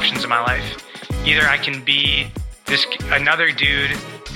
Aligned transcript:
options 0.00 0.24
in 0.24 0.30
my 0.30 0.40
life. 0.40 0.82
Either 1.26 1.46
I 1.46 1.58
can 1.58 1.84
be 1.84 2.26
this 2.64 2.86
another 3.12 3.52
dude 3.52 3.90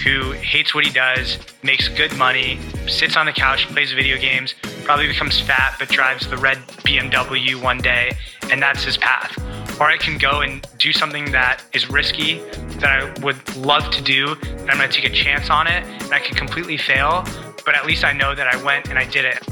who 0.04 0.32
hates 0.32 0.74
what 0.74 0.84
he 0.84 0.92
does, 0.92 1.38
makes 1.62 1.88
good 1.88 2.14
money, 2.18 2.58
sits 2.86 3.16
on 3.16 3.24
the 3.24 3.32
couch, 3.32 3.66
plays 3.68 3.90
video 3.90 4.18
games, 4.18 4.54
probably 4.84 5.08
becomes 5.08 5.40
fat 5.40 5.76
but 5.78 5.88
drives 5.88 6.28
the 6.28 6.36
red 6.36 6.58
BMW 6.84 7.54
one 7.62 7.78
day, 7.78 8.12
and 8.50 8.60
that's 8.60 8.84
his 8.84 8.98
path. 8.98 9.38
Or 9.80 9.86
I 9.86 9.96
can 9.96 10.18
go 10.18 10.42
and 10.42 10.66
do 10.76 10.92
something 10.92 11.32
that 11.32 11.62
is 11.72 11.88
risky 11.88 12.40
that 12.80 12.90
I 13.00 13.20
would 13.24 13.56
love 13.56 13.90
to 13.92 14.02
do, 14.02 14.36
and 14.42 14.70
I'm 14.70 14.76
gonna 14.76 14.88
take 14.88 15.06
a 15.06 15.14
chance 15.14 15.48
on 15.48 15.66
it, 15.66 15.82
and 16.02 16.12
I 16.12 16.18
can 16.18 16.36
completely 16.36 16.76
fail, 16.76 17.24
but 17.64 17.74
at 17.74 17.86
least 17.86 18.04
I 18.04 18.12
know 18.12 18.34
that 18.34 18.46
I 18.46 18.62
went 18.62 18.90
and 18.90 18.98
I 18.98 19.06
did 19.06 19.24
it. 19.24 19.42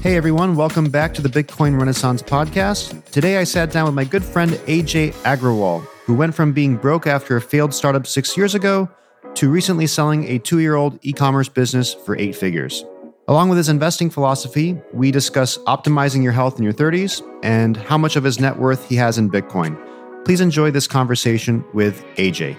Hey 0.00 0.16
everyone, 0.16 0.54
welcome 0.54 0.90
back 0.90 1.12
to 1.14 1.22
the 1.22 1.28
Bitcoin 1.28 1.76
Renaissance 1.76 2.22
podcast. 2.22 3.04
Today 3.06 3.38
I 3.38 3.42
sat 3.42 3.72
down 3.72 3.86
with 3.86 3.94
my 3.94 4.04
good 4.04 4.24
friend 4.24 4.52
AJ 4.52 5.12
Agrawal, 5.24 5.80
who 6.04 6.14
went 6.14 6.36
from 6.36 6.52
being 6.52 6.76
broke 6.76 7.08
after 7.08 7.36
a 7.36 7.40
failed 7.40 7.74
startup 7.74 8.06
six 8.06 8.36
years 8.36 8.54
ago 8.54 8.88
to 9.34 9.50
recently 9.50 9.88
selling 9.88 10.22
a 10.28 10.38
two 10.38 10.60
year 10.60 10.76
old 10.76 11.00
e 11.02 11.12
commerce 11.12 11.48
business 11.48 11.94
for 11.94 12.16
eight 12.16 12.36
figures. 12.36 12.84
Along 13.26 13.48
with 13.48 13.58
his 13.58 13.68
investing 13.68 14.08
philosophy, 14.08 14.80
we 14.92 15.10
discuss 15.10 15.58
optimizing 15.66 16.22
your 16.22 16.32
health 16.32 16.58
in 16.58 16.64
your 16.64 16.72
30s 16.72 17.20
and 17.42 17.76
how 17.76 17.98
much 17.98 18.14
of 18.14 18.22
his 18.22 18.38
net 18.38 18.56
worth 18.56 18.88
he 18.88 18.94
has 18.94 19.18
in 19.18 19.28
Bitcoin. 19.28 19.76
Please 20.24 20.40
enjoy 20.40 20.70
this 20.70 20.86
conversation 20.86 21.64
with 21.74 22.04
AJ. 22.14 22.56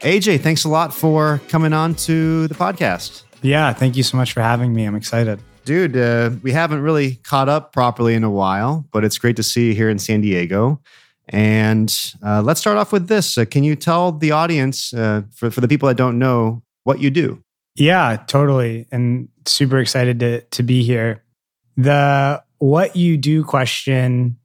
AJ, 0.00 0.40
thanks 0.40 0.64
a 0.64 0.70
lot 0.70 0.94
for 0.94 1.38
coming 1.48 1.74
on 1.74 1.94
to 1.96 2.48
the 2.48 2.54
podcast. 2.54 3.24
Yeah, 3.42 3.74
thank 3.74 3.94
you 3.94 4.02
so 4.02 4.16
much 4.16 4.32
for 4.32 4.40
having 4.40 4.72
me. 4.72 4.86
I'm 4.86 4.96
excited 4.96 5.38
dude, 5.66 5.96
uh, 5.96 6.30
we 6.42 6.52
haven't 6.52 6.80
really 6.80 7.16
caught 7.16 7.48
up 7.50 7.72
properly 7.72 8.14
in 8.14 8.24
a 8.24 8.30
while, 8.30 8.86
but 8.92 9.04
it's 9.04 9.18
great 9.18 9.36
to 9.36 9.42
see 9.42 9.68
you 9.68 9.74
here 9.74 9.90
in 9.90 9.98
San 9.98 10.22
Diego. 10.22 10.80
And 11.28 11.94
uh, 12.24 12.40
let's 12.40 12.60
start 12.60 12.78
off 12.78 12.92
with 12.92 13.08
this. 13.08 13.36
Uh, 13.36 13.44
can 13.44 13.64
you 13.64 13.74
tell 13.74 14.12
the 14.12 14.30
audience, 14.30 14.94
uh, 14.94 15.22
for, 15.34 15.50
for 15.50 15.60
the 15.60 15.68
people 15.68 15.88
that 15.88 15.96
don't 15.96 16.18
know, 16.18 16.62
what 16.84 17.00
you 17.00 17.10
do? 17.10 17.42
Yeah, 17.74 18.16
totally. 18.28 18.86
And 18.92 19.28
super 19.44 19.78
excited 19.78 20.20
to, 20.20 20.40
to 20.42 20.62
be 20.62 20.84
here. 20.84 21.24
The 21.76 22.42
what 22.58 22.96
you 22.96 23.18
do 23.18 23.44
question 23.44 24.38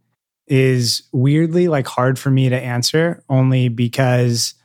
is 0.48 1.04
weirdly 1.14 1.68
like 1.70 1.88
hard 1.88 2.20
for 2.20 2.30
me 2.30 2.50
to 2.50 2.60
answer 2.60 3.24
only 3.30 3.70
because 3.70 4.56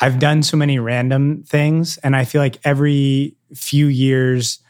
I've 0.00 0.18
done 0.18 0.42
so 0.42 0.56
many 0.56 0.78
random 0.78 1.44
things. 1.44 1.98
And 1.98 2.16
I 2.16 2.24
feel 2.24 2.40
like 2.40 2.58
every 2.64 3.36
few 3.54 3.86
years, 3.86 4.60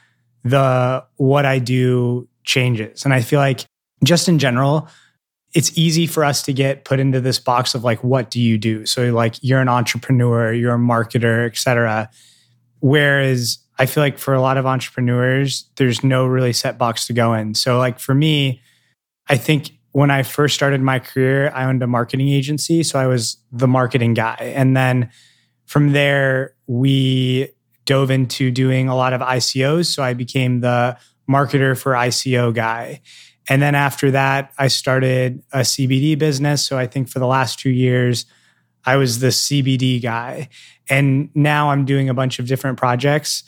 the 0.44 1.04
what 1.16 1.44
I 1.46 1.58
do 1.58 2.28
changes. 2.44 3.04
And 3.04 3.12
I 3.12 3.20
feel 3.20 3.40
like 3.40 3.64
just 4.04 4.28
in 4.28 4.38
general, 4.38 4.88
it's 5.54 5.76
easy 5.76 6.06
for 6.06 6.24
us 6.24 6.42
to 6.42 6.52
get 6.52 6.84
put 6.84 7.00
into 7.00 7.20
this 7.20 7.38
box 7.38 7.74
of 7.74 7.84
like, 7.84 8.04
what 8.04 8.30
do 8.30 8.40
you 8.40 8.58
do? 8.58 8.86
So 8.86 9.12
like 9.12 9.36
you're 9.42 9.60
an 9.60 9.68
entrepreneur, 9.68 10.52
you're 10.52 10.74
a 10.74 10.78
marketer, 10.78 11.46
etc. 11.46 12.10
Whereas 12.80 13.58
I 13.78 13.86
feel 13.86 14.02
like 14.02 14.18
for 14.18 14.34
a 14.34 14.40
lot 14.40 14.56
of 14.56 14.66
entrepreneurs, 14.66 15.68
there's 15.76 16.04
no 16.04 16.26
really 16.26 16.52
set 16.52 16.78
box 16.78 17.06
to 17.06 17.12
go 17.12 17.34
in. 17.34 17.54
So 17.54 17.78
like 17.78 17.98
for 17.98 18.14
me, 18.14 18.60
I 19.28 19.36
think 19.36 19.72
when 19.92 20.10
I 20.10 20.22
first 20.22 20.54
started 20.54 20.80
my 20.80 20.98
career, 20.98 21.50
I 21.54 21.64
owned 21.64 21.82
a 21.82 21.86
marketing 21.86 22.28
agency. 22.28 22.82
So 22.82 22.98
I 22.98 23.06
was 23.06 23.38
the 23.50 23.68
marketing 23.68 24.14
guy. 24.14 24.36
And 24.54 24.76
then 24.76 25.10
from 25.66 25.92
there, 25.92 26.54
we 26.66 27.48
dove 27.88 28.10
into 28.10 28.50
doing 28.50 28.86
a 28.86 28.94
lot 28.94 29.14
of 29.14 29.22
ICOs. 29.22 29.86
So 29.86 30.02
I 30.02 30.12
became 30.12 30.60
the 30.60 30.98
marketer 31.28 31.76
for 31.76 31.92
ICO 31.94 32.54
guy. 32.54 33.00
And 33.48 33.62
then 33.62 33.74
after 33.74 34.10
that, 34.10 34.52
I 34.58 34.68
started 34.68 35.42
a 35.52 35.60
CBD 35.60 36.18
business. 36.18 36.64
So 36.64 36.76
I 36.76 36.86
think 36.86 37.08
for 37.08 37.18
the 37.18 37.26
last 37.26 37.58
two 37.58 37.70
years, 37.70 38.26
I 38.84 38.96
was 38.96 39.20
the 39.20 39.28
CBD 39.28 40.02
guy. 40.02 40.50
And 40.90 41.30
now 41.34 41.70
I'm 41.70 41.86
doing 41.86 42.10
a 42.10 42.14
bunch 42.14 42.38
of 42.38 42.46
different 42.46 42.76
projects. 42.76 43.42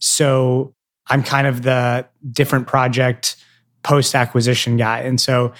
So 0.00 0.74
I'm 1.06 1.22
kind 1.22 1.46
of 1.46 1.62
the 1.62 2.08
different 2.32 2.66
project 2.66 3.36
post 3.84 4.16
acquisition 4.16 4.76
guy. 4.76 5.02
And 5.02 5.20
so 5.20 5.52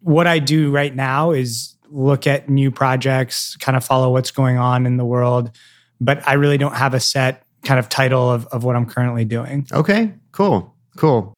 what 0.00 0.26
I 0.26 0.40
do 0.40 0.72
right 0.72 0.94
now 0.94 1.30
is 1.30 1.76
look 1.90 2.26
at 2.26 2.48
new 2.48 2.72
projects, 2.72 3.54
kind 3.56 3.76
of 3.76 3.84
follow 3.84 4.10
what's 4.10 4.32
going 4.32 4.58
on 4.58 4.84
in 4.84 4.96
the 4.96 5.04
world. 5.04 5.52
But 6.00 6.26
I 6.26 6.32
really 6.32 6.58
don't 6.58 6.74
have 6.74 6.92
a 6.92 7.00
set 7.00 7.41
kind 7.64 7.78
of 7.78 7.88
title 7.88 8.30
of, 8.30 8.46
of 8.48 8.64
what 8.64 8.76
I'm 8.76 8.86
currently 8.86 9.24
doing. 9.24 9.66
Okay, 9.72 10.12
cool, 10.32 10.74
cool. 10.96 11.34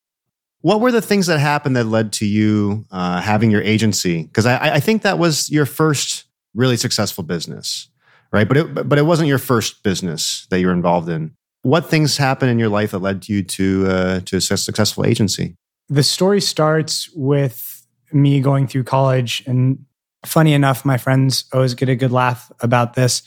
What 0.63 0.81
were 0.81 0.91
the 0.91 1.03
things 1.03 1.27
that 1.27 1.39
happened 1.39 1.77
that 1.77 1.85
led 1.85 2.13
to 2.15 2.27
you 2.27 2.87
uh, 2.91 3.21
having 3.21 3.51
your 3.51 3.61
agency? 3.63 4.23
Because 4.23 4.47
I, 4.47 4.77
I 4.77 4.81
think 4.81 5.03
that 5.03 5.19
was 5.19 5.51
your 5.51 5.67
first 5.67 6.25
really 6.55 6.79
successful 6.79 7.23
business, 7.23 7.89
right? 8.33 8.49
But 8.49 8.57
it, 8.57 8.89
but 8.89 8.97
it 8.97 9.05
wasn't 9.05 9.29
your 9.29 9.39
first 9.39 9.83
business 9.83 10.47
that 10.49 10.61
you 10.61 10.67
were 10.69 10.73
involved 10.73 11.09
in. 11.09 11.35
What 11.63 11.91
things 11.91 12.17
happened 12.17 12.51
in 12.51 12.59
your 12.59 12.69
life 12.71 12.93
that 12.93 13.01
led 13.01 13.29
you 13.29 13.43
to 13.43 13.87
uh, 13.89 14.21
to 14.21 14.37
a 14.37 14.41
successful 14.41 15.05
agency? 15.05 15.55
The 15.91 16.03
story 16.03 16.41
starts 16.41 17.11
with 17.15 17.87
me 18.13 18.41
going 18.41 18.67
through 18.67 18.85
college, 18.85 19.43
and 19.47 19.85
funny 20.25 20.55
enough, 20.55 20.85
my 20.85 20.97
friends 20.97 21.45
always 21.53 21.75
get 21.75 21.91
a 21.91 21.97
good 21.97 22.13
laugh 22.13 22.51
about 22.61 22.95
this. 22.95 23.23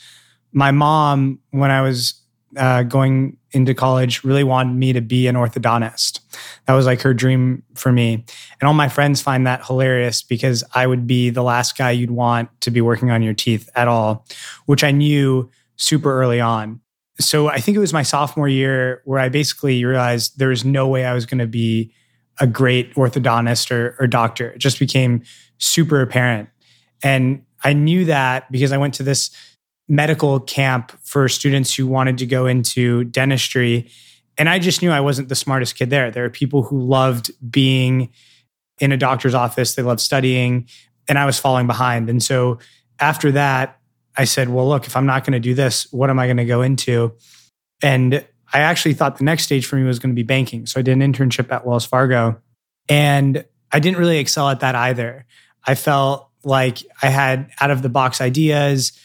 My 0.52 0.72
mom, 0.72 1.38
when 1.50 1.70
I 1.70 1.82
was 1.82 2.20
uh, 2.56 2.82
going 2.82 3.36
into 3.52 3.74
college 3.74 4.24
really 4.24 4.44
wanted 4.44 4.74
me 4.74 4.92
to 4.92 5.00
be 5.00 5.26
an 5.26 5.34
orthodontist. 5.34 6.20
That 6.66 6.74
was 6.74 6.86
like 6.86 7.00
her 7.02 7.14
dream 7.14 7.62
for 7.74 7.92
me. 7.92 8.24
And 8.60 8.68
all 8.68 8.74
my 8.74 8.88
friends 8.88 9.20
find 9.20 9.46
that 9.46 9.66
hilarious 9.66 10.22
because 10.22 10.64
I 10.74 10.86
would 10.86 11.06
be 11.06 11.30
the 11.30 11.42
last 11.42 11.76
guy 11.76 11.90
you'd 11.90 12.10
want 12.10 12.48
to 12.62 12.70
be 12.70 12.80
working 12.80 13.10
on 13.10 13.22
your 13.22 13.34
teeth 13.34 13.68
at 13.74 13.88
all, 13.88 14.26
which 14.66 14.84
I 14.84 14.90
knew 14.90 15.50
super 15.76 16.20
early 16.20 16.40
on. 16.40 16.80
So 17.20 17.48
I 17.48 17.58
think 17.58 17.76
it 17.76 17.80
was 17.80 17.92
my 17.92 18.02
sophomore 18.02 18.48
year 18.48 19.02
where 19.04 19.18
I 19.18 19.28
basically 19.28 19.84
realized 19.84 20.38
there 20.38 20.48
was 20.48 20.64
no 20.64 20.86
way 20.86 21.04
I 21.04 21.14
was 21.14 21.26
going 21.26 21.38
to 21.38 21.46
be 21.46 21.92
a 22.40 22.46
great 22.46 22.94
orthodontist 22.94 23.70
or, 23.70 23.96
or 23.98 24.06
doctor. 24.06 24.50
It 24.50 24.58
just 24.58 24.78
became 24.78 25.22
super 25.58 26.00
apparent. 26.00 26.48
And 27.02 27.44
I 27.64 27.72
knew 27.72 28.04
that 28.04 28.50
because 28.52 28.72
I 28.72 28.76
went 28.76 28.94
to 28.94 29.02
this 29.02 29.30
medical 29.88 30.38
camp 30.40 30.92
for 31.02 31.28
students 31.28 31.74
who 31.74 31.86
wanted 31.86 32.18
to 32.18 32.26
go 32.26 32.46
into 32.46 33.04
dentistry. 33.04 33.90
And 34.36 34.48
I 34.48 34.58
just 34.58 34.82
knew 34.82 34.90
I 34.90 35.00
wasn't 35.00 35.28
the 35.28 35.34
smartest 35.34 35.76
kid 35.76 35.90
there. 35.90 36.10
There 36.10 36.24
are 36.24 36.30
people 36.30 36.62
who 36.62 36.80
loved 36.80 37.30
being 37.50 38.10
in 38.80 38.92
a 38.92 38.96
doctor's 38.96 39.34
office, 39.34 39.74
they 39.74 39.82
loved 39.82 40.00
studying, 40.00 40.68
and 41.08 41.18
I 41.18 41.26
was 41.26 41.38
falling 41.38 41.66
behind. 41.66 42.08
And 42.08 42.22
so 42.22 42.58
after 43.00 43.32
that, 43.32 43.80
I 44.16 44.24
said, 44.24 44.48
well, 44.48 44.68
look, 44.68 44.86
if 44.86 44.96
I'm 44.96 45.06
not 45.06 45.24
going 45.24 45.32
to 45.32 45.40
do 45.40 45.54
this, 45.54 45.90
what 45.92 46.10
am 46.10 46.18
I 46.18 46.26
going 46.26 46.36
to 46.36 46.44
go 46.44 46.62
into? 46.62 47.14
And 47.82 48.24
I 48.52 48.60
actually 48.60 48.94
thought 48.94 49.18
the 49.18 49.24
next 49.24 49.44
stage 49.44 49.66
for 49.66 49.76
me 49.76 49.84
was 49.84 49.98
going 49.98 50.10
to 50.10 50.16
be 50.16 50.22
banking. 50.22 50.66
So 50.66 50.80
I 50.80 50.82
did 50.82 51.00
an 51.00 51.12
internship 51.12 51.50
at 51.52 51.66
Wells 51.66 51.84
Fargo. 51.84 52.40
And 52.88 53.44
I 53.70 53.80
didn't 53.80 53.98
really 53.98 54.18
excel 54.18 54.48
at 54.48 54.60
that 54.60 54.74
either. 54.74 55.26
I 55.66 55.74
felt 55.74 56.30
like 56.44 56.78
I 57.02 57.08
had 57.08 57.50
out 57.60 57.70
of 57.70 57.82
the 57.82 57.88
box 57.88 58.20
ideas 58.20 58.98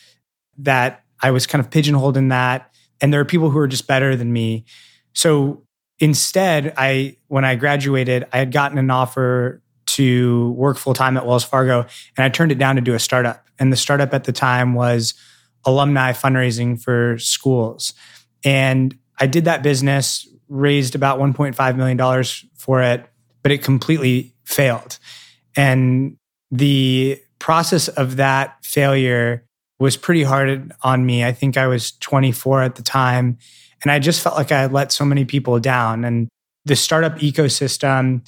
that 0.58 1.04
I 1.22 1.32
was 1.32 1.48
kind 1.48 1.64
of 1.64 1.72
pigeonholed 1.72 2.18
in 2.18 2.30
that. 2.30 2.74
And 3.02 3.14
there 3.14 3.20
are 3.20 3.26
people 3.26 3.50
who 3.50 3.58
are 3.58 3.68
just 3.68 3.88
better 3.88 4.16
than 4.16 4.32
me. 4.32 4.66
So 5.14 5.64
instead, 6.00 6.74
I 6.78 7.18
when 7.28 7.46
I 7.46 7.56
graduated, 7.56 8.28
I 8.34 8.38
had 8.38 8.52
gotten 8.52 8.78
an 8.78 8.90
offer 8.90 9.62
to 9.86 10.52
work 10.52 10.78
full 10.78 10.94
time 10.94 11.18
at 11.18 11.26
Wells 11.26 11.44
Fargo, 11.44 11.86
and 12.18 12.24
I 12.24 12.30
turned 12.30 12.52
it 12.52 12.58
down 12.58 12.76
to 12.76 12.82
do 12.82 12.94
a 12.94 13.00
startup. 13.00 13.48
And 13.60 13.72
the 13.72 13.78
startup 13.78 14.14
at 14.14 14.24
the 14.24 14.32
time 14.32 14.74
was 14.74 15.14
alumni 15.66 16.12
fundraising 16.12 16.82
for 16.82 17.18
schools. 17.20 17.94
And 18.44 18.98
I 19.20 19.28
did 19.28 19.46
that 19.46 19.64
business, 19.64 20.28
raised 20.50 20.96
about 20.96 21.20
$1.5 21.20 21.76
million 21.78 22.24
for 22.56 22.82
it, 22.82 23.06
but 23.42 23.52
it 23.52 23.64
completely 23.64 24.34
failed. 24.44 24.98
And 25.56 26.18
the 26.52 27.22
process 27.40 27.88
of 27.88 28.18
that 28.18 28.58
failure 28.64 29.46
was 29.80 29.98
pretty 29.98 30.24
hard 30.24 30.72
on 30.82 31.06
me. 31.06 31.24
I 31.24 31.32
think 31.32 31.58
I 31.58 31.68
was 31.68 31.92
24 31.94 32.62
at 32.64 32.76
the 32.76 32.84
time. 32.84 33.38
And 33.82 33.92
I 33.92 34.00
just 34.00 34.22
felt 34.22 34.36
like 34.36 34.52
I 34.52 34.62
had 34.62 34.74
let 34.74 34.92
so 34.92 35.04
many 35.04 35.26
people 35.26 35.60
down. 35.60 36.06
And 36.06 36.30
the 36.66 36.76
startup 36.76 37.18
ecosystem 37.18 38.26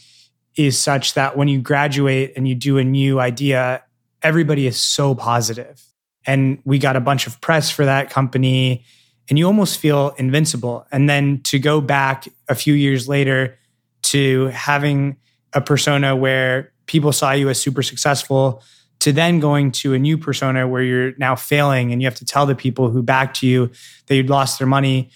is 0.55 0.77
such 0.77 1.13
that 1.13 1.37
when 1.37 1.47
you 1.47 1.61
graduate 1.61 2.33
and 2.35 2.47
you 2.47 2.55
do 2.55 2.77
a 2.77 2.83
new 2.83 3.19
idea, 3.19 3.83
everybody 4.21 4.67
is 4.67 4.77
so 4.77 5.15
positive. 5.15 5.81
And 6.25 6.59
we 6.65 6.79
got 6.79 6.95
a 6.95 6.99
bunch 6.99 7.27
of 7.27 7.39
press 7.39 7.69
for 7.69 7.85
that 7.85 8.09
company, 8.09 8.83
and 9.29 9.37
you 9.37 9.45
almost 9.45 9.77
feel 9.77 10.15
invincible. 10.17 10.85
And 10.91 11.09
then 11.09 11.41
to 11.43 11.59
go 11.59 11.81
back 11.81 12.27
a 12.47 12.55
few 12.55 12.73
years 12.73 13.07
later 13.07 13.57
to 14.03 14.47
having 14.47 15.17
a 15.53 15.61
persona 15.61 16.15
where 16.15 16.71
people 16.85 17.11
saw 17.11 17.31
you 17.31 17.49
as 17.49 17.59
super 17.59 17.83
successful, 17.83 18.63
to 18.99 19.11
then 19.11 19.39
going 19.39 19.71
to 19.71 19.93
a 19.93 19.99
new 19.99 20.17
persona 20.17 20.67
where 20.67 20.81
you're 20.81 21.13
now 21.17 21.35
failing 21.35 21.91
and 21.91 22.01
you 22.01 22.07
have 22.07 22.15
to 22.15 22.25
tell 22.25 22.45
the 22.45 22.55
people 22.55 22.89
who 22.89 23.03
backed 23.03 23.43
you 23.43 23.69
that 24.07 24.15
you'd 24.15 24.29
lost 24.29 24.59
their 24.59 24.67
money 24.67 25.09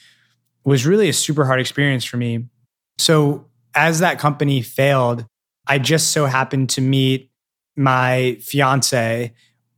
was 0.63 0.85
really 0.85 1.09
a 1.09 1.13
super 1.13 1.45
hard 1.45 1.59
experience 1.59 2.05
for 2.05 2.17
me. 2.17 2.45
So, 2.97 3.45
as 3.75 3.99
that 3.99 4.19
company 4.19 4.61
failed, 4.61 5.25
I 5.67 5.79
just 5.79 6.11
so 6.11 6.25
happened 6.25 6.69
to 6.71 6.81
meet 6.81 7.31
my 7.75 8.37
fiance 8.41 9.33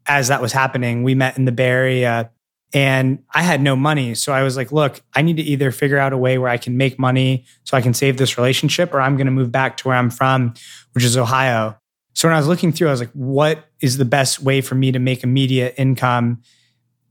as 0.07 0.29
that 0.29 0.41
was 0.41 0.53
happening. 0.53 1.03
We 1.03 1.13
met 1.13 1.37
in 1.37 1.45
the 1.45 1.51
Bay 1.51 1.67
Area 1.67 2.31
and 2.73 3.23
I 3.33 3.41
had 3.41 3.61
no 3.61 3.75
money. 3.75 4.15
So 4.15 4.31
I 4.31 4.43
was 4.43 4.55
like, 4.55 4.71
look, 4.71 5.01
I 5.13 5.21
need 5.21 5.37
to 5.37 5.43
either 5.43 5.71
figure 5.71 5.97
out 5.97 6.13
a 6.13 6.17
way 6.17 6.37
where 6.37 6.49
I 6.49 6.57
can 6.57 6.77
make 6.77 6.97
money 6.97 7.45
so 7.65 7.75
I 7.75 7.81
can 7.81 7.93
save 7.93 8.17
this 8.17 8.37
relationship 8.37 8.93
or 8.93 9.01
I'm 9.01 9.17
going 9.17 9.27
to 9.27 9.31
move 9.31 9.51
back 9.51 9.77
to 9.77 9.89
where 9.89 9.97
I'm 9.97 10.09
from, 10.09 10.53
which 10.93 11.03
is 11.03 11.17
Ohio. 11.17 11.77
So 12.13 12.27
when 12.27 12.35
I 12.35 12.39
was 12.39 12.47
looking 12.47 12.71
through, 12.71 12.87
I 12.87 12.91
was 12.91 12.99
like, 12.99 13.11
what 13.13 13.65
is 13.79 13.97
the 13.97 14.05
best 14.05 14.41
way 14.41 14.61
for 14.61 14.75
me 14.75 14.91
to 14.91 14.99
make 14.99 15.23
immediate 15.23 15.75
income? 15.77 16.41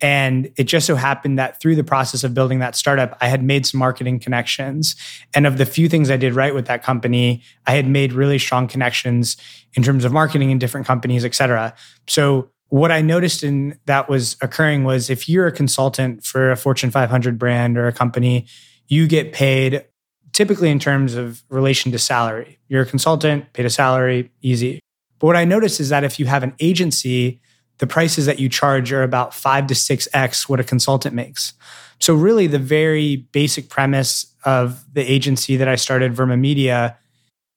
And 0.02 0.50
it 0.56 0.64
just 0.64 0.87
so 0.87 0.97
happened 0.97 1.38
that 1.38 1.61
through 1.61 1.76
the 1.76 1.85
process 1.85 2.25
of 2.25 2.32
building 2.32 2.58
that 2.61 2.75
startup, 2.75 3.17
I 3.20 3.29
had 3.29 3.43
made 3.43 3.67
some 3.67 3.79
marketing 3.79 4.19
connections. 4.19 4.97
And 5.35 5.47
of 5.47 5.58
the 5.58 5.67
few 5.67 5.88
things 5.88 6.11
I 6.11 6.17
did 6.17 6.35
right 6.35 6.55
with 6.55 6.67
that 6.67 6.82
company, 6.82 7.43
I 7.67 7.73
had 7.73 7.87
made 7.87 8.12
really 8.12 8.38
strong 8.38 8.67
connections 8.67 9.37
in 9.75 9.82
terms 9.82 10.05
of 10.05 10.12
marketing 10.12 10.50
in 10.50 10.58
different 10.58 10.87
companies, 10.87 11.25
et 11.25 11.35
cetera. 11.35 11.75
So 12.06 12.50
what 12.69 12.91
I 12.91 13.03
noticed 13.03 13.43
in 13.43 13.79
that 13.87 14.08
was 14.08 14.37
occurring 14.41 14.85
was 14.85 15.11
if 15.11 15.29
you're 15.29 15.46
a 15.46 15.53
consultant 15.53 16.25
for 16.25 16.50
a 16.50 16.56
Fortune 16.56 16.91
500 16.91 17.38
brand 17.38 17.76
or 17.76 17.87
a 17.87 17.93
company, 17.93 18.46
you 18.87 19.06
get 19.06 19.32
paid 19.32 19.85
typically 20.32 20.70
in 20.70 20.79
terms 20.79 21.14
of 21.14 21.43
relation 21.49 21.93
to 21.93 21.99
salary. 21.99 22.58
You're 22.69 22.82
a 22.82 22.87
consultant, 22.87 23.53
paid 23.53 23.67
a 23.67 23.70
salary, 23.70 24.31
easy. 24.41 24.81
But 25.20 25.28
what 25.28 25.37
I 25.37 25.44
noticed 25.44 25.78
is 25.78 25.90
that 25.90 26.02
if 26.02 26.19
you 26.19 26.26
have 26.26 26.43
an 26.43 26.55
agency, 26.58 27.40
the 27.78 27.87
prices 27.87 28.26
that 28.26 28.40
you 28.40 28.49
charge 28.49 28.93
are 28.93 29.02
about 29.02 29.32
five 29.32 29.69
to 29.69 29.75
six 29.75 30.08
X 30.12 30.49
what 30.49 30.58
a 30.58 30.64
consultant 30.64 31.14
makes. 31.14 31.52
So, 32.00 32.14
really, 32.14 32.46
the 32.46 32.58
very 32.58 33.17
basic 33.17 33.69
premise 33.69 34.34
of 34.44 34.84
the 34.93 35.02
agency 35.02 35.56
that 35.56 35.69
I 35.69 35.76
started, 35.76 36.14
Verma 36.14 36.38
Media, 36.38 36.96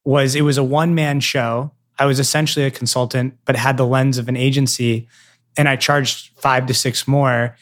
was 0.04 0.36
it 0.36 0.42
was 0.42 0.58
a 0.58 0.64
one 0.64 0.94
man 0.94 1.22
show. 1.22 1.72
I 1.98 2.06
was 2.06 2.20
essentially 2.20 2.66
a 2.66 2.72
consultant, 2.72 3.38
but 3.46 3.56
had 3.56 3.78
the 3.78 3.86
lens 3.86 4.18
of 4.18 4.28
an 4.28 4.36
agency. 4.36 5.08
And 5.56 5.70
I 5.70 5.78
charged 5.78 6.32
five 6.38 6.66
to 6.66 6.74
six 6.74 7.08
more 7.08 7.56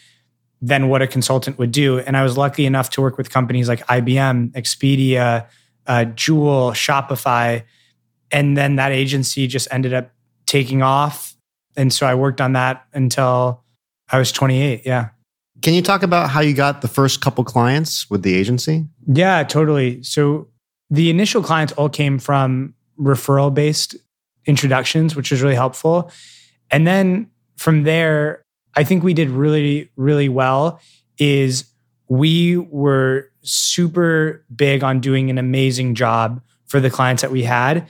than 0.61 0.87
what 0.87 1.01
a 1.01 1.07
consultant 1.07 1.59
would 1.59 1.71
do. 1.71 1.99
And 1.99 2.15
I 2.15 2.23
was 2.23 2.37
lucky 2.37 2.65
enough 2.65 2.89
to 2.91 3.01
work 3.01 3.17
with 3.17 3.29
companies 3.29 3.67
like 3.67 3.85
IBM, 3.87 4.51
Expedia, 4.51 5.47
uh, 5.87 6.05
Juul, 6.15 6.71
Shopify. 6.71 7.63
And 8.31 8.55
then 8.55 8.77
that 8.77 8.91
agency 8.91 9.47
just 9.47 9.67
ended 9.71 9.93
up 9.93 10.11
taking 10.45 10.81
off 10.81 11.31
and 11.75 11.91
so 11.93 12.05
I 12.05 12.15
worked 12.15 12.41
on 12.41 12.53
that 12.53 12.85
until 12.93 13.63
I 14.11 14.17
was 14.17 14.31
28. 14.31 14.81
Yeah. 14.85 15.09
Can 15.61 15.73
you 15.73 15.81
talk 15.81 16.03
about 16.03 16.29
how 16.29 16.41
you 16.41 16.53
got 16.53 16.81
the 16.81 16.87
first 16.87 17.21
couple 17.21 17.43
clients 17.43 18.09
with 18.09 18.23
the 18.23 18.33
agency? 18.35 18.87
Yeah, 19.07 19.43
totally. 19.43 20.01
So 20.03 20.47
the 20.89 21.09
initial 21.09 21.43
clients 21.43 21.73
all 21.73 21.89
came 21.89 22.19
from 22.19 22.73
referral 22.99 23.53
based 23.53 23.95
introductions, 24.45 25.15
which 25.15 25.31
was 25.31 25.41
really 25.41 25.55
helpful. 25.55 26.11
And 26.71 26.87
then 26.87 27.29
from 27.57 27.83
there, 27.83 28.43
I 28.75 28.83
think 28.83 29.03
we 29.03 29.13
did 29.13 29.29
really, 29.29 29.89
really 29.95 30.29
well. 30.29 30.79
Is 31.17 31.65
we 32.07 32.57
were 32.57 33.29
super 33.43 34.43
big 34.53 34.83
on 34.83 34.99
doing 34.99 35.29
an 35.29 35.37
amazing 35.37 35.93
job 35.93 36.41
for 36.65 36.79
the 36.79 36.89
clients 36.89 37.21
that 37.21 37.31
we 37.31 37.43
had. 37.43 37.87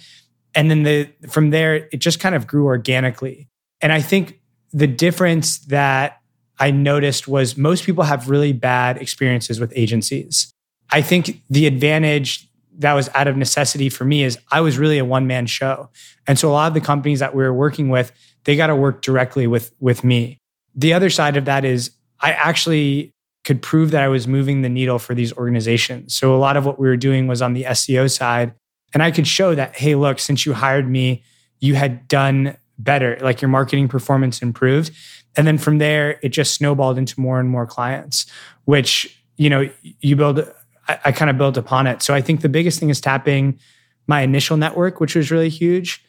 And 0.54 0.70
then 0.70 0.84
the 0.84 1.10
from 1.30 1.50
there, 1.50 1.88
it 1.92 1.98
just 1.98 2.20
kind 2.20 2.36
of 2.36 2.48
grew 2.48 2.66
organically. 2.66 3.48
And 3.82 3.92
I 3.92 4.02
think 4.02 4.40
the 4.74 4.88
difference 4.88 5.60
that 5.66 6.20
I 6.60 6.72
noticed 6.72 7.28
was 7.28 7.58
most 7.58 7.86
people 7.86 8.04
have 8.04 8.30
really 8.30 8.54
bad 8.54 8.98
experiences 8.98 9.60
with 9.60 9.74
agencies. 9.76 10.54
I 10.92 11.02
think 11.02 11.42
the 11.50 11.66
advantage 11.66 12.48
that 12.78 12.94
was 12.94 13.10
out 13.14 13.28
of 13.28 13.38
necessity 13.38 13.90
for 13.90 14.06
me 14.06 14.24
is 14.24 14.38
I 14.52 14.62
was 14.62 14.78
really 14.78 14.98
a 14.98 15.06
one 15.06 15.28
man 15.28 15.46
show. 15.46 15.90
And 16.28 16.38
so 16.38 16.50
a 16.50 16.54
lot 16.54 16.68
of 16.68 16.74
the 16.74 16.82
companies 16.82 17.20
that 17.20 17.36
we 17.36 17.44
were 17.44 17.54
working 17.54 17.90
with, 17.90 18.12
they 18.44 18.56
got 18.56 18.68
to 18.68 18.76
work 18.76 19.02
directly 19.02 19.48
with, 19.48 19.74
with 19.80 20.04
me. 20.04 20.38
The 20.76 20.94
other 20.94 21.10
side 21.10 21.38
of 21.38 21.46
that 21.46 21.66
is 21.66 21.92
I 22.20 22.32
actually 22.32 23.12
could 23.44 23.62
prove 23.62 23.92
that 23.92 24.04
I 24.04 24.08
was 24.08 24.28
moving 24.28 24.62
the 24.62 24.70
needle 24.70 25.00
for 25.00 25.16
these 25.16 25.34
organizations. 25.34 26.14
So 26.14 26.36
a 26.36 26.38
lot 26.38 26.58
of 26.58 26.66
what 26.66 26.80
we 26.80 26.88
were 26.88 26.98
doing 26.98 27.28
was 27.28 27.42
on 27.42 27.54
the 27.54 27.64
SEO 27.64 28.10
side. 28.10 28.54
And 28.94 29.02
I 29.02 29.12
could 29.12 29.28
show 29.28 29.56
that, 29.56 29.76
hey, 29.76 29.96
look, 29.96 30.20
since 30.20 30.46
you 30.46 30.54
hired 30.54 30.90
me, 30.90 31.24
you 31.60 31.76
had 31.76 32.08
done 32.08 32.58
better, 32.78 33.18
like 33.22 33.42
your 33.42 33.50
marketing 33.50 33.88
performance 33.88 34.42
improved. 34.42 34.92
And 35.38 35.48
then 35.48 35.58
from 35.58 35.78
there, 35.78 36.20
it 36.22 36.30
just 36.30 36.54
snowballed 36.56 36.98
into 36.98 37.20
more 37.20 37.40
and 37.40 37.50
more 37.50 37.66
clients, 37.66 38.26
which, 38.66 39.24
you 39.38 39.50
know, 39.50 39.70
you 39.82 40.16
build, 40.16 40.40
I, 40.88 41.00
I 41.06 41.12
kind 41.12 41.30
of 41.30 41.38
built 41.38 41.58
upon 41.58 41.88
it. 41.88 42.02
So 42.02 42.14
I 42.14 42.22
think 42.22 42.42
the 42.42 42.50
biggest 42.50 42.80
thing 42.80 42.90
is 42.90 43.00
tapping 43.00 43.60
my 44.08 44.22
initial 44.22 44.58
network, 44.58 45.00
which 45.00 45.16
was 45.16 45.32
really 45.32 45.50
huge. 45.50 46.04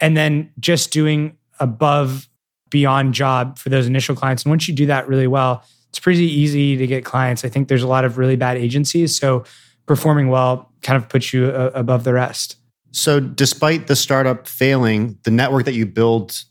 And 0.00 0.16
then 0.16 0.50
just 0.58 0.90
doing 0.90 1.36
above 1.60 2.28
beyond 2.70 3.14
job 3.14 3.58
for 3.58 3.68
those 3.68 3.86
initial 3.86 4.16
clients. 4.16 4.42
And 4.42 4.50
once 4.50 4.66
you 4.66 4.74
do 4.74 4.86
that 4.86 5.06
really 5.06 5.28
well, 5.28 5.62
it's 5.90 6.00
pretty 6.00 6.24
easy 6.24 6.76
to 6.76 6.86
get 6.88 7.04
clients. 7.04 7.44
I 7.44 7.48
think 7.48 7.68
there's 7.68 7.84
a 7.84 7.88
lot 7.88 8.04
of 8.04 8.18
really 8.18 8.34
bad 8.34 8.56
agencies. 8.56 9.16
So 9.16 9.44
performing 9.86 10.28
well 10.28 10.72
kind 10.84 10.96
of 10.96 11.08
puts 11.08 11.32
you 11.32 11.46
uh, 11.46 11.70
above 11.74 12.04
the 12.04 12.12
rest. 12.12 12.56
So, 12.92 13.18
despite 13.18 13.88
the 13.88 13.96
startup 13.96 14.46
failing, 14.46 15.18
the 15.24 15.32
network 15.32 15.64
that 15.64 15.74
you 15.74 15.84
built 15.84 16.44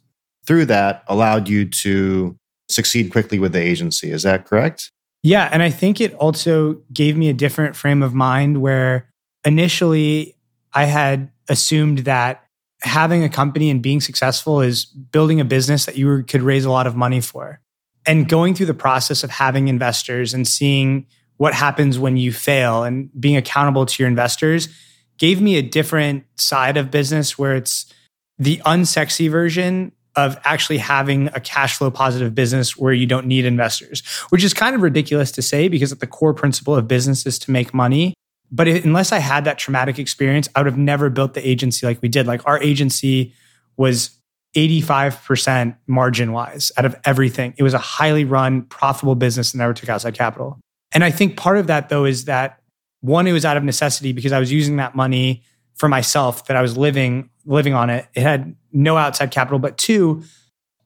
through 0.45 0.65
that 0.65 1.03
allowed 1.07 1.47
you 1.47 1.65
to 1.65 2.35
succeed 2.69 3.11
quickly 3.11 3.39
with 3.39 3.53
the 3.53 3.61
agency. 3.61 4.11
Is 4.11 4.23
that 4.23 4.45
correct? 4.45 4.91
Yeah. 5.21 5.47
And 5.51 5.63
I 5.63 5.69
think 5.69 6.01
it 6.01 6.13
also 6.15 6.81
gave 6.91 7.15
me 7.15 7.29
a 7.29 7.33
different 7.33 7.75
frame 7.75 8.03
of 8.03 8.13
mind 8.13 8.61
where 8.61 9.09
initially 9.45 10.35
I 10.73 10.85
had 10.85 11.31
assumed 11.47 11.99
that 11.99 12.43
having 12.81 13.23
a 13.23 13.29
company 13.29 13.69
and 13.69 13.81
being 13.81 14.01
successful 14.01 14.59
is 14.59 14.85
building 14.85 15.39
a 15.39 15.45
business 15.45 15.85
that 15.85 15.95
you 15.95 16.23
could 16.23 16.41
raise 16.41 16.65
a 16.65 16.71
lot 16.71 16.87
of 16.87 16.95
money 16.95 17.21
for. 17.21 17.61
And 18.05 18.27
going 18.27 18.53
through 18.53 18.65
the 18.65 18.73
process 18.73 19.23
of 19.23 19.29
having 19.29 19.69
investors 19.69 20.33
and 20.33 20.45
seeing 20.45 21.07
what 21.37 21.53
happens 21.53 21.99
when 21.99 22.17
you 22.17 22.31
fail 22.31 22.83
and 22.83 23.09
being 23.19 23.35
accountable 23.35 23.85
to 23.85 24.01
your 24.03 24.07
investors 24.07 24.69
gave 25.17 25.41
me 25.41 25.57
a 25.57 25.61
different 25.61 26.25
side 26.35 26.77
of 26.77 26.91
business 26.91 27.37
where 27.37 27.55
it's 27.55 27.91
the 28.37 28.57
unsexy 28.65 29.29
version 29.29 29.91
of 30.15 30.39
actually 30.43 30.77
having 30.77 31.27
a 31.27 31.39
cash 31.39 31.77
flow 31.77 31.89
positive 31.89 32.35
business 32.35 32.77
where 32.77 32.93
you 32.93 33.05
don't 33.05 33.25
need 33.25 33.45
investors, 33.45 34.05
which 34.29 34.43
is 34.43 34.53
kind 34.53 34.75
of 34.75 34.81
ridiculous 34.81 35.31
to 35.31 35.41
say 35.41 35.67
because 35.67 35.91
the 35.95 36.07
core 36.07 36.33
principle 36.33 36.75
of 36.75 36.87
business 36.87 37.25
is 37.25 37.39
to 37.39 37.51
make 37.51 37.73
money. 37.73 38.13
But 38.51 38.67
unless 38.67 39.11
I 39.11 39.17
had 39.17 39.45
that 39.45 39.57
traumatic 39.57 39.97
experience, 39.97 40.47
I 40.55 40.59
would 40.59 40.67
have 40.67 40.77
never 40.77 41.09
built 41.09 41.33
the 41.33 41.47
agency 41.47 41.87
like 41.87 42.01
we 42.01 42.09
did. 42.09 42.27
Like 42.27 42.45
our 42.47 42.61
agency 42.61 43.33
was 43.77 44.11
85% 44.55 45.77
margin 45.87 46.31
wise 46.31 46.71
out 46.77 46.85
of 46.85 46.95
everything. 47.05 47.55
It 47.57 47.63
was 47.63 47.73
a 47.73 47.79
highly 47.79 48.25
run, 48.25 48.63
profitable 48.63 49.15
business 49.15 49.51
that 49.51 49.57
never 49.57 49.73
took 49.73 49.89
outside 49.89 50.13
capital. 50.13 50.59
And 50.93 51.03
I 51.03 51.11
think 51.11 51.37
part 51.37 51.57
of 51.57 51.67
that, 51.67 51.89
though, 51.89 52.05
is 52.05 52.25
that 52.25 52.59
one, 53.01 53.27
it 53.27 53.33
was 53.33 53.45
out 53.45 53.57
of 53.57 53.63
necessity 53.63 54.13
because 54.13 54.31
I 54.31 54.39
was 54.39 54.51
using 54.51 54.77
that 54.77 54.95
money 54.95 55.43
for 55.75 55.89
myself 55.89 56.45
that 56.45 56.55
I 56.55 56.61
was 56.61 56.77
living 56.77 57.29
living 57.45 57.73
on 57.73 57.89
it. 57.89 58.07
It 58.13 58.21
had 58.21 58.55
no 58.71 58.95
outside 58.95 59.31
capital. 59.31 59.59
But 59.59 59.77
two, 59.77 60.23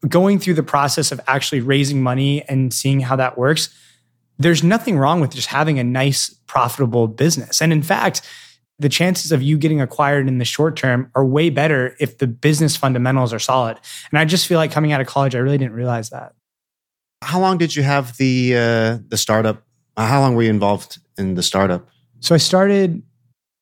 going 0.08 0.40
through 0.40 0.56
the 0.56 0.64
process 0.64 1.12
of 1.12 1.22
actually 1.28 1.62
raising 1.62 2.02
money 2.02 2.44
and 2.44 2.74
seeing 2.74 3.02
how 3.02 3.16
that 3.18 3.38
works, 3.38 3.70
there's 4.40 4.64
nothing 4.64 4.98
wrong 4.98 5.20
with 5.20 5.34
just 5.34 5.48
having 5.48 5.80
a 5.80 5.84
nice, 5.84 6.30
profitable 6.48 7.08
business. 7.08 7.62
And 7.62 7.72
in 7.72 7.84
fact, 7.84 8.22
the 8.80 8.90
chances 8.90 9.32
of 9.32 9.42
you 9.42 9.58
getting 9.58 9.82
acquired 9.82 10.28
in 10.28 10.38
the 10.38 10.46
short 10.46 10.76
term 10.76 11.12
are 11.16 11.26
way 11.26 11.50
better 11.50 11.96
if 12.00 12.20
the 12.20 12.28
business 12.28 12.76
fundamentals 12.76 13.34
are 13.34 13.40
solid. 13.40 13.80
And 14.12 14.20
I 14.20 14.26
just 14.26 14.48
feel 14.48 14.58
like 14.58 14.72
coming 14.72 14.92
out 14.92 15.02
of 15.02 15.08
college, 15.08 15.36
I 15.36 15.40
really 15.40 15.58
didn't 15.58 15.74
realize 15.74 16.12
that. 16.12 16.34
How 17.24 17.40
long 17.40 17.58
did 17.58 17.76
you 17.76 17.82
have 17.82 18.16
the 18.18 18.56
uh, 18.56 18.98
the 19.08 19.18
startup? 19.18 19.64
Uh, 19.98 20.06
how 20.06 20.22
long 20.22 20.36
were 20.36 20.44
you 20.44 20.50
involved 20.50 21.00
in 21.18 21.34
the 21.34 21.44
startup? 21.44 21.90
So 22.20 22.36
I 22.36 22.38
started 22.38 23.02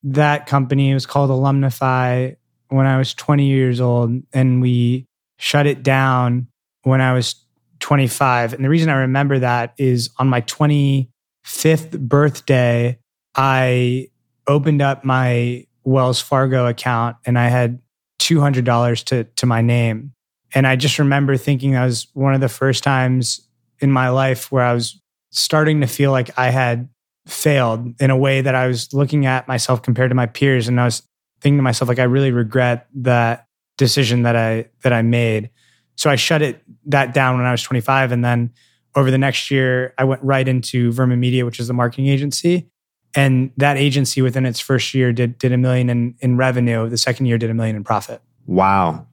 that 0.04 0.46
company. 0.46 0.92
It 0.92 0.94
was 0.94 1.06
called 1.06 1.30
Alumnify 1.30 2.36
when 2.68 2.86
I 2.86 2.98
was 2.98 3.14
20 3.14 3.46
years 3.46 3.80
old, 3.80 4.22
and 4.34 4.62
we 4.62 5.08
shut 5.40 5.66
it 5.66 5.82
down 5.82 6.48
when 6.84 7.02
I 7.02 7.14
was 7.14 7.36
25. 7.80 8.54
And 8.54 8.64
the 8.64 8.70
reason 8.70 8.90
I 8.90 8.98
remember 8.98 9.40
that 9.40 9.74
is 9.78 10.10
on 10.20 10.28
my 10.28 10.42
25th 10.42 12.00
birthday, 12.00 13.00
I 13.36 14.10
opened 14.48 14.82
up 14.82 15.04
my 15.04 15.66
Wells 15.84 16.20
Fargo 16.20 16.68
account 16.68 17.18
and 17.26 17.38
I 17.38 17.48
had 17.48 17.80
$200 18.20 19.04
to, 19.06 19.24
to 19.24 19.46
my 19.46 19.62
name. 19.62 20.14
And 20.54 20.66
I 20.66 20.76
just 20.76 21.00
remember 21.00 21.38
thinking 21.38 21.72
that 21.72 21.86
was 21.86 22.08
one 22.14 22.34
of 22.34 22.42
the 22.42 22.50
first 22.50 22.84
times 22.84 23.42
in 23.80 23.92
my 23.92 24.10
life 24.10 24.52
where 24.52 24.64
I 24.64 24.74
was 24.74 25.00
starting 25.36 25.82
to 25.82 25.88
feel 25.88 26.12
like 26.12 26.38
I 26.38 26.50
had 26.50 26.90
failed 27.28 27.94
in 28.00 28.10
a 28.10 28.18
way 28.18 28.42
that 28.42 28.56
I 28.56 28.68
was 28.68 28.94
looking 28.94 29.26
at 29.26 29.48
myself 29.48 29.82
compared 29.82 30.12
to 30.12 30.16
my 30.16 30.26
peers 30.26 30.68
and 30.68 30.80
I 30.80 30.86
was 30.86 31.04
thinking 31.42 31.58
to 31.58 31.64
myself 31.64 31.90
like 31.90 32.00
I 32.00 32.04
really 32.04 32.32
regret 32.32 32.88
that 32.96 33.48
decision 33.78 34.24
that 34.24 34.36
I 34.36 34.70
that 34.84 34.94
I 34.94 35.02
made. 35.02 35.50
So 35.96 36.10
I 36.10 36.16
shut 36.16 36.42
it 36.42 36.62
that 36.86 37.14
down 37.14 37.38
when 37.38 37.46
I 37.46 37.52
was 37.52 37.64
25 37.64 38.12
and 38.12 38.24
then 38.24 38.52
over 38.96 39.12
the 39.12 39.18
next 39.18 39.50
year 39.52 39.94
I 39.98 40.04
went 40.04 40.24
right 40.24 40.48
into 40.48 40.92
Verma 40.92 41.18
Media 41.18 41.46
which 41.46 41.60
is 41.60 41.68
the 41.68 41.74
marketing 41.74 42.08
agency 42.08 42.70
and 43.16 43.52
that 43.58 43.78
agency 43.78 44.22
within 44.22 44.46
its 44.46 44.60
first 44.60 44.94
year 44.94 45.12
did 45.12 45.38
did 45.38 45.52
a 45.52 45.58
million 45.58 45.90
in 45.90 46.16
in 46.20 46.38
revenue. 46.38 46.88
The 46.90 46.98
second 46.98 47.26
year 47.26 47.38
did 47.38 47.50
a 47.50 47.54
million 47.54 47.76
in 47.76 47.84
profit. 47.84 48.22
Wow. 48.46 49.08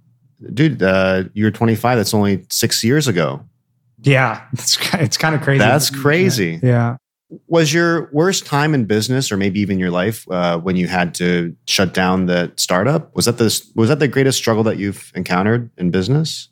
dude, 0.53 0.83
uh, 0.83 1.25
you're 1.33 1.51
25. 1.51 1.97
That's 1.97 2.13
only 2.13 2.45
six 2.51 2.85
years 2.85 3.09
ago. 3.09 3.43
Yeah, 4.03 4.45
it's 4.53 4.79
it's 4.95 5.17
kind 5.17 5.35
of 5.35 5.43
crazy. 5.43 5.59
That's 5.59 5.91
crazy. 5.91 6.61
Yeah. 6.63 6.97
Was 7.47 7.73
your 7.73 8.11
worst 8.13 8.45
time 8.45 8.75
in 8.75 8.85
business, 8.85 9.33
or 9.33 9.39
maybe 9.39 9.61
even 9.61 9.79
your 9.79 9.91
life, 9.91 10.31
uh, 10.31 10.59
when 10.59 10.77
you 10.77 10.87
had 10.87 11.15
to 11.15 11.57
shut 11.67 11.95
down 11.95 12.27
the 12.27 12.53
startup? 12.57 13.15
Was 13.17 13.25
that 13.25 13.39
the 13.39 13.71
was 13.75 13.89
that 13.89 14.01
the 14.01 14.09
greatest 14.09 14.39
struggle 14.39 14.63
that 14.65 14.77
you've 14.77 15.11
encountered 15.15 15.71
in 15.79 15.91
business? 15.91 16.51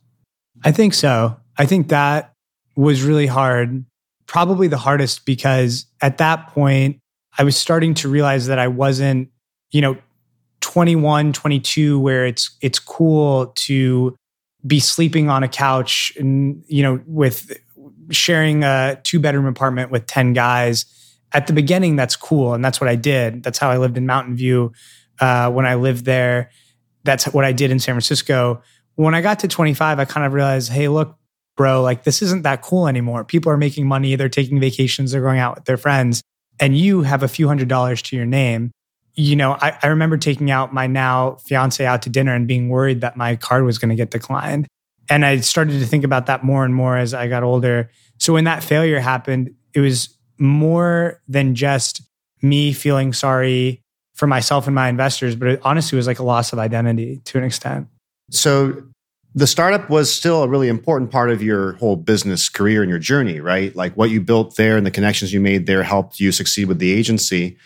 I 0.64 0.73
think 0.73 0.95
so. 0.95 1.37
I 1.59 1.66
think 1.66 1.88
that 1.88 2.33
was 2.76 3.02
really 3.02 3.26
hard. 3.26 3.85
Probably 4.26 4.69
the 4.69 4.78
hardest 4.78 5.26
because 5.26 5.87
at 6.00 6.19
that 6.19 6.49
point, 6.49 6.99
I 7.37 7.45
was 7.45 7.57
starting 7.57 7.95
to 7.95 8.09
realize 8.09 8.47
that 8.47 8.59
I 8.59 8.69
wasn't, 8.69 9.28
you 9.71 9.80
know, 9.80 9.99
21, 10.61 11.33
22, 11.33 11.99
where 11.99 12.26
it's 12.26 12.57
it's 12.62 12.78
cool 12.78 13.52
to 13.57 14.16
be 14.67 14.81
sleeping 14.81 15.29
on 15.29 15.43
a 15.43 15.49
couch 15.49 16.12
and, 16.19 16.62
you 16.67 16.83
know, 16.83 17.00
with 17.07 17.57
sharing 18.11 18.64
a 18.64 19.00
two 19.02 19.21
bedroom 19.21 19.47
apartment 19.47 19.90
with 19.90 20.07
10 20.07 20.33
guys. 20.33 20.85
At 21.33 21.47
the 21.47 21.52
beginning, 21.52 21.97
that's 21.97 22.17
cool. 22.17 22.55
And 22.55 22.64
that's 22.64 22.81
what 22.81 22.88
I 22.88 22.97
did. 22.97 23.43
That's 23.43 23.59
how 23.59 23.71
I 23.71 23.79
lived 23.79 23.97
in 23.97 24.07
Mountain 24.07 24.37
View 24.37 24.73
uh, 25.21 25.50
when 25.50 25.67
I 25.67 25.75
lived 25.75 26.05
there. 26.05 26.50
That's 27.05 27.26
what 27.26 27.45
I 27.45 27.52
did 27.52 27.71
in 27.71 27.79
San 27.79 27.95
Francisco. 27.95 28.62
When 28.97 29.14
I 29.14 29.23
got 29.23 29.38
to 29.40 29.49
25, 29.49 29.99
I 29.99 30.05
kind 30.05 30.26
of 30.26 30.33
realized, 30.33 30.71
hey, 30.73 30.88
look, 30.88 31.17
bro, 31.57 31.83
like 31.83 32.05
this 32.05 32.23
isn't 32.23 32.43
that 32.43 32.62
cool 32.62 32.88
anymore. 32.88 33.25
People 33.25 33.52
are 33.52 33.57
making 33.57 33.87
money, 33.87 34.17
they're 34.17 34.29
taking 34.29 34.61
vacations, 34.61 35.12
they're 35.12 35.21
going 35.21 35.38
out 35.38 35.57
with 35.57 35.64
their 35.67 35.76
friends, 35.76 36.23
and 36.59 36.76
you 36.76 37.02
have 37.02 37.23
a 37.23 37.29
few 37.29 37.49
hundred 37.49 37.69
dollars 37.69 38.02
to 38.02 38.17
your 38.17 38.26
name. 38.26 38.71
You 39.14 39.37
know, 39.37 39.52
I, 39.61 39.76
I 39.83 39.88
remember 39.88 40.17
taking 40.17 40.50
out 40.50 40.73
my 40.73 40.87
now 40.87 41.37
fiance 41.45 41.85
out 41.85 42.02
to 42.02 42.11
dinner 42.11 42.35
and 42.35 42.47
being 42.47 42.69
worried 42.69 43.00
that 43.00 43.17
my 43.17 43.37
card 43.37 43.64
was 43.64 43.79
going 43.79 43.90
to 43.90 43.97
get 43.97 44.11
declined. 44.11 44.67
And 45.09 45.25
I 45.26 45.40
started 45.40 45.81
to 45.81 45.87
think 45.87 46.05
about 46.05 46.26
that 46.26 46.45
more 46.45 46.64
and 46.64 46.75
more 46.75 46.97
as 46.97 47.12
I 47.12 47.29
got 47.29 47.43
older. 47.43 47.90
So 48.19 48.35
when 48.35 48.45
that 48.45 48.62
failure 48.62 49.00
happened, 49.00 49.55
it 49.75 49.81
was 49.81 50.17
more 50.38 51.21
than 51.29 51.55
just 51.55 52.02
me 52.43 52.73
feeling 52.73 53.12
sorry 53.12 53.83
for 54.14 54.26
myself 54.26 54.67
and 54.67 54.75
my 54.75 54.88
investors, 54.88 55.35
but 55.35 55.49
it 55.49 55.61
honestly 55.64 55.97
was 55.97 56.07
like 56.07 56.19
a 56.19 56.23
loss 56.23 56.52
of 56.52 56.59
identity 56.59 57.21
to 57.25 57.38
an 57.38 57.45
extent. 57.45 57.88
So 58.31 58.83
the 59.35 59.47
startup 59.47 59.88
was 59.88 60.12
still 60.12 60.43
a 60.43 60.49
really 60.49 60.69
important 60.69 61.11
part 61.11 61.31
of 61.31 61.43
your 61.43 61.73
whole 61.75 61.97
business 61.97 62.49
career 62.49 62.83
and 62.83 62.90
your 62.90 62.99
journey, 62.99 63.40
right? 63.40 63.75
Like 63.75 63.95
what 63.95 64.11
you 64.11 64.21
built 64.21 64.57
there 64.57 64.76
and 64.76 64.85
the 64.85 64.90
connections 64.90 65.33
you 65.33 65.40
made 65.40 65.67
there 65.67 65.83
helped 65.83 66.21
you 66.21 66.33
succeed 66.33 66.67
with 66.67 66.79
the 66.79 66.93
agency. 66.93 67.57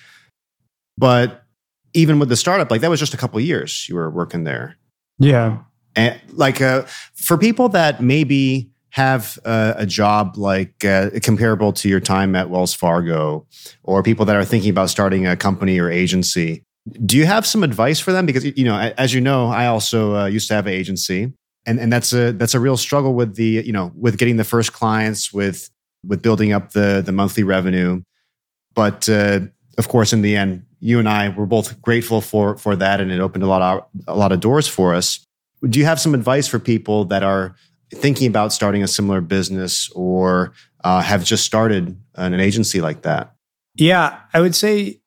But 0.96 1.44
even 1.92 2.18
with 2.18 2.28
the 2.28 2.36
startup, 2.36 2.70
like 2.70 2.80
that 2.80 2.90
was 2.90 3.00
just 3.00 3.14
a 3.14 3.16
couple 3.16 3.38
years 3.40 3.88
you 3.88 3.94
were 3.94 4.10
working 4.10 4.44
there. 4.44 4.76
Yeah. 5.18 5.58
And 5.96 6.20
like 6.32 6.60
uh, 6.60 6.82
for 7.14 7.38
people 7.38 7.68
that 7.70 8.02
maybe 8.02 8.70
have 8.90 9.38
uh, 9.44 9.74
a 9.76 9.86
job 9.86 10.36
like 10.36 10.84
uh, 10.84 11.10
comparable 11.22 11.72
to 11.72 11.88
your 11.88 12.00
time 12.00 12.36
at 12.36 12.50
Wells 12.50 12.74
Fargo, 12.74 13.46
or 13.82 14.02
people 14.02 14.24
that 14.26 14.36
are 14.36 14.44
thinking 14.44 14.70
about 14.70 14.90
starting 14.90 15.26
a 15.26 15.36
company 15.36 15.78
or 15.78 15.90
agency, 15.90 16.62
do 17.04 17.16
you 17.16 17.26
have 17.26 17.46
some 17.46 17.62
advice 17.62 17.98
for 17.98 18.12
them? 18.12 18.26
Because 18.26 18.44
you 18.44 18.64
know, 18.64 18.76
as 18.96 19.14
you 19.14 19.20
know, 19.20 19.46
I 19.46 19.66
also 19.66 20.16
uh, 20.16 20.26
used 20.26 20.48
to 20.48 20.54
have 20.54 20.66
an 20.66 20.72
agency, 20.72 21.32
and 21.66 21.80
and 21.80 21.92
that's 21.92 22.12
a 22.12 22.32
that's 22.32 22.54
a 22.54 22.60
real 22.60 22.76
struggle 22.76 23.14
with 23.14 23.36
the 23.36 23.62
you 23.64 23.72
know 23.72 23.92
with 23.96 24.16
getting 24.16 24.36
the 24.36 24.44
first 24.44 24.72
clients 24.72 25.32
with 25.32 25.70
with 26.06 26.22
building 26.22 26.52
up 26.52 26.72
the 26.72 27.02
the 27.04 27.12
monthly 27.12 27.42
revenue 27.42 28.02
but 28.74 29.08
uh, 29.08 29.40
of 29.78 29.88
course 29.88 30.12
in 30.12 30.22
the 30.22 30.36
end 30.36 30.64
you 30.80 30.98
and 30.98 31.08
I 31.08 31.30
were 31.30 31.46
both 31.46 31.80
grateful 31.82 32.20
for 32.20 32.56
for 32.56 32.76
that 32.76 33.00
and 33.00 33.10
it 33.10 33.20
opened 33.20 33.44
a 33.44 33.46
lot 33.46 33.62
of 33.62 33.86
a 34.06 34.16
lot 34.16 34.32
of 34.32 34.40
doors 34.40 34.66
for 34.68 34.94
us 34.94 35.26
do 35.68 35.78
you 35.78 35.84
have 35.84 36.00
some 36.00 36.14
advice 36.14 36.46
for 36.46 36.58
people 36.58 37.06
that 37.06 37.22
are 37.22 37.54
thinking 37.90 38.26
about 38.26 38.52
starting 38.52 38.82
a 38.82 38.88
similar 38.88 39.20
business 39.20 39.90
or 39.94 40.52
uh, 40.82 41.00
have 41.00 41.24
just 41.24 41.44
started 41.44 41.98
an 42.16 42.34
agency 42.40 42.80
like 42.80 43.02
that 43.02 43.34
yeah 43.74 44.20
i 44.32 44.40
would 44.40 44.54
say 44.54 45.00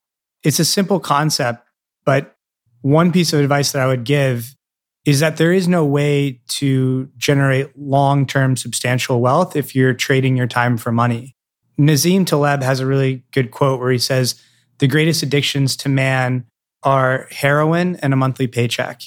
it's 0.43 0.59
a 0.59 0.65
simple 0.65 0.99
concept 0.99 1.67
but 2.05 2.35
one 2.81 3.11
piece 3.11 3.33
of 3.33 3.39
advice 3.39 3.71
that 3.71 3.81
i 3.81 3.87
would 3.87 4.03
give 4.03 4.55
is 5.07 5.21
that 5.21 5.37
there 5.37 5.53
is 5.53 5.69
no 5.69 5.85
way 5.85 6.41
to 6.49 7.09
generate 7.15 7.71
long 7.79 8.27
term 8.27 8.57
substantial 8.57 9.21
wealth 9.21 9.55
if 9.55 9.73
you're 9.73 9.93
trading 9.93 10.35
your 10.35 10.47
time 10.47 10.77
for 10.77 10.91
money. 10.91 11.33
Nassim 11.79 12.25
Taleb 12.25 12.61
has 12.61 12.81
a 12.81 12.85
really 12.85 13.23
good 13.31 13.49
quote 13.49 13.79
where 13.79 13.89
he 13.89 13.97
says, 13.97 14.43
The 14.79 14.87
greatest 14.87 15.23
addictions 15.23 15.75
to 15.77 15.89
man 15.89 16.45
are 16.83 17.27
heroin 17.31 17.95
and 17.97 18.13
a 18.13 18.17
monthly 18.17 18.47
paycheck. 18.47 19.01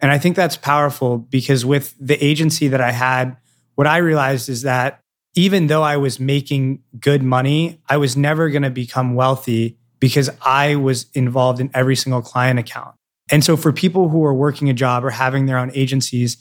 And 0.00 0.10
I 0.10 0.18
think 0.18 0.36
that's 0.36 0.56
powerful 0.56 1.18
because 1.18 1.64
with 1.64 1.94
the 2.00 2.22
agency 2.24 2.68
that 2.68 2.80
I 2.80 2.92
had, 2.92 3.36
what 3.74 3.86
I 3.86 3.98
realized 3.98 4.48
is 4.48 4.62
that 4.62 5.00
even 5.34 5.68
though 5.68 5.82
I 5.82 5.96
was 5.96 6.18
making 6.18 6.82
good 6.98 7.22
money, 7.22 7.80
I 7.88 7.98
was 7.98 8.16
never 8.16 8.48
going 8.48 8.62
to 8.62 8.70
become 8.70 9.14
wealthy 9.14 9.76
because 10.00 10.30
I 10.42 10.76
was 10.76 11.06
involved 11.14 11.60
in 11.60 11.70
every 11.74 11.94
single 11.94 12.22
client 12.22 12.58
account. 12.58 12.94
And 13.30 13.44
so 13.44 13.56
for 13.56 13.72
people 13.72 14.08
who 14.08 14.24
are 14.24 14.34
working 14.34 14.68
a 14.68 14.74
job 14.74 15.04
or 15.04 15.10
having 15.10 15.46
their 15.46 15.58
own 15.58 15.70
agencies, 15.74 16.36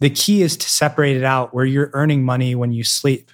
the 0.00 0.10
key 0.10 0.42
is 0.42 0.56
to 0.56 0.68
separate 0.68 1.16
it 1.16 1.24
out 1.24 1.54
where 1.54 1.64
you're 1.64 1.90
earning 1.94 2.22
money 2.22 2.54
when 2.54 2.72
you 2.72 2.84
sleep. 2.84 3.30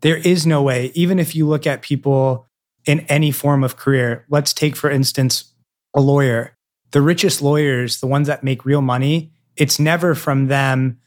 There 0.00 0.16
is 0.16 0.46
no 0.46 0.62
way, 0.62 0.92
even 0.94 1.18
if 1.18 1.34
you 1.34 1.46
look 1.46 1.66
at 1.66 1.82
people 1.82 2.46
in 2.86 3.00
any 3.00 3.30
form 3.30 3.64
of 3.64 3.76
career, 3.76 4.24
let's 4.28 4.52
take, 4.52 4.76
for 4.76 4.90
instance, 4.90 5.52
a 5.94 6.00
lawyer. 6.00 6.56
The 6.90 7.02
richest 7.02 7.42
lawyers, 7.42 8.00
the 8.00 8.06
ones 8.06 8.28
that 8.28 8.44
make 8.44 8.64
real 8.64 8.82
money, 8.82 9.32
it's 9.56 9.78
never 9.78 10.14
from 10.14 10.48
them, 10.48 10.98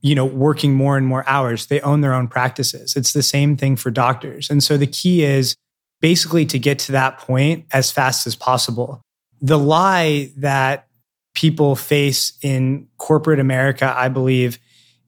you 0.00 0.14
know, 0.14 0.24
working 0.24 0.74
more 0.74 0.96
and 0.96 1.06
more 1.06 1.28
hours. 1.28 1.66
They 1.66 1.80
own 1.80 2.00
their 2.00 2.14
own 2.14 2.28
practices. 2.28 2.96
It's 2.96 3.12
the 3.12 3.22
same 3.22 3.56
thing 3.56 3.76
for 3.76 3.90
doctors. 3.90 4.50
And 4.50 4.62
so 4.62 4.76
the 4.76 4.86
key 4.86 5.24
is 5.24 5.54
basically 6.00 6.44
to 6.46 6.58
get 6.58 6.78
to 6.80 6.92
that 6.92 7.18
point 7.18 7.66
as 7.72 7.90
fast 7.90 8.26
as 8.26 8.36
possible. 8.36 9.00
The 9.40 9.58
lie 9.58 10.32
that 10.36 10.86
people 11.34 11.76
face 11.76 12.38
in 12.42 12.88
corporate 12.98 13.40
America, 13.40 13.92
I 13.96 14.08
believe, 14.08 14.58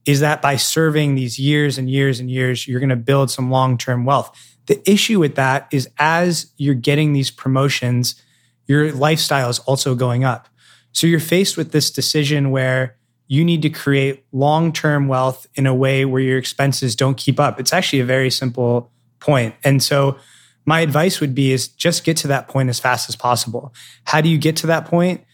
is 0.07 0.21
that 0.21 0.41
by 0.41 0.57
serving 0.57 1.15
these 1.15 1.39
years 1.39 1.79
and 1.79 1.91
years 1.91 2.21
and 2.21 2.31
years, 2.31 2.67
you're 2.67 2.81
going 2.81 2.91
to 2.91 2.97
build 2.97 3.31
some 3.31 3.51
long 3.51 3.77
term 3.77 4.05
wealth. 4.05 4.56
The 4.67 4.89
issue 4.91 5.21
with 5.21 5.35
that 5.37 5.69
is 5.71 5.89
as 5.99 6.53
you're 6.57 6.75
getting 6.75 7.13
these 7.13 7.31
promotions, 7.31 8.21
your 8.67 8.93
lifestyle 8.93 9.49
is 9.49 9.59
also 9.61 9.95
going 9.95 10.25
up. 10.25 10.49
So 10.93 11.07
you're 11.07 11.21
faced 11.21 11.57
with 11.57 11.73
this 11.73 11.91
decision 11.91 12.51
where 12.51 12.97
you 13.29 13.45
need 13.45 13.63
to 13.63 13.71
create 13.71 14.25
long 14.33 14.73
term 14.73 15.09
wealth 15.09 15.47
in 15.55 15.67
a 15.67 15.75
way 15.75 16.05
where 16.05 16.23
your 16.23 16.39
expenses 16.39 16.97
don't 16.97 17.17
keep 17.17 17.39
up. 17.39 17.61
It's 17.61 17.73
actually 17.73 18.01
a 18.01 18.05
very 18.05 18.31
simple 18.31 18.91
point. 19.21 19.55
And 19.65 19.83
so 19.83 20.17
my 20.65 20.81
advice 20.81 21.21
would 21.21 21.35
be 21.35 21.53
is 21.53 21.69
just 21.69 22.05
get 22.05 22.17
to 22.19 22.29
that 22.29 22.49
point 22.49 22.69
as 22.69 22.81
fast 22.81 23.09
as 23.09 23.17
possible. 23.17 23.73
How 24.05 24.21
do 24.21 24.29
you 24.29 24.39
get 24.39 24.57
to 24.57 24.67
that 24.69 24.87
point? 24.87 25.25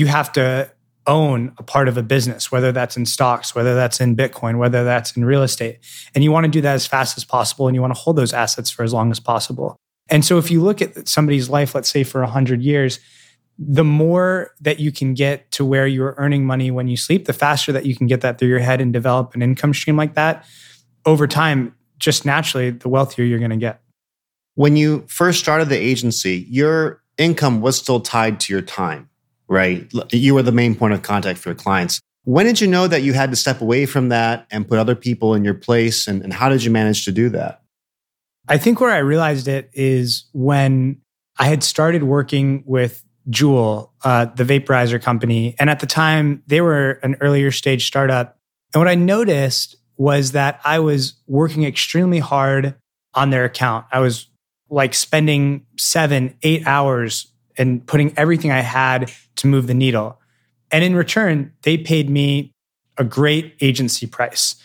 you 0.00 0.06
have 0.06 0.32
to 0.32 0.70
own 1.10 1.52
a 1.58 1.62
part 1.62 1.88
of 1.88 1.98
a 1.98 2.02
business, 2.02 2.52
whether 2.52 2.70
that's 2.70 2.96
in 2.96 3.04
stocks, 3.04 3.54
whether 3.54 3.74
that's 3.74 4.00
in 4.00 4.16
Bitcoin, 4.16 4.58
whether 4.58 4.84
that's 4.84 5.16
in 5.16 5.24
real 5.24 5.42
estate. 5.42 5.80
And 6.14 6.22
you 6.22 6.30
want 6.30 6.44
to 6.44 6.50
do 6.50 6.60
that 6.60 6.74
as 6.74 6.86
fast 6.86 7.18
as 7.18 7.24
possible 7.24 7.66
and 7.66 7.74
you 7.74 7.80
want 7.80 7.92
to 7.94 8.00
hold 8.00 8.16
those 8.16 8.32
assets 8.32 8.70
for 8.70 8.84
as 8.84 8.94
long 8.94 9.10
as 9.10 9.18
possible. 9.18 9.76
And 10.08 10.24
so 10.24 10.38
if 10.38 10.50
you 10.50 10.62
look 10.62 10.80
at 10.80 11.08
somebody's 11.08 11.50
life, 11.50 11.74
let's 11.74 11.88
say 11.88 12.04
for 12.04 12.20
100 12.22 12.62
years, 12.62 13.00
the 13.58 13.84
more 13.84 14.52
that 14.60 14.78
you 14.78 14.90
can 14.90 15.12
get 15.12 15.50
to 15.52 15.64
where 15.64 15.86
you're 15.86 16.14
earning 16.16 16.46
money 16.46 16.70
when 16.70 16.88
you 16.88 16.96
sleep, 16.96 17.26
the 17.26 17.32
faster 17.32 17.72
that 17.72 17.84
you 17.84 17.94
can 17.94 18.06
get 18.06 18.20
that 18.22 18.38
through 18.38 18.48
your 18.48 18.60
head 18.60 18.80
and 18.80 18.92
develop 18.92 19.34
an 19.34 19.42
income 19.42 19.74
stream 19.74 19.96
like 19.96 20.14
that. 20.14 20.46
Over 21.04 21.26
time, 21.26 21.74
just 21.98 22.24
naturally, 22.24 22.70
the 22.70 22.88
wealthier 22.88 23.24
you're 23.24 23.38
going 23.38 23.50
to 23.50 23.56
get. 23.56 23.82
When 24.54 24.76
you 24.76 25.04
first 25.08 25.40
started 25.40 25.68
the 25.68 25.76
agency, 25.76 26.46
your 26.48 27.02
income 27.18 27.60
was 27.60 27.76
still 27.76 28.00
tied 28.00 28.40
to 28.40 28.52
your 28.52 28.62
time 28.62 29.09
right? 29.50 29.92
You 30.12 30.34
were 30.34 30.42
the 30.42 30.52
main 30.52 30.74
point 30.74 30.94
of 30.94 31.02
contact 31.02 31.38
for 31.40 31.50
your 31.50 31.56
clients. 31.56 32.00
When 32.24 32.46
did 32.46 32.60
you 32.60 32.68
know 32.68 32.86
that 32.86 33.02
you 33.02 33.12
had 33.12 33.30
to 33.30 33.36
step 33.36 33.60
away 33.60 33.84
from 33.84 34.08
that 34.08 34.46
and 34.50 34.66
put 34.66 34.78
other 34.78 34.94
people 34.94 35.34
in 35.34 35.44
your 35.44 35.54
place? 35.54 36.06
And, 36.06 36.22
and 36.22 36.32
how 36.32 36.48
did 36.48 36.62
you 36.62 36.70
manage 36.70 37.04
to 37.06 37.12
do 37.12 37.28
that? 37.30 37.62
I 38.48 38.56
think 38.56 38.80
where 38.80 38.90
I 38.90 38.98
realized 38.98 39.48
it 39.48 39.68
is 39.72 40.24
when 40.32 41.00
I 41.38 41.46
had 41.46 41.62
started 41.62 42.04
working 42.04 42.62
with 42.64 43.04
Juul, 43.28 43.90
uh, 44.04 44.26
the 44.26 44.44
vaporizer 44.44 45.02
company. 45.02 45.56
And 45.58 45.68
at 45.68 45.80
the 45.80 45.86
time, 45.86 46.42
they 46.46 46.60
were 46.60 47.00
an 47.02 47.16
earlier 47.20 47.50
stage 47.50 47.86
startup. 47.86 48.38
And 48.72 48.80
what 48.80 48.88
I 48.88 48.94
noticed 48.94 49.76
was 49.96 50.32
that 50.32 50.60
I 50.64 50.78
was 50.78 51.14
working 51.26 51.64
extremely 51.64 52.18
hard 52.20 52.76
on 53.14 53.30
their 53.30 53.44
account. 53.44 53.86
I 53.90 54.00
was 54.00 54.28
like 54.68 54.94
spending 54.94 55.66
seven, 55.76 56.36
eight 56.42 56.66
hours 56.66 57.29
and 57.60 57.86
putting 57.86 58.16
everything 58.16 58.50
I 58.50 58.60
had 58.60 59.12
to 59.36 59.46
move 59.46 59.66
the 59.66 59.74
needle. 59.74 60.18
And 60.70 60.82
in 60.82 60.96
return, 60.96 61.52
they 61.62 61.76
paid 61.76 62.08
me 62.08 62.52
a 62.96 63.04
great 63.04 63.54
agency 63.60 64.06
price. 64.06 64.56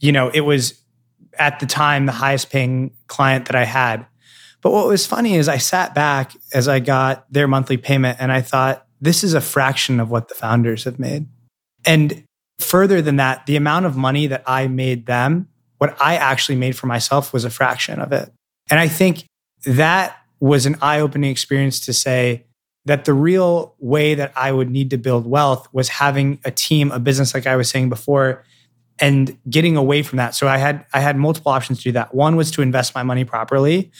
You 0.00 0.10
know, 0.10 0.30
it 0.30 0.40
was 0.40 0.80
at 1.38 1.60
the 1.60 1.66
time 1.66 2.06
the 2.06 2.12
highest 2.12 2.50
paying 2.50 2.92
client 3.08 3.46
that 3.46 3.54
I 3.54 3.64
had. 3.64 4.06
But 4.62 4.72
what 4.72 4.86
was 4.86 5.06
funny 5.06 5.34
is 5.34 5.48
I 5.48 5.58
sat 5.58 5.94
back 5.94 6.32
as 6.52 6.66
I 6.66 6.80
got 6.80 7.30
their 7.32 7.46
monthly 7.46 7.76
payment 7.76 8.18
and 8.20 8.32
I 8.32 8.40
thought, 8.40 8.86
this 9.00 9.22
is 9.22 9.34
a 9.34 9.40
fraction 9.40 10.00
of 10.00 10.10
what 10.10 10.28
the 10.28 10.34
founders 10.34 10.84
have 10.84 10.98
made. 10.98 11.26
And 11.84 12.24
further 12.58 13.00
than 13.00 13.16
that, 13.16 13.46
the 13.46 13.56
amount 13.56 13.86
of 13.86 13.96
money 13.96 14.26
that 14.26 14.44
I 14.46 14.66
made 14.66 15.06
them, 15.06 15.48
what 15.78 15.96
I 16.00 16.16
actually 16.16 16.56
made 16.56 16.76
for 16.76 16.86
myself 16.86 17.32
was 17.32 17.44
a 17.44 17.50
fraction 17.50 18.00
of 18.00 18.12
it. 18.12 18.30
And 18.70 18.78
I 18.78 18.88
think 18.88 19.24
that 19.64 20.19
was 20.40 20.66
an 20.66 20.76
eye 20.80 21.00
opening 21.00 21.30
experience 21.30 21.80
to 21.80 21.92
say 21.92 22.46
that 22.86 23.04
the 23.04 23.12
real 23.12 23.74
way 23.78 24.14
that 24.14 24.32
I 24.34 24.52
would 24.52 24.70
need 24.70 24.90
to 24.90 24.98
build 24.98 25.26
wealth 25.26 25.68
was 25.72 25.88
having 25.88 26.40
a 26.44 26.50
team, 26.50 26.90
a 26.90 26.98
business, 26.98 27.34
like 27.34 27.46
I 27.46 27.56
was 27.56 27.68
saying 27.68 27.90
before, 27.90 28.44
and 28.98 29.36
getting 29.48 29.76
away 29.76 30.02
from 30.02 30.16
that. 30.16 30.34
So 30.34 30.48
I 30.48 30.58
had 30.58 30.84
I 30.92 31.00
had 31.00 31.16
multiple 31.16 31.52
options 31.52 31.78
to 31.78 31.84
do 31.84 31.92
that. 31.92 32.14
One 32.14 32.36
was 32.36 32.50
to 32.52 32.62
invest 32.62 32.94
my 32.94 33.02
money 33.02 33.24
properly, 33.24 33.90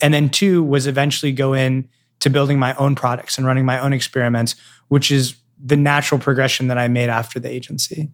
and 0.00 0.12
then 0.14 0.30
two 0.30 0.62
was 0.62 0.86
eventually 0.86 1.32
go 1.32 1.52
in 1.52 1.88
to 2.20 2.30
building 2.30 2.58
my 2.58 2.74
own 2.76 2.94
products 2.94 3.36
and 3.36 3.46
running 3.46 3.66
my 3.66 3.78
own 3.78 3.92
experiments, 3.92 4.54
which 4.88 5.10
is 5.10 5.34
the 5.62 5.76
natural 5.76 6.20
progression 6.20 6.68
that 6.68 6.78
I 6.78 6.88
made 6.88 7.08
after 7.08 7.38
the 7.38 7.50
agency. 7.50 8.10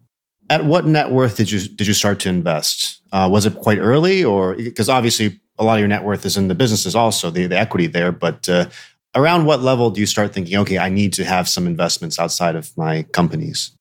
At 0.49 0.65
what 0.65 0.85
net 0.85 1.11
worth 1.11 1.37
did 1.37 1.51
you 1.51 1.59
did 1.59 1.87
you 1.87 1.93
start 1.93 2.19
to 2.21 2.29
invest? 2.29 3.01
Uh, 3.11 3.29
was 3.31 3.45
it 3.45 3.55
quite 3.55 3.77
early, 3.77 4.23
or 4.23 4.55
because 4.55 4.89
obviously 4.89 5.39
a 5.59 5.63
lot 5.63 5.73
of 5.73 5.79
your 5.79 5.87
net 5.89 6.03
worth 6.03 6.25
is 6.25 6.37
in 6.37 6.47
the 6.47 6.55
businesses, 6.55 6.95
also 6.95 7.29
the, 7.29 7.45
the 7.45 7.57
equity 7.57 7.85
there. 7.85 8.11
But 8.11 8.47
uh, 8.47 8.69
around 9.13 9.45
what 9.45 9.61
level 9.61 9.91
do 9.91 9.99
you 9.99 10.07
start 10.07 10.33
thinking, 10.33 10.57
okay, 10.57 10.77
I 10.77 10.89
need 10.89 11.13
to 11.13 11.25
have 11.25 11.49
some 11.49 11.67
investments 11.67 12.17
outside 12.17 12.55
of 12.55 12.75
my 12.77 13.03
companies? 13.03 13.71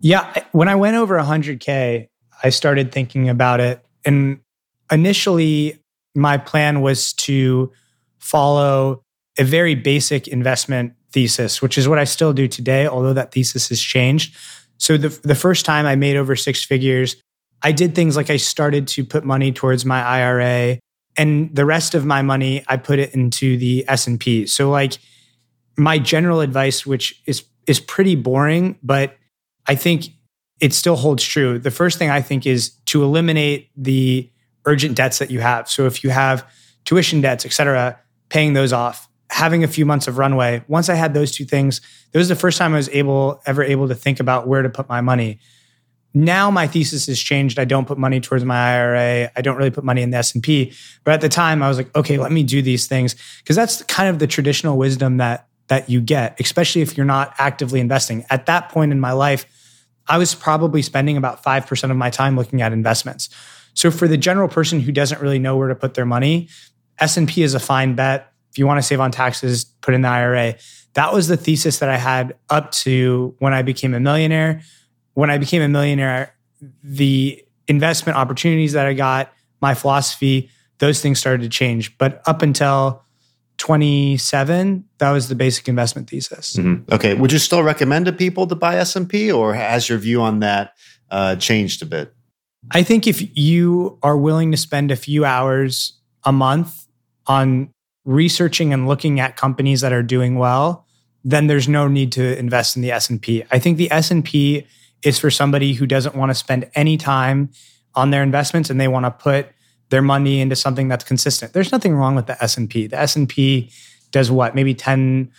Yeah, 0.00 0.32
when 0.52 0.68
I 0.68 0.76
went 0.76 0.96
over 0.96 1.18
100k, 1.18 2.08
I 2.42 2.48
started 2.50 2.92
thinking 2.92 3.28
about 3.28 3.60
it, 3.60 3.84
and 4.04 4.40
initially 4.90 5.78
my 6.14 6.36
plan 6.38 6.80
was 6.80 7.12
to 7.14 7.72
follow 8.18 9.02
a 9.38 9.44
very 9.44 9.74
basic 9.74 10.28
investment 10.28 10.94
thesis, 11.10 11.62
which 11.62 11.78
is 11.78 11.88
what 11.88 11.98
I 11.98 12.04
still 12.04 12.32
do 12.32 12.46
today, 12.46 12.86
although 12.86 13.12
that 13.12 13.32
thesis 13.32 13.68
has 13.70 13.80
changed. 13.80 14.36
So 14.78 14.96
the 14.96 15.08
the 15.22 15.34
first 15.34 15.64
time 15.64 15.86
I 15.86 15.96
made 15.96 16.16
over 16.16 16.36
six 16.36 16.62
figures, 16.64 17.16
I 17.62 17.72
did 17.72 17.94
things 17.94 18.16
like 18.16 18.30
I 18.30 18.36
started 18.36 18.86
to 18.88 19.04
put 19.04 19.24
money 19.24 19.52
towards 19.52 19.84
my 19.84 20.02
IRA 20.02 20.78
and 21.16 21.54
the 21.54 21.64
rest 21.64 21.94
of 21.94 22.04
my 22.04 22.22
money 22.22 22.64
I 22.68 22.76
put 22.76 22.98
it 22.98 23.14
into 23.14 23.56
the 23.56 23.84
S&P. 23.88 24.46
So 24.46 24.70
like 24.70 24.98
my 25.76 25.98
general 25.98 26.40
advice 26.40 26.86
which 26.86 27.22
is 27.26 27.44
is 27.66 27.80
pretty 27.80 28.14
boring, 28.14 28.78
but 28.82 29.16
I 29.66 29.74
think 29.74 30.06
it 30.60 30.72
still 30.72 30.96
holds 30.96 31.24
true. 31.24 31.58
The 31.58 31.70
first 31.70 31.98
thing 31.98 32.10
I 32.10 32.20
think 32.20 32.46
is 32.46 32.70
to 32.86 33.02
eliminate 33.02 33.70
the 33.76 34.30
urgent 34.66 34.96
debts 34.96 35.18
that 35.18 35.30
you 35.30 35.40
have. 35.40 35.70
So 35.70 35.86
if 35.86 36.04
you 36.04 36.10
have 36.10 36.46
tuition 36.84 37.20
debts, 37.20 37.44
et 37.44 37.52
cetera, 37.52 37.98
paying 38.28 38.52
those 38.52 38.72
off, 38.72 39.08
having 39.30 39.64
a 39.64 39.68
few 39.68 39.84
months 39.84 40.06
of 40.06 40.18
runway. 40.18 40.62
Once 40.68 40.88
I 40.88 40.94
had 40.94 41.14
those 41.14 41.32
two 41.32 41.44
things, 41.44 41.80
it 42.12 42.18
was 42.18 42.28
the 42.28 42.36
first 42.36 42.58
time 42.58 42.72
I 42.72 42.76
was 42.76 42.88
able 42.90 43.40
ever 43.46 43.62
able 43.62 43.88
to 43.88 43.94
think 43.94 44.20
about 44.20 44.46
where 44.46 44.62
to 44.62 44.68
put 44.68 44.88
my 44.88 45.00
money. 45.00 45.38
Now 46.14 46.50
my 46.50 46.68
thesis 46.68 47.06
has 47.06 47.18
changed. 47.18 47.58
I 47.58 47.64
don't 47.64 47.86
put 47.86 47.98
money 47.98 48.20
towards 48.20 48.44
my 48.44 48.56
IRA. 48.56 49.30
I 49.34 49.40
don't 49.42 49.56
really 49.56 49.72
put 49.72 49.82
money 49.82 50.00
in 50.00 50.10
the 50.10 50.18
S&P. 50.18 50.72
But 51.02 51.14
at 51.14 51.20
the 51.20 51.28
time 51.28 51.62
I 51.62 51.68
was 51.68 51.76
like, 51.76 51.94
okay, 51.96 52.18
let 52.18 52.30
me 52.30 52.44
do 52.44 52.62
these 52.62 52.86
things 52.86 53.16
because 53.38 53.56
that's 53.56 53.82
kind 53.82 54.08
of 54.08 54.20
the 54.20 54.26
traditional 54.28 54.78
wisdom 54.78 55.16
that 55.16 55.48
that 55.68 55.88
you 55.88 56.00
get, 56.00 56.38
especially 56.40 56.82
if 56.82 56.96
you're 56.96 57.06
not 57.06 57.34
actively 57.38 57.80
investing. 57.80 58.24
At 58.30 58.46
that 58.46 58.68
point 58.68 58.92
in 58.92 59.00
my 59.00 59.12
life, 59.12 59.46
I 60.06 60.18
was 60.18 60.34
probably 60.34 60.82
spending 60.82 61.16
about 61.16 61.42
5% 61.42 61.90
of 61.90 61.96
my 61.96 62.10
time 62.10 62.36
looking 62.36 62.60
at 62.60 62.72
investments. 62.72 63.30
So 63.72 63.90
for 63.90 64.06
the 64.06 64.16
general 64.16 64.48
person 64.48 64.80
who 64.80 64.92
doesn't 64.92 65.20
really 65.20 65.38
know 65.38 65.56
where 65.56 65.68
to 65.68 65.74
put 65.74 65.94
their 65.94 66.04
money, 66.04 66.48
S&P 66.98 67.42
is 67.42 67.54
a 67.54 67.60
fine 67.60 67.94
bet. 67.94 68.30
If 68.50 68.58
you 68.58 68.66
want 68.66 68.78
to 68.78 68.82
save 68.82 69.00
on 69.00 69.10
taxes, 69.10 69.64
put 69.64 69.94
in 69.94 70.02
the 70.02 70.08
IRA. 70.08 70.56
That 70.92 71.12
was 71.12 71.26
the 71.26 71.36
thesis 71.36 71.78
that 71.78 71.88
I 71.88 71.96
had 71.96 72.36
up 72.50 72.70
to 72.72 73.34
when 73.38 73.52
I 73.52 73.62
became 73.62 73.94
a 73.94 74.00
millionaire. 74.00 74.62
When 75.14 75.30
I 75.30 75.38
became 75.38 75.62
a 75.62 75.68
millionaire, 75.68 76.34
the 76.82 77.42
investment 77.68 78.18
opportunities 78.18 78.72
that 78.72 78.86
I 78.86 78.94
got, 78.94 79.32
my 79.60 79.74
philosophy, 79.74 80.50
those 80.78 81.00
things 81.00 81.18
started 81.18 81.42
to 81.42 81.48
change. 81.48 81.96
But 81.98 82.22
up 82.26 82.42
until 82.42 83.02
27, 83.58 84.84
that 84.98 85.10
was 85.10 85.28
the 85.28 85.34
basic 85.34 85.68
investment 85.68 86.10
thesis. 86.10 86.56
Mm-hmm. 86.56 86.92
Okay. 86.92 87.14
Would 87.14 87.32
you 87.32 87.38
still 87.38 87.62
recommend 87.62 88.06
to 88.06 88.12
people 88.12 88.46
to 88.46 88.54
buy 88.54 88.76
S&P 88.76 89.30
or 89.30 89.54
has 89.54 89.88
your 89.88 89.98
view 89.98 90.20
on 90.20 90.40
that 90.40 90.74
uh, 91.10 91.36
changed 91.36 91.82
a 91.82 91.86
bit? 91.86 92.12
I 92.70 92.82
think 92.82 93.06
if 93.06 93.36
you 93.36 93.98
are 94.02 94.16
willing 94.16 94.50
to 94.50 94.56
spend 94.56 94.90
a 94.90 94.96
few 94.96 95.24
hours 95.24 95.98
a 96.24 96.32
month 96.32 96.86
on 97.26 97.70
researching 98.04 98.72
and 98.72 98.88
looking 98.88 99.20
at 99.20 99.36
companies 99.36 99.80
that 99.82 99.92
are 99.92 100.02
doing 100.02 100.36
well, 100.36 100.86
then 101.24 101.46
there's 101.46 101.68
no 101.68 101.88
need 101.88 102.12
to 102.12 102.38
invest 102.38 102.76
in 102.76 102.82
the 102.82 102.92
S&P. 102.92 103.44
I 103.50 103.58
think 103.58 103.78
the 103.78 103.90
S&P 103.90 104.66
is 105.04 105.18
for 105.18 105.30
somebody 105.30 105.74
who 105.74 105.86
doesn't 105.86 106.14
want 106.14 106.30
to 106.30 106.34
spend 106.34 106.70
any 106.74 106.96
time 106.96 107.50
on 107.94 108.10
their 108.10 108.22
investments 108.22 108.70
and 108.70 108.80
they 108.80 108.88
want 108.88 109.04
to 109.04 109.10
put 109.10 109.48
their 109.90 110.02
money 110.02 110.40
into 110.40 110.56
something 110.56 110.88
that's 110.88 111.04
consistent. 111.04 111.52
There's 111.52 111.70
nothing 111.70 111.94
wrong 111.94 112.14
with 112.14 112.26
the 112.26 112.42
S&P. 112.42 112.86
The 112.86 112.98
S&P 112.98 113.70
does 114.10 114.30
what? 114.30 114.54
Maybe 114.54 114.74
10 114.74 115.30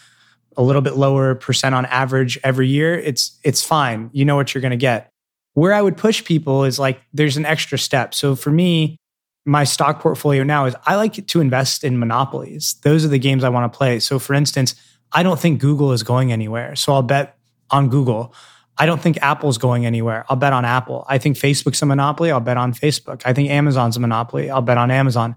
a 0.58 0.64
little 0.64 0.82
bit 0.82 0.96
lower 0.96 1.36
percent 1.36 1.76
on 1.76 1.86
average 1.88 2.40
every 2.44 2.68
year. 2.68 2.98
It's 2.98 3.38
it's 3.44 3.64
fine. 3.64 4.10
You 4.14 4.26
know 4.26 4.36
what 4.36 4.54
you're 4.54 4.62
going 4.62 4.72
to 4.72 4.78
get. 4.78 5.12
Where 5.54 5.74
I 5.74 5.82
would 5.82 5.98
push 5.98 6.24
people 6.24 6.64
is 6.64 6.80
like 6.80 7.02
there's 7.14 7.38
an 7.38 7.46
extra 7.46 7.78
step. 7.78 8.14
So 8.14 8.36
for 8.36 8.52
me, 8.52 8.98
my 9.46 9.64
stock 9.64 10.00
portfolio 10.00 10.44
now 10.44 10.66
is 10.66 10.76
I 10.86 10.96
like 10.96 11.28
to 11.28 11.42
invest 11.42 11.84
in 11.84 12.00
monopolies. 12.00 12.76
Those 12.84 13.06
are 13.06 13.10
the 13.10 13.20
games 13.20 13.44
I 13.44 13.50
want 13.50 13.72
to 13.72 13.78
play. 13.78 14.00
So 14.00 14.20
for 14.20 14.34
instance, 14.34 14.76
I 15.12 15.24
don't 15.24 15.40
think 15.40 15.60
Google 15.60 15.92
is 15.92 16.04
going 16.04 16.32
anywhere. 16.32 16.76
So 16.76 16.94
I'll 16.94 17.04
bet 17.04 17.38
on 17.70 17.90
Google. 17.90 18.34
I 18.78 18.86
don't 18.86 19.02
think 19.02 19.18
Apple's 19.22 19.58
going 19.58 19.86
anywhere. 19.86 20.26
I'll 20.30 20.36
bet 20.36 20.54
on 20.54 20.66
Apple. 20.66 21.06
I 21.08 21.18
think 21.18 21.38
Facebook's 21.38 21.82
a 21.82 21.86
monopoly. 21.86 22.32
I'll 22.32 22.40
bet 22.40 22.58
on 22.58 22.74
Facebook. 22.74 23.22
I 23.26 23.34
think 23.34 23.50
Amazon's 23.50 23.96
a 23.96 24.00
monopoly. 24.00 24.50
I'll 24.50 24.62
bet 24.62 24.78
on 24.78 24.92
Amazon. 24.92 25.36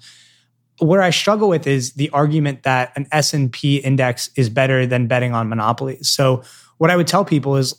Where 0.81 1.03
I 1.03 1.11
struggle 1.11 1.49
with 1.49 1.67
is 1.67 1.93
the 1.95 2.11
argument 2.11 2.63
that 2.65 2.93
an 2.97 3.07
S&P 3.13 3.77
index 3.77 4.31
is 4.37 4.49
better 4.49 4.87
than 4.87 5.07
betting 5.07 5.35
on 5.35 5.49
monopolies. 5.49 6.09
So 6.09 6.43
what 6.79 6.91
I 6.91 6.97
would 6.97 7.07
tell 7.07 7.25
people 7.25 7.57
is 7.57 7.75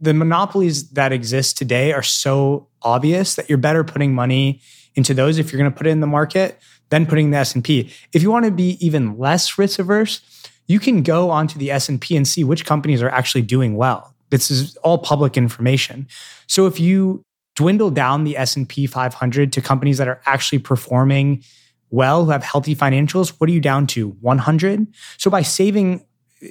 the 0.00 0.14
monopolies 0.14 0.90
that 0.90 1.12
exist 1.12 1.56
today 1.56 1.92
are 1.92 2.02
so 2.02 2.68
obvious 2.82 3.36
that 3.36 3.48
you're 3.48 3.58
better 3.58 3.84
putting 3.84 4.14
money 4.14 4.60
into 4.94 5.14
those 5.14 5.38
if 5.38 5.52
you're 5.52 5.58
going 5.58 5.70
to 5.70 5.76
put 5.76 5.86
it 5.86 5.90
in 5.90 6.00
the 6.00 6.06
market 6.06 6.58
than 6.90 7.06
putting 7.06 7.30
the 7.30 7.38
S&P. 7.38 7.90
If 8.12 8.22
you 8.22 8.30
want 8.30 8.44
to 8.44 8.50
be 8.50 8.76
even 8.84 9.16
less 9.16 9.56
risk 9.56 9.78
averse, 9.78 10.20
you 10.66 10.78
can 10.78 11.02
go 11.02 11.30
onto 11.30 11.58
the 11.58 11.70
S&P 11.70 12.16
and 12.16 12.26
see 12.26 12.44
which 12.44 12.66
companies 12.66 13.02
are 13.02 13.08
actually 13.08 13.42
doing 13.42 13.76
well. 13.76 14.11
This 14.32 14.50
is 14.50 14.76
all 14.78 14.98
public 14.98 15.36
information. 15.36 16.08
So 16.48 16.66
if 16.66 16.80
you 16.80 17.22
dwindle 17.54 17.90
down 17.90 18.24
the 18.24 18.36
S&P 18.38 18.86
500 18.86 19.52
to 19.52 19.60
companies 19.60 19.98
that 19.98 20.08
are 20.08 20.22
actually 20.24 20.58
performing 20.58 21.44
well, 21.90 22.24
who 22.24 22.30
have 22.30 22.42
healthy 22.42 22.74
financials, 22.74 23.34
what 23.38 23.50
are 23.50 23.52
you 23.52 23.60
down 23.60 23.86
to? 23.88 24.08
100? 24.22 24.86
So 25.18 25.30
by 25.30 25.42
saving 25.42 26.04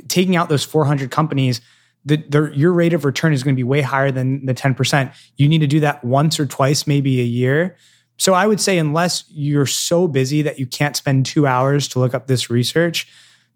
taking 0.08 0.36
out 0.36 0.48
those 0.48 0.64
400 0.64 1.10
companies, 1.10 1.60
the, 2.06 2.18
the, 2.30 2.52
your 2.56 2.72
rate 2.72 2.94
of 2.94 3.04
return 3.04 3.34
is 3.34 3.44
going 3.44 3.56
to 3.56 3.60
be 3.60 3.64
way 3.64 3.82
higher 3.82 4.12
than 4.12 4.46
the 4.46 4.54
10%. 4.54 5.14
You 5.38 5.50
need 5.50 5.60
to 5.60 5.68
do 5.68 5.80
that 5.82 6.04
once 6.04 6.40
or 6.40 6.46
twice, 6.46 6.86
maybe 6.86 7.20
a 7.20 7.26
year. 7.26 7.76
So 8.18 8.36
I 8.36 8.46
would 8.46 8.62
say, 8.62 8.78
unless 8.78 9.24
you're 9.30 9.66
so 9.66 10.08
busy 10.08 10.44
that 10.44 10.60
you 10.60 10.68
can't 10.68 10.96
spend 10.96 11.26
two 11.26 11.48
hours 11.48 11.88
to 11.90 12.00
look 12.00 12.14
up 12.14 12.28
this 12.28 12.52
research, 12.52 13.12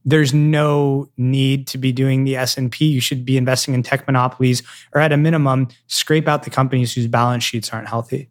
there's 0.05 0.33
no 0.33 1.09
need 1.17 1.67
to 1.67 1.77
be 1.77 1.91
doing 1.91 2.23
the 2.23 2.37
S&P. 2.37 2.85
You 2.85 3.01
should 3.01 3.25
be 3.25 3.37
investing 3.37 3.73
in 3.73 3.83
tech 3.83 4.05
monopolies 4.05 4.61
or 4.93 5.01
at 5.01 5.11
a 5.11 5.17
minimum, 5.17 5.67
scrape 5.87 6.27
out 6.27 6.43
the 6.43 6.51
companies 6.51 6.93
whose 6.93 7.07
balance 7.07 7.43
sheets 7.43 7.71
aren't 7.73 7.89
healthy. 7.89 8.29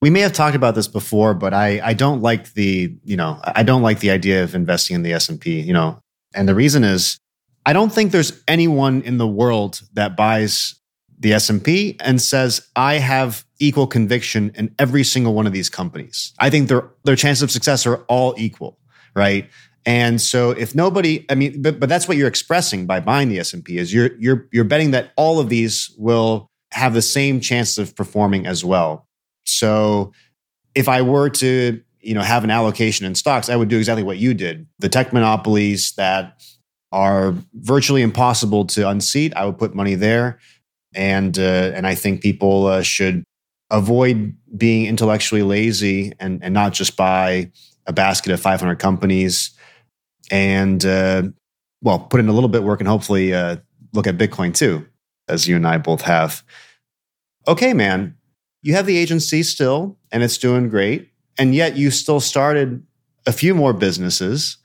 We 0.00 0.08
may 0.08 0.20
have 0.20 0.32
talked 0.32 0.56
about 0.56 0.74
this 0.74 0.88
before, 0.88 1.34
but 1.34 1.52
I, 1.52 1.80
I 1.84 1.92
don't 1.92 2.22
like 2.22 2.54
the, 2.54 2.96
you 3.04 3.16
know, 3.16 3.38
I 3.44 3.62
don't 3.62 3.82
like 3.82 4.00
the 4.00 4.10
idea 4.10 4.42
of 4.42 4.54
investing 4.54 4.94
in 4.94 5.02
the 5.02 5.12
S&P, 5.12 5.60
you 5.60 5.74
know. 5.74 6.00
And 6.34 6.48
the 6.48 6.54
reason 6.54 6.84
is 6.84 7.18
I 7.66 7.74
don't 7.74 7.92
think 7.92 8.10
there's 8.10 8.42
anyone 8.48 9.02
in 9.02 9.18
the 9.18 9.28
world 9.28 9.82
that 9.92 10.16
buys 10.16 10.74
the 11.18 11.34
S&P 11.34 11.96
and 12.00 12.20
says 12.20 12.66
I 12.74 12.94
have 12.94 13.44
equal 13.58 13.86
conviction 13.86 14.52
in 14.54 14.74
every 14.78 15.04
single 15.04 15.34
one 15.34 15.46
of 15.46 15.52
these 15.52 15.68
companies. 15.68 16.32
I 16.38 16.48
think 16.48 16.68
their 16.68 16.88
their 17.04 17.16
chances 17.16 17.42
of 17.42 17.50
success 17.50 17.86
are 17.86 17.96
all 18.08 18.34
equal, 18.38 18.78
right? 19.14 19.50
And 19.86 20.20
so 20.20 20.50
if 20.50 20.74
nobody, 20.74 21.24
I 21.30 21.34
mean, 21.34 21.62
but, 21.62 21.80
but 21.80 21.88
that's 21.88 22.06
what 22.06 22.16
you're 22.16 22.28
expressing 22.28 22.86
by 22.86 23.00
buying 23.00 23.28
the 23.28 23.38
S&P 23.38 23.78
is 23.78 23.92
you're 23.94 24.14
you're 24.18 24.46
you're 24.52 24.64
betting 24.64 24.90
that 24.90 25.12
all 25.16 25.40
of 25.40 25.48
these 25.48 25.94
will 25.96 26.50
have 26.72 26.94
the 26.94 27.02
same 27.02 27.40
chance 27.40 27.78
of 27.78 27.96
performing 27.96 28.46
as 28.46 28.64
well. 28.64 29.06
So 29.44 30.12
if 30.74 30.88
I 30.88 31.02
were 31.02 31.30
to, 31.30 31.80
you 32.00 32.14
know, 32.14 32.20
have 32.20 32.44
an 32.44 32.50
allocation 32.50 33.06
in 33.06 33.14
stocks, 33.14 33.48
I 33.48 33.56
would 33.56 33.68
do 33.68 33.78
exactly 33.78 34.02
what 34.02 34.18
you 34.18 34.34
did. 34.34 34.66
The 34.78 34.88
tech 34.88 35.12
monopolies 35.12 35.92
that 35.96 36.40
are 36.92 37.34
virtually 37.54 38.02
impossible 38.02 38.66
to 38.66 38.88
unseat. 38.88 39.34
I 39.34 39.46
would 39.46 39.58
put 39.58 39.74
money 39.74 39.94
there, 39.94 40.38
and 40.94 41.38
uh, 41.38 41.72
and 41.74 41.86
I 41.86 41.94
think 41.94 42.20
people 42.20 42.66
uh, 42.66 42.82
should 42.82 43.24
avoid 43.70 44.36
being 44.56 44.86
intellectually 44.86 45.42
lazy 45.42 46.12
and 46.18 46.42
and 46.42 46.52
not 46.52 46.72
just 46.72 46.96
buy 46.96 47.50
a 47.86 47.92
basket 47.92 48.32
of 48.32 48.40
500 48.40 48.78
companies, 48.78 49.50
and 50.30 50.84
uh, 50.84 51.22
well, 51.82 51.98
put 51.98 52.20
in 52.20 52.28
a 52.28 52.32
little 52.32 52.48
bit 52.48 52.62
work 52.62 52.80
and 52.80 52.88
hopefully 52.88 53.34
uh, 53.34 53.56
look 53.92 54.06
at 54.06 54.16
Bitcoin 54.18 54.54
too, 54.54 54.86
as 55.28 55.48
you 55.48 55.56
and 55.56 55.66
I 55.66 55.78
both 55.78 56.02
have. 56.02 56.42
okay, 57.48 57.72
man, 57.72 58.16
you 58.62 58.74
have 58.74 58.86
the 58.86 58.96
agency 58.96 59.42
still 59.42 59.98
and 60.12 60.22
it's 60.22 60.38
doing 60.38 60.68
great. 60.68 61.10
And 61.38 61.54
yet 61.54 61.76
you 61.76 61.90
still 61.90 62.20
started 62.20 62.84
a 63.26 63.32
few 63.32 63.54
more 63.54 63.72
businesses. 63.72 64.58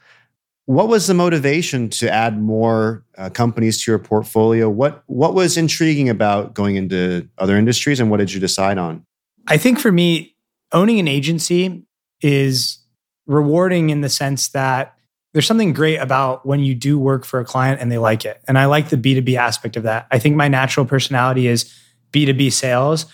What 0.66 0.88
was 0.88 1.08
the 1.08 1.14
motivation 1.14 1.90
to 1.92 2.12
add 2.12 2.42
more 2.42 3.06
uh, 3.18 3.30
companies 3.30 3.84
to 3.84 3.92
your 3.92 4.00
portfolio? 4.00 4.68
What 4.68 5.04
what 5.06 5.36
was 5.36 5.58
intriguing 5.58 6.10
about 6.10 6.56
going 6.56 6.76
into 6.76 7.30
other 7.38 7.56
industries, 7.56 8.00
and 8.00 8.10
what 8.10 8.18
did 8.18 8.34
you 8.34 8.40
decide 8.40 8.80
on? 8.80 9.06
I 9.48 9.58
think 9.58 9.80
for 9.80 9.92
me, 9.92 10.36
owning 10.72 11.00
an 11.00 11.08
agency 11.08 11.84
is 12.22 12.80
rewarding 13.28 13.92
in 13.92 14.02
the 14.02 14.10
sense 14.10 14.50
that 14.50 14.95
there's 15.36 15.46
something 15.46 15.74
great 15.74 15.98
about 15.98 16.46
when 16.46 16.62
you 16.62 16.74
do 16.74 16.98
work 16.98 17.26
for 17.26 17.42
a 17.42 17.46
client 17.46 17.82
and 17.82 17.92
they 17.92 17.98
like 17.98 18.24
it, 18.24 18.42
and 18.48 18.58
I 18.58 18.68
like 18.68 18.88
the 18.88 18.96
B 18.96 19.16
two 19.16 19.22
B 19.22 19.36
aspect 19.36 19.76
of 19.76 19.84
that. 19.84 20.08
I 20.10 20.18
think 20.18 20.38
my 20.38 20.48
natural 20.48 20.86
personality 20.86 21.48
is 21.48 21.74
B 22.12 22.26
two 22.26 22.34
B 22.34 22.50
sales. 22.50 23.06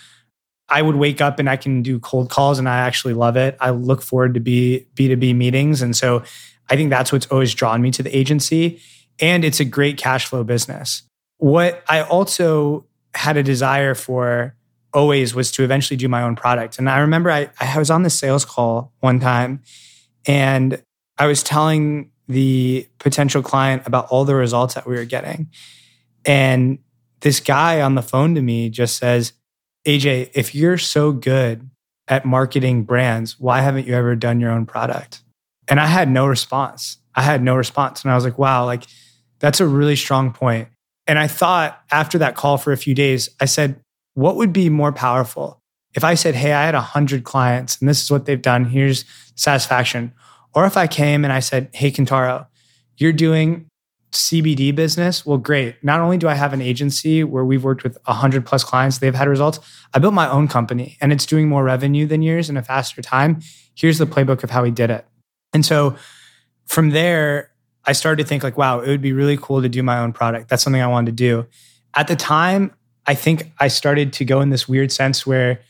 I 0.68 0.82
would 0.82 0.94
wake 0.94 1.20
up 1.20 1.40
and 1.40 1.50
I 1.50 1.56
can 1.56 1.82
do 1.82 1.98
cold 1.98 2.30
calls, 2.30 2.60
and 2.60 2.68
I 2.68 2.78
actually 2.78 3.14
love 3.14 3.36
it. 3.36 3.56
I 3.58 3.70
look 3.70 4.02
forward 4.02 4.34
to 4.34 4.40
be 4.40 4.86
B 4.94 5.08
two 5.08 5.16
B 5.16 5.34
meetings, 5.34 5.82
and 5.82 5.96
so 5.96 6.22
I 6.70 6.76
think 6.76 6.90
that's 6.90 7.10
what's 7.10 7.26
always 7.26 7.54
drawn 7.54 7.82
me 7.82 7.90
to 7.90 8.04
the 8.04 8.16
agency. 8.16 8.80
And 9.20 9.44
it's 9.44 9.58
a 9.58 9.64
great 9.64 9.98
cash 9.98 10.26
flow 10.26 10.44
business. 10.44 11.02
What 11.38 11.82
I 11.88 12.02
also 12.02 12.86
had 13.14 13.36
a 13.36 13.42
desire 13.42 13.96
for 13.96 14.54
always 14.94 15.34
was 15.34 15.50
to 15.52 15.64
eventually 15.64 15.96
do 15.96 16.08
my 16.08 16.22
own 16.22 16.36
product. 16.36 16.78
And 16.78 16.88
I 16.88 17.00
remember 17.00 17.32
I, 17.32 17.50
I 17.58 17.78
was 17.78 17.90
on 17.90 18.04
the 18.04 18.10
sales 18.10 18.44
call 18.44 18.92
one 19.00 19.18
time 19.18 19.60
and 20.24 20.80
I 21.18 21.26
was 21.26 21.42
telling 21.42 22.11
the 22.28 22.88
potential 22.98 23.42
client 23.42 23.86
about 23.86 24.06
all 24.08 24.24
the 24.24 24.34
results 24.34 24.74
that 24.74 24.86
we 24.86 24.94
were 24.96 25.04
getting. 25.04 25.50
And 26.24 26.78
this 27.20 27.40
guy 27.40 27.80
on 27.80 27.94
the 27.94 28.02
phone 28.02 28.34
to 28.34 28.42
me 28.42 28.70
just 28.70 28.96
says, 28.96 29.32
AJ, 29.86 30.30
if 30.34 30.54
you're 30.54 30.78
so 30.78 31.12
good 31.12 31.68
at 32.08 32.24
marketing 32.24 32.84
brands, 32.84 33.38
why 33.38 33.60
haven't 33.60 33.86
you 33.86 33.94
ever 33.94 34.14
done 34.14 34.40
your 34.40 34.50
own 34.50 34.66
product? 34.66 35.22
And 35.68 35.80
I 35.80 35.86
had 35.86 36.10
no 36.10 36.26
response. 36.26 36.98
I 37.14 37.22
had 37.22 37.42
no 37.42 37.54
response. 37.54 38.02
And 38.02 38.12
I 38.12 38.14
was 38.14 38.24
like, 38.24 38.38
wow, 38.38 38.64
like 38.64 38.84
that's 39.38 39.60
a 39.60 39.66
really 39.66 39.96
strong 39.96 40.32
point. 40.32 40.68
And 41.06 41.18
I 41.18 41.26
thought 41.26 41.80
after 41.90 42.18
that 42.18 42.36
call 42.36 42.58
for 42.58 42.72
a 42.72 42.76
few 42.76 42.94
days, 42.94 43.28
I 43.40 43.44
said, 43.44 43.80
what 44.14 44.36
would 44.36 44.52
be 44.52 44.68
more 44.68 44.92
powerful? 44.92 45.60
If 45.94 46.04
I 46.04 46.14
said, 46.14 46.34
hey, 46.34 46.52
I 46.52 46.64
had 46.64 46.74
100 46.74 47.24
clients 47.24 47.78
and 47.80 47.88
this 47.88 48.02
is 48.02 48.10
what 48.10 48.24
they've 48.24 48.40
done, 48.40 48.64
here's 48.64 49.04
satisfaction. 49.34 50.12
Or 50.54 50.66
if 50.66 50.76
I 50.76 50.86
came 50.86 51.24
and 51.24 51.32
I 51.32 51.40
said, 51.40 51.70
hey, 51.72 51.90
Kentaro, 51.90 52.46
you're 52.96 53.12
doing 53.12 53.66
CBD 54.12 54.74
business. 54.74 55.24
Well, 55.24 55.38
great. 55.38 55.82
Not 55.82 56.00
only 56.00 56.18
do 56.18 56.28
I 56.28 56.34
have 56.34 56.52
an 56.52 56.60
agency 56.60 57.24
where 57.24 57.44
we've 57.44 57.64
worked 57.64 57.82
with 57.82 57.96
100 58.04 58.44
plus 58.44 58.62
clients, 58.62 58.98
they've 58.98 59.14
had 59.14 59.26
results. 59.28 59.58
I 59.94 59.98
built 59.98 60.12
my 60.12 60.28
own 60.28 60.48
company 60.48 60.98
and 61.00 61.12
it's 61.12 61.24
doing 61.24 61.48
more 61.48 61.64
revenue 61.64 62.06
than 62.06 62.22
yours 62.22 62.50
in 62.50 62.56
a 62.56 62.62
faster 62.62 63.00
time. 63.00 63.40
Here's 63.74 63.98
the 63.98 64.06
playbook 64.06 64.44
of 64.44 64.50
how 64.50 64.62
we 64.62 64.70
did 64.70 64.90
it. 64.90 65.06
And 65.54 65.64
so 65.64 65.96
from 66.66 66.90
there, 66.90 67.50
I 67.84 67.92
started 67.92 68.22
to 68.22 68.28
think 68.28 68.42
like, 68.42 68.58
wow, 68.58 68.80
it 68.80 68.88
would 68.88 69.00
be 69.00 69.12
really 69.12 69.38
cool 69.38 69.62
to 69.62 69.68
do 69.68 69.82
my 69.82 69.98
own 69.98 70.12
product. 70.12 70.48
That's 70.48 70.62
something 70.62 70.82
I 70.82 70.86
wanted 70.86 71.06
to 71.06 71.16
do. 71.16 71.46
At 71.94 72.08
the 72.08 72.16
time, 72.16 72.72
I 73.06 73.14
think 73.14 73.50
I 73.58 73.68
started 73.68 74.12
to 74.14 74.24
go 74.24 74.40
in 74.40 74.50
this 74.50 74.68
weird 74.68 74.92
sense 74.92 75.26
where 75.26 75.60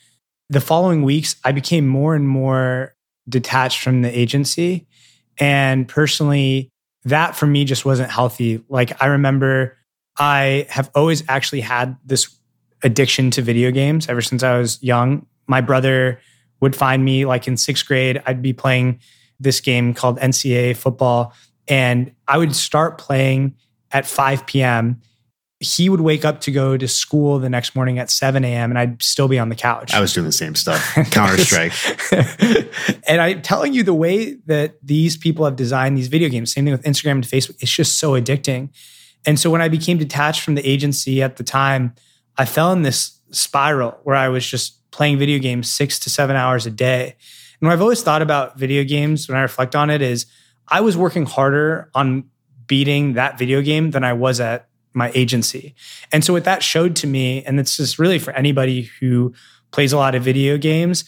the 0.50 0.60
following 0.60 1.02
weeks, 1.02 1.36
I 1.44 1.52
became 1.52 1.86
more 1.86 2.14
and 2.14 2.28
more 2.28 2.94
detached 3.28 3.82
from 3.82 4.02
the 4.02 4.18
agency. 4.18 4.86
And 5.38 5.88
personally, 5.88 6.70
that 7.04 7.36
for 7.36 7.46
me 7.46 7.64
just 7.64 7.84
wasn't 7.84 8.10
healthy. 8.10 8.62
Like, 8.68 9.02
I 9.02 9.06
remember 9.06 9.76
I 10.18 10.66
have 10.68 10.90
always 10.94 11.24
actually 11.28 11.62
had 11.62 11.96
this 12.04 12.36
addiction 12.82 13.30
to 13.32 13.42
video 13.42 13.70
games 13.70 14.08
ever 14.08 14.20
since 14.20 14.42
I 14.42 14.58
was 14.58 14.82
young. 14.82 15.26
My 15.46 15.60
brother 15.60 16.20
would 16.60 16.76
find 16.76 17.04
me 17.04 17.24
like 17.24 17.48
in 17.48 17.56
sixth 17.56 17.86
grade, 17.86 18.22
I'd 18.26 18.42
be 18.42 18.52
playing 18.52 19.00
this 19.40 19.60
game 19.60 19.94
called 19.94 20.18
NCAA 20.18 20.76
football. 20.76 21.34
And 21.68 22.12
I 22.28 22.38
would 22.38 22.54
start 22.54 22.98
playing 22.98 23.56
at 23.90 24.06
5 24.06 24.46
p.m. 24.46 25.00
He 25.62 25.88
would 25.88 26.00
wake 26.00 26.24
up 26.24 26.40
to 26.42 26.50
go 26.50 26.76
to 26.76 26.88
school 26.88 27.38
the 27.38 27.48
next 27.48 27.76
morning 27.76 27.98
at 27.98 28.10
7 28.10 28.44
a.m. 28.44 28.70
and 28.70 28.78
I'd 28.78 29.00
still 29.00 29.28
be 29.28 29.38
on 29.38 29.48
the 29.48 29.54
couch. 29.54 29.94
I 29.94 30.00
was 30.00 30.12
doing 30.12 30.26
the 30.26 30.32
same 30.32 30.56
stuff, 30.56 30.94
Counter 31.10 31.38
Strike. 31.38 31.72
and 33.08 33.20
I'm 33.20 33.42
telling 33.42 33.72
you, 33.72 33.84
the 33.84 33.94
way 33.94 34.34
that 34.46 34.74
these 34.82 35.16
people 35.16 35.44
have 35.44 35.54
designed 35.54 35.96
these 35.96 36.08
video 36.08 36.28
games, 36.28 36.52
same 36.52 36.64
thing 36.64 36.72
with 36.72 36.82
Instagram 36.82 37.12
and 37.12 37.24
Facebook, 37.24 37.62
it's 37.62 37.70
just 37.70 37.98
so 37.98 38.12
addicting. 38.12 38.70
And 39.24 39.38
so 39.38 39.50
when 39.50 39.62
I 39.62 39.68
became 39.68 39.98
detached 39.98 40.42
from 40.42 40.56
the 40.56 40.68
agency 40.68 41.22
at 41.22 41.36
the 41.36 41.44
time, 41.44 41.94
I 42.36 42.44
fell 42.44 42.72
in 42.72 42.82
this 42.82 43.20
spiral 43.30 43.98
where 44.02 44.16
I 44.16 44.28
was 44.28 44.44
just 44.44 44.90
playing 44.90 45.18
video 45.18 45.38
games 45.38 45.72
six 45.72 45.98
to 46.00 46.10
seven 46.10 46.34
hours 46.34 46.66
a 46.66 46.70
day. 46.70 47.16
And 47.60 47.68
what 47.68 47.72
I've 47.72 47.80
always 47.80 48.02
thought 48.02 48.22
about 48.22 48.58
video 48.58 48.82
games 48.82 49.28
when 49.28 49.38
I 49.38 49.42
reflect 49.42 49.76
on 49.76 49.90
it 49.90 50.02
is 50.02 50.26
I 50.68 50.80
was 50.80 50.96
working 50.96 51.24
harder 51.24 51.88
on 51.94 52.24
beating 52.66 53.14
that 53.14 53.38
video 53.38 53.62
game 53.62 53.90
than 53.90 54.02
I 54.02 54.12
was 54.12 54.40
at 54.40 54.68
my 54.94 55.10
agency. 55.14 55.74
And 56.12 56.24
so 56.24 56.32
what 56.32 56.44
that 56.44 56.62
showed 56.62 56.96
to 56.96 57.06
me, 57.06 57.44
and 57.44 57.58
it's 57.58 57.76
just 57.76 57.98
really 57.98 58.18
for 58.18 58.32
anybody 58.32 58.90
who 59.00 59.32
plays 59.70 59.92
a 59.92 59.96
lot 59.96 60.14
of 60.14 60.22
video 60.22 60.58
games, 60.58 61.04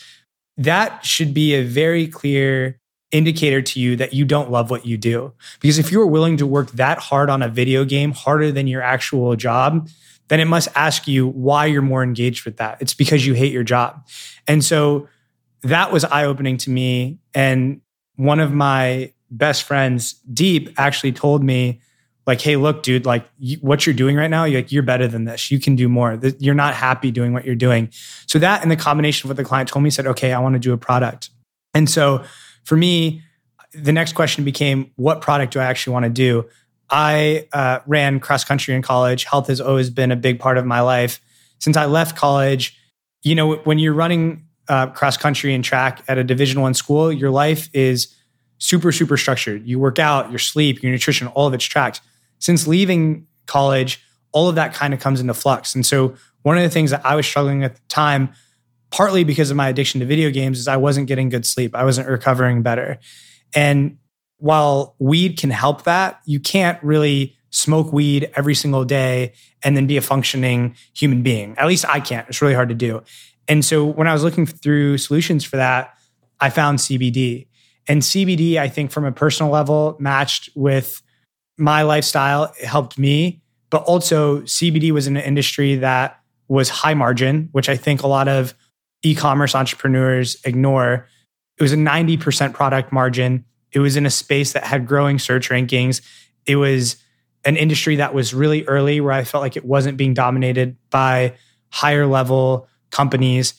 that 0.57 1.05
should 1.05 1.35
be 1.35 1.55
a 1.55 1.63
very 1.63 2.07
clear 2.07 2.81
indicator 3.11 3.63
to 3.63 3.79
you 3.79 3.97
that 3.97 4.13
you 4.13 4.25
don't 4.25 4.51
love 4.51 4.71
what 4.71 4.85
you 4.85 4.97
do. 4.97 5.33
Because 5.61 5.79
if 5.79 5.93
you're 5.93 6.07
willing 6.07 6.37
to 6.39 6.47
work 6.47 6.71
that 6.73 6.99
hard 6.99 7.31
on 7.31 7.43
a 7.43 7.49
video 7.49 7.85
game, 7.85 8.13
harder 8.13 8.51
than 8.51 8.67
your 8.67 8.83
actual 8.83 9.37
job, 9.37 9.89
then 10.29 10.41
it 10.41 10.47
must 10.47 10.69
ask 10.75 11.07
you 11.07 11.29
why 11.29 11.67
you're 11.67 11.83
more 11.83 12.03
engaged 12.03 12.45
with 12.45 12.57
that. 12.57 12.79
It's 12.81 12.95
because 12.95 13.27
you 13.27 13.35
hate 13.35 13.53
your 13.53 13.63
job. 13.63 14.07
And 14.49 14.65
so 14.65 15.09
that 15.63 15.93
was 15.93 16.05
eye 16.05 16.25
opening 16.25 16.57
to 16.59 16.71
me. 16.71 17.19
And 17.35 17.83
one 18.17 18.41
of 18.41 18.53
my 18.53 19.13
best 19.31 19.65
friends, 19.65 20.15
Deep, 20.33 20.73
actually 20.79 21.13
told 21.13 21.45
me, 21.45 21.81
like, 22.27 22.41
hey, 22.41 22.57
look, 22.57 22.83
dude, 22.83 23.05
like 23.05 23.27
you, 23.39 23.59
what 23.59 23.87
you're 23.87 23.95
doing 23.95 24.17
right 24.17 24.31
now, 24.31 24.45
you're, 24.45 24.63
like, 24.63 24.73
you're 24.73 24.83
better 24.83 25.07
than 25.07 25.25
this. 25.25 25.51
You 25.51 25.61
can 25.61 25.77
do 25.77 25.89
more. 25.89 26.19
You're 26.39 26.55
not 26.55 26.75
happy 26.75 27.11
doing 27.11 27.33
what 27.33 27.45
you're 27.45 27.55
doing. 27.55 27.91
So 28.27 28.39
that 28.39 28.63
and 28.63 28.71
the 28.71 28.77
combination 28.77 29.27
of 29.27 29.31
what 29.31 29.37
the 29.37 29.45
client 29.45 29.69
told 29.69 29.83
me 29.83 29.91
said, 29.91 30.07
okay, 30.07 30.33
I 30.33 30.39
want 30.39 30.55
to 30.55 30.59
do 30.59 30.73
a 30.73 30.79
product. 30.79 31.31
And 31.75 31.89
so 31.89 32.25
for 32.65 32.77
me, 32.77 33.23
the 33.73 33.93
next 33.93 34.15
question 34.15 34.45
became, 34.45 34.91
what 34.97 35.21
product 35.21 35.53
do 35.53 35.61
I 35.61 35.65
actually 35.65 35.93
want 35.93 36.05
to 36.05 36.11
do? 36.11 36.49
I 36.91 37.49
uh, 37.53 37.81
ran 37.87 38.21
cross 38.21 38.45
country 38.45 38.75
in 38.75 38.83
college. 38.83 39.25
Health 39.25 39.49
has 39.49 39.61
always 39.61 39.91
been 39.91 40.13
a 40.13 40.17
big 40.17 40.39
part 40.39 40.59
of 40.59 40.65
my 40.65 40.81
life. 40.81 41.21
Since 41.59 41.77
I 41.77 41.87
left 41.87 42.17
college, 42.17 42.79
you 43.23 43.35
know, 43.35 43.57
when 43.57 43.79
you're 43.79 43.95
running 43.95 44.45
uh, 44.69 44.87
cross 44.89 45.17
country 45.17 45.55
and 45.55 45.65
track 45.65 46.03
at 46.09 46.19
a 46.19 46.25
division 46.25 46.61
one 46.61 46.75
school 46.75 47.13
your 47.13 47.31
life 47.31 47.69
is 47.73 48.15
super 48.59 48.93
super 48.93 49.17
structured 49.17 49.67
you 49.67 49.79
work 49.79 49.99
out 49.99 50.31
your 50.31 50.39
sleep 50.39 50.83
your 50.83 50.91
nutrition 50.91 51.27
all 51.29 51.47
of 51.47 51.55
it's 51.55 51.65
tracked 51.65 52.01
since 52.39 52.67
leaving 52.67 53.27
college 53.47 54.01
all 54.33 54.49
of 54.49 54.57
that 54.57 54.75
kind 54.75 54.93
of 54.93 54.99
comes 54.99 55.21
into 55.21 55.33
flux. 55.33 55.77
And 55.77 55.87
so 55.87 56.17
one 56.43 56.57
of 56.59 56.63
the 56.63 56.71
things 56.71 56.91
that 56.91 57.05
i 57.07 57.15
was 57.15 57.27
struggling 57.27 57.63
at 57.63 57.75
the 57.75 57.81
time 57.89 58.33
partly 58.91 59.25
because 59.25 59.51
of 59.51 59.57
my 59.57 59.69
addiction 59.69 60.01
to 60.01 60.07
video 60.07 60.31
games 60.31 60.59
is 60.59 60.69
i 60.69 60.77
wasn't 60.77 61.07
getting 61.07 61.29
good 61.29 61.47
sleep. 61.47 61.75
I 61.75 61.85
wasn't 61.85 62.09
recovering 62.09 62.63
better. 62.63 62.99
And 63.55 63.99
while 64.39 64.97
weed 64.99 65.39
can 65.39 65.51
help 65.51 65.85
that 65.85 66.21
you 66.27 66.41
can't 66.41 66.83
really 66.83 67.37
smoke 67.51 67.93
weed 67.93 68.31
every 68.35 68.55
single 68.55 68.85
day 68.85 69.33
and 69.63 69.77
then 69.77 69.87
be 69.87 69.97
a 69.97 70.03
functioning 70.03 70.75
human 70.93 71.23
being. 71.23 71.57
At 71.57 71.69
least 71.69 71.87
i 71.89 72.01
can't. 72.01 72.29
It's 72.29 72.43
really 72.43 72.55
hard 72.55 72.69
to 72.69 72.75
do. 72.75 73.03
And 73.47 73.65
so 73.65 73.85
when 73.85 74.09
I 74.09 74.13
was 74.13 74.25
looking 74.25 74.47
through 74.47 74.99
solutions 74.99 75.45
for 75.45 75.57
that, 75.57 75.95
I 76.41 76.51
found 76.51 76.79
CBD. 76.79 77.47
And 77.87 78.03
CBD, 78.03 78.57
I 78.57 78.69
think 78.69 78.91
from 78.91 79.05
a 79.05 79.13
personal 79.13 79.53
level, 79.53 79.97
matched 80.01 80.49
with 80.55 81.03
my 81.57 81.83
lifestyle, 81.83 82.53
helped 82.63 82.99
me. 82.99 83.41
But 83.71 83.83
also, 83.85 84.43
CBD 84.43 84.93
was 84.93 85.07
an 85.07 85.17
industry 85.17 85.77
that 85.77 86.21
was 86.49 86.69
high 86.69 86.95
margin, 86.95 87.49
which 87.53 87.69
I 87.69 87.77
think 87.77 88.03
a 88.03 88.07
lot 88.07 88.29
of 88.29 88.55
e 89.03 89.15
commerce 89.15 89.55
entrepreneurs 89.55 90.37
ignore. 90.45 91.09
It 91.59 91.63
was 91.63 91.73
a 91.73 91.77
90% 91.77 92.53
product 92.53 92.93
margin. 92.93 93.45
It 93.73 93.81
was 93.81 93.97
in 93.97 94.07
a 94.07 94.11
space 94.11 94.53
that 94.53 94.65
had 94.65 94.87
growing 94.87 95.19
search 95.19 95.49
rankings. 95.49 96.01
It 96.47 96.57
was 96.57 96.97
an 97.45 97.57
industry 97.57 97.97
that 97.97 98.15
was 98.15 98.33
really 98.33 98.65
early 98.65 99.01
where 99.01 99.13
I 99.13 99.25
felt 99.25 99.43
like 99.43 99.57
it 99.57 99.65
wasn't 99.65 99.97
being 99.97 100.15
dominated 100.15 100.77
by 100.91 101.35
higher 101.71 102.07
level 102.07 102.69
companies. 102.91 103.55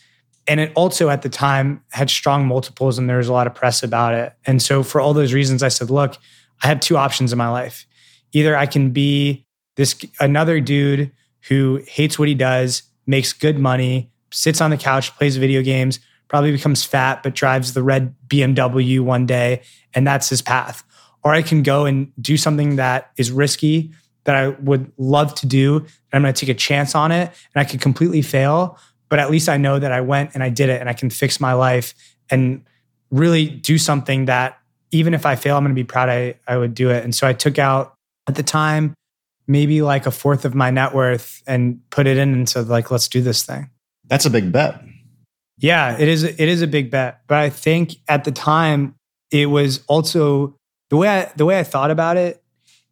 And 0.48 0.60
it 0.60 0.72
also 0.76 1.10
at 1.10 1.22
the 1.22 1.30
time 1.30 1.84
had 1.92 2.10
strong 2.10 2.48
multiples 2.48 2.98
and 2.98 3.10
there 3.10 3.18
was 3.18 3.28
a 3.28 3.34
lot 3.34 3.48
of 3.48 3.54
press 3.54 3.84
about 3.84 4.14
it. 4.14 4.34
And 4.46 4.62
so 4.62 4.84
for 4.84 5.02
all 5.02 5.14
those 5.14 5.34
reasons, 5.34 5.64
I 5.64 5.68
said, 5.68 5.90
look, 5.90 6.18
I 6.64 6.68
have 6.68 6.80
two 6.80 6.98
options 6.98 7.32
in 7.32 7.38
my 7.38 7.50
life. 7.50 7.86
Either 8.34 8.56
I 8.56 8.66
can 8.66 8.92
be 8.92 9.46
this 9.76 9.96
another 10.20 10.60
dude 10.60 11.12
who 11.48 11.82
hates 11.88 12.18
what 12.18 12.28
he 12.28 12.36
does, 12.36 12.84
makes 13.06 13.34
good 13.34 13.60
money, 13.60 14.12
sits 14.32 14.62
on 14.62 14.72
the 14.72 14.78
couch, 14.78 15.16
plays 15.16 15.38
video 15.38 15.62
games, 15.62 16.00
probably 16.28 16.52
becomes 16.52 16.84
fat, 16.84 17.22
but 17.24 17.36
drives 17.36 17.74
the 17.74 17.84
red 17.84 18.16
BMW 18.28 19.00
one 19.00 19.26
day, 19.26 19.62
and 19.94 20.08
that's 20.08 20.30
his 20.30 20.42
path. 20.42 20.84
Or 21.24 21.34
I 21.34 21.42
can 21.42 21.64
go 21.64 21.86
and 21.86 22.12
do 22.22 22.38
something 22.38 22.76
that 22.76 23.12
is 23.18 23.32
risky 23.32 23.92
that 24.26 24.36
I 24.36 24.50
would 24.50 24.92
love 24.98 25.34
to 25.36 25.48
do. 25.48 25.78
And 25.78 25.88
I'm 26.14 26.22
going 26.22 26.34
to 26.34 26.46
take 26.46 26.54
a 26.54 26.58
chance 26.58 26.94
on 26.94 27.12
it 27.12 27.32
and 27.54 27.62
I 27.62 27.64
could 27.64 27.82
completely 27.82 28.22
fail, 28.22 28.78
but 29.10 29.20
at 29.20 29.32
least 29.32 29.50
I 29.50 29.58
know 29.58 29.80
that 29.80 29.92
I 29.92 30.02
went 30.02 30.32
and 30.34 30.44
I 30.44 30.50
did 30.50 30.70
it 30.70 30.82
and 30.82 30.90
I 30.90 30.94
can 30.94 31.10
fix 31.10 31.40
my 31.40 31.54
life 31.54 31.94
and 32.30 32.64
really 33.12 33.48
do 33.48 33.78
something 33.78 34.26
that 34.26 34.60
even 34.96 35.14
if 35.14 35.26
I 35.26 35.36
fail, 35.36 35.58
I'm 35.58 35.64
going 35.64 35.76
to 35.76 35.80
be 35.80 35.84
proud 35.84 36.08
I, 36.08 36.36
I 36.48 36.56
would 36.56 36.74
do 36.74 36.90
it. 36.90 37.04
And 37.04 37.14
so 37.14 37.28
I 37.28 37.34
took 37.34 37.60
out 37.60 37.96
at 38.28 38.36
the 38.36 38.44
time, 38.44 38.94
maybe 39.46 39.82
like 39.82 40.06
a 40.06 40.12
fourth 40.12 40.46
of 40.46 40.56
my 40.56 40.72
net 40.72 40.94
worth 40.94 41.44
and 41.46 41.82
put 41.90 42.08
it 42.08 42.18
in 42.18 42.34
and 42.34 42.48
said 42.48 42.70
like, 42.70 42.90
let's 42.92 43.10
do 43.10 43.22
this 43.22 43.44
thing. 43.44 43.70
That's 44.06 44.26
a 44.26 44.30
big 44.30 44.54
bet. 44.54 44.82
Yeah, 45.58 45.98
it 46.00 46.08
is. 46.08 46.24
It 46.24 46.40
is 46.40 46.62
a 46.62 46.68
big 46.68 46.92
bet, 46.92 47.22
but 47.28 47.38
I 47.38 47.50
think 47.50 47.96
at 48.08 48.24
the 48.24 48.32
time 48.32 48.96
it 49.32 49.48
was 49.48 49.84
also 49.88 50.56
the 50.90 50.98
way 50.98 51.10
I, 51.10 51.32
the 51.36 51.46
way 51.46 51.60
I 51.60 51.64
thought 51.64 51.92
about 51.92 52.18
it 52.18 52.42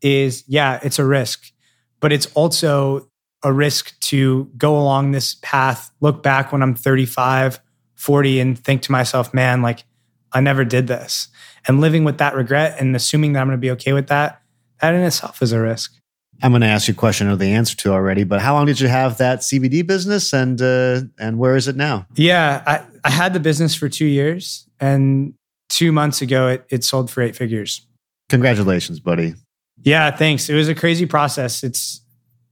is, 0.01 0.43
yeah, 0.47 0.79
it's 0.83 0.99
a 0.99 1.05
risk, 1.05 1.51
but 1.99 2.11
it's 2.11 2.25
also 2.33 3.09
a 3.43 3.51
risk 3.51 3.97
to 4.01 4.49
go 4.57 4.77
along 4.77 5.11
this 5.11 5.35
path, 5.41 5.91
look 5.99 6.23
back 6.23 6.51
when 6.51 6.61
I'm 6.61 6.75
35, 6.75 7.59
40, 7.95 8.39
and 8.39 8.59
think 8.59 8.81
to 8.83 8.91
myself, 8.91 9.33
man, 9.33 9.61
like 9.61 9.83
I 10.31 10.41
never 10.41 10.65
did 10.65 10.87
this. 10.87 11.27
And 11.67 11.79
living 11.79 12.03
with 12.03 12.17
that 12.17 12.35
regret 12.35 12.75
and 12.79 12.95
assuming 12.95 13.33
that 13.33 13.41
I'm 13.41 13.47
going 13.47 13.57
to 13.57 13.61
be 13.61 13.71
okay 13.71 13.93
with 13.93 14.07
that, 14.07 14.41
that 14.81 14.93
in 14.93 15.01
itself 15.01 15.41
is 15.41 15.51
a 15.51 15.59
risk. 15.59 15.95
I'm 16.41 16.51
going 16.51 16.61
to 16.61 16.67
ask 16.67 16.87
you 16.87 16.93
a 16.93 16.97
question 16.97 17.27
know 17.27 17.35
the 17.35 17.53
answer 17.53 17.75
to 17.77 17.93
already, 17.93 18.23
but 18.23 18.41
how 18.41 18.53
long 18.53 18.65
did 18.65 18.79
you 18.79 18.87
have 18.87 19.17
that 19.19 19.39
CBD 19.39 19.85
business 19.85 20.33
and 20.33 20.61
uh, 20.61 21.01
and 21.17 21.37
where 21.37 21.55
is 21.55 21.67
it 21.67 21.75
now? 21.75 22.05
Yeah, 22.15 22.63
I, 22.65 22.85
I 23.03 23.09
had 23.09 23.33
the 23.33 23.39
business 23.39 23.75
for 23.75 23.87
two 23.87 24.05
years 24.05 24.67
and 24.79 25.35
two 25.69 25.91
months 25.91 26.21
ago 26.21 26.49
it, 26.49 26.65
it 26.69 26.83
sold 26.83 27.09
for 27.09 27.21
eight 27.21 27.35
figures. 27.35 27.85
Congratulations, 28.29 28.99
buddy. 28.99 29.35
Yeah, 29.83 30.11
thanks. 30.11 30.49
It 30.49 30.55
was 30.55 30.67
a 30.67 30.75
crazy 30.75 31.05
process. 31.05 31.63
It's 31.63 32.01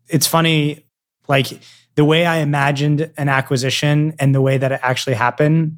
it's 0.08 0.28
funny, 0.28 0.86
like 1.28 1.60
the 1.96 2.06
way 2.06 2.26
I 2.26 2.38
imagined 2.38 3.12
an 3.18 3.30
acquisition 3.30 4.14
and 4.20 4.34
the 4.34 4.42
way 4.42 4.58
that 4.58 4.72
it 4.72 4.80
actually 4.84 5.16
happened 5.16 5.78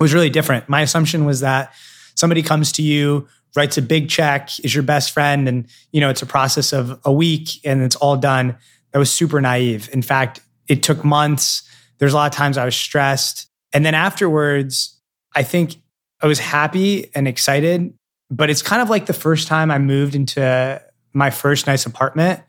was 0.00 0.12
really 0.12 0.30
different. 0.30 0.68
My 0.68 0.80
assumption 0.80 1.24
was 1.24 1.40
that 1.40 1.72
somebody 2.14 2.42
comes 2.42 2.72
to 2.72 2.82
you, 2.82 3.26
writes 3.56 3.76
a 3.76 3.82
big 3.82 4.08
check, 4.08 4.50
is 4.60 4.74
your 4.74 4.82
best 4.82 5.12
friend, 5.12 5.48
and 5.48 5.66
you 5.92 6.00
know 6.00 6.10
it's 6.10 6.22
a 6.22 6.26
process 6.26 6.72
of 6.72 6.98
a 7.04 7.12
week 7.12 7.64
and 7.64 7.82
it's 7.82 7.96
all 7.96 8.16
done. 8.16 8.56
That 8.92 8.98
was 8.98 9.10
super 9.10 9.40
naive. 9.40 9.88
In 9.92 10.02
fact, 10.02 10.40
it 10.68 10.82
took 10.82 11.04
months. 11.04 11.62
There's 11.98 12.12
a 12.12 12.16
lot 12.16 12.32
of 12.32 12.36
times 12.36 12.58
I 12.58 12.64
was 12.64 12.76
stressed. 12.76 13.48
And 13.72 13.86
then 13.86 13.94
afterwards, 13.94 15.00
I 15.34 15.42
think 15.42 15.76
I 16.20 16.26
was 16.26 16.38
happy 16.38 17.10
and 17.14 17.26
excited, 17.26 17.94
but 18.30 18.50
it's 18.50 18.60
kind 18.60 18.82
of 18.82 18.90
like 18.90 19.06
the 19.06 19.14
first 19.14 19.48
time 19.48 19.70
I 19.70 19.78
moved 19.78 20.14
into 20.14 20.82
my 21.14 21.30
first 21.30 21.66
nice 21.66 21.86
apartment 21.86 22.42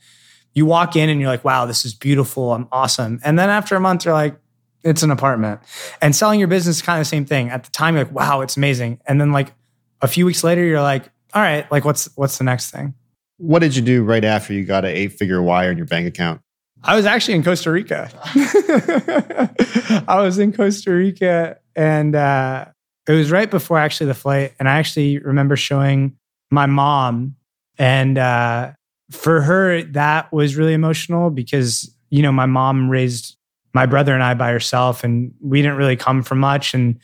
you 0.53 0.65
walk 0.65 0.95
in 0.95 1.09
and 1.09 1.19
you're 1.19 1.29
like, 1.29 1.43
wow, 1.43 1.65
this 1.65 1.85
is 1.85 1.93
beautiful. 1.93 2.53
I'm 2.53 2.67
awesome. 2.71 3.19
And 3.23 3.37
then 3.37 3.49
after 3.49 3.75
a 3.75 3.79
month, 3.79 4.05
you're 4.05 4.13
like, 4.13 4.37
it's 4.83 5.03
an 5.03 5.11
apartment. 5.11 5.61
And 6.01 6.15
selling 6.15 6.39
your 6.39 6.47
business 6.47 6.77
is 6.77 6.81
kind 6.81 6.99
of 6.99 7.05
the 7.05 7.09
same 7.09 7.25
thing. 7.25 7.49
At 7.49 7.63
the 7.63 7.71
time, 7.71 7.95
you're 7.95 8.05
like, 8.05 8.13
wow, 8.13 8.41
it's 8.41 8.57
amazing. 8.57 8.99
And 9.05 9.19
then 9.19 9.31
like 9.31 9.53
a 10.01 10.07
few 10.07 10.25
weeks 10.25 10.43
later, 10.43 10.63
you're 10.63 10.81
like, 10.81 11.09
all 11.33 11.41
right, 11.41 11.69
like 11.71 11.85
what's 11.85 12.09
what's 12.15 12.37
the 12.37 12.43
next 12.43 12.71
thing? 12.71 12.93
What 13.37 13.59
did 13.59 13.75
you 13.75 13.81
do 13.81 14.03
right 14.03 14.23
after 14.23 14.53
you 14.53 14.65
got 14.65 14.85
an 14.85 14.91
eight 14.91 15.13
figure 15.13 15.41
wire 15.41 15.71
in 15.71 15.77
your 15.77 15.87
bank 15.87 16.07
account? 16.07 16.41
I 16.83 16.95
was 16.95 17.05
actually 17.05 17.35
in 17.35 17.43
Costa 17.43 17.71
Rica. 17.71 18.11
I 20.07 20.21
was 20.21 20.37
in 20.37 20.51
Costa 20.51 20.91
Rica 20.91 21.57
and 21.75 22.13
uh, 22.15 22.65
it 23.07 23.13
was 23.13 23.31
right 23.31 23.49
before 23.49 23.79
actually 23.79 24.07
the 24.07 24.13
flight. 24.13 24.53
And 24.59 24.67
I 24.67 24.79
actually 24.79 25.17
remember 25.19 25.55
showing 25.55 26.17
my 26.51 26.65
mom 26.65 27.35
and 27.77 28.17
uh, 28.17 28.73
for 29.11 29.41
her, 29.41 29.83
that 29.83 30.31
was 30.31 30.55
really 30.55 30.73
emotional 30.73 31.29
because, 31.29 31.93
you 32.09 32.21
know, 32.21 32.31
my 32.31 32.45
mom 32.45 32.89
raised 32.89 33.37
my 33.73 33.85
brother 33.85 34.13
and 34.13 34.23
I 34.23 34.33
by 34.35 34.51
herself 34.51 35.03
and 35.03 35.33
we 35.41 35.61
didn't 35.61 35.77
really 35.77 35.95
come 35.95 36.21
from 36.23 36.39
much. 36.39 36.73
And 36.73 36.99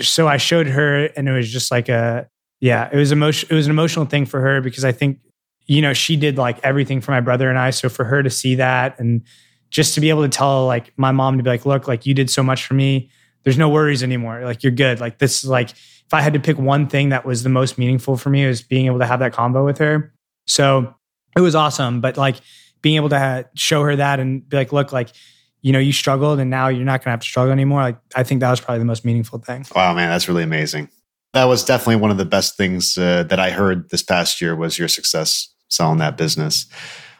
so 0.00 0.28
I 0.28 0.36
showed 0.36 0.66
her 0.68 1.06
and 1.06 1.28
it 1.28 1.32
was 1.32 1.50
just 1.50 1.70
like 1.70 1.88
a, 1.88 2.28
yeah, 2.60 2.88
it 2.92 2.96
was 2.96 3.12
emotion. 3.12 3.48
It 3.50 3.54
was 3.54 3.66
an 3.66 3.70
emotional 3.70 4.06
thing 4.06 4.24
for 4.24 4.40
her 4.40 4.60
because 4.60 4.84
I 4.84 4.92
think, 4.92 5.18
you 5.66 5.82
know, 5.82 5.92
she 5.92 6.16
did 6.16 6.38
like 6.38 6.58
everything 6.62 7.00
for 7.00 7.10
my 7.10 7.20
brother 7.20 7.48
and 7.48 7.58
I. 7.58 7.70
So 7.70 7.88
for 7.88 8.04
her 8.04 8.22
to 8.22 8.30
see 8.30 8.54
that 8.56 8.98
and 8.98 9.22
just 9.70 9.94
to 9.94 10.00
be 10.00 10.10
able 10.10 10.22
to 10.22 10.28
tell 10.28 10.66
like 10.66 10.92
my 10.96 11.10
mom 11.10 11.36
to 11.38 11.42
be 11.42 11.50
like, 11.50 11.66
look, 11.66 11.88
like 11.88 12.06
you 12.06 12.14
did 12.14 12.30
so 12.30 12.42
much 12.42 12.64
for 12.64 12.74
me. 12.74 13.10
There's 13.42 13.58
no 13.58 13.68
worries 13.68 14.02
anymore. 14.02 14.42
Like 14.44 14.62
you're 14.62 14.72
good. 14.72 15.00
Like 15.00 15.18
this 15.18 15.42
is 15.42 15.50
like, 15.50 15.70
if 15.70 16.12
I 16.12 16.20
had 16.20 16.34
to 16.34 16.40
pick 16.40 16.58
one 16.58 16.86
thing 16.86 17.08
that 17.08 17.26
was 17.26 17.42
the 17.42 17.48
most 17.48 17.78
meaningful 17.78 18.16
for 18.16 18.30
me 18.30 18.46
was 18.46 18.62
being 18.62 18.86
able 18.86 19.00
to 19.00 19.06
have 19.06 19.20
that 19.20 19.32
combo 19.32 19.64
with 19.64 19.78
her. 19.78 20.14
So 20.46 20.94
it 21.36 21.40
was 21.40 21.54
awesome. 21.54 22.00
But 22.00 22.16
like 22.16 22.36
being 22.80 22.96
able 22.96 23.08
to 23.08 23.18
ha- 23.18 23.44
show 23.54 23.82
her 23.82 23.96
that 23.96 24.20
and 24.20 24.48
be 24.48 24.56
like, 24.56 24.72
look, 24.72 24.92
like, 24.92 25.10
you 25.64 25.72
know, 25.72 25.78
you 25.78 25.92
struggled 25.92 26.38
and 26.40 26.50
now 26.50 26.68
you're 26.68 26.84
not 26.84 27.00
going 27.00 27.06
to 27.06 27.10
have 27.12 27.20
to 27.20 27.26
struggle 27.26 27.50
anymore. 27.50 27.80
Like, 27.80 27.98
I 28.14 28.22
think 28.22 28.42
that 28.42 28.50
was 28.50 28.60
probably 28.60 28.80
the 28.80 28.84
most 28.84 29.02
meaningful 29.02 29.38
thing. 29.38 29.64
Wow, 29.74 29.94
man, 29.94 30.10
that's 30.10 30.28
really 30.28 30.42
amazing. 30.42 30.90
That 31.32 31.44
was 31.44 31.64
definitely 31.64 31.96
one 31.96 32.10
of 32.10 32.18
the 32.18 32.26
best 32.26 32.58
things 32.58 32.98
uh, 32.98 33.22
that 33.24 33.40
I 33.40 33.50
heard 33.50 33.88
this 33.88 34.02
past 34.02 34.42
year 34.42 34.54
was 34.54 34.78
your 34.78 34.88
success 34.88 35.48
selling 35.68 35.98
that 36.00 36.18
business. 36.18 36.66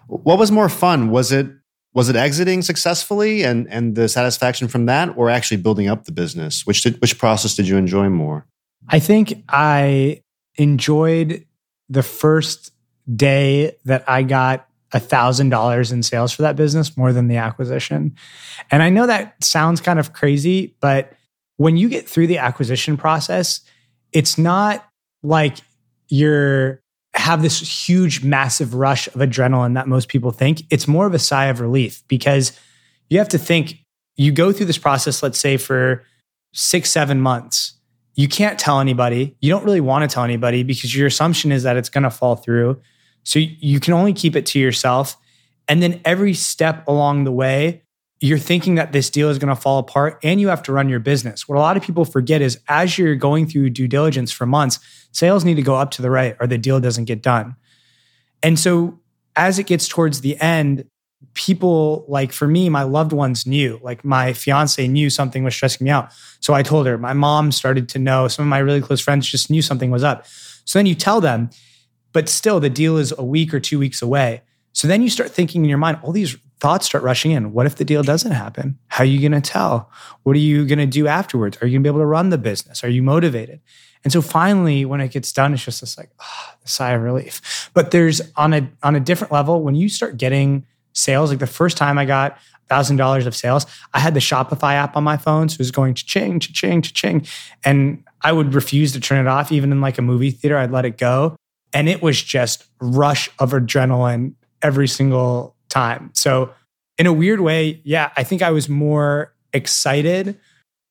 What 0.09 0.39
was 0.39 0.53
more 0.53 0.69
fun? 0.69 1.11
Was 1.11 1.33
it 1.33 1.47
was 1.95 2.11
it 2.11 2.17
exiting 2.17 2.61
successfully 2.61 3.45
and 3.45 3.67
and 3.71 3.95
the 3.95 4.09
satisfaction 4.09 4.69
from 4.69 4.85
that, 4.87 5.17
or 5.17 5.31
actually 5.31 5.57
building 5.57 5.89
up 5.89 6.05
the 6.05 6.13
business? 6.13 6.67
Which 6.67 6.83
did 6.83 7.01
which 7.01 7.19
process 7.19 7.57
did 7.57 7.67
you 7.67 7.79
enjoy 7.79 8.11
more? 8.11 8.47
I 8.91 8.99
think 8.99 9.43
I 9.49 10.21
enjoyed 10.57 11.47
the 11.89 12.03
first 12.03 12.73
day 13.17 13.79
that 13.87 14.05
I 14.07 14.23
got 14.23 14.69
$1,000 14.95 15.93
in 15.93 16.03
sales 16.03 16.33
for 16.33 16.43
that 16.43 16.57
business 16.57 16.97
more 16.97 17.13
than 17.13 17.29
the 17.29 17.37
acquisition. 17.37 18.15
And 18.71 18.83
I 18.83 18.91
know 18.91 19.07
that 19.07 19.43
sounds 19.43 19.81
kind 19.81 19.99
of 19.99 20.13
crazy, 20.13 20.77
but 20.81 21.13
when 21.57 21.77
you 21.77 21.89
get 21.89 22.09
through 22.09 22.27
the 22.27 22.39
acquisition 22.39 22.97
process, 22.97 23.61
it's 24.13 24.39
not 24.39 24.87
like 25.23 25.59
you're 26.09 26.81
have 27.15 27.43
this 27.43 27.89
huge 27.89 28.25
massive 28.25 28.75
rush 28.75 29.07
of 29.07 29.15
adrenaline 29.15 29.75
that 29.75 29.87
most 29.87 30.09
people 30.09 30.33
think. 30.33 30.63
It's 30.71 30.89
more 30.89 31.07
of 31.07 31.15
a 31.15 31.19
sigh 31.19 31.47
of 31.47 31.61
relief 31.61 32.03
because 32.09 32.59
you 33.09 33.19
have 33.19 33.29
to 33.29 33.39
think 33.39 33.77
you 34.17 34.33
go 34.33 34.51
through 34.51 34.67
this 34.67 34.79
process 34.79 35.23
let's 35.23 35.39
say 35.39 35.57
for 35.57 36.03
6 36.55 36.91
7 36.91 37.21
months. 37.21 37.79
You 38.17 38.29
can't 38.29 38.59
tell 38.59 38.81
anybody. 38.81 39.37
You 39.41 39.51
don't 39.51 39.65
really 39.65 39.81
want 39.81 40.09
to 40.09 40.13
tell 40.13 40.25
anybody 40.25 40.63
because 40.63 40.95
your 40.95 41.07
assumption 41.07 41.53
is 41.53 41.63
that 41.63 41.77
it's 41.77 41.89
going 41.89 42.05
to 42.05 42.11
fall 42.11 42.37
through. 42.37 42.81
So 43.25 43.39
you 43.39 43.81
can 43.81 43.95
only 43.95 44.13
keep 44.13 44.37
it 44.37 44.47
to 44.47 44.59
yourself. 44.59 45.17
And 45.67 45.83
then 45.83 46.01
every 46.05 46.35
step 46.35 46.87
along 46.87 47.25
the 47.25 47.33
way, 47.33 47.83
you're 48.21 48.39
thinking 48.39 48.77
that 48.77 48.93
this 48.93 49.11
deal 49.11 49.29
is 49.29 49.39
going 49.39 49.55
to 49.55 49.61
fall 49.61 49.79
apart 49.79 50.19
and 50.23 50.41
you 50.41 50.49
have 50.49 50.63
to 50.63 50.73
run 50.73 50.89
your 50.89 51.01
business. 51.01 51.49
What 51.49 51.57
a 51.57 51.61
lot 51.61 51.77
of 51.77 51.83
people 51.83 52.05
forget 52.05 52.41
is 52.41 52.59
as 52.69 52.97
you're 52.97 53.17
going 53.17 53.47
through 53.47 53.71
due 53.71 53.89
diligence 53.89 54.31
for 54.31 54.47
months, 54.47 54.79
sales 55.13 55.45
need 55.45 55.57
to 55.57 55.63
go 55.63 55.75
up 55.75 55.91
to 55.93 56.03
the 56.03 56.11
right 56.11 56.37
or 56.41 56.47
the 56.47 56.57
deal 56.57 56.81
doesn't 56.81 57.05
get 57.05 57.23
done. 57.23 57.57
And 58.43 58.59
so 58.59 59.01
as 59.37 59.59
it 59.59 59.67
gets 59.67 59.89
towards 59.89 60.21
the 60.21 60.41
end, 60.41 60.85
people 61.35 62.05
like 62.09 62.33
for 62.33 62.47
me, 62.47 62.69
my 62.69 62.83
loved 62.83 63.13
ones 63.13 63.47
knew, 63.47 63.81
like 63.83 64.05
my 64.05 64.33
fiance 64.33 64.87
knew 64.87 65.11
something 65.11 65.45
was 65.45 65.55
stressing 65.55 65.85
me 65.85 65.91
out. 65.91 66.13
So 66.41 66.55
I 66.55 66.63
told 66.63 66.87
her, 66.87 66.97
my 66.97 67.13
mom 67.13 67.53
started 67.53 67.89
to 67.91 67.99
know, 67.99 68.29
some 68.29 68.45
of 68.45 68.49
my 68.49 68.59
really 68.59 68.81
close 68.81 69.01
friends 69.01 69.29
just 69.29 69.51
knew 69.51 69.63
something 69.63 69.91
was 69.91 70.05
up. 70.05 70.27
So 70.65 70.79
then 70.79 70.87
you 70.87 70.95
tell 70.95 71.21
them, 71.21 71.51
but 72.15 72.29
still, 72.31 72.61
the 72.61 72.71
deal 72.71 72.97
is 72.97 73.13
a 73.19 73.25
week 73.25 73.53
or 73.53 73.61
two 73.61 73.79
weeks 73.79 74.01
away. 74.01 74.43
So 74.73 74.89
then 74.89 75.03
you 75.03 75.11
start 75.11 75.31
thinking 75.31 75.65
in 75.65 75.69
your 75.69 75.79
mind, 75.79 75.99
all 76.03 76.13
these 76.13 76.37
thoughts 76.61 76.87
start 76.87 77.05
rushing 77.05 77.33
in. 77.33 77.53
What 77.53 77.67
if 77.67 77.75
the 77.75 77.85
deal 77.85 78.03
doesn't 78.03 78.31
happen? 78.31 78.79
How 78.87 79.03
are 79.03 79.07
you 79.07 79.21
going 79.21 79.41
to 79.41 79.51
tell? 79.51 79.91
What 80.23 80.37
are 80.37 80.41
you 80.41 80.65
going 80.65 80.79
to 80.79 80.87
do 80.87 81.07
afterwards? 81.07 81.59
Are 81.61 81.67
you 81.67 81.73
going 81.73 81.83
to 81.83 81.91
be 81.91 81.93
able 81.93 82.01
to 82.01 82.07
run 82.07 82.31
the 82.31 82.39
business? 82.39 82.83
Are 82.83 82.89
you 82.89 83.03
motivated? 83.03 83.61
And 84.05 84.13
so 84.13 84.23
finally, 84.23 84.85
when 84.85 85.01
it 85.01 85.11
gets 85.11 85.33
done, 85.33 85.53
it's 85.53 85.65
just 85.65 85.81
this 85.81 85.99
like 85.99 86.11
oh, 86.21 86.55
sigh 86.65 86.93
of 86.93 87.03
relief. 87.03 87.71
But 87.75 87.91
there's 87.91 88.21
on 88.37 88.53
a 88.55 88.71
on 88.83 88.95
a 88.95 89.01
different 89.01 89.33
level 89.33 89.63
when 89.63 89.75
you 89.75 89.89
start 89.89 90.17
getting 90.17 90.67
sales. 90.93 91.31
Like 91.31 91.41
the 91.41 91.47
first 91.47 91.77
time 91.77 91.99
I 91.99 92.05
got 92.05 92.39
thousand 92.69 92.97
dollars 92.97 93.27
of 93.27 93.35
sales, 93.35 93.67
I 93.93 93.99
had 93.99 94.15
the 94.15 94.21
Shopify 94.21 94.75
app 94.75 94.97
on 94.97 95.05
my 95.05 95.17
phone, 95.17 95.49
so 95.49 95.55
it 95.55 95.59
was 95.59 95.71
going 95.71 95.95
to 95.95 96.05
ching, 96.05 96.39
to 96.39 96.53
ching, 96.53 96.83
to 96.83 96.93
ching, 96.93 97.27
and 97.65 98.05
I 98.23 98.33
would 98.33 98.55
refuse 98.55 98.93
to 98.93 99.01
turn 99.01 99.25
it 99.25 99.29
off. 99.29 99.51
Even 99.51 99.73
in 99.73 99.81
like 99.81 99.99
a 99.99 100.03
movie 100.03 100.31
theater, 100.31 100.59
I'd 100.59 100.71
let 100.71 100.85
it 100.85 100.99
go 100.99 101.37
and 101.75 101.89
it 101.89 102.01
was 102.01 102.23
just 102.23 102.65
rush 102.81 103.29
of 103.41 103.51
adrenaline 103.51 104.35
every 104.63 104.89
single 104.89 105.57
time. 105.69 106.11
So 106.15 106.55
in 106.97 107.07
a 107.07 107.13
weird 107.13 107.41
way, 107.41 107.83
yeah, 107.85 108.13
I 108.17 108.23
think 108.23 108.41
I 108.41 108.53
was 108.53 108.69
more 108.69 109.35
excited 109.53 110.39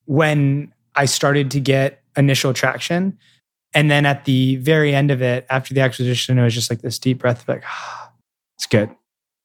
when 0.05 0.73
I 0.95 1.05
started 1.05 1.49
to 1.51 1.59
get 1.59 2.03
initial 2.17 2.53
traction. 2.53 3.17
And 3.73 3.89
then 3.89 4.05
at 4.05 4.25
the 4.25 4.57
very 4.57 4.93
end 4.93 5.09
of 5.09 5.21
it, 5.21 5.47
after 5.49 5.73
the 5.73 5.81
acquisition, 5.81 6.37
it 6.37 6.43
was 6.43 6.53
just 6.53 6.69
like 6.69 6.81
this 6.81 6.99
deep 6.99 7.19
breath 7.19 7.47
like, 7.47 7.63
ah, 7.65 8.11
it's 8.57 8.67
good. 8.67 8.89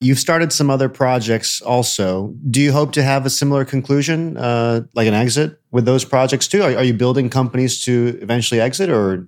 You've 0.01 0.19
started 0.19 0.53
some 0.53 0.71
other 0.71 0.89
projects 0.89 1.61
also. 1.61 2.33
Do 2.49 2.61
you 2.61 2.73
hope 2.73 2.93
to 2.93 3.03
have 3.03 3.27
a 3.27 3.31
similar 3.31 3.65
conclusion, 3.65 4.37
uh, 4.37 4.83
like 4.95 5.09
an 5.09 5.15
exit 5.15 5.61
with 5.73 5.87
those 5.87 6.05
projects 6.05 6.47
too? 6.47 6.63
Are, 6.63 6.77
are 6.77 6.85
you 6.85 6.95
building 6.95 7.29
companies 7.31 7.81
to 7.83 8.17
eventually 8.23 8.61
exit 8.61 8.91
or 8.91 9.27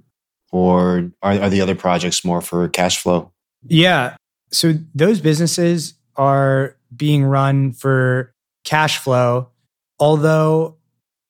or 0.50 1.10
are, 1.22 1.40
are 1.40 1.50
the 1.50 1.60
other 1.60 1.74
projects 1.74 2.24
more 2.24 2.40
for 2.40 2.68
cash 2.68 2.98
flow? 2.98 3.32
Yeah. 3.66 4.16
So 4.50 4.74
those 4.94 5.20
businesses 5.20 5.94
are 6.16 6.76
being 6.94 7.24
run 7.24 7.72
for 7.72 8.32
cash 8.64 8.98
flow. 8.98 9.48
Although 9.98 10.76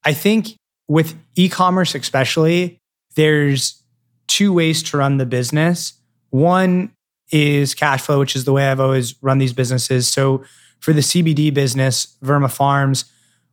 I 0.04 0.12
think 0.14 0.56
with 0.88 1.16
e 1.36 1.48
commerce, 1.48 1.94
especially, 1.94 2.78
there's 3.16 3.82
two 4.26 4.52
ways 4.52 4.82
to 4.84 4.96
run 4.96 5.18
the 5.18 5.26
business. 5.26 5.94
One 6.30 6.92
is 7.30 7.74
cash 7.74 8.02
flow, 8.02 8.18
which 8.18 8.34
is 8.34 8.44
the 8.44 8.52
way 8.52 8.68
I've 8.68 8.80
always 8.80 9.20
run 9.22 9.38
these 9.38 9.52
businesses. 9.52 10.08
So 10.08 10.44
for 10.80 10.92
the 10.92 11.00
CBD 11.00 11.52
business, 11.52 12.16
Verma 12.22 12.50
Farms, 12.50 13.04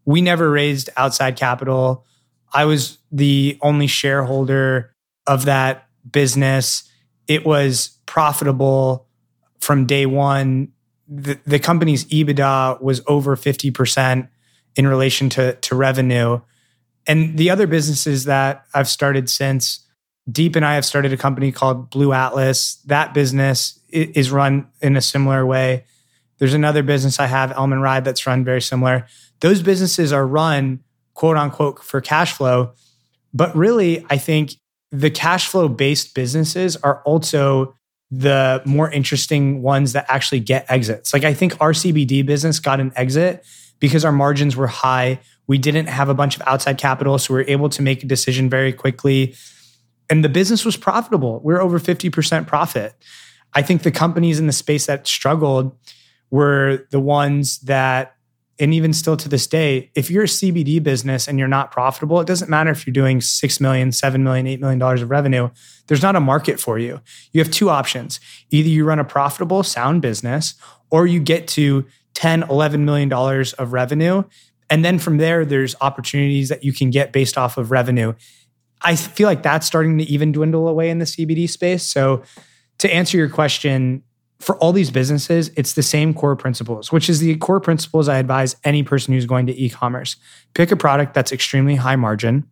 we 0.06 0.22
never 0.22 0.50
raised 0.50 0.90
outside 0.98 1.36
capital. 1.36 2.06
I 2.54 2.66
was 2.66 2.98
the 3.12 3.58
only 3.62 3.88
shareholder 3.88 4.94
of 5.28 5.46
that 5.46 5.88
business. 6.10 6.90
It 7.28 7.46
was 7.46 7.98
profitable 8.06 9.08
from 9.60 9.86
day 9.86 10.06
one. 10.06 10.70
The, 11.08 11.40
the 11.46 11.60
company's 11.60 12.06
EBITDA 12.06 12.82
was 12.82 13.02
over 13.08 13.36
50% 13.36 14.30
in 14.76 14.88
relation 14.88 15.30
to, 15.30 15.54
to 15.56 15.76
revenue. 15.76 16.42
And 17.06 17.38
the 17.38 17.50
other 17.50 17.68
businesses 17.68 18.26
that 18.26 18.66
I've 18.74 18.90
started 18.90 19.30
since, 19.30 19.84
Deep 20.30 20.58
and 20.58 20.66
I 20.66 20.76
have 20.76 20.84
started 20.84 21.14
a 21.14 21.18
company 21.18 21.54
called 21.54 21.90
Blue 21.90 22.12
Atlas. 22.12 22.76
That 22.86 23.14
business 23.14 23.80
is 23.90 24.30
run 24.30 24.68
in 24.82 24.98
a 24.98 25.02
similar 25.02 25.46
way. 25.46 25.86
There's 26.38 26.54
another 26.54 26.84
business 26.84 27.20
I 27.20 27.28
have, 27.28 27.54
Elman 27.54 27.80
Ride, 27.80 28.04
that's 28.04 28.28
run 28.28 28.44
very 28.44 28.62
similar. 28.62 29.08
Those 29.40 29.62
businesses 29.62 30.12
are 30.12 30.28
run 30.28 30.84
quote 31.14 31.38
unquote 31.38 31.84
for 31.84 32.02
cash 32.02 32.34
flow. 32.34 32.74
But 33.34 33.56
really, 33.56 34.06
I 34.10 34.18
think 34.18 34.56
the 34.92 35.10
cash 35.10 35.48
flow 35.48 35.68
based 35.68 36.16
businesses 36.16 36.76
are 36.78 37.02
also 37.04 37.76
the 38.10 38.62
more 38.66 38.90
interesting 38.90 39.62
ones 39.62 39.94
that 39.94 40.06
actually 40.08 40.40
get 40.40 40.66
exits. 40.70 41.14
Like 41.14 41.24
I 41.24 41.34
think 41.34 41.60
our 41.60 41.74
CBD 41.74 42.26
business 42.26 42.60
got 42.60 42.80
an 42.80 42.94
exit 42.96 43.46
because 43.80 44.06
our 44.06 44.12
margins 44.12 44.56
were 44.56 44.68
high. 44.68 45.20
We 45.48 45.58
didn't 45.58 45.88
have 45.88 46.10
a 46.10 46.14
bunch 46.14 46.36
of 46.36 46.42
outside 46.48 46.78
capital, 46.78 47.18
so 47.18 47.34
we 47.34 47.42
were 47.42 47.50
able 47.50 47.70
to 47.70 47.82
make 47.82 48.04
a 48.04 48.08
decision 48.08 48.50
very 48.50 48.74
quickly. 48.74 49.36
And 50.10 50.24
the 50.24 50.30
business 50.30 50.64
was 50.64 50.78
profitable. 50.78 51.42
We 51.44 51.54
we're 51.54 51.62
over 51.62 51.80
50% 51.80 52.48
profit. 52.48 52.94
I 53.54 53.62
think 53.62 53.84
the 53.84 53.92
companies 53.92 54.40
in 54.40 54.48
the 54.48 54.54
space 54.54 54.86
that 54.86 55.08
struggled 55.08 55.76
were 56.30 56.88
the 56.92 57.00
ones 57.00 57.60
that, 57.60 58.16
and 58.60 58.74
even 58.74 58.92
still 58.92 59.16
to 59.18 59.30
this 59.30 59.46
day, 59.46 59.92
if 59.94 60.10
you're 60.10 60.24
a 60.24 60.28
CBD 60.28 60.82
business 60.82 61.28
and 61.28 61.38
you're 61.38 61.48
not 61.48 61.72
profitable, 61.72 62.20
it 62.20 62.28
doesn't 62.28 62.50
matter 62.50 62.72
if 62.72 62.88
you're 62.88 62.94
doing 62.94 63.20
$6 63.20 63.62
million, 63.62 63.90
$7 63.92 64.22
million, 64.22 64.46
$8 64.46 64.60
million 64.60 64.82
of 64.82 65.10
revenue, 65.10 65.50
there's 65.88 66.02
not 66.02 66.16
a 66.16 66.20
market 66.20 66.60
for 66.60 66.80
you. 66.80 67.00
You 67.34 67.42
have 67.44 67.52
two 67.52 67.70
options. 67.70 68.20
Either 68.50 68.70
you 68.70 68.84
run 68.84 69.00
a 69.00 69.04
profitable, 69.04 69.62
sound 69.62 70.02
business, 70.02 70.56
or 70.90 71.06
you 71.06 71.20
get 71.20 71.48
to 71.50 71.86
10, 72.16 72.44
11 72.44 72.84
million 72.84 73.10
dollars 73.10 73.54
of 73.54 73.74
revenue. 73.74 74.24
And 74.70 74.84
then 74.84 74.98
from 74.98 75.18
there, 75.18 75.46
there's 75.46 75.76
opportunities 75.82 76.50
that 76.50 76.64
you 76.64 76.74
can 76.74 76.90
get 76.90 77.14
based 77.14 77.38
off 77.38 77.58
of 77.58 77.70
revenue. 77.70 78.14
I 78.82 78.96
feel 78.96 79.28
like 79.28 79.44
that's 79.44 79.68
starting 79.68 79.98
to 80.00 80.04
even 80.06 80.32
dwindle 80.32 80.68
away 80.68 80.90
in 80.90 81.00
the 81.00 81.06
CBD 81.06 81.50
space. 81.50 81.84
So 81.84 82.24
to 82.80 82.94
answer 82.94 83.18
your 83.18 83.30
question, 83.30 84.04
for 84.40 84.58
all 84.58 84.72
these 84.72 84.92
businesses, 84.92 85.50
it's 85.56 85.74
the 85.74 85.84
same 85.84 86.14
core 86.14 86.36
principles, 86.36 86.92
which 86.92 87.10
is 87.10 87.20
the 87.20 87.36
core 87.38 87.60
principles 87.60 88.08
I 88.08 88.18
advise 88.18 88.56
any 88.64 88.84
person 88.84 89.14
who's 89.14 89.26
going 89.26 89.48
to 89.48 89.56
e 89.56 89.70
commerce. 89.70 90.16
Pick 90.54 90.72
a 90.72 90.76
product 90.76 91.14
that's 91.14 91.32
extremely 91.32 91.76
high 91.76 91.96
margin, 91.96 92.48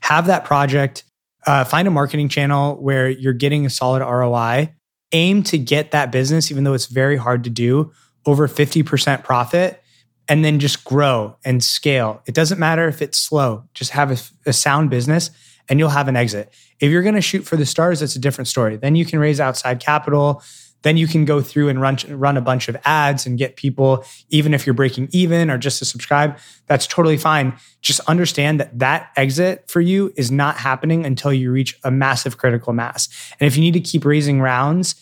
have 0.00 0.26
that 0.26 0.44
project, 0.44 1.04
uh, 1.46 1.64
find 1.64 1.86
a 1.86 1.90
marketing 1.90 2.28
channel 2.28 2.76
where 2.76 3.08
you're 3.08 3.32
getting 3.32 3.66
a 3.66 3.70
solid 3.70 4.00
ROI, 4.00 4.72
aim 5.12 5.42
to 5.44 5.58
get 5.58 5.90
that 5.90 6.10
business, 6.10 6.50
even 6.50 6.64
though 6.64 6.74
it's 6.74 6.86
very 6.86 7.16
hard 7.16 7.44
to 7.44 7.50
do, 7.50 7.92
over 8.24 8.48
50% 8.48 9.22
profit, 9.22 9.82
and 10.28 10.44
then 10.44 10.58
just 10.58 10.84
grow 10.84 11.36
and 11.44 11.62
scale. 11.62 12.22
It 12.26 12.34
doesn't 12.34 12.58
matter 12.58 12.88
if 12.88 13.00
it's 13.00 13.18
slow, 13.18 13.64
just 13.74 13.92
have 13.92 14.10
a, 14.10 14.48
a 14.48 14.52
sound 14.52 14.90
business 14.90 15.30
and 15.68 15.78
you'll 15.78 15.90
have 15.90 16.08
an 16.08 16.16
exit. 16.16 16.52
If 16.80 16.90
you're 16.90 17.02
going 17.02 17.14
to 17.14 17.20
shoot 17.20 17.42
for 17.42 17.56
the 17.56 17.66
stars, 17.66 18.00
that's 18.00 18.16
a 18.16 18.20
different 18.20 18.48
story. 18.48 18.76
Then 18.76 18.96
you 18.96 19.04
can 19.04 19.18
raise 19.18 19.40
outside 19.40 19.80
capital. 19.80 20.42
Then 20.82 20.96
you 20.96 21.06
can 21.06 21.24
go 21.24 21.40
through 21.40 21.68
and 21.68 21.80
run, 21.80 21.98
run 22.08 22.36
a 22.36 22.40
bunch 22.40 22.68
of 22.68 22.76
ads 22.84 23.26
and 23.26 23.38
get 23.38 23.56
people, 23.56 24.04
even 24.28 24.54
if 24.54 24.66
you're 24.66 24.74
breaking 24.74 25.08
even 25.12 25.50
or 25.50 25.58
just 25.58 25.78
to 25.80 25.84
subscribe, 25.84 26.38
that's 26.66 26.86
totally 26.86 27.16
fine. 27.16 27.56
Just 27.80 28.00
understand 28.00 28.60
that 28.60 28.78
that 28.78 29.10
exit 29.16 29.68
for 29.68 29.80
you 29.80 30.12
is 30.16 30.30
not 30.30 30.58
happening 30.58 31.04
until 31.04 31.32
you 31.32 31.50
reach 31.50 31.78
a 31.82 31.90
massive 31.90 32.38
critical 32.38 32.72
mass. 32.72 33.08
And 33.40 33.46
if 33.46 33.56
you 33.56 33.62
need 33.62 33.74
to 33.74 33.80
keep 33.80 34.04
raising 34.04 34.40
rounds 34.40 34.94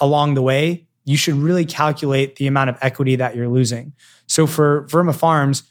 along 0.00 0.34
the 0.34 0.42
way, 0.42 0.86
you 1.04 1.16
should 1.16 1.34
really 1.36 1.64
calculate 1.64 2.36
the 2.36 2.46
amount 2.46 2.70
of 2.70 2.78
equity 2.82 3.16
that 3.16 3.34
you're 3.34 3.48
losing. 3.48 3.94
So 4.26 4.46
for 4.46 4.86
Verma 4.88 5.14
Farms, 5.14 5.62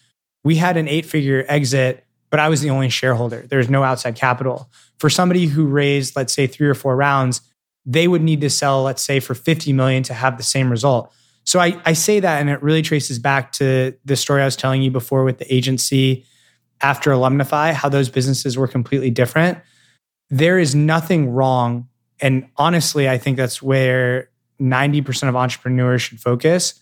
we 0.44 0.56
had 0.56 0.78
an 0.78 0.88
eight 0.88 1.06
figure 1.06 1.46
exit 1.48 2.08
but 2.30 2.40
I 2.40 2.50
was 2.50 2.62
the 2.62 2.70
only 2.70 2.90
shareholder. 2.90 3.46
There's 3.48 3.70
no 3.70 3.84
outside 3.84 4.16
capital. 4.16 4.70
For 5.00 5.10
somebody 5.10 5.46
who 5.46 5.66
raised, 5.66 6.16
let's 6.16 6.34
say, 6.34 6.48
three 6.48 6.68
or 6.68 6.74
four 6.74 6.96
rounds, 6.96 7.42
they 7.88 8.08
would 8.08 8.21
need 8.21 8.41
to 8.41 8.50
sell, 8.50 8.84
let's 8.84 9.02
say, 9.02 9.21
for 9.21 9.34
50 9.34 9.71
million 9.71 10.04
to 10.04 10.13
have 10.13 10.36
the 10.38 10.43
same 10.43 10.69
result. 10.69 11.12
So 11.45 11.62
I, 11.62 11.82
I 11.86 11.93
say 11.93 12.19
that, 12.19 12.41
and 12.41 12.50
it 12.50 12.62
really 12.62 12.82
traces 12.82 13.17
back 13.17 13.54
to 13.54 13.95
the 14.04 14.17
story 14.17 14.41
I 14.41 14.45
was 14.45 14.58
telling 14.58 14.82
you 14.82 14.91
before 14.91 15.23
with 15.23 15.38
the 15.38 15.52
agency 15.52 16.26
after 16.82 17.12
Alumnify, 17.12 17.71
how 17.71 17.88
those 17.88 18.10
businesses 18.10 18.58
were 18.58 18.67
completely 18.67 19.10
different. 19.10 19.60
There 20.30 20.60
is 20.60 20.76
nothing 20.76 21.30
wrong. 21.30 21.88
And 22.19 22.50
honestly, 22.58 23.08
I 23.08 23.17
think 23.17 23.38
that's 23.38 23.62
where 23.62 24.30
90% 24.60 25.30
of 25.30 25.38
entrepreneurs 25.38 26.02
should 26.02 26.19
focus 26.19 26.73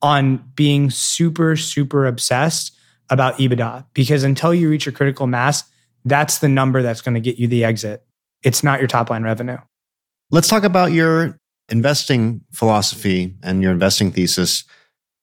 on 0.00 0.42
being 0.54 0.88
super, 0.88 1.54
super 1.54 2.06
obsessed 2.06 2.74
about 3.10 3.36
EBITDA 3.36 3.84
because 3.92 4.24
until 4.24 4.54
you 4.54 4.70
reach 4.70 4.86
your 4.86 4.92
critical 4.94 5.26
mass, 5.26 5.64
that's 6.06 6.38
the 6.38 6.48
number 6.48 6.82
that's 6.82 7.02
going 7.02 7.14
to 7.14 7.20
get 7.20 7.38
you 7.38 7.46
the 7.46 7.64
exit. 7.64 8.04
It's 8.42 8.62
not 8.62 8.78
your 8.78 8.88
top 8.88 9.10
line 9.10 9.22
revenue. 9.22 9.58
Let's 10.30 10.48
talk 10.48 10.64
about 10.64 10.92
your 10.92 11.38
investing 11.68 12.42
philosophy 12.52 13.36
and 13.42 13.62
your 13.62 13.72
investing 13.72 14.10
thesis. 14.10 14.64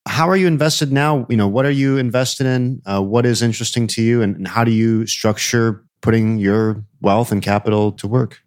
How 0.08 0.30
are 0.30 0.36
you 0.36 0.48
invested 0.48 0.92
now? 0.92 1.26
You 1.30 1.38
know, 1.38 1.48
what 1.48 1.66
are 1.66 1.72
you 1.72 1.98
invested 1.98 2.48
in? 2.48 2.82
Uh, 2.86 3.02
what 3.02 3.26
is 3.26 3.42
interesting 3.42 3.88
to 3.88 4.02
you, 4.02 4.22
and, 4.22 4.36
and 4.36 4.48
how 4.48 4.63
do 4.63 4.72
you 4.72 5.06
structure 5.08 5.84
putting 6.02 6.38
your 6.38 6.84
wealth 7.02 7.32
and 7.32 7.42
capital 7.42 7.92
to 7.94 8.08
work? 8.08 8.42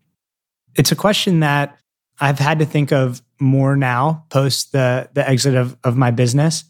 It's 0.77 0.93
a 0.93 0.97
question 0.97 1.41
that 1.41 1.79
I've 2.21 2.39
had 2.39 2.59
to 2.59 2.67
think 2.67 2.93
of 2.93 3.23
more 3.41 3.77
now 3.77 4.25
post 4.31 4.73
the 4.73 5.09
the 5.15 5.29
exit 5.29 5.55
of 5.55 5.77
of 5.85 5.97
my 5.97 6.11
business. 6.11 6.65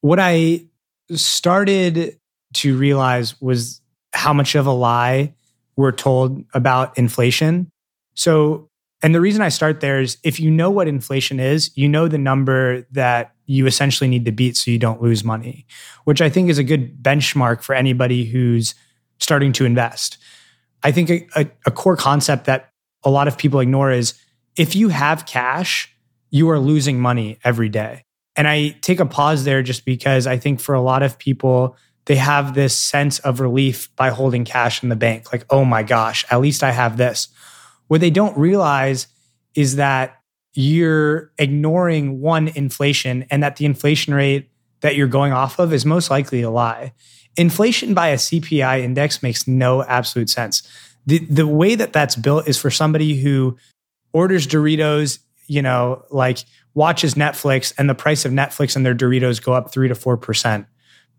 What 0.00 0.18
I 0.18 0.66
started 1.12 2.18
to 2.54 2.76
realize 2.76 3.40
was 3.40 3.80
how 4.12 4.32
much 4.32 4.54
of 4.54 4.66
a 4.66 4.72
lie 4.72 5.34
we're 5.76 5.92
told 5.92 6.44
about 6.54 6.96
inflation. 6.98 7.70
So, 8.14 8.68
and 9.02 9.14
the 9.14 9.20
reason 9.20 9.42
I 9.42 9.48
start 9.48 9.80
there 9.80 10.00
is 10.00 10.18
if 10.24 10.40
you 10.40 10.50
know 10.50 10.70
what 10.70 10.88
inflation 10.88 11.38
is, 11.38 11.70
you 11.76 11.88
know 11.88 12.08
the 12.08 12.18
number 12.18 12.82
that 12.90 13.34
you 13.46 13.66
essentially 13.66 14.08
need 14.08 14.24
to 14.24 14.32
beat 14.32 14.56
so 14.56 14.70
you 14.70 14.78
don't 14.78 15.00
lose 15.00 15.22
money, 15.22 15.66
which 16.04 16.20
I 16.20 16.28
think 16.28 16.50
is 16.50 16.58
a 16.58 16.64
good 16.64 17.02
benchmark 17.02 17.62
for 17.62 17.74
anybody 17.74 18.24
who's 18.24 18.74
starting 19.18 19.52
to 19.52 19.64
invest. 19.64 20.18
I 20.82 20.92
think 20.92 21.10
a, 21.10 21.26
a, 21.36 21.50
a 21.66 21.70
core 21.70 21.96
concept 21.96 22.46
that 22.46 22.72
a 23.04 23.10
lot 23.10 23.28
of 23.28 23.38
people 23.38 23.60
ignore 23.60 23.92
is 23.92 24.14
if 24.56 24.74
you 24.74 24.88
have 24.88 25.26
cash, 25.26 25.94
you 26.30 26.50
are 26.50 26.58
losing 26.58 27.00
money 27.00 27.38
every 27.44 27.68
day. 27.68 28.04
And 28.36 28.46
I 28.46 28.70
take 28.82 29.00
a 29.00 29.06
pause 29.06 29.44
there 29.44 29.62
just 29.62 29.84
because 29.84 30.26
I 30.26 30.36
think 30.36 30.60
for 30.60 30.74
a 30.74 30.80
lot 30.80 31.02
of 31.02 31.18
people, 31.18 31.76
they 32.06 32.16
have 32.16 32.54
this 32.54 32.76
sense 32.76 33.18
of 33.20 33.40
relief 33.40 33.94
by 33.96 34.10
holding 34.10 34.44
cash 34.44 34.82
in 34.82 34.88
the 34.88 34.96
bank. 34.96 35.32
Like, 35.32 35.44
oh 35.50 35.64
my 35.64 35.82
gosh, 35.82 36.24
at 36.30 36.40
least 36.40 36.62
I 36.62 36.70
have 36.70 36.96
this. 36.96 37.28
What 37.88 38.00
they 38.00 38.10
don't 38.10 38.36
realize 38.38 39.08
is 39.54 39.76
that 39.76 40.18
you're 40.54 41.32
ignoring 41.38 42.20
one 42.20 42.48
inflation 42.48 43.26
and 43.30 43.42
that 43.42 43.56
the 43.56 43.64
inflation 43.64 44.14
rate 44.14 44.50
that 44.80 44.96
you're 44.96 45.08
going 45.08 45.32
off 45.32 45.58
of 45.58 45.72
is 45.72 45.84
most 45.84 46.10
likely 46.10 46.42
a 46.42 46.50
lie. 46.50 46.92
Inflation 47.36 47.94
by 47.94 48.08
a 48.08 48.16
CPI 48.16 48.80
index 48.80 49.22
makes 49.22 49.46
no 49.46 49.82
absolute 49.84 50.30
sense. 50.30 50.62
The, 51.06 51.18
the 51.18 51.46
way 51.46 51.74
that 51.74 51.92
that's 51.92 52.16
built 52.16 52.48
is 52.48 52.58
for 52.58 52.70
somebody 52.70 53.16
who 53.20 53.56
orders 54.12 54.46
Doritos, 54.46 55.20
you 55.46 55.62
know, 55.62 56.04
like 56.10 56.38
watches 56.74 57.14
Netflix 57.14 57.72
and 57.78 57.88
the 57.88 57.94
price 57.94 58.24
of 58.24 58.32
Netflix 58.32 58.76
and 58.76 58.84
their 58.84 58.94
Doritos 58.94 59.42
go 59.42 59.52
up 59.52 59.72
three 59.72 59.88
to 59.88 59.94
4% 59.94 60.66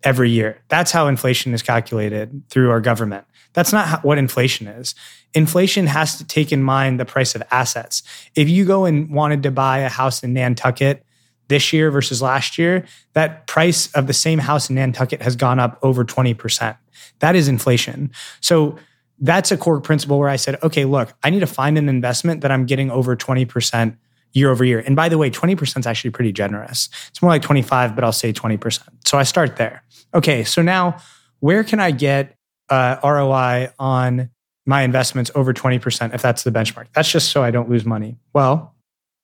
every 0.03 0.29
year. 0.29 0.61
That's 0.69 0.91
how 0.91 1.07
inflation 1.07 1.53
is 1.53 1.61
calculated 1.61 2.43
through 2.49 2.71
our 2.71 2.81
government. 2.81 3.25
That's 3.53 3.73
not 3.73 4.03
what 4.03 4.17
inflation 4.17 4.67
is. 4.67 4.95
Inflation 5.33 5.87
has 5.87 6.17
to 6.17 6.25
take 6.25 6.51
in 6.51 6.63
mind 6.63 6.99
the 6.99 7.05
price 7.05 7.35
of 7.35 7.43
assets. 7.51 8.03
If 8.35 8.49
you 8.49 8.65
go 8.65 8.85
and 8.85 9.09
wanted 9.09 9.43
to 9.43 9.51
buy 9.51 9.79
a 9.79 9.89
house 9.89 10.23
in 10.23 10.33
Nantucket 10.33 11.03
this 11.47 11.73
year 11.73 11.91
versus 11.91 12.21
last 12.21 12.57
year, 12.57 12.85
that 13.13 13.47
price 13.47 13.91
of 13.93 14.07
the 14.07 14.13
same 14.13 14.39
house 14.39 14.69
in 14.69 14.75
Nantucket 14.75 15.21
has 15.21 15.35
gone 15.35 15.59
up 15.59 15.79
over 15.81 16.05
20%. 16.05 16.77
That 17.19 17.35
is 17.35 17.47
inflation. 17.47 18.11
So 18.39 18.77
that's 19.19 19.51
a 19.51 19.57
core 19.57 19.81
principle 19.81 20.19
where 20.19 20.29
I 20.29 20.37
said, 20.37 20.61
okay, 20.63 20.85
look, 20.85 21.13
I 21.23 21.29
need 21.29 21.41
to 21.41 21.47
find 21.47 21.77
an 21.77 21.89
investment 21.89 22.41
that 22.41 22.51
I'm 22.51 22.65
getting 22.65 22.89
over 22.89 23.15
20% 23.15 23.97
year 24.31 24.51
over 24.51 24.63
year. 24.63 24.79
And 24.79 24.95
by 24.95 25.09
the 25.09 25.17
way, 25.17 25.29
20% 25.29 25.79
is 25.79 25.87
actually 25.87 26.11
pretty 26.11 26.31
generous. 26.31 26.89
It's 27.09 27.21
more 27.21 27.31
like 27.31 27.41
25, 27.41 27.95
but 27.95 28.03
I'll 28.03 28.11
say 28.11 28.31
20%. 28.31 28.81
So 29.05 29.17
I 29.17 29.23
start 29.23 29.57
there. 29.57 29.83
Okay, 30.13 30.43
so 30.43 30.61
now 30.61 30.97
where 31.39 31.63
can 31.63 31.79
I 31.79 31.91
get 31.91 32.35
uh, 32.69 32.99
ROI 33.03 33.71
on 33.79 34.29
my 34.65 34.83
investments 34.83 35.31
over 35.35 35.53
20% 35.53 36.13
if 36.13 36.21
that's 36.21 36.43
the 36.43 36.51
benchmark? 36.51 36.87
That's 36.93 37.11
just 37.11 37.31
so 37.31 37.43
I 37.43 37.51
don't 37.51 37.69
lose 37.69 37.85
money. 37.85 38.17
Well, 38.33 38.75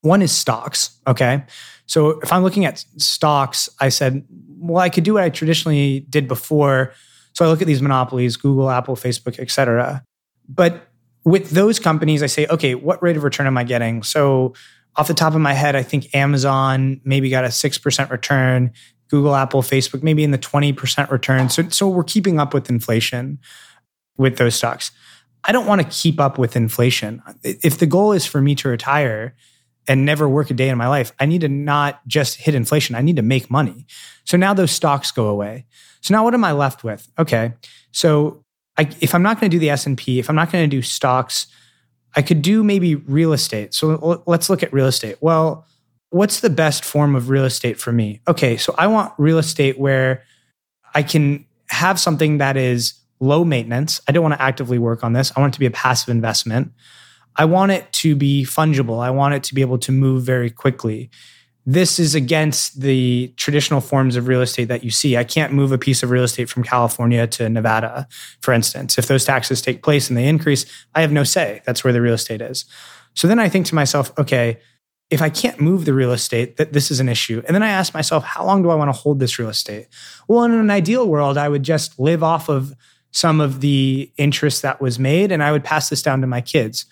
one 0.02 0.22
is 0.22 0.32
stocks. 0.32 0.98
Okay. 1.08 1.44
So 1.88 2.20
if 2.20 2.32
I'm 2.32 2.44
looking 2.44 2.66
at 2.66 2.84
stocks, 2.98 3.70
I 3.80 3.90
said, 3.90 4.26
well, 4.58 4.82
I 4.82 4.90
could 4.90 5.04
do 5.04 5.16
what 5.16 5.24
I 5.24 5.30
traditionally 5.30 6.02
did 6.10 6.28
before. 6.28 6.94
So 7.34 7.46
I 7.46 7.50
look 7.50 7.62
at 7.62 7.68
these 7.68 7.82
monopolies, 7.82 8.38
Google, 8.38 8.70
Apple, 8.70 8.96
Facebook, 8.96 9.40
et 9.40 9.52
cetera. 9.52 10.04
But 10.48 10.88
with 11.24 11.50
those 11.52 11.80
companies, 11.80 12.24
I 12.24 12.28
say, 12.28 12.48
okay, 12.48 12.76
what 12.76 13.02
rate 13.04 13.18
of 13.18 13.24
return 13.24 13.48
am 13.48 13.58
I 13.58 13.64
getting? 13.64 14.04
So 14.04 14.54
off 14.96 15.08
the 15.08 15.14
top 15.14 15.34
of 15.34 15.42
my 15.42 15.54
head, 15.54 15.76
I 15.76 15.84
think 15.84 16.14
Amazon 16.16 17.02
maybe 17.04 17.30
got 17.30 17.44
a 17.44 17.50
6% 17.50 18.10
return, 18.10 18.72
Google, 19.10 19.36
Apple, 19.36 19.62
Facebook, 19.62 20.04
maybe 20.04 20.24
in 20.24 20.32
the 20.32 20.38
20% 20.38 21.10
return. 21.12 21.50
So, 21.50 21.70
so 21.70 21.88
we're 21.88 22.04
keeping 22.04 22.40
up 22.40 22.54
with 22.54 22.70
inflation 22.70 23.40
with 24.18 24.38
those 24.38 24.56
stocks. 24.56 24.92
I 25.44 25.52
don't 25.52 25.68
want 25.68 25.82
to 25.82 25.88
keep 25.88 26.20
up 26.20 26.38
with 26.38 26.56
inflation. 26.56 27.22
If 27.44 27.78
the 27.78 27.86
goal 27.86 28.12
is 28.12 28.26
for 28.26 28.42
me 28.42 28.56
to 28.56 28.70
retire 28.70 29.36
and 29.88 30.04
never 30.04 30.28
work 30.28 30.50
a 30.50 30.56
day 30.56 30.70
in 30.70 30.78
my 30.78 30.88
life, 30.88 31.12
I 31.20 31.28
need 31.28 31.42
to 31.42 31.50
not 31.50 32.06
just 32.08 32.38
hit 32.38 32.56
inflation. 32.56 32.96
I 32.96 33.02
need 33.02 33.18
to 33.18 33.22
make 33.22 33.52
money. 33.52 33.86
So 34.24 34.38
now 34.38 34.54
those 34.54 34.72
stocks 34.72 35.12
go 35.12 35.28
away. 35.28 35.66
So 36.02 36.14
now 36.14 36.24
what 36.24 36.34
am 36.34 36.44
I 36.44 36.52
left 36.52 36.84
with? 36.84 37.08
Okay. 37.20 37.54
So 37.92 38.44
I, 38.78 38.90
if 39.02 39.14
I'm 39.14 39.22
not 39.22 39.40
going 39.40 39.52
to 39.52 39.56
do 39.56 39.60
the 39.60 39.70
S&P, 39.70 40.18
if 40.18 40.30
I'm 40.30 40.36
not 40.36 40.52
going 40.52 40.68
to 40.68 40.76
do 40.76 40.82
stocks, 40.82 41.48
I 42.16 42.22
could 42.22 42.42
do 42.42 42.64
maybe 42.64 42.96
real 42.96 43.34
estate. 43.34 43.74
So 43.74 44.24
let's 44.26 44.50
look 44.50 44.64
at 44.64 44.74
real 44.74 44.88
estate. 44.88 45.18
Well, 45.22 45.68
what's 46.10 46.40
the 46.40 46.50
best 46.50 46.86
form 46.86 47.16
of 47.16 47.30
real 47.30 47.46
estate 47.46 47.80
for 47.80 47.92
me? 47.92 48.22
Okay, 48.28 48.58
so 48.58 48.74
I 48.78 48.88
want 48.88 49.14
real 49.18 49.38
estate 49.38 49.80
where 49.80 50.24
I 50.94 51.04
can 51.04 51.46
have 51.70 52.00
something 52.00 52.38
that 52.38 52.58
is 52.58 52.94
low 53.20 53.44
maintenance. 53.44 54.02
I 54.08 54.12
don't 54.12 54.24
want 54.24 54.36
to 54.36 54.42
actively 54.42 54.78
work 54.78 55.04
on 55.04 55.14
this. 55.14 55.32
I 55.36 55.40
want 55.40 55.54
it 55.54 55.56
to 55.56 55.60
be 55.60 55.66
a 55.66 55.72
passive 55.72 56.10
investment. 56.10 56.72
I 57.36 57.46
want 57.46 57.72
it 57.72 57.92
to 57.94 58.16
be 58.16 58.46
fungible. 58.46 59.04
I 59.04 59.10
want 59.10 59.34
it 59.34 59.44
to 59.44 59.56
be 59.56 59.62
able 59.62 59.78
to 59.80 59.92
move 59.92 60.24
very 60.24 60.50
quickly 60.50 61.10
this 61.66 61.98
is 62.00 62.14
against 62.14 62.82
the 62.82 63.34
traditional 63.38 63.82
forms 63.82 64.16
of 64.16 64.28
real 64.28 64.42
estate 64.42 64.66
that 64.66 64.84
you 64.84 64.92
see. 64.92 65.18
I 65.18 65.24
can't 65.24 65.52
move 65.52 65.72
a 65.72 65.78
piece 65.78 66.04
of 66.04 66.12
real 66.12 66.24
estate 66.24 66.48
from 66.48 66.64
California 66.64 67.26
to 67.28 67.50
Nevada, 67.50 68.08
for 68.42 68.54
instance. 68.54 69.00
If 69.00 69.08
those 69.08 69.26
taxes 69.26 69.62
take 69.62 69.82
place 69.82 70.08
and 70.08 70.16
they 70.16 70.28
increase, 70.28 70.66
I 70.94 71.02
have 71.02 71.12
no 71.12 71.24
say. 71.24 71.62
That's 71.66 71.84
where 71.84 71.94
the 71.94 72.02
real 72.02 72.14
estate 72.14 72.42
is. 72.42 72.66
So 73.16 73.28
then 73.28 73.40
I 73.40 73.50
think 73.50 73.66
to 73.68 73.76
myself, 73.76 74.12
okay, 74.20 74.60
if 75.10 75.22
I 75.22 75.30
can't 75.30 75.60
move 75.60 75.86
the 75.86 75.94
real 75.94 76.12
estate, 76.12 76.58
that 76.58 76.74
this 76.74 76.90
is 76.90 77.00
an 77.00 77.10
issue. 77.10 77.42
And 77.46 77.54
then 77.54 77.64
I 77.64 77.70
ask 77.70 77.94
myself, 77.94 78.24
how 78.24 78.46
long 78.46 78.64
do 78.64 78.70
I 78.70 78.76
want 78.76 78.90
to 78.90 79.00
hold 79.00 79.20
this 79.20 79.38
real 79.38 79.50
estate? 79.50 79.88
Well, 80.28 80.44
in 80.44 80.52
an 80.52 80.72
ideal 80.72 81.08
world, 81.08 81.38
I 81.38 81.48
would 81.48 81.64
just 81.64 82.00
live 82.00 82.24
off 82.24 82.50
of 82.50 82.74
some 83.12 83.40
of 83.40 83.62
the 83.62 84.12
interest 84.18 84.62
that 84.64 84.82
was 84.82 85.00
made 85.00 85.32
and 85.32 85.44
I 85.44 85.52
would 85.52 85.64
pass 85.64 85.90
this 85.90 86.02
down 86.02 86.22
to 86.22 86.28
my 86.28 86.42
kids. 86.42 86.86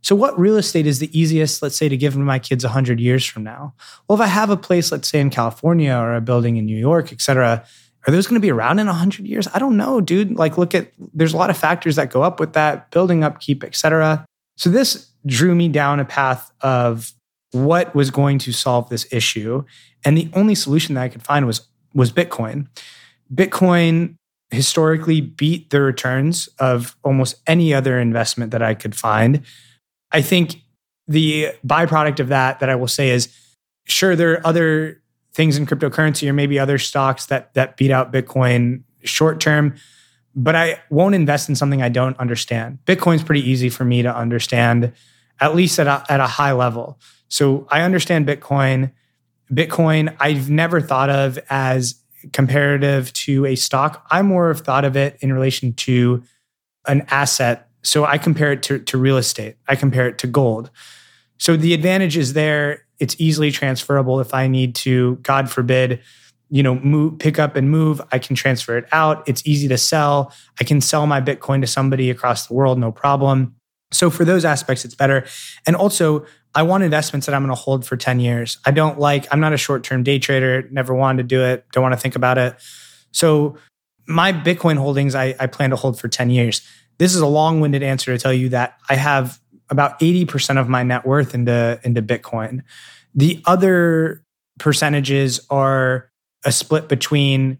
So, 0.00 0.14
what 0.14 0.38
real 0.38 0.56
estate 0.56 0.86
is 0.86 1.00
the 1.00 1.18
easiest, 1.18 1.60
let's 1.60 1.76
say, 1.76 1.88
to 1.88 1.96
give 1.96 2.14
to 2.14 2.18
my 2.20 2.38
kids 2.38 2.64
100 2.64 3.00
years 3.00 3.24
from 3.24 3.42
now? 3.42 3.74
Well, 4.06 4.16
if 4.16 4.22
I 4.22 4.28
have 4.28 4.48
a 4.48 4.56
place, 4.56 4.92
let's 4.92 5.08
say 5.08 5.20
in 5.20 5.30
California 5.30 5.92
or 5.92 6.14
a 6.14 6.20
building 6.20 6.56
in 6.56 6.66
New 6.66 6.76
York, 6.76 7.12
et 7.12 7.20
cetera, 7.20 7.64
are 8.06 8.12
those 8.12 8.26
going 8.26 8.40
to 8.40 8.44
be 8.44 8.50
around 8.50 8.78
in 8.78 8.86
100 8.86 9.26
years? 9.26 9.48
I 9.52 9.58
don't 9.58 9.76
know, 9.76 10.00
dude. 10.00 10.36
Like, 10.36 10.56
look 10.56 10.74
at, 10.74 10.92
there's 11.14 11.34
a 11.34 11.36
lot 11.36 11.50
of 11.50 11.58
factors 11.58 11.96
that 11.96 12.10
go 12.10 12.22
up 12.22 12.38
with 12.38 12.52
that, 12.52 12.90
building 12.92 13.24
upkeep, 13.24 13.64
et 13.64 13.74
cetera. 13.74 14.24
So, 14.56 14.70
this 14.70 15.10
drew 15.26 15.54
me 15.54 15.68
down 15.68 16.00
a 16.00 16.04
path 16.04 16.50
of 16.60 17.12
what 17.52 17.94
was 17.94 18.10
going 18.10 18.38
to 18.38 18.52
solve 18.52 18.88
this 18.88 19.10
issue. 19.12 19.64
And 20.04 20.16
the 20.16 20.30
only 20.34 20.54
solution 20.54 20.94
that 20.94 21.02
I 21.02 21.08
could 21.08 21.22
find 21.22 21.46
was, 21.46 21.68
was 21.94 22.12
Bitcoin. 22.12 22.68
Bitcoin 23.32 24.16
historically 24.50 25.20
beat 25.20 25.70
the 25.70 25.80
returns 25.80 26.48
of 26.58 26.96
almost 27.04 27.36
any 27.46 27.74
other 27.74 27.98
investment 27.98 28.50
that 28.52 28.62
I 28.62 28.74
could 28.74 28.94
find. 28.94 29.42
I 30.10 30.22
think 30.22 30.56
the 31.06 31.48
byproduct 31.66 32.20
of 32.20 32.28
that 32.28 32.60
that 32.60 32.68
I 32.68 32.74
will 32.74 32.88
say 32.88 33.10
is 33.10 33.34
sure 33.86 34.16
there 34.16 34.32
are 34.32 34.46
other 34.46 35.02
things 35.32 35.56
in 35.56 35.66
cryptocurrency 35.66 36.28
or 36.28 36.32
maybe 36.32 36.58
other 36.58 36.78
stocks 36.78 37.26
that 37.26 37.52
that 37.54 37.76
beat 37.76 37.90
out 37.90 38.12
Bitcoin 38.12 38.82
short 39.04 39.40
term, 39.40 39.74
but 40.34 40.54
I 40.54 40.80
won't 40.90 41.14
invest 41.14 41.48
in 41.48 41.54
something 41.54 41.82
I 41.82 41.88
don't 41.88 42.18
understand. 42.18 42.78
Bitcoin's 42.86 43.22
pretty 43.22 43.48
easy 43.48 43.68
for 43.68 43.84
me 43.84 44.02
to 44.02 44.14
understand, 44.14 44.92
at 45.40 45.54
least 45.54 45.78
at 45.78 45.86
a, 45.86 46.04
at 46.10 46.20
a 46.20 46.26
high 46.26 46.52
level. 46.52 46.98
So 47.28 47.66
I 47.70 47.82
understand 47.82 48.26
Bitcoin. 48.26 48.92
Bitcoin, 49.52 50.14
I've 50.18 50.50
never 50.50 50.80
thought 50.80 51.10
of 51.10 51.38
as 51.48 51.94
comparative 52.32 53.12
to 53.12 53.46
a 53.46 53.54
stock. 53.54 54.06
I 54.10 54.22
more 54.22 54.48
have 54.48 54.60
thought 54.60 54.84
of 54.84 54.96
it 54.96 55.18
in 55.20 55.32
relation 55.32 55.72
to 55.74 56.22
an 56.86 57.06
asset 57.10 57.68
so 57.82 58.04
I 58.04 58.18
compare 58.18 58.52
it 58.52 58.62
to, 58.64 58.78
to 58.80 58.98
real 58.98 59.16
estate. 59.16 59.56
I 59.66 59.76
compare 59.76 60.08
it 60.08 60.18
to 60.18 60.26
gold. 60.26 60.70
So 61.38 61.56
the 61.56 61.74
advantage 61.74 62.16
is 62.16 62.32
there. 62.32 62.84
It's 62.98 63.14
easily 63.18 63.50
transferable. 63.50 64.20
If 64.20 64.34
I 64.34 64.48
need 64.48 64.74
to, 64.76 65.16
God 65.16 65.50
forbid, 65.50 66.00
you 66.50 66.62
know, 66.62 66.74
move, 66.76 67.18
pick 67.18 67.38
up 67.38 67.54
and 67.56 67.70
move, 67.70 68.00
I 68.10 68.18
can 68.18 68.34
transfer 68.34 68.76
it 68.76 68.86
out. 68.90 69.26
It's 69.28 69.46
easy 69.46 69.68
to 69.68 69.78
sell. 69.78 70.32
I 70.60 70.64
can 70.64 70.80
sell 70.80 71.06
my 71.06 71.20
Bitcoin 71.20 71.60
to 71.60 71.66
somebody 71.66 72.10
across 72.10 72.46
the 72.46 72.54
world, 72.54 72.78
no 72.78 72.90
problem. 72.90 73.54
So 73.90 74.10
for 74.10 74.24
those 74.24 74.44
aspects, 74.44 74.84
it's 74.84 74.94
better. 74.94 75.24
And 75.66 75.74
also, 75.74 76.26
I 76.54 76.62
want 76.62 76.84
investments 76.84 77.26
that 77.26 77.34
I'm 77.34 77.42
going 77.42 77.54
to 77.54 77.60
hold 77.60 77.86
for 77.86 77.96
10 77.96 78.20
years. 78.20 78.58
I 78.66 78.70
don't 78.70 78.98
like, 78.98 79.26
I'm 79.30 79.40
not 79.40 79.52
a 79.52 79.56
short 79.56 79.84
term 79.84 80.02
day 80.02 80.18
trader, 80.18 80.68
never 80.70 80.94
wanted 80.94 81.22
to 81.22 81.28
do 81.28 81.44
it, 81.44 81.64
don't 81.72 81.82
want 81.82 81.94
to 81.94 82.00
think 82.00 82.16
about 82.16 82.38
it. 82.38 82.56
So 83.12 83.56
my 84.06 84.32
Bitcoin 84.32 84.76
holdings, 84.76 85.14
I, 85.14 85.34
I 85.38 85.46
plan 85.46 85.70
to 85.70 85.76
hold 85.76 85.98
for 86.00 86.08
10 86.08 86.30
years. 86.30 86.62
This 86.98 87.14
is 87.14 87.20
a 87.20 87.26
long-winded 87.26 87.82
answer 87.82 88.12
to 88.12 88.18
tell 88.20 88.32
you 88.32 88.48
that 88.50 88.78
I 88.88 88.96
have 88.96 89.38
about 89.70 90.00
80% 90.00 90.58
of 90.58 90.68
my 90.68 90.82
net 90.82 91.06
worth 91.06 91.34
into 91.34 91.78
into 91.84 92.02
Bitcoin. 92.02 92.62
The 93.14 93.42
other 93.46 94.24
percentages 94.58 95.40
are 95.50 96.10
a 96.44 96.52
split 96.52 96.88
between 96.88 97.58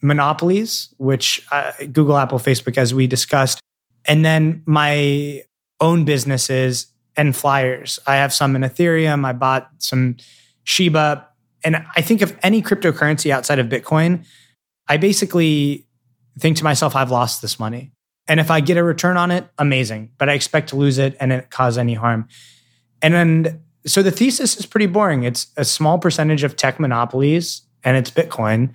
monopolies, 0.00 0.94
which 0.98 1.44
uh, 1.50 1.72
Google, 1.92 2.16
Apple, 2.16 2.38
Facebook, 2.38 2.78
as 2.78 2.94
we 2.94 3.06
discussed, 3.06 3.60
and 4.06 4.24
then 4.24 4.62
my 4.66 5.42
own 5.80 6.04
businesses 6.04 6.88
and 7.16 7.34
flyers. 7.34 7.98
I 8.06 8.16
have 8.16 8.32
some 8.32 8.54
in 8.56 8.62
Ethereum. 8.62 9.24
I 9.24 9.32
bought 9.32 9.70
some 9.78 10.16
Shiba. 10.64 11.26
And 11.64 11.84
I 11.96 12.00
think 12.02 12.22
of 12.22 12.36
any 12.42 12.62
cryptocurrency 12.62 13.30
outside 13.30 13.58
of 13.58 13.66
Bitcoin, 13.66 14.24
I 14.86 14.96
basically 14.96 15.86
think 16.38 16.56
to 16.58 16.64
myself, 16.64 16.94
I've 16.94 17.10
lost 17.10 17.42
this 17.42 17.58
money. 17.58 17.92
And 18.28 18.38
if 18.38 18.50
I 18.50 18.60
get 18.60 18.76
a 18.76 18.84
return 18.84 19.16
on 19.16 19.30
it, 19.30 19.48
amazing. 19.58 20.10
But 20.18 20.28
I 20.28 20.34
expect 20.34 20.68
to 20.70 20.76
lose 20.76 20.98
it 20.98 21.16
and 21.18 21.32
it 21.32 21.50
cause 21.50 21.78
any 21.78 21.94
harm. 21.94 22.28
And 23.02 23.14
then, 23.14 23.62
so 23.86 24.02
the 24.02 24.10
thesis 24.10 24.56
is 24.56 24.66
pretty 24.66 24.86
boring. 24.86 25.24
It's 25.24 25.48
a 25.56 25.64
small 25.64 25.98
percentage 25.98 26.44
of 26.44 26.54
tech 26.54 26.78
monopolies 26.78 27.62
and 27.82 27.96
it's 27.96 28.10
Bitcoin. 28.10 28.74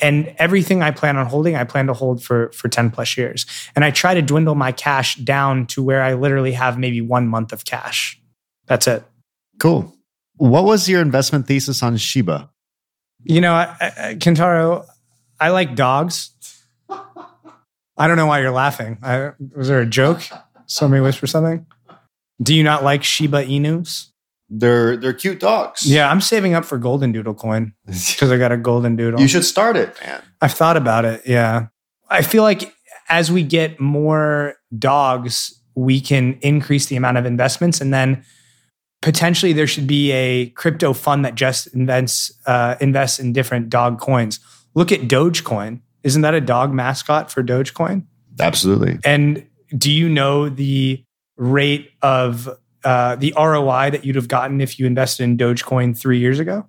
And 0.00 0.34
everything 0.38 0.82
I 0.82 0.90
plan 0.90 1.16
on 1.16 1.26
holding, 1.26 1.54
I 1.54 1.64
plan 1.64 1.86
to 1.86 1.92
hold 1.92 2.22
for, 2.22 2.50
for 2.52 2.68
10 2.68 2.90
plus 2.90 3.16
years. 3.16 3.46
And 3.76 3.84
I 3.84 3.90
try 3.90 4.14
to 4.14 4.22
dwindle 4.22 4.54
my 4.54 4.72
cash 4.72 5.16
down 5.16 5.66
to 5.68 5.82
where 5.82 6.02
I 6.02 6.14
literally 6.14 6.52
have 6.52 6.78
maybe 6.78 7.00
one 7.00 7.28
month 7.28 7.52
of 7.52 7.64
cash. 7.64 8.20
That's 8.66 8.86
it. 8.86 9.04
Cool. 9.58 9.94
What 10.36 10.64
was 10.64 10.88
your 10.88 11.02
investment 11.02 11.46
thesis 11.46 11.82
on 11.82 11.96
Shiba? 11.96 12.50
You 13.24 13.40
know, 13.40 13.52
I, 13.52 13.76
I, 13.80 14.14
Kentaro, 14.14 14.86
I 15.38 15.50
like 15.50 15.76
dogs. 15.76 16.30
I 16.88 18.06
don't 18.06 18.16
know 18.16 18.26
why 18.26 18.40
you're 18.40 18.50
laughing. 18.50 18.98
I, 19.02 19.32
was 19.54 19.68
there 19.68 19.80
a 19.80 19.86
joke? 19.86 20.22
Somebody 20.66 21.02
whisper 21.02 21.26
something? 21.26 21.66
Do 22.42 22.54
you 22.54 22.64
not 22.64 22.82
like 22.82 23.04
Shiba 23.04 23.44
Inus? 23.44 24.11
They're 24.54 24.98
they're 24.98 25.14
cute 25.14 25.40
dogs. 25.40 25.90
Yeah, 25.90 26.10
I'm 26.10 26.20
saving 26.20 26.52
up 26.52 26.66
for 26.66 26.76
Golden 26.76 27.10
Doodle 27.10 27.32
coin 27.32 27.72
because 27.86 28.30
I 28.30 28.36
got 28.36 28.52
a 28.52 28.58
Golden 28.58 28.96
Doodle. 28.96 29.18
You 29.18 29.26
should 29.26 29.46
start 29.46 29.76
it, 29.76 29.96
man. 30.04 30.22
I've 30.42 30.52
thought 30.52 30.76
about 30.76 31.06
it. 31.06 31.22
Yeah, 31.24 31.68
I 32.10 32.20
feel 32.20 32.42
like 32.42 32.74
as 33.08 33.32
we 33.32 33.42
get 33.44 33.80
more 33.80 34.56
dogs, 34.78 35.58
we 35.74 36.02
can 36.02 36.38
increase 36.42 36.86
the 36.86 36.96
amount 36.96 37.16
of 37.16 37.24
investments, 37.24 37.80
and 37.80 37.94
then 37.94 38.24
potentially 39.00 39.54
there 39.54 39.66
should 39.66 39.86
be 39.86 40.12
a 40.12 40.50
crypto 40.50 40.92
fund 40.92 41.24
that 41.24 41.34
just 41.34 41.68
invests 41.68 42.30
uh, 42.44 42.76
invests 42.78 43.18
in 43.18 43.32
different 43.32 43.70
dog 43.70 43.98
coins. 44.00 44.38
Look 44.74 44.92
at 44.92 45.00
Dogecoin. 45.00 45.80
Isn't 46.02 46.22
that 46.22 46.34
a 46.34 46.40
dog 46.42 46.74
mascot 46.74 47.30
for 47.30 47.42
Dogecoin? 47.42 48.04
Absolutely. 48.38 48.98
And 49.02 49.46
do 49.76 49.90
you 49.90 50.10
know 50.10 50.50
the 50.50 51.02
rate 51.36 51.90
of 52.02 52.48
uh, 52.84 53.16
the 53.16 53.32
ROI 53.36 53.90
that 53.90 54.04
you'd 54.04 54.16
have 54.16 54.28
gotten 54.28 54.60
if 54.60 54.78
you 54.78 54.86
invested 54.86 55.24
in 55.24 55.36
Dogecoin 55.36 55.98
three 55.98 56.18
years 56.18 56.38
ago? 56.38 56.66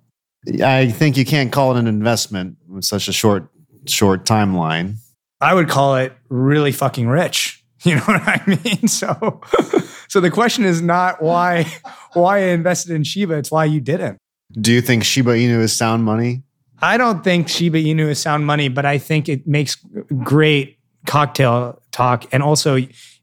I 0.62 0.90
think 0.90 1.16
you 1.16 1.24
can't 1.24 1.50
call 1.52 1.74
it 1.74 1.78
an 1.78 1.86
investment 1.86 2.56
with 2.68 2.84
such 2.84 3.08
a 3.08 3.12
short 3.12 3.48
short 3.86 4.24
timeline. 4.24 4.96
I 5.40 5.54
would 5.54 5.68
call 5.68 5.96
it 5.96 6.12
really 6.28 6.72
fucking 6.72 7.08
rich. 7.08 7.60
You 7.84 7.96
know 7.96 8.00
what 8.04 8.22
I 8.24 8.40
mean? 8.46 8.88
So, 8.88 9.42
So 10.14 10.20
the 10.20 10.30
question 10.30 10.64
is 10.64 10.80
not 10.80 11.20
why 11.20 11.66
why 12.12 12.38
I 12.38 12.42
invested 12.50 12.92
in 12.92 13.02
Shiba, 13.02 13.34
it's 13.34 13.50
why 13.50 13.64
you 13.64 13.80
didn't. 13.80 14.18
Do 14.52 14.72
you 14.72 14.80
think 14.80 15.02
Shiba 15.02 15.32
Inu 15.32 15.58
is 15.58 15.72
sound 15.72 16.04
money? 16.04 16.44
I 16.80 16.96
don't 16.96 17.24
think 17.24 17.48
Shiba 17.48 17.78
Inu 17.78 18.08
is 18.08 18.20
sound 18.20 18.46
money, 18.46 18.68
but 18.68 18.86
I 18.86 18.98
think 18.98 19.28
it 19.28 19.46
makes 19.48 19.76
great 20.22 20.78
cocktail 21.06 21.82
talk. 21.90 22.32
And 22.32 22.44
also, 22.44 22.78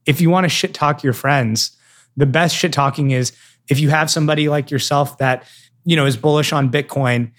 if 0.05 0.19
you 0.19 0.29
want 0.29 0.43
to 0.43 0.49
shit 0.49 0.73
talk 0.73 1.01
your 1.01 1.13
friends, 1.13 1.77
the 2.17 2.25
best 2.25 2.55
shit 2.55 2.73
talking 2.73 3.11
is 3.11 3.31
if 3.69 3.79
you 3.79 3.89
have 3.89 4.09
somebody 4.09 4.49
like 4.49 4.71
yourself 4.71 5.17
that 5.19 5.45
you 5.85 5.95
know 5.95 6.05
is 6.05 6.17
bullish 6.17 6.51
on 6.51 6.71
Bitcoin, 6.71 7.31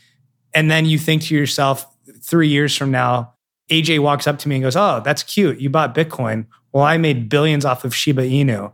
and 0.55 0.71
then 0.71 0.85
you 0.87 0.99
think 0.99 1.23
to 1.23 1.35
yourself 1.35 1.87
three 2.21 2.49
years 2.49 2.77
from 2.77 2.91
now, 2.91 3.35
AJ 3.71 4.01
walks 4.01 4.27
up 4.27 4.39
to 4.41 4.49
me 4.49 4.57
and 4.57 4.65
goes, 4.65 4.77
"Oh, 4.77 5.01
that's 5.05 5.23
cute. 5.23 5.61
You 5.61 5.71
bought 5.71 5.95
Bitcoin. 5.95 6.47
Well, 6.73 6.85
I 6.85 6.97
made 6.97 7.29
billions 7.29 7.65
off 7.65 7.85
of 7.85 7.95
Shiba 7.95 8.23
Inu. 8.23 8.73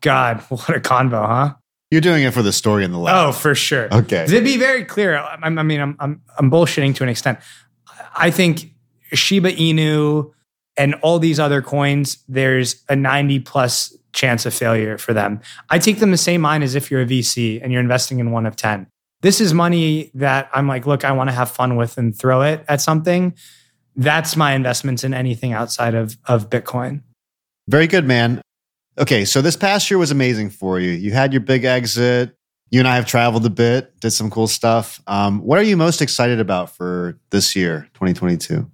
God, 0.00 0.40
what 0.48 0.70
a 0.70 0.80
convo, 0.80 1.26
huh?" 1.26 1.54
You're 1.90 2.00
doing 2.00 2.22
it 2.22 2.32
for 2.32 2.42
the 2.42 2.52
story 2.52 2.84
and 2.84 2.94
the 2.94 2.98
laugh. 2.98 3.28
Oh, 3.28 3.32
for 3.32 3.54
sure. 3.54 3.92
Okay. 3.92 4.24
To 4.26 4.40
be 4.42 4.56
very 4.56 4.84
clear, 4.84 5.16
I, 5.16 5.38
I 5.42 5.48
mean, 5.48 5.80
I'm, 5.80 5.96
I'm, 5.98 6.22
I'm 6.38 6.48
bullshitting 6.48 6.94
to 6.94 7.02
an 7.02 7.08
extent. 7.08 7.40
I 8.14 8.30
think 8.30 8.72
Shiba 9.12 9.50
Inu 9.52 10.30
and 10.76 10.94
all 11.02 11.18
these 11.18 11.40
other 11.40 11.60
coins, 11.62 12.22
there's 12.28 12.84
a 12.88 12.94
90 12.94 13.40
plus 13.40 13.96
chance 14.12 14.46
of 14.46 14.54
failure 14.54 14.98
for 14.98 15.12
them. 15.12 15.40
I 15.68 15.78
take 15.78 15.98
them 15.98 16.10
the 16.10 16.16
same 16.16 16.40
mind 16.40 16.64
as 16.64 16.74
if 16.74 16.90
you're 16.90 17.02
a 17.02 17.06
VC 17.06 17.60
and 17.62 17.72
you're 17.72 17.80
investing 17.80 18.18
in 18.18 18.30
one 18.30 18.46
of 18.46 18.56
10. 18.56 18.86
This 19.22 19.40
is 19.40 19.52
money 19.52 20.10
that 20.14 20.48
I'm 20.54 20.66
like, 20.66 20.86
look, 20.86 21.04
I 21.04 21.12
want 21.12 21.28
to 21.28 21.34
have 21.34 21.50
fun 21.50 21.76
with 21.76 21.98
and 21.98 22.16
throw 22.16 22.42
it 22.42 22.64
at 22.68 22.80
something. 22.80 23.34
That's 23.96 24.36
my 24.36 24.52
investments 24.52 25.04
in 25.04 25.12
anything 25.12 25.52
outside 25.52 25.94
of, 25.94 26.16
of 26.26 26.48
Bitcoin. 26.48 27.02
Very 27.68 27.86
good, 27.86 28.06
man. 28.06 28.40
Okay, 28.98 29.24
so 29.24 29.42
this 29.42 29.56
past 29.56 29.90
year 29.90 29.98
was 29.98 30.10
amazing 30.10 30.50
for 30.50 30.80
you. 30.80 30.90
You 30.90 31.12
had 31.12 31.32
your 31.32 31.40
big 31.40 31.64
exit. 31.64 32.34
You 32.70 32.78
and 32.78 32.88
I 32.88 32.94
have 32.94 33.06
traveled 33.06 33.44
a 33.44 33.50
bit, 33.50 33.98
did 34.00 34.12
some 34.12 34.30
cool 34.30 34.46
stuff. 34.46 35.00
Um, 35.08 35.40
what 35.40 35.58
are 35.58 35.62
you 35.62 35.76
most 35.76 36.00
excited 36.00 36.38
about 36.38 36.74
for 36.76 37.18
this 37.30 37.56
year, 37.56 37.88
2022? 37.94 38.70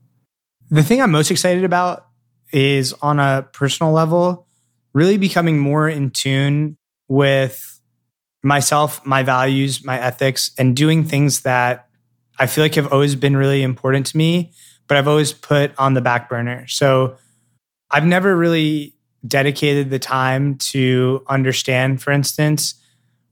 The 0.71 0.83
thing 0.83 1.01
I'm 1.01 1.11
most 1.11 1.31
excited 1.31 1.65
about 1.65 2.07
is 2.53 2.93
on 3.01 3.19
a 3.19 3.49
personal 3.53 3.93
level, 3.93 4.46
really 4.97 5.19
becoming 5.19 5.59
more 5.59 5.87
in 5.91 6.11
tune 6.11 6.79
with 7.07 7.83
myself, 8.43 9.05
my 9.05 9.23
values, 9.23 9.85
my 9.85 10.01
ethics, 10.01 10.53
and 10.57 10.75
doing 10.75 11.05
things 11.05 11.43
that 11.43 11.87
I 12.39 12.47
feel 12.47 12.65
like 12.65 12.77
have 12.77 12.91
always 12.91 13.15
been 13.15 13.37
really 13.37 13.63
important 13.63 14.07
to 14.07 14.17
me, 14.17 14.53
but 14.89 14.97
I've 14.97 15.07
always 15.07 15.35
put 15.35 15.73
on 15.77 15.93
the 15.93 16.01
back 16.01 16.31
burner. 16.31 16.67
So 16.67 17.19
I've 17.91 18.07
never 18.07 18.35
really 18.35 18.95
dedicated 19.27 19.91
the 19.91 19.99
time 19.99 20.57
to 20.73 21.23
understand, 21.29 22.03
for 22.03 22.11
instance, 22.11 22.75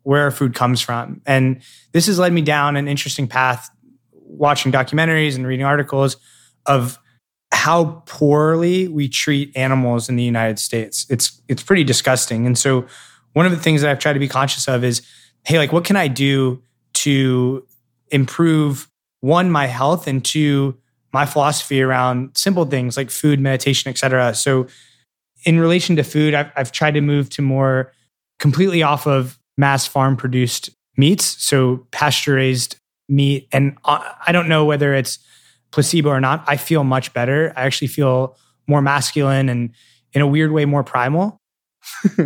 where 0.02 0.30
food 0.30 0.54
comes 0.54 0.82
from. 0.82 1.22
And 1.24 1.62
this 1.92 2.08
has 2.08 2.18
led 2.18 2.34
me 2.34 2.42
down 2.42 2.76
an 2.76 2.88
interesting 2.88 3.26
path 3.26 3.70
watching 4.12 4.70
documentaries 4.70 5.34
and 5.34 5.46
reading 5.46 5.64
articles 5.64 6.18
of 6.66 6.98
how 7.55 8.02
poorly 8.07 8.88
we 8.88 9.09
treat 9.09 9.57
animals 9.57 10.09
in 10.09 10.16
the 10.16 10.22
United 10.22 10.59
States. 10.59 11.07
It's 11.09 11.40
it's 11.48 11.62
pretty 11.62 11.84
disgusting. 11.84 12.46
And 12.46 12.59
so 12.59 12.86
one 13.32 13.46
of 13.46 13.52
the 13.52 13.59
things 13.59 13.80
that 13.80 13.90
I've 13.90 13.98
tried 13.98 14.14
to 14.14 14.18
be 14.18 14.28
conscious 14.28 14.68
of 14.68 14.84
is 14.84 15.02
hey, 15.44 15.59
like 15.59 15.72
what 15.72 15.84
can 15.84 15.96
I 15.96 16.09
do 16.09 16.62
to 16.94 17.66
improve 18.11 18.88
one 19.20 19.50
my 19.50 19.66
health 19.66 20.07
and 20.07 20.24
two 20.24 20.76
my 21.12 21.24
philosophy 21.24 21.80
around 21.80 22.36
simple 22.36 22.64
things 22.64 22.96
like 22.96 23.09
food, 23.09 23.38
meditation, 23.38 23.88
etc. 23.88 24.34
So 24.34 24.66
in 25.44 25.61
relation 25.61 25.94
to 25.96 26.02
food, 26.02 26.34
I've, 26.34 26.50
I've 26.57 26.72
tried 26.72 26.94
to 26.94 27.00
move 27.00 27.30
to 27.30 27.42
more 27.42 27.92
completely 28.40 28.82
off 28.82 29.07
of 29.07 29.38
mass 29.57 29.86
farm 29.86 30.16
produced 30.16 30.70
meats, 30.96 31.24
so 31.24 31.86
pasture 31.92 32.34
raised 32.34 32.76
meat. 33.09 33.48
And 33.52 33.78
I 33.84 34.32
don't 34.32 34.48
know 34.48 34.64
whether 34.64 34.92
it's 34.92 35.20
placebo 35.74 36.08
or 36.08 36.20
not. 36.20 36.44
I 36.46 36.56
feel 36.56 36.84
much 36.84 37.12
better. 37.12 37.52
I 37.56 37.64
actually 37.64 37.88
feel 37.88 38.36
more 38.68 38.80
masculine 38.80 39.48
and 39.48 39.70
in 40.12 40.22
a 40.22 40.26
weird 40.26 40.52
way 40.52 40.64
more 40.64 40.84
primal. 40.84 41.40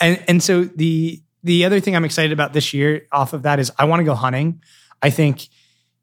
and 0.00 0.22
and 0.28 0.42
so 0.42 0.64
the 0.64 1.22
the 1.44 1.64
other 1.64 1.78
thing 1.78 1.94
I'm 1.94 2.04
excited 2.04 2.32
about 2.32 2.52
this 2.52 2.74
year 2.74 3.06
off 3.12 3.32
of 3.32 3.42
that 3.42 3.60
is 3.60 3.70
I 3.78 3.84
want 3.84 4.00
to 4.00 4.04
go 4.04 4.14
hunting. 4.14 4.60
I 5.00 5.10
think 5.10 5.46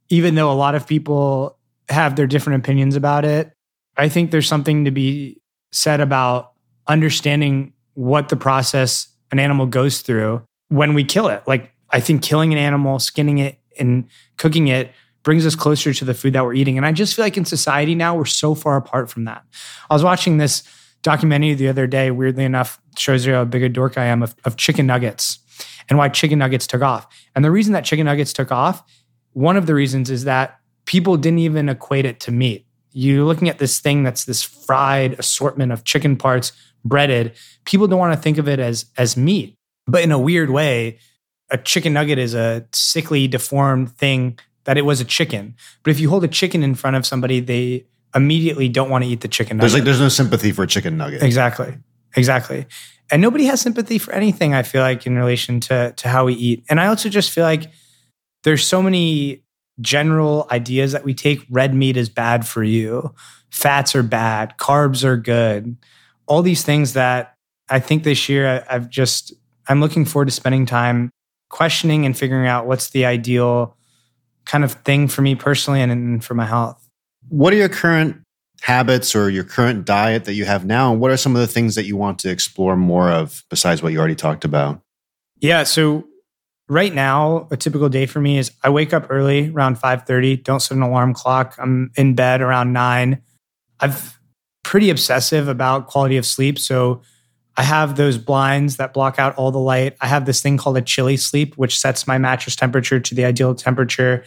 even 0.10 0.36
though 0.36 0.50
a 0.50 0.56
lot 0.56 0.76
of 0.76 0.88
people 0.88 1.60
have 1.90 2.16
their 2.16 2.26
different 2.26 2.64
opinions 2.64 2.96
about 2.96 3.26
it, 3.26 3.52
I 3.98 4.08
think 4.08 4.32
there's 4.32 4.48
something 4.48 4.86
to 4.86 4.92
be 4.92 5.42
said 5.72 6.00
about 6.00 6.54
understanding 6.88 7.74
what 7.96 8.30
the 8.30 8.38
process 8.38 9.10
an 9.32 9.40
animal 9.40 9.66
goes 9.66 10.02
through 10.02 10.42
when 10.70 10.94
we 10.94 11.04
kill 11.04 11.28
it. 11.28 11.44
Like, 11.46 11.74
I 11.90 12.00
think 12.00 12.24
killing 12.24 12.54
an 12.54 12.58
animal, 12.58 13.00
skinning 13.00 13.40
it, 13.40 13.60
and 13.78 14.08
cooking 14.38 14.70
it 14.70 14.92
brings 15.28 15.46
us 15.46 15.56
closer 15.56 15.94
to 15.94 16.06
the 16.06 16.14
food 16.14 16.32
that 16.32 16.46
we're 16.46 16.54
eating. 16.54 16.78
And 16.78 16.86
I 16.86 16.94
just 16.94 17.14
feel 17.14 17.26
like 17.26 17.36
in 17.36 17.44
society 17.44 17.96
now, 17.96 18.16
we're 18.16 18.24
so 18.24 18.56
far 18.56 18.78
apart 18.78 19.10
from 19.10 19.26
that. 19.26 19.44
I 19.90 19.94
was 19.94 20.02
watching 20.02 20.38
this 20.38 20.64
documentary 21.02 21.54
the 21.54 21.68
other 21.68 21.86
day, 21.86 22.12
weirdly 22.12 22.46
enough, 22.46 22.80
shows 22.98 23.26
you 23.26 23.34
how 23.34 23.44
big 23.44 23.62
a 23.62 23.68
dork 23.68 23.98
I 23.98 24.06
am 24.06 24.24
of, 24.24 24.38
of 24.46 24.56
chicken 24.56 24.88
nuggets 24.88 25.40
and 25.90 26.00
why 26.00 26.08
chicken 26.08 26.40
nuggets 26.40 26.66
took 26.66 26.82
off. 26.82 27.08
And 27.36 27.44
the 27.44 27.52
reason 27.52 27.74
that 27.74 27.84
chicken 27.84 28.06
nuggets 28.06 28.32
took 28.32 28.54
off, 28.54 28.82
one 29.34 29.58
of 29.58 29.66
the 29.66 29.74
reasons 29.74 30.10
is 30.10 30.24
that 30.24 30.62
people 30.86 31.18
didn't 31.18 31.40
even 31.40 31.68
equate 31.68 32.06
it 32.06 32.22
to 32.22 32.32
meat 32.32 32.66
you're 32.94 33.26
looking 33.26 33.50
at 33.50 33.60
this 33.60 33.80
thing 33.80 34.02
that's 34.02 34.24
this 34.24 34.42
fried 34.42 35.20
assortment 35.20 35.74
of 35.74 35.84
chicken 35.84 36.16
parts 36.16 36.52
breaded 36.84 37.34
people 37.66 37.86
don't 37.86 38.00
want 38.00 38.14
to 38.14 38.20
think 38.20 38.38
of 38.38 38.48
it 38.48 38.60
as 38.60 38.86
as 38.98 39.16
meat 39.16 39.56
but 39.86 40.04
in 40.04 40.12
a 40.12 40.18
weird 40.18 40.50
way 40.50 40.98
a 41.50 41.58
chicken 41.58 41.94
nugget 41.94 42.18
is 42.18 42.34
a 42.34 42.66
sickly 42.74 43.28
deformed 43.28 43.92
thing 43.98 44.40
that 44.68 44.78
it 44.78 44.84
was 44.84 45.02
a 45.02 45.06
chicken 45.06 45.56
but 45.82 45.90
if 45.90 46.00
you 46.00 46.10
hold 46.10 46.24
a 46.24 46.28
chicken 46.28 46.62
in 46.62 46.76
front 46.76 46.96
of 46.96 47.06
somebody 47.06 47.40
they 47.40 47.84
immediately 48.16 48.70
don't 48.70 48.90
want 48.90 49.04
to 49.04 49.10
eat 49.10 49.22
the 49.22 49.28
chicken 49.28 49.58
nugget. 49.58 49.62
There's 49.62 49.74
like 49.74 49.84
there's 49.84 50.00
no 50.00 50.10
sympathy 50.10 50.52
for 50.52 50.64
a 50.64 50.68
chicken 50.68 50.98
nugget. 50.98 51.24
Exactly. 51.24 51.78
Exactly. 52.16 52.66
And 53.10 53.22
nobody 53.22 53.46
has 53.46 53.62
sympathy 53.62 54.00
for 54.00 54.14
anything, 54.14 54.54
I 54.54 54.64
feel 54.64 54.82
like, 54.82 55.06
in 55.06 55.16
relation 55.16 55.60
to 55.62 55.94
to 55.94 56.10
how 56.10 56.26
we 56.26 56.34
eat. 56.34 56.66
And 56.70 56.80
I 56.80 56.88
also 56.88 57.10
just 57.10 57.32
feel 57.32 57.44
like 57.44 57.72
there's 58.44 58.66
so 58.66 58.82
many 58.82 59.44
general 59.80 60.48
ideas 60.52 60.92
that 60.92 61.04
we 61.04 61.14
take 61.14 61.46
red 61.50 61.74
meat 61.74 61.98
is 61.98 62.10
bad 62.10 62.48
for 62.48 62.64
you, 62.64 63.14
fats 63.52 63.96
are 63.96 64.04
bad, 64.04 64.58
carbs 64.58 65.04
are 65.04 65.18
good. 65.18 65.78
All 66.26 66.42
these 66.42 66.64
things 66.64 66.94
that 66.94 67.36
I 67.70 67.80
think 67.80 68.04
this 68.04 68.28
year 68.28 68.66
I've 68.70 68.90
just, 68.90 69.34
I'm 69.68 69.80
looking 69.80 70.04
forward 70.04 70.26
to 70.26 70.32
spending 70.32 70.66
time 70.66 71.12
questioning 71.50 72.06
and 72.06 72.18
figuring 72.18 72.48
out 72.48 72.66
what's 72.66 72.90
the 72.90 73.06
ideal 73.06 73.78
kind 74.48 74.64
of 74.64 74.74
thing 74.84 75.08
for 75.08 75.22
me 75.22 75.36
personally 75.36 75.82
and 75.82 76.24
for 76.24 76.34
my 76.34 76.46
health. 76.46 76.90
What 77.30 77.54
are 77.54 77.58
your 77.58 77.70
current 77.70 78.18
habits 78.62 79.16
or 79.16 79.30
your 79.30 79.44
current 79.44 79.86
diet 79.86 80.26
that 80.26 80.34
you 80.34 80.46
have 80.46 80.66
now? 80.66 80.92
And 80.92 81.00
what 81.00 81.12
are 81.12 81.18
some 81.18 81.36
of 81.36 81.42
the 81.42 81.48
things 81.48 81.76
that 81.76 81.86
you 81.86 81.96
want 81.96 82.20
to 82.20 82.30
explore 82.30 82.76
more 82.76 83.12
of 83.12 83.44
besides 83.50 83.84
what 83.84 83.94
you 83.94 84.00
already 84.00 84.16
talked 84.16 84.46
about? 84.46 84.82
Yeah. 85.40 85.64
So 85.64 86.08
right 86.70 86.94
now 86.94 87.48
a 87.52 87.58
typical 87.58 87.90
day 87.90 88.06
for 88.06 88.20
me 88.20 88.38
is 88.38 88.52
i 88.64 88.70
wake 88.70 88.94
up 88.94 89.08
early 89.10 89.50
around 89.50 89.78
5.30 89.78 90.44
don't 90.44 90.60
set 90.60 90.76
an 90.76 90.84
alarm 90.84 91.14
clock 91.14 91.56
i'm 91.60 91.92
in 91.96 92.14
bed 92.14 92.42
around 92.42 92.74
9 92.74 93.22
i'm 93.80 93.94
pretty 94.64 94.90
obsessive 94.90 95.48
about 95.48 95.88
quality 95.88 96.18
of 96.18 96.26
sleep 96.26 96.60
so 96.60 97.02
i 97.58 97.64
have 97.64 97.98
those 97.98 98.18
blinds 98.18 98.78
that 98.78 98.94
block 98.94 99.20
out 99.20 99.36
all 99.36 99.52
the 99.52 99.60
light 99.60 99.96
i 100.02 100.08
have 100.08 100.26
this 100.26 100.42
thing 100.42 100.58
called 100.58 100.78
a 100.78 100.82
chilly 100.82 101.18
sleep 101.18 101.56
which 101.56 101.78
sets 101.78 102.08
my 102.08 102.18
mattress 102.18 102.56
temperature 102.56 103.00
to 103.00 103.14
the 103.14 103.26
ideal 103.26 103.54
temperature 103.54 104.24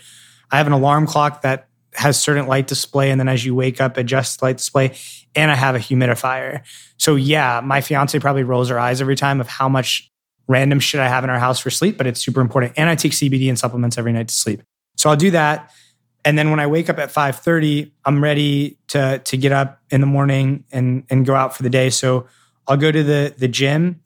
i 0.50 0.56
have 0.56 0.66
an 0.66 0.72
alarm 0.72 1.06
clock 1.06 1.42
that 1.42 1.68
has 1.94 2.20
certain 2.20 2.46
light 2.46 2.66
display 2.66 3.10
and 3.10 3.18
then 3.18 3.28
as 3.28 3.44
you 3.44 3.54
wake 3.54 3.80
up 3.80 3.96
adjusts 3.96 4.36
the 4.36 4.44
light 4.44 4.58
display 4.58 4.96
and 5.34 5.50
i 5.50 5.54
have 5.54 5.74
a 5.74 5.78
humidifier 5.78 6.60
so 6.98 7.16
yeah 7.16 7.60
my 7.64 7.80
fiance 7.80 8.18
probably 8.18 8.44
rolls 8.44 8.68
her 8.68 8.78
eyes 8.78 9.00
every 9.00 9.16
time 9.16 9.40
of 9.40 9.48
how 9.48 9.68
much 9.68 10.10
random 10.50 10.80
shit 10.80 11.00
I 11.00 11.08
have 11.08 11.22
in 11.22 11.30
our 11.30 11.38
house 11.38 11.60
for 11.60 11.70
sleep, 11.70 11.96
but 11.96 12.08
it's 12.08 12.20
super 12.20 12.40
important. 12.40 12.72
And 12.76 12.90
I 12.90 12.96
take 12.96 13.12
CBD 13.12 13.48
and 13.48 13.58
supplements 13.58 13.96
every 13.96 14.12
night 14.12 14.28
to 14.28 14.34
sleep. 14.34 14.62
So 14.96 15.08
I'll 15.08 15.16
do 15.16 15.30
that. 15.30 15.72
And 16.24 16.36
then 16.36 16.50
when 16.50 16.58
I 16.58 16.66
wake 16.66 16.90
up 16.90 16.98
at 16.98 17.10
5:30, 17.10 17.92
I'm 18.04 18.22
ready 18.22 18.76
to 18.88 19.20
to 19.24 19.36
get 19.36 19.52
up 19.52 19.80
in 19.90 20.00
the 20.02 20.06
morning 20.06 20.64
and 20.72 21.04
and 21.08 21.24
go 21.24 21.34
out 21.34 21.56
for 21.56 21.62
the 21.62 21.70
day. 21.70 21.88
So 21.88 22.26
I'll 22.70 22.76
go 22.76 22.92
to 22.92 23.02
the 23.02 23.34
the 23.36 23.48
gym 23.48 24.00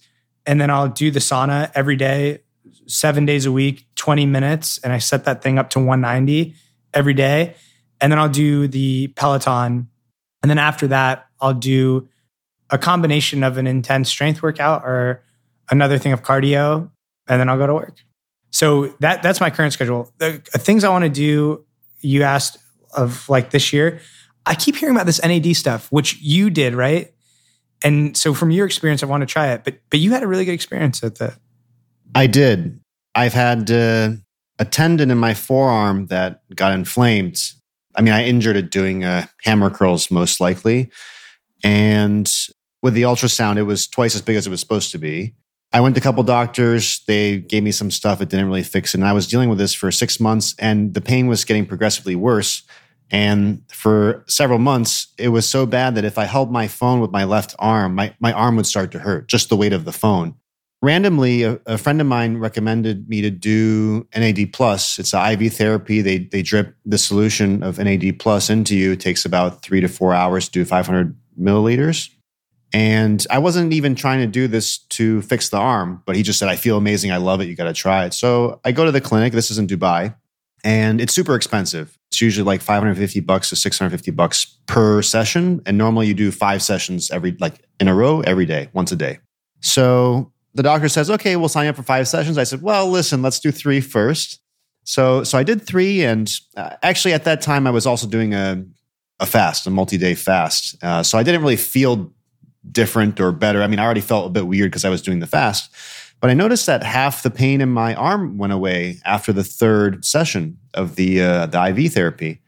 and 0.46 0.60
then 0.60 0.70
I'll 0.70 0.88
do 0.88 1.10
the 1.10 1.20
sauna 1.20 1.70
every 1.74 1.96
day, 1.96 2.40
7 2.86 3.24
days 3.24 3.46
a 3.46 3.52
week, 3.52 3.86
20 3.94 4.26
minutes 4.26 4.78
and 4.78 4.92
I 4.92 4.98
set 4.98 5.24
that 5.24 5.42
thing 5.42 5.58
up 5.58 5.70
to 5.70 5.78
190 5.78 6.54
every 6.92 7.14
day. 7.14 7.54
And 8.00 8.10
then 8.10 8.18
I'll 8.18 8.28
do 8.28 8.66
the 8.66 9.08
Peloton. 9.08 9.88
And 10.42 10.50
then 10.50 10.58
after 10.58 10.86
that, 10.88 11.26
I'll 11.40 11.54
do 11.54 12.08
a 12.70 12.78
combination 12.78 13.42
of 13.42 13.56
an 13.58 13.66
intense 13.66 14.08
strength 14.08 14.42
workout 14.42 14.82
or 14.84 15.22
another 15.70 15.98
thing 15.98 16.12
of 16.12 16.22
cardio, 16.22 16.90
and 17.28 17.40
then 17.40 17.48
I'll 17.48 17.58
go 17.58 17.66
to 17.66 17.74
work. 17.74 17.96
So 18.50 18.88
that 19.00 19.22
that's 19.22 19.40
my 19.40 19.50
current 19.50 19.72
schedule. 19.72 20.12
The 20.18 20.42
uh, 20.54 20.58
things 20.58 20.84
I 20.84 20.88
want 20.88 21.04
to 21.04 21.08
do, 21.08 21.64
you 22.00 22.22
asked 22.22 22.58
of 22.92 23.28
like 23.28 23.50
this 23.50 23.72
year. 23.72 24.00
I 24.46 24.54
keep 24.54 24.76
hearing 24.76 24.94
about 24.94 25.06
this 25.06 25.22
NAD 25.22 25.56
stuff, 25.56 25.90
which 25.90 26.20
you 26.20 26.50
did, 26.50 26.74
right? 26.74 27.13
And 27.84 28.16
so 28.16 28.34
from 28.34 28.50
your 28.50 28.66
experience, 28.66 29.02
I 29.02 29.06
want 29.06 29.20
to 29.20 29.26
try 29.26 29.52
it. 29.52 29.62
But 29.62 29.78
but 29.90 30.00
you 30.00 30.12
had 30.12 30.22
a 30.22 30.26
really 30.26 30.44
good 30.44 30.54
experience 30.54 31.04
at 31.04 31.16
that. 31.16 31.36
I 32.14 32.26
did. 32.26 32.80
I've 33.14 33.34
had 33.34 33.70
uh, 33.70 34.12
a 34.58 34.64
tendon 34.64 35.10
in 35.10 35.18
my 35.18 35.34
forearm 35.34 36.06
that 36.06 36.42
got 36.56 36.72
inflamed. 36.72 37.40
I 37.94 38.02
mean, 38.02 38.14
I 38.14 38.24
injured 38.24 38.56
it 38.56 38.70
doing 38.70 39.04
uh, 39.04 39.26
hammer 39.42 39.70
curls, 39.70 40.10
most 40.10 40.40
likely. 40.40 40.90
And 41.62 42.30
with 42.82 42.94
the 42.94 43.02
ultrasound, 43.02 43.56
it 43.56 43.62
was 43.62 43.86
twice 43.86 44.14
as 44.14 44.22
big 44.22 44.36
as 44.36 44.46
it 44.46 44.50
was 44.50 44.60
supposed 44.60 44.90
to 44.92 44.98
be. 44.98 45.34
I 45.72 45.80
went 45.80 45.96
to 45.96 46.00
a 46.00 46.02
couple 46.02 46.22
doctors. 46.22 47.02
They 47.06 47.38
gave 47.38 47.62
me 47.62 47.72
some 47.72 47.90
stuff. 47.90 48.20
It 48.20 48.28
didn't 48.28 48.46
really 48.46 48.62
fix 48.62 48.94
it. 48.94 48.98
And 48.98 49.06
I 49.06 49.12
was 49.12 49.26
dealing 49.26 49.48
with 49.48 49.58
this 49.58 49.74
for 49.74 49.90
six 49.90 50.20
months, 50.20 50.54
and 50.58 50.94
the 50.94 51.00
pain 51.00 51.26
was 51.26 51.44
getting 51.44 51.66
progressively 51.66 52.14
worse. 52.14 52.62
And 53.10 53.62
for 53.70 54.24
several 54.26 54.58
months, 54.58 55.08
it 55.18 55.28
was 55.28 55.48
so 55.48 55.66
bad 55.66 55.94
that 55.94 56.04
if 56.04 56.18
I 56.18 56.24
held 56.24 56.50
my 56.50 56.68
phone 56.68 57.00
with 57.00 57.10
my 57.10 57.24
left 57.24 57.54
arm, 57.58 57.94
my, 57.94 58.14
my 58.18 58.32
arm 58.32 58.56
would 58.56 58.66
start 58.66 58.92
to 58.92 58.98
hurt, 58.98 59.28
just 59.28 59.48
the 59.48 59.56
weight 59.56 59.72
of 59.72 59.84
the 59.84 59.92
phone. 59.92 60.34
Randomly, 60.82 61.44
a, 61.44 61.58
a 61.64 61.78
friend 61.78 62.00
of 62.00 62.06
mine 62.06 62.38
recommended 62.38 63.08
me 63.08 63.22
to 63.22 63.30
do 63.30 64.06
NAD 64.14 64.52
plus. 64.52 64.98
It's 64.98 65.14
an 65.14 65.40
IV 65.40 65.54
therapy. 65.54 66.02
They 66.02 66.18
they 66.18 66.42
drip 66.42 66.76
the 66.84 66.98
solution 66.98 67.62
of 67.62 67.78
NAD 67.78 68.18
plus 68.18 68.50
into 68.50 68.76
you. 68.76 68.92
It 68.92 69.00
takes 69.00 69.24
about 69.24 69.62
three 69.62 69.80
to 69.80 69.88
four 69.88 70.12
hours 70.12 70.46
to 70.46 70.52
do 70.52 70.64
500 70.66 71.16
milliliters. 71.40 72.10
And 72.74 73.24
I 73.30 73.38
wasn't 73.38 73.72
even 73.72 73.94
trying 73.94 74.20
to 74.20 74.26
do 74.26 74.46
this 74.46 74.76
to 74.76 75.22
fix 75.22 75.48
the 75.48 75.56
arm, 75.56 76.02
but 76.04 76.16
he 76.16 76.22
just 76.22 76.38
said, 76.38 76.48
I 76.48 76.56
feel 76.56 76.76
amazing. 76.76 77.12
I 77.12 77.18
love 77.18 77.40
it. 77.40 77.46
You 77.46 77.54
got 77.54 77.64
to 77.64 77.72
try 77.72 78.04
it. 78.04 78.12
So 78.12 78.60
I 78.64 78.72
go 78.72 78.84
to 78.84 78.92
the 78.92 79.00
clinic. 79.00 79.32
This 79.32 79.50
is 79.50 79.58
in 79.58 79.66
Dubai 79.66 80.14
and 80.64 80.98
it's 81.00 81.12
super 81.12 81.36
expensive. 81.36 81.96
It's 82.08 82.22
usually 82.22 82.44
like 82.44 82.62
550 82.62 83.20
bucks 83.20 83.50
to 83.50 83.56
650 83.56 84.10
bucks 84.12 84.46
per 84.66 85.02
session. 85.02 85.60
And 85.66 85.76
normally 85.76 86.06
you 86.06 86.14
do 86.14 86.30
five 86.32 86.62
sessions 86.62 87.10
every, 87.10 87.36
like 87.38 87.60
in 87.78 87.86
a 87.86 87.94
row, 87.94 88.20
every 88.22 88.46
day, 88.46 88.70
once 88.72 88.90
a 88.90 88.96
day. 88.96 89.18
So 89.60 90.32
the 90.54 90.62
doctor 90.62 90.88
says, 90.88 91.10
okay, 91.10 91.36
we'll 91.36 91.50
sign 91.50 91.66
up 91.66 91.76
for 91.76 91.82
five 91.82 92.08
sessions. 92.08 92.38
I 92.38 92.44
said, 92.44 92.62
well, 92.62 92.88
listen, 92.88 93.20
let's 93.20 93.40
do 93.40 93.50
three 93.50 93.80
first. 93.80 94.40
So, 94.84 95.22
so 95.22 95.36
I 95.36 95.42
did 95.42 95.66
three. 95.66 96.02
And 96.02 96.32
uh, 96.56 96.76
actually 96.82 97.12
at 97.12 97.24
that 97.24 97.42
time, 97.42 97.66
I 97.66 97.70
was 97.70 97.86
also 97.86 98.06
doing 98.06 98.32
a, 98.32 98.64
a 99.20 99.26
fast, 99.26 99.66
a 99.66 99.70
multi-day 99.70 100.14
fast. 100.14 100.82
Uh, 100.82 101.02
so 101.02 101.18
I 101.18 101.22
didn't 101.22 101.42
really 101.42 101.56
feel 101.56 102.10
different 102.70 103.20
or 103.20 103.32
better. 103.32 103.62
I 103.62 103.66
mean, 103.66 103.78
I 103.78 103.84
already 103.84 104.00
felt 104.00 104.26
a 104.26 104.30
bit 104.30 104.46
weird 104.46 104.70
because 104.70 104.86
I 104.86 104.90
was 104.90 105.02
doing 105.02 105.18
the 105.18 105.26
fast. 105.26 105.70
But 106.24 106.30
I 106.30 106.34
noticed 106.34 106.64
that 106.64 106.82
half 106.82 107.22
the 107.22 107.30
pain 107.30 107.60
in 107.60 107.68
my 107.68 107.94
arm 107.94 108.38
went 108.38 108.54
away 108.54 108.98
after 109.04 109.30
the 109.30 109.44
third 109.44 110.06
session 110.06 110.56
of 110.72 110.96
the 110.96 111.20
uh, 111.20 111.44
the 111.44 111.62
IV 111.62 111.92
therapy. 111.92 112.40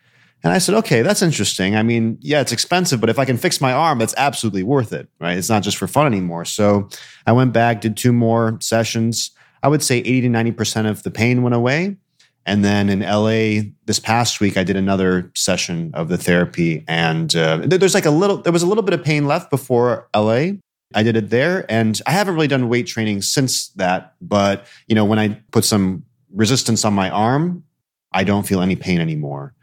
And 0.42 0.50
I 0.50 0.56
said, 0.56 0.76
okay, 0.76 1.02
that's 1.02 1.20
interesting. 1.20 1.76
I 1.76 1.82
mean, 1.82 2.16
yeah, 2.22 2.40
it's 2.40 2.52
expensive, 2.52 3.02
but 3.02 3.10
if 3.10 3.18
I 3.18 3.26
can 3.26 3.36
fix 3.36 3.60
my 3.60 3.74
arm, 3.74 3.98
that's 3.98 4.14
absolutely 4.16 4.62
worth 4.62 4.94
it, 4.94 5.10
right? 5.20 5.36
It's 5.36 5.50
not 5.50 5.62
just 5.62 5.76
for 5.76 5.86
fun 5.86 6.06
anymore. 6.06 6.46
So 6.46 6.88
I 7.26 7.32
went 7.32 7.52
back, 7.52 7.82
did 7.82 7.98
two 7.98 8.14
more 8.14 8.56
sessions. 8.62 9.32
I 9.62 9.68
would 9.68 9.82
say 9.82 9.98
80 9.98 10.22
to 10.22 10.28
90% 10.28 10.88
of 10.88 11.02
the 11.02 11.10
pain 11.10 11.42
went 11.42 11.54
away. 11.54 11.98
And 12.46 12.64
then 12.64 12.88
in 12.88 13.00
LA 13.00 13.72
this 13.84 13.98
past 13.98 14.40
week, 14.40 14.56
I 14.56 14.64
did 14.64 14.76
another 14.76 15.30
session 15.34 15.90
of 15.92 16.08
the 16.08 16.16
therapy. 16.16 16.82
And 16.88 17.36
uh, 17.36 17.60
there's 17.66 17.92
like 17.92 18.06
a 18.06 18.10
little, 18.10 18.38
there 18.38 18.54
was 18.54 18.62
a 18.62 18.66
little 18.66 18.84
bit 18.84 18.94
of 18.94 19.04
pain 19.04 19.26
left 19.26 19.50
before 19.50 20.08
LA. 20.16 20.52
I 20.94 21.02
did 21.02 21.16
it 21.16 21.30
there, 21.30 21.66
and 21.68 22.00
I 22.06 22.12
haven't 22.12 22.34
really 22.34 22.46
done 22.46 22.68
weight 22.68 22.86
training 22.86 23.22
since 23.22 23.68
that. 23.70 24.14
But 24.20 24.66
you 24.86 24.94
know, 24.94 25.04
when 25.04 25.18
I 25.18 25.40
put 25.50 25.64
some 25.64 26.04
resistance 26.32 26.84
on 26.84 26.94
my 26.94 27.10
arm, 27.10 27.64
I 28.12 28.24
don't 28.24 28.46
feel 28.46 28.60
any 28.60 28.76
pain 28.76 29.00
anymore. 29.00 29.54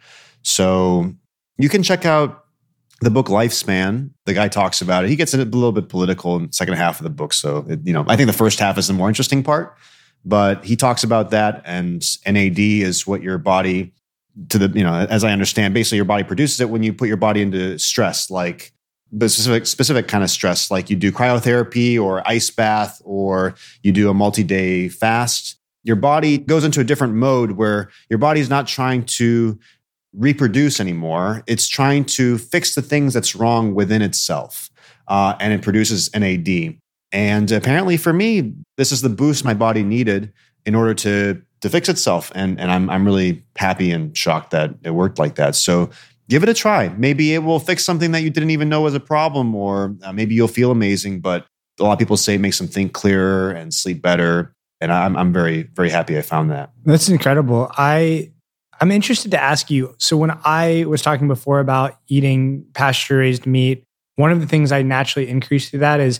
So 0.41 1.13
you 1.57 1.69
can 1.69 1.83
check 1.83 2.05
out 2.05 2.45
the 3.01 3.09
book 3.09 3.27
Lifespan. 3.27 4.11
The 4.25 4.33
guy 4.33 4.47
talks 4.47 4.81
about 4.81 5.05
it. 5.05 5.09
He 5.09 5.15
gets 5.15 5.33
a 5.33 5.37
little 5.37 5.71
bit 5.71 5.89
political 5.89 6.35
in 6.37 6.47
the 6.47 6.53
second 6.53 6.75
half 6.75 6.99
of 6.99 7.03
the 7.03 7.09
book. 7.09 7.33
So 7.33 7.65
it, 7.69 7.79
you 7.83 7.93
know, 7.93 8.05
I 8.07 8.15
think 8.15 8.27
the 8.27 8.33
first 8.33 8.59
half 8.59 8.77
is 8.77 8.87
the 8.87 8.93
more 8.93 9.07
interesting 9.07 9.43
part. 9.43 9.77
But 10.25 10.63
he 10.63 10.77
talks 10.77 11.03
about 11.03 11.31
that, 11.31 11.61
and 11.65 12.01
NAD 12.25 12.59
is 12.59 13.05
what 13.05 13.21
your 13.21 13.37
body 13.37 13.93
to 14.49 14.57
the 14.57 14.77
you 14.77 14.83
know 14.83 14.93
as 14.93 15.23
i 15.23 15.31
understand 15.31 15.73
basically 15.73 15.97
your 15.97 16.05
body 16.05 16.23
produces 16.23 16.59
it 16.59 16.69
when 16.69 16.81
you 16.81 16.91
put 16.91 17.07
your 17.07 17.17
body 17.17 17.41
into 17.41 17.77
stress 17.77 18.31
like 18.31 18.73
the 19.15 19.29
specific 19.29 19.67
specific 19.67 20.07
kind 20.07 20.23
of 20.23 20.29
stress, 20.29 20.71
like 20.71 20.89
you 20.89 20.95
do 20.95 21.11
cryotherapy 21.11 22.01
or 22.01 22.27
ice 22.27 22.49
bath 22.49 22.99
or 23.05 23.53
you 23.83 23.91
do 23.91 24.09
a 24.09 24.13
multi-day 24.13 24.89
fast, 24.89 25.59
your 25.83 25.95
body 25.95 26.39
goes 26.39 26.63
into 26.63 26.79
a 26.79 26.83
different 26.83 27.13
mode 27.13 27.51
where 27.51 27.91
your 28.09 28.17
body's 28.17 28.49
not 28.49 28.67
trying 28.67 29.03
to 29.05 29.59
reproduce 30.13 30.79
anymore. 30.79 31.43
It's 31.45 31.67
trying 31.67 32.05
to 32.05 32.37
fix 32.37 32.73
the 32.73 32.81
things 32.81 33.13
that's 33.13 33.35
wrong 33.35 33.75
within 33.75 34.01
itself. 34.01 34.69
Uh, 35.07 35.35
and 35.39 35.53
it 35.53 35.61
produces 35.61 36.09
NAD. 36.15 36.77
And 37.11 37.51
apparently 37.51 37.97
for 37.97 38.13
me, 38.13 38.53
this 38.77 38.91
is 38.91 39.01
the 39.01 39.09
boost 39.09 39.45
my 39.45 39.53
body 39.53 39.83
needed 39.83 40.33
in 40.65 40.75
order 40.75 40.93
to 40.95 41.41
to 41.61 41.69
fix 41.69 41.87
itself. 41.87 42.31
And 42.33 42.59
and 42.59 42.71
I'm 42.71 42.89
I'm 42.89 43.05
really 43.05 43.43
happy 43.57 43.91
and 43.91 44.17
shocked 44.17 44.51
that 44.51 44.71
it 44.83 44.91
worked 44.91 45.19
like 45.19 45.35
that. 45.35 45.55
So 45.55 45.91
give 46.29 46.43
it 46.43 46.49
a 46.49 46.53
try. 46.53 46.89
Maybe 46.89 47.33
it 47.33 47.39
will 47.39 47.59
fix 47.59 47.83
something 47.83 48.11
that 48.11 48.21
you 48.21 48.29
didn't 48.29 48.51
even 48.51 48.69
know 48.69 48.81
was 48.81 48.95
a 48.95 48.99
problem, 48.99 49.55
or 49.55 49.95
uh, 50.03 50.13
maybe 50.13 50.35
you'll 50.35 50.47
feel 50.47 50.71
amazing. 50.71 51.21
But 51.21 51.45
a 51.79 51.83
lot 51.83 51.93
of 51.93 51.99
people 51.99 52.17
say 52.17 52.35
it 52.35 52.39
makes 52.39 52.57
them 52.57 52.67
think 52.67 52.93
clearer 52.93 53.51
and 53.51 53.73
sleep 53.73 54.01
better. 54.01 54.53
And 54.81 54.91
I'm, 54.91 55.15
I'm 55.15 55.31
very, 55.31 55.63
very 55.63 55.89
happy 55.89 56.17
I 56.17 56.21
found 56.21 56.51
that. 56.51 56.71
That's 56.85 57.07
incredible. 57.07 57.71
I, 57.77 58.33
I'm 58.81 58.91
interested 58.91 59.31
to 59.31 59.41
ask 59.41 59.71
you. 59.71 59.95
So 59.97 60.17
when 60.17 60.37
I 60.43 60.85
was 60.87 61.01
talking 61.01 61.27
before 61.27 61.59
about 61.59 61.97
eating 62.07 62.65
pasture 62.73 63.17
raised 63.17 63.45
meat, 63.45 63.85
one 64.15 64.31
of 64.31 64.41
the 64.41 64.47
things 64.47 64.71
I 64.71 64.81
naturally 64.81 65.29
increase 65.29 65.69
through 65.69 65.79
that 65.79 65.99
is 65.99 66.19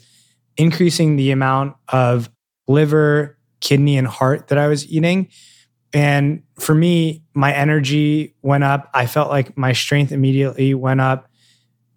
increasing 0.58 1.16
the 1.16 1.32
amount 1.32 1.76
of 1.90 2.30
liver, 2.68 3.38
kidney, 3.60 3.98
and 3.98 4.08
heart 4.08 4.48
that 4.48 4.58
I 4.58 4.68
was 4.68 4.88
eating. 4.88 5.30
And 5.94 6.42
for 6.60 6.74
me, 6.74 7.24
my 7.36 7.54
energy 7.54 8.36
went 8.42 8.64
up. 8.64 8.90
I 8.94 9.06
felt 9.06 9.30
like 9.30 9.56
my 9.58 9.74
strength 9.74 10.12
immediately 10.12 10.74
went 10.74 11.02
up. 11.02 11.30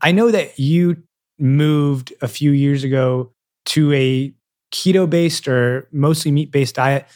I 0.03 0.13
know 0.13 0.31
that 0.31 0.59
you 0.59 1.03
moved 1.39 2.13
a 2.21 2.29
few 2.29 2.51
years 2.51 2.85
ago 2.85 3.33
to 3.67 3.93
a 3.93 4.35
keto 4.73 5.09
based 5.09 5.49
or 5.49 5.89
mostly 5.93 6.31
meat 6.31 6.51
based 6.51 6.75
diet. 6.75 7.07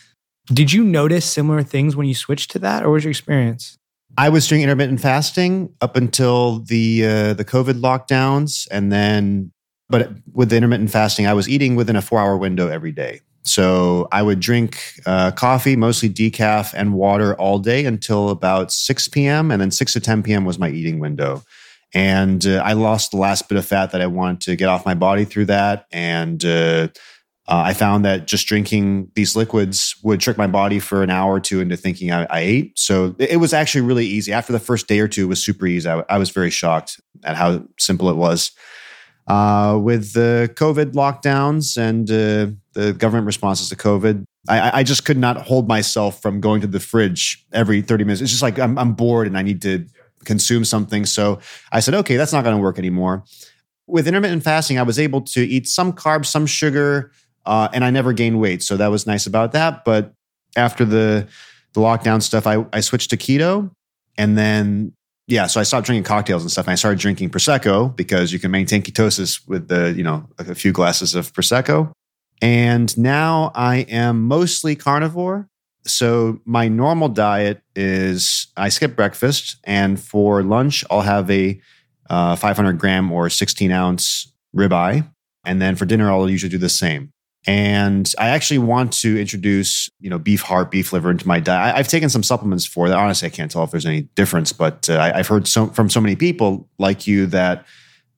Did 0.46 0.72
you 0.72 0.82
notice 0.82 1.24
similar 1.24 1.62
things 1.62 1.94
when 1.94 2.06
you 2.06 2.14
switched 2.14 2.50
to 2.52 2.58
that, 2.60 2.84
or 2.84 2.90
was 2.90 3.04
your 3.04 3.10
experience? 3.10 3.76
I 4.18 4.28
was 4.28 4.48
doing 4.48 4.62
intermittent 4.62 5.00
fasting 5.00 5.72
up 5.80 5.96
until 5.96 6.60
the 6.60 7.04
uh, 7.04 7.34
the 7.34 7.44
COVID 7.44 7.80
lockdowns, 7.80 8.66
and 8.70 8.90
then, 8.90 9.52
but 9.88 10.10
with 10.32 10.50
the 10.50 10.56
intermittent 10.56 10.90
fasting, 10.90 11.26
I 11.26 11.34
was 11.34 11.48
eating 11.48 11.76
within 11.76 11.94
a 11.94 12.02
four 12.02 12.18
hour 12.18 12.36
window 12.36 12.68
every 12.68 12.92
day. 12.92 13.20
So 13.42 14.06
I 14.12 14.22
would 14.22 14.40
drink 14.40 15.00
uh, 15.06 15.30
coffee, 15.32 15.76
mostly 15.76 16.10
decaf, 16.10 16.74
and 16.74 16.92
water 16.92 17.34
all 17.34 17.58
day 17.58 17.86
until 17.86 18.28
about 18.28 18.70
6 18.72 19.08
p.m. 19.08 19.50
And 19.50 19.60
then 19.60 19.70
6 19.70 19.92
to 19.94 20.00
10 20.00 20.22
p.m. 20.22 20.44
was 20.44 20.58
my 20.58 20.68
eating 20.68 20.98
window. 20.98 21.42
And 21.94 22.46
uh, 22.46 22.62
I 22.64 22.74
lost 22.74 23.10
the 23.10 23.16
last 23.16 23.48
bit 23.48 23.58
of 23.58 23.66
fat 23.66 23.92
that 23.92 24.00
I 24.00 24.06
wanted 24.06 24.42
to 24.42 24.56
get 24.56 24.68
off 24.68 24.86
my 24.86 24.94
body 24.94 25.24
through 25.24 25.46
that. 25.46 25.86
And 25.90 26.44
uh, 26.44 26.88
uh 27.48 27.62
I 27.66 27.74
found 27.74 28.04
that 28.04 28.26
just 28.26 28.46
drinking 28.46 29.10
these 29.14 29.34
liquids 29.34 29.96
would 30.04 30.20
trick 30.20 30.38
my 30.38 30.46
body 30.46 30.78
for 30.78 31.02
an 31.02 31.10
hour 31.10 31.34
or 31.34 31.40
two 31.40 31.60
into 31.60 31.76
thinking 31.76 32.12
I, 32.12 32.24
I 32.30 32.40
ate. 32.40 32.78
So 32.78 33.16
it 33.18 33.38
was 33.38 33.52
actually 33.52 33.80
really 33.80 34.06
easy. 34.06 34.32
After 34.32 34.52
the 34.52 34.60
first 34.60 34.86
day 34.86 35.00
or 35.00 35.08
two, 35.08 35.24
it 35.24 35.28
was 35.28 35.42
super 35.42 35.66
easy. 35.66 35.88
I, 35.88 36.04
I 36.08 36.18
was 36.18 36.30
very 36.30 36.50
shocked 36.50 37.00
at 37.24 37.36
how 37.36 37.64
simple 37.78 38.10
it 38.10 38.16
was. 38.16 38.52
Uh, 39.30 39.78
with 39.78 40.12
the 40.12 40.50
COVID 40.54 40.94
lockdowns 40.94 41.78
and 41.78 42.10
uh, 42.10 42.50
the 42.72 42.92
government 42.92 43.26
responses 43.26 43.68
to 43.68 43.76
COVID, 43.76 44.24
I, 44.48 44.80
I, 44.80 44.82
just 44.82 45.04
could 45.04 45.18
not 45.18 45.36
hold 45.42 45.68
myself 45.68 46.20
from 46.20 46.40
going 46.40 46.60
to 46.62 46.66
the 46.66 46.80
fridge 46.80 47.46
every 47.52 47.80
30 47.80 48.02
minutes. 48.02 48.20
It's 48.20 48.32
just 48.32 48.42
like 48.42 48.58
I'm, 48.58 48.76
I'm 48.76 48.94
bored 48.94 49.28
and 49.28 49.38
I 49.38 49.42
need 49.42 49.62
to 49.62 49.86
consume 50.24 50.64
something. 50.64 51.06
So 51.06 51.38
I 51.70 51.78
said, 51.78 51.94
okay, 51.94 52.16
that's 52.16 52.32
not 52.32 52.42
going 52.42 52.56
to 52.56 52.60
work 52.60 52.76
anymore. 52.76 53.22
With 53.86 54.08
intermittent 54.08 54.42
fasting, 54.42 54.80
I 54.80 54.82
was 54.82 54.98
able 54.98 55.20
to 55.20 55.46
eat 55.46 55.68
some 55.68 55.92
carbs, 55.92 56.26
some 56.26 56.46
sugar, 56.46 57.12
uh, 57.46 57.68
and 57.72 57.84
I 57.84 57.90
never 57.90 58.12
gained 58.12 58.40
weight. 58.40 58.64
So 58.64 58.76
that 58.78 58.88
was 58.88 59.06
nice 59.06 59.26
about 59.28 59.52
that. 59.52 59.84
But 59.84 60.12
after 60.56 60.84
the 60.84 61.28
the 61.74 61.80
lockdown 61.80 62.20
stuff, 62.20 62.48
I, 62.48 62.66
I 62.72 62.80
switched 62.80 63.10
to 63.10 63.16
keto. 63.16 63.70
And 64.18 64.36
then 64.36 64.92
yeah, 65.30 65.46
so 65.46 65.60
I 65.60 65.62
stopped 65.62 65.86
drinking 65.86 66.04
cocktails 66.04 66.42
and 66.42 66.50
stuff, 66.50 66.66
and 66.66 66.72
I 66.72 66.74
started 66.74 66.98
drinking 66.98 67.30
prosecco 67.30 67.94
because 67.94 68.32
you 68.32 68.40
can 68.40 68.50
maintain 68.50 68.82
ketosis 68.82 69.46
with 69.46 69.68
the 69.68 69.92
you 69.96 70.02
know 70.02 70.28
a 70.38 70.54
few 70.54 70.72
glasses 70.72 71.14
of 71.14 71.32
prosecco. 71.32 71.92
And 72.42 72.96
now 72.98 73.52
I 73.54 73.78
am 73.88 74.24
mostly 74.24 74.74
carnivore. 74.74 75.48
So 75.86 76.40
my 76.44 76.68
normal 76.68 77.08
diet 77.08 77.62
is 77.76 78.48
I 78.56 78.70
skip 78.70 78.96
breakfast, 78.96 79.56
and 79.64 80.00
for 80.00 80.42
lunch 80.42 80.84
I'll 80.90 81.02
have 81.02 81.30
a 81.30 81.60
uh, 82.08 82.34
500 82.34 82.78
gram 82.78 83.12
or 83.12 83.30
16 83.30 83.70
ounce 83.70 84.32
ribeye, 84.54 85.08
and 85.44 85.62
then 85.62 85.76
for 85.76 85.84
dinner 85.86 86.10
I'll 86.10 86.28
usually 86.28 86.50
do 86.50 86.58
the 86.58 86.68
same. 86.68 87.12
And 87.46 88.12
I 88.18 88.28
actually 88.28 88.58
want 88.58 88.92
to 89.00 89.18
introduce, 89.18 89.88
you 89.98 90.10
know, 90.10 90.18
beef 90.18 90.42
heart, 90.42 90.70
beef 90.70 90.92
liver 90.92 91.10
into 91.10 91.26
my 91.26 91.40
diet. 91.40 91.74
I, 91.74 91.78
have 91.78 91.88
taken 91.88 92.10
some 92.10 92.22
supplements 92.22 92.66
for 92.66 92.88
that. 92.88 92.98
Honestly, 92.98 93.26
I 93.26 93.30
can't 93.30 93.50
tell 93.50 93.64
if 93.64 93.70
there's 93.70 93.86
any 93.86 94.02
difference, 94.14 94.52
but 94.52 94.90
uh, 94.90 94.98
I, 94.98 95.16
have 95.16 95.26
heard 95.26 95.48
so, 95.48 95.68
from 95.68 95.88
so 95.88 96.00
many 96.00 96.16
people 96.16 96.68
like 96.78 97.06
you 97.06 97.26
that 97.26 97.66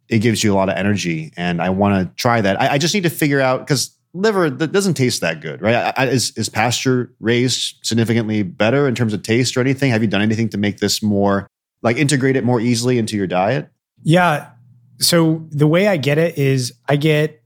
it 0.09 0.19
gives 0.19 0.43
you 0.43 0.53
a 0.53 0.57
lot 0.57 0.69
of 0.69 0.77
energy, 0.77 1.33
and 1.37 1.63
I 1.63 1.71
want 1.71 2.09
to 2.09 2.15
try 2.17 2.41
that. 2.41 2.61
I, 2.61 2.73
I 2.73 2.79
just 2.79 2.95
need 2.95 3.05
to 3.05 3.11
figure 3.11 3.41
out 3.41 3.61
because 3.61 3.97
liver 4.15 4.51
that 4.51 4.73
doesn't 4.73 4.95
taste 4.95 5.21
that 5.21 5.41
good, 5.41 5.63
right? 5.63 5.93
I, 5.97 6.07
is 6.07 6.37
is 6.37 6.49
pasture 6.49 7.15
raised 7.21 7.79
significantly 7.83 8.43
better 8.43 8.89
in 8.89 8.95
terms 8.95 9.15
of 9.15 9.23
taste 9.23 9.57
or 9.57 9.61
anything? 9.61 9.91
Have 9.91 10.03
you 10.03 10.09
done 10.09 10.23
anything 10.23 10.49
to 10.51 10.59
make 10.59 10.79
this 10.79 11.03
more 11.03 11.47
like 11.83 11.97
integrate 11.97 12.37
it 12.37 12.45
more 12.45 12.61
easily 12.61 12.99
into 12.99 13.17
your 13.17 13.27
diet? 13.27 13.71
Yeah. 14.03 14.51
So 14.99 15.47
the 15.51 15.67
way 15.67 15.89
I 15.89 15.97
get 15.97 16.19
it 16.19 16.39
is 16.39 16.75
I 16.89 16.97
get 16.97 17.42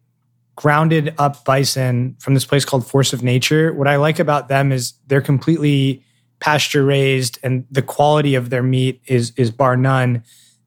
grounded 0.57 1.15
up 1.19 1.45
bison 1.45 2.17
from 2.19 2.35
this 2.35 2.45
place 2.45 2.65
called 2.65 2.87
Force 2.87 3.13
of 3.13 3.23
Nature. 3.23 3.73
What 3.73 3.87
I 3.87 3.97
like 3.97 4.19
about 4.19 4.49
them 4.49 4.73
is 4.73 4.95
they're 5.07 5.21
completely 5.21 6.03
pasture 6.41 6.85
raised 6.85 7.39
and 7.43 7.67
the 7.71 7.83
quality 7.83 8.35
of 8.35 8.51
their 8.51 8.63
meat 8.63 9.01
is 9.07 9.33
is 9.37 9.51
bar 9.51 9.77
none. 9.77 10.23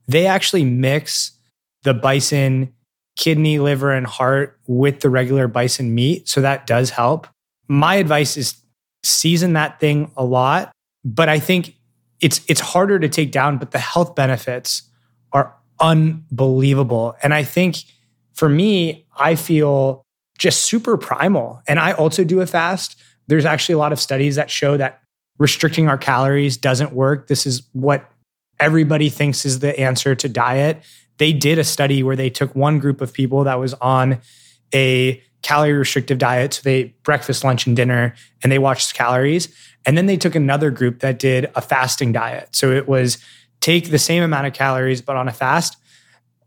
They 0.08 0.26
actually 0.26 0.64
mix 0.64 1.32
the 1.84 1.94
bison 1.94 2.74
kidney, 3.16 3.60
liver, 3.60 3.92
and 3.92 4.08
heart 4.08 4.60
with 4.66 5.02
the 5.02 5.10
regular 5.10 5.48
bison 5.48 5.94
meat. 5.94 6.30
So 6.30 6.42
that 6.42 6.66
does 6.66 6.92
help. 6.92 7.28
My 7.68 7.96
advice 7.96 8.38
is 8.38 8.56
season 9.04 9.54
that 9.54 9.80
thing 9.80 10.12
a 10.16 10.24
lot, 10.24 10.72
but 11.04 11.30
I 11.30 11.40
think 11.40 11.76
it's 12.22 12.42
it's 12.48 12.62
harder 12.62 13.00
to 13.00 13.10
take 13.10 13.32
down, 13.32 13.58
but 13.58 13.72
the 13.72 13.80
health 13.80 14.16
benefits 14.16 14.84
are 15.32 15.56
unbelievable. 15.80 17.16
And 17.24 17.34
I 17.34 17.44
think 17.44 17.84
for 18.34 18.50
me, 18.50 19.06
I 19.20 19.36
feel 19.36 20.06
just 20.38 20.64
super 20.64 20.98
primal. 20.98 21.62
And 21.68 21.80
I 21.80 21.92
also 21.92 22.24
do 22.24 22.42
a 22.42 22.48
fast. 22.48 23.00
There's 23.28 23.46
actually 23.46 23.74
a 23.74 23.80
lot 23.80 23.92
of 23.92 24.00
studies 24.00 24.36
that 24.36 24.50
show 24.50 24.78
that 24.78 25.02
restricting 25.38 25.88
our 25.88 25.98
calories 25.98 26.58
doesn't 26.58 26.94
work. 26.94 27.28
This 27.28 27.46
is 27.46 27.64
what 27.74 28.10
everybody 28.60 29.10
thinks 29.10 29.46
is 29.46 29.60
the 29.60 29.78
answer 29.80 30.16
to 30.16 30.30
diet 30.30 30.84
they 31.20 31.34
did 31.34 31.60
a 31.60 31.64
study 31.64 32.02
where 32.02 32.16
they 32.16 32.30
took 32.30 32.56
one 32.56 32.80
group 32.80 33.02
of 33.02 33.14
people 33.14 33.44
that 33.44 33.60
was 33.60 33.76
on 33.76 34.20
a 34.74 35.22
calorie 35.42 35.74
restrictive 35.74 36.18
diet. 36.18 36.56
So 36.56 36.62
they 36.64 36.96
breakfast, 37.04 37.44
lunch, 37.44 37.68
and 37.68 37.76
dinner, 37.76 38.16
and 38.42 38.52
they 38.52 38.58
watched 38.58 38.94
calories. 38.94 39.54
And 39.86 39.98
then 39.98 40.08
they 40.08 40.18
took 40.18 40.36
another 40.36 40.72
group 40.72 41.00
that 41.00 41.20
did 41.20 41.52
a 41.56 41.62
fasting 41.62 42.12
diet. 42.12 42.50
So 42.54 42.72
it 42.72 42.88
was 42.88 43.20
take 43.62 43.92
the 43.92 44.00
same 44.00 44.24
amount 44.24 44.48
of 44.48 44.54
calories, 44.54 45.02
but 45.02 45.16
on 45.16 45.28
a 45.28 45.34
fast. 45.34 45.78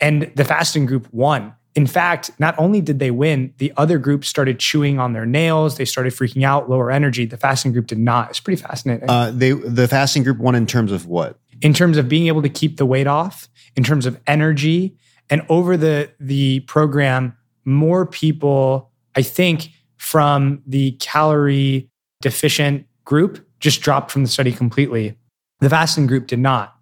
And 0.00 0.32
the 0.34 0.44
fasting 0.44 0.86
group 0.86 1.06
won. 1.12 1.54
In 1.74 1.86
fact, 1.86 2.30
not 2.38 2.54
only 2.58 2.80
did 2.80 2.98
they 2.98 3.10
win, 3.10 3.54
the 3.56 3.72
other 3.76 3.98
group 3.98 4.24
started 4.24 4.58
chewing 4.58 4.98
on 4.98 5.14
their 5.14 5.24
nails. 5.24 5.78
They 5.78 5.86
started 5.86 6.12
freaking 6.12 6.44
out, 6.44 6.68
lower 6.68 6.90
energy. 6.90 7.24
The 7.24 7.38
fasting 7.38 7.72
group 7.72 7.86
did 7.86 7.98
not. 7.98 8.30
It's 8.30 8.40
pretty 8.40 8.60
fascinating. 8.60 9.08
Uh, 9.08 9.30
they 9.30 9.52
the 9.52 9.88
fasting 9.88 10.22
group 10.22 10.38
won 10.38 10.54
in 10.54 10.66
terms 10.66 10.92
of 10.92 11.06
what? 11.06 11.38
In 11.62 11.72
terms 11.72 11.96
of 11.96 12.08
being 12.08 12.26
able 12.26 12.42
to 12.42 12.48
keep 12.48 12.76
the 12.76 12.84
weight 12.84 13.06
off 13.06 13.48
in 13.76 13.84
terms 13.84 14.04
of 14.04 14.20
energy. 14.26 14.96
And 15.30 15.46
over 15.48 15.76
the, 15.76 16.10
the 16.20 16.60
program, 16.60 17.36
more 17.64 18.04
people, 18.04 18.90
I 19.16 19.22
think, 19.22 19.70
from 19.96 20.62
the 20.66 20.92
calorie 20.92 21.88
deficient 22.20 22.86
group 23.04 23.46
just 23.60 23.80
dropped 23.80 24.10
from 24.10 24.24
the 24.24 24.28
study 24.28 24.52
completely. 24.52 25.16
The 25.60 25.70
fasting 25.70 26.06
group 26.06 26.26
did 26.26 26.40
not. 26.40 26.76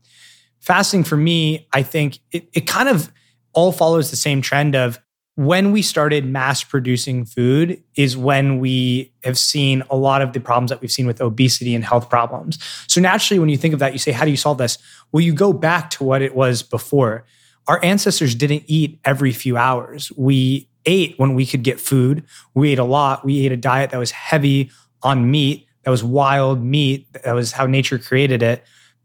Fasting 0.59 1.05
for 1.05 1.17
me, 1.17 1.69
I 1.73 1.83
think 1.83 2.19
it, 2.33 2.49
it 2.55 2.67
kind 2.67 2.89
of 2.89 3.13
all 3.53 3.73
follows 3.73 4.11
the 4.11 4.17
same 4.17 4.43
trend 4.43 4.75
of 4.75 5.01
when 5.37 5.73
we 5.73 5.81
started 5.81 6.27
mass 6.27 6.63
producing 6.63 7.25
food 7.25 7.83
is 7.97 8.17
when 8.17 8.59
we 8.59 9.13
have 9.25 9.39
seen 9.39 9.83
a 9.89 9.97
lot 9.97 10.21
of 10.21 10.33
the 10.33 10.41
problems 10.41 10.71
that 10.71 10.81
we've 10.83 10.93
seen 10.93 11.07
with 11.07 11.21
obesity 11.21 11.75
and 11.75 11.85
health 11.85 12.11
problems. 12.11 12.59
So 12.89 13.01
naturally, 13.01 13.39
when 13.39 13.49
you 13.49 13.57
think 13.57 13.73
of 13.73 13.81
that, 13.81 13.93
you 13.93 13.99
say, 13.99 14.13
how 14.13 14.25
do 14.25 14.31
you 14.31 14.37
solve 14.37 14.59
this? 14.59 14.77
Well, 15.13 15.23
you 15.23 15.33
go 15.33 15.53
back 15.53 15.89
to 15.91 16.05
what 16.05 16.21
it 16.21 16.35
was 16.35 16.63
before. 16.63 17.25
Our 17.69 17.83
ancestors 17.83 18.35
didn't 18.35 18.65
eat 18.67 19.01
every 19.05 19.33
few 19.33 19.57
hours. 19.57 20.13
We 20.17 20.69
ate 20.85 21.19
when 21.19 21.35
we 21.35 21.47
could 21.47 21.63
get 21.63 21.81
food. 21.81 22.25
We 22.55 22.73
ate 22.73 22.79
a 22.79 22.85
lot. 22.85 23.25
We 23.25 23.47
ate 23.47 23.53
a 23.53 23.57
diet 23.57 23.91
that 23.91 23.99
was 23.99 24.11
heavy 24.11 24.71
on 25.03 25.31
meat, 25.31 25.67
that 25.85 25.91
was 25.91 26.05
wild 26.05 26.63
meat, 26.63 27.11
that 27.13 27.35
was 27.35 27.53
how 27.53 27.65
nature 27.65 27.99
created 27.99 28.43
it. 28.43 28.63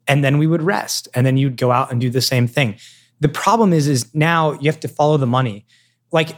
And 0.07 0.23
then 0.23 0.37
we 0.37 0.47
would 0.47 0.61
rest. 0.61 1.07
And 1.13 1.25
then 1.25 1.37
you'd 1.37 1.55
go 1.55 1.71
out 1.71 1.91
and 1.91 2.01
do 2.01 2.09
the 2.09 2.21
same 2.21 2.47
thing. 2.47 2.75
The 3.20 3.30
problem 3.30 3.74
is, 3.74 3.88
is 3.88 4.13
now 4.13 4.53
you 4.53 4.70
have 4.72 4.80
to 4.82 4.88
follow 4.88 5.18
the 5.18 5.28
money 5.28 5.66
like 6.16 6.30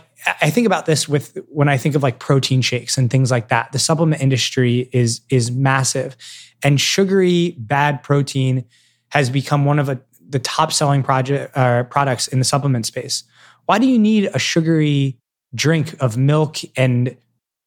I 0.41 0.49
think 0.49 0.65
about 0.65 0.87
this 0.87 1.07
with 1.07 1.37
when 1.49 1.69
I 1.69 1.77
think 1.77 1.95
of 1.95 2.01
like 2.01 2.19
protein 2.19 2.61
shakes 2.61 2.97
and 2.97 3.09
things 3.09 3.29
like 3.29 3.49
that. 3.49 3.71
The 3.71 3.79
supplement 3.79 4.21
industry 4.21 4.89
is 4.91 5.21
is 5.29 5.51
massive, 5.51 6.17
and 6.63 6.81
sugary 6.81 7.55
bad 7.59 8.01
protein 8.01 8.65
has 9.09 9.29
become 9.29 9.65
one 9.65 9.79
of 9.79 9.87
a, 9.87 10.01
the 10.27 10.39
top 10.39 10.73
selling 10.73 11.03
project 11.03 11.55
uh, 11.55 11.83
products 11.83 12.27
in 12.27 12.39
the 12.39 12.45
supplement 12.45 12.87
space. 12.87 13.23
Why 13.65 13.77
do 13.77 13.85
you 13.85 13.99
need 13.99 14.29
a 14.33 14.39
sugary 14.39 15.19
drink 15.53 15.95
of 16.01 16.17
milk 16.17 16.57
and 16.75 17.15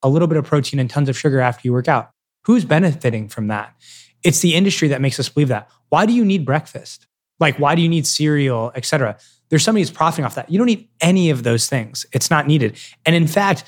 a 0.02 0.08
little 0.08 0.28
bit 0.28 0.36
of 0.36 0.44
protein 0.44 0.80
and 0.80 0.90
tons 0.90 1.08
of 1.08 1.16
sugar 1.16 1.40
after 1.40 1.62
you 1.64 1.72
work 1.72 1.88
out? 1.88 2.10
Who's 2.44 2.64
benefiting 2.64 3.28
from 3.28 3.46
that? 3.48 3.74
It's 4.24 4.40
the 4.40 4.54
industry 4.54 4.88
that 4.88 5.00
makes 5.00 5.20
us 5.20 5.28
believe 5.28 5.48
that. 5.48 5.70
Why 5.90 6.06
do 6.06 6.12
you 6.12 6.24
need 6.24 6.44
breakfast? 6.44 7.06
Like, 7.40 7.58
why 7.58 7.74
do 7.74 7.82
you 7.82 7.88
need 7.88 8.06
cereal, 8.06 8.70
et 8.74 8.84
cetera? 8.84 9.16
there's 9.50 9.64
somebody 9.64 9.82
who's 9.82 9.90
profiting 9.90 10.24
off 10.24 10.36
that. 10.36 10.50
You 10.50 10.58
don't 10.58 10.66
need 10.66 10.88
any 11.00 11.30
of 11.30 11.42
those 11.42 11.68
things. 11.68 12.06
It's 12.12 12.30
not 12.30 12.46
needed. 12.46 12.78
And 13.04 13.14
in 13.14 13.26
fact, 13.26 13.64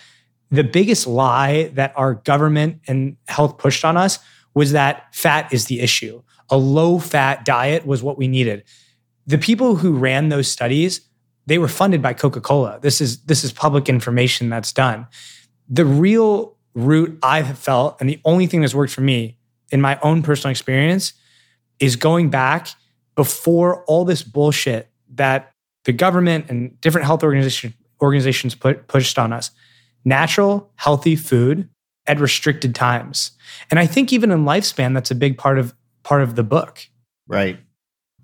the 0.50 0.64
biggest 0.64 1.06
lie 1.06 1.64
that 1.74 1.92
our 1.96 2.14
government 2.14 2.80
and 2.86 3.16
health 3.28 3.58
pushed 3.58 3.84
on 3.84 3.96
us 3.96 4.18
was 4.54 4.72
that 4.72 5.14
fat 5.14 5.52
is 5.52 5.66
the 5.66 5.80
issue. 5.80 6.22
A 6.50 6.56
low 6.56 6.98
fat 6.98 7.44
diet 7.44 7.84
was 7.86 8.02
what 8.02 8.16
we 8.16 8.28
needed. 8.28 8.64
The 9.26 9.38
people 9.38 9.76
who 9.76 9.92
ran 9.94 10.28
those 10.28 10.48
studies, 10.48 11.00
they 11.46 11.58
were 11.58 11.68
funded 11.68 12.00
by 12.00 12.12
Coca-Cola. 12.12 12.78
This 12.80 13.00
is 13.00 13.24
this 13.24 13.44
is 13.44 13.52
public 13.52 13.88
information 13.88 14.50
that's 14.50 14.72
done. 14.72 15.06
The 15.68 15.84
real 15.84 16.56
root 16.74 17.18
I 17.22 17.42
have 17.42 17.58
felt 17.58 18.00
and 18.00 18.08
the 18.08 18.20
only 18.24 18.46
thing 18.46 18.60
that's 18.60 18.74
worked 18.74 18.92
for 18.92 19.00
me 19.00 19.38
in 19.70 19.80
my 19.80 19.98
own 20.02 20.22
personal 20.22 20.50
experience 20.50 21.14
is 21.80 21.96
going 21.96 22.30
back 22.30 22.68
before 23.14 23.84
all 23.84 24.04
this 24.04 24.22
bullshit 24.22 24.90
that 25.14 25.52
the 25.84 25.92
government 25.92 26.46
and 26.48 26.80
different 26.80 27.06
health 27.06 27.22
organization, 27.22 27.74
organizations 28.00 28.54
put, 28.54 28.88
pushed 28.88 29.18
on 29.18 29.32
us 29.32 29.50
natural, 30.04 30.70
healthy 30.76 31.16
food 31.16 31.68
at 32.06 32.18
restricted 32.18 32.74
times. 32.74 33.32
And 33.70 33.78
I 33.78 33.86
think 33.86 34.12
even 34.12 34.30
in 34.30 34.44
lifespan, 34.44 34.94
that's 34.94 35.10
a 35.10 35.14
big 35.14 35.38
part 35.38 35.58
of 35.58 35.74
part 36.02 36.22
of 36.22 36.34
the 36.34 36.42
book. 36.42 36.88
Right. 37.28 37.58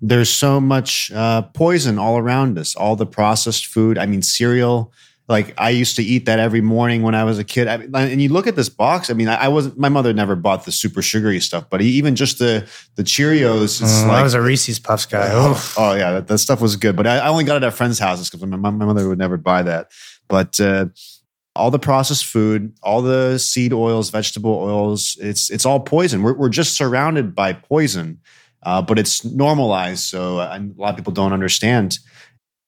There's 0.01 0.29
so 0.29 0.59
much 0.59 1.11
uh, 1.11 1.43
poison 1.53 1.97
all 1.97 2.17
around 2.17 2.57
us. 2.57 2.75
All 2.75 2.95
the 2.95 3.05
processed 3.05 3.67
food. 3.67 3.97
I 3.97 4.05
mean, 4.05 4.21
cereal 4.21 4.93
like 5.29 5.53
I 5.59 5.69
used 5.69 5.95
to 5.97 6.03
eat 6.03 6.25
that 6.25 6.39
every 6.39 6.59
morning 6.59 7.03
when 7.03 7.13
I 7.13 7.23
was 7.23 7.37
a 7.37 7.43
kid. 7.43 7.67
I 7.67 7.75
and 7.75 8.19
you 8.19 8.29
look 8.29 8.47
at 8.47 8.55
this 8.55 8.67
box. 8.67 9.11
I 9.11 9.13
mean, 9.13 9.27
I, 9.27 9.35
I 9.35 9.47
wasn't. 9.47 9.77
My 9.77 9.87
mother 9.87 10.11
never 10.11 10.35
bought 10.35 10.65
the 10.65 10.71
super 10.71 11.03
sugary 11.03 11.39
stuff, 11.39 11.69
but 11.69 11.81
even 11.81 12.15
just 12.15 12.39
the 12.39 12.67
the 12.95 13.03
Cheerios. 13.03 13.79
It's 13.79 14.01
uh, 14.01 14.07
like, 14.07 14.17
I 14.17 14.23
was 14.23 14.33
a 14.33 14.41
Reese's 14.41 14.79
Puffs 14.79 15.05
guy. 15.05 15.29
Oh, 15.31 15.73
oh 15.77 15.93
yeah, 15.93 16.13
that, 16.13 16.27
that, 16.27 16.39
stuff 16.39 16.61
was 16.61 16.75
good. 16.75 16.95
But 16.95 17.05
I, 17.05 17.19
I, 17.19 17.27
only 17.27 17.43
got 17.43 17.57
it 17.57 17.65
at 17.65 17.75
friends' 17.75 17.99
houses 17.99 18.27
because 18.27 18.45
my, 18.45 18.57
my 18.57 18.71
mother 18.71 19.07
would 19.07 19.19
never 19.19 19.37
buy 19.37 19.61
that. 19.61 19.91
But 20.27 20.59
uh, 20.59 20.87
all 21.55 21.69
the 21.69 21.77
processed 21.77 22.25
food, 22.25 22.73
all 22.81 23.03
the 23.03 23.37
seed 23.37 23.71
oils, 23.71 24.09
vegetable 24.09 24.55
oils, 24.55 25.15
it's 25.21 25.51
it's 25.51 25.65
all 25.65 25.79
poison. 25.79 26.23
We're 26.23 26.33
we're 26.33 26.49
just 26.49 26.75
surrounded 26.75 27.35
by 27.35 27.53
poison, 27.53 28.19
uh, 28.63 28.81
but 28.81 28.97
it's 28.97 29.23
normalized. 29.23 30.05
So 30.05 30.39
uh, 30.39 30.57
a 30.59 30.81
lot 30.81 30.89
of 30.89 30.95
people 30.95 31.13
don't 31.13 31.33
understand. 31.33 31.99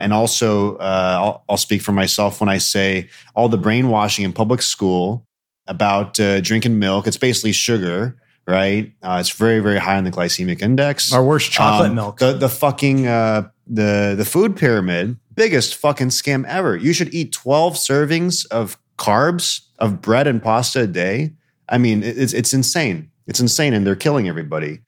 And 0.01 0.13
also, 0.13 0.77
uh, 0.77 1.17
I'll, 1.21 1.43
I'll, 1.47 1.57
speak 1.57 1.81
for 1.81 1.91
myself 1.91 2.39
when 2.41 2.49
I 2.49 2.57
say 2.57 3.09
all 3.35 3.49
the 3.49 3.57
brainwashing 3.57 4.25
in 4.25 4.33
public 4.33 4.61
school 4.63 5.27
about 5.67 6.19
uh, 6.19 6.41
drinking 6.41 6.79
milk. 6.79 7.05
It's 7.05 7.17
basically 7.17 7.51
sugar, 7.51 8.17
right? 8.47 8.91
Uh, 9.03 9.17
it's 9.19 9.29
very, 9.29 9.59
very 9.59 9.77
high 9.77 9.97
on 9.97 10.03
the 10.03 10.11
glycemic 10.11 10.61
index. 10.61 11.13
Our 11.13 11.23
worst 11.23 11.51
chocolate 11.51 11.89
um, 11.89 11.95
milk. 11.95 12.17
The 12.17 12.33
the 12.33 12.49
fucking 12.49 13.07
uh, 13.07 13.49
the 13.67 14.15
the 14.17 14.25
food 14.25 14.57
pyramid, 14.57 15.17
biggest 15.35 15.75
fucking 15.75 16.09
scam 16.09 16.45
ever. 16.47 16.75
You 16.75 16.93
should 16.93 17.13
eat 17.13 17.31
twelve 17.31 17.75
servings 17.75 18.45
of 18.47 18.77
carbs 18.97 19.61
of 19.79 20.01
bread 20.01 20.27
and 20.27 20.41
pasta 20.41 20.81
a 20.81 20.87
day. 20.87 21.33
I 21.69 21.77
mean, 21.77 22.03
it's 22.03 22.33
it's 22.33 22.53
insane. 22.53 23.11
It's 23.27 23.39
insane, 23.39 23.73
and 23.73 23.85
they're 23.85 23.95
killing 23.95 24.27
everybody. 24.27 24.79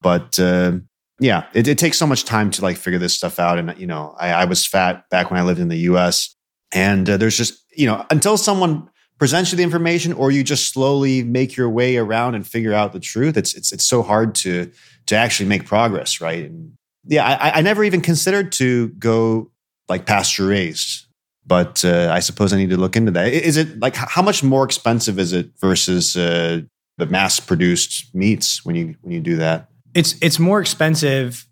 But 0.00 0.38
uh, 0.38 0.78
yeah, 1.20 1.46
it, 1.54 1.68
it, 1.68 1.78
takes 1.78 1.98
so 1.98 2.06
much 2.06 2.24
time 2.24 2.50
to 2.50 2.62
like 2.62 2.76
figure 2.76 2.98
this 2.98 3.14
stuff 3.14 3.38
out. 3.38 3.58
And, 3.58 3.76
you 3.78 3.86
know, 3.86 4.16
I, 4.18 4.30
I 4.30 4.44
was 4.46 4.66
fat 4.66 5.08
back 5.10 5.30
when 5.30 5.38
I 5.38 5.44
lived 5.44 5.60
in 5.60 5.68
the 5.68 5.78
US. 5.78 6.34
And 6.72 7.08
uh, 7.08 7.16
there's 7.16 7.36
just, 7.36 7.62
you 7.76 7.86
know, 7.86 8.04
until 8.10 8.36
someone 8.36 8.88
presents 9.18 9.52
you 9.52 9.56
the 9.56 9.62
information 9.62 10.12
or 10.12 10.32
you 10.32 10.42
just 10.42 10.72
slowly 10.72 11.22
make 11.22 11.56
your 11.56 11.70
way 11.70 11.96
around 11.96 12.34
and 12.34 12.46
figure 12.46 12.74
out 12.74 12.92
the 12.92 13.00
truth, 13.00 13.36
it's, 13.36 13.54
it's, 13.54 13.72
it's 13.72 13.86
so 13.86 14.02
hard 14.02 14.34
to, 14.34 14.70
to 15.06 15.14
actually 15.14 15.48
make 15.48 15.66
progress. 15.66 16.20
Right. 16.20 16.46
And 16.46 16.72
yeah, 17.06 17.24
I, 17.24 17.58
I 17.58 17.60
never 17.60 17.84
even 17.84 18.00
considered 18.00 18.50
to 18.52 18.88
go 18.88 19.52
like 19.88 20.06
pasture 20.06 20.48
raised, 20.48 21.06
but 21.46 21.84
uh, 21.84 22.10
I 22.12 22.18
suppose 22.20 22.52
I 22.52 22.56
need 22.56 22.70
to 22.70 22.76
look 22.76 22.96
into 22.96 23.12
that. 23.12 23.32
Is 23.32 23.56
it 23.56 23.78
like, 23.78 23.94
how 23.94 24.22
much 24.22 24.42
more 24.42 24.64
expensive 24.64 25.20
is 25.20 25.32
it 25.32 25.50
versus 25.60 26.16
uh, 26.16 26.62
the 26.96 27.06
mass 27.06 27.38
produced 27.38 28.12
meats 28.14 28.64
when 28.64 28.74
you, 28.74 28.96
when 29.02 29.12
you 29.12 29.20
do 29.20 29.36
that? 29.36 29.68
It's 29.94 30.16
it's 30.20 30.38
more 30.38 30.60
expensive, 30.60 31.46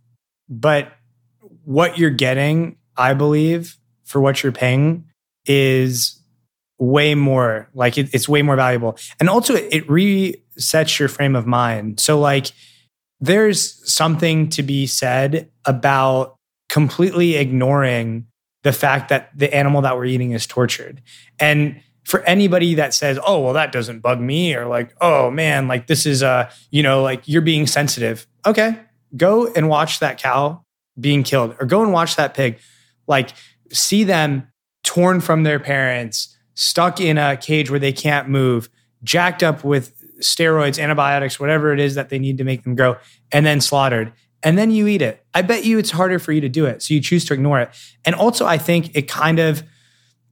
but 0.49 0.93
what 1.65 1.99
you're 1.99 2.11
getting, 2.11 2.77
I 2.97 3.15
believe, 3.15 3.77
for 4.05 4.21
what 4.21 4.43
you're 4.43 4.53
paying 4.53 5.05
is 5.47 6.21
way 6.79 7.15
more 7.15 7.69
like 7.75 7.97
it, 7.97 8.13
it's 8.13 8.29
way 8.29 8.43
more 8.43 8.57
valuable. 8.57 8.99
And 9.21 9.29
also 9.29 9.55
it, 9.55 9.69
it 9.73 9.87
resets 9.87 10.99
your 10.99 11.09
frame 11.09 11.37
of 11.37 11.47
mind. 11.47 12.01
So 12.01 12.19
like 12.19 12.53
there's 13.21 13.91
something 13.91 14.49
to 14.51 14.63
be 14.65 14.87
said 14.87 15.49
about 15.65 16.37
completely 16.69 17.37
ignoring 17.37 18.27
the 18.65 18.73
fact 18.73 19.09
that 19.11 19.31
the 19.37 19.55
animal 19.55 19.83
that 19.83 19.97
we're 19.97 20.07
eating 20.07 20.33
is 20.33 20.47
tortured. 20.47 21.03
And 21.39 21.81
for 22.05 22.21
anybody 22.23 22.75
that 22.75 22.93
says 22.93 23.19
oh 23.27 23.41
well 23.41 23.53
that 23.53 23.73
doesn't 23.73 24.01
bug 24.01 24.21
me 24.21 24.55
or 24.55 24.67
like 24.67 24.95
oh 25.01 25.31
man 25.31 25.69
like 25.69 25.87
this 25.87 26.05
is 26.07 26.23
a 26.23 26.51
you 26.71 26.83
know 26.83 27.03
like 27.03 27.23
you're 27.27 27.43
being 27.43 27.67
sensitive 27.67 28.27
okay 28.45 28.79
go 29.17 29.47
and 29.53 29.69
watch 29.69 30.01
that 30.01 30.19
cow 30.19 30.65
being 30.99 31.23
killed 31.23 31.55
or 31.61 31.67
go 31.67 31.83
and 31.83 31.93
watch 31.93 32.17
that 32.17 32.35
pig 32.35 32.59
like 33.07 33.31
see 33.71 34.05
them 34.05 34.49
torn 34.83 35.21
from 35.21 35.43
their 35.43 35.61
parents 35.61 36.37
stuck 36.55 37.01
in 37.01 37.19
a 37.19 37.37
cage 37.37 37.71
where 37.71 37.81
they 37.81 37.93
can't 37.93 38.29
move, 38.29 38.69
jacked 39.03 39.43
up 39.43 39.65
with 39.65 39.99
steroids, 40.21 40.83
antibiotics, 40.83 41.41
whatever 41.41 41.73
it 41.73 41.81
is 41.81 41.95
that 41.95 42.09
they 42.09 42.19
need 42.19 42.39
to 42.39 42.45
make 42.45 42.65
them 42.65 42.75
grow, 42.75 42.97
and 43.31 43.45
then 43.45 43.61
slaughtered. 43.61 44.13
And 44.43 44.59
then 44.59 44.71
you 44.71 44.87
eat 44.87 45.03
it. 45.03 45.25
I 45.35 45.43
bet 45.43 45.65
you 45.65 45.79
it's 45.79 45.93
harder 45.93 46.19
for 46.19 46.33
you 46.33 46.41
to 46.41 46.49
do 46.49 46.67
it. 46.67 46.83
So 46.83 46.95
you 46.95 47.01
choose 47.01 47.25
to 47.27 47.35
ignore 47.35 47.61
it. 47.61 47.71
And 48.05 48.15
also, 48.15 48.45
I 48.45 48.59
think 48.59 48.95
it 48.95 49.03
kind 49.09 49.39
of, 49.39 49.63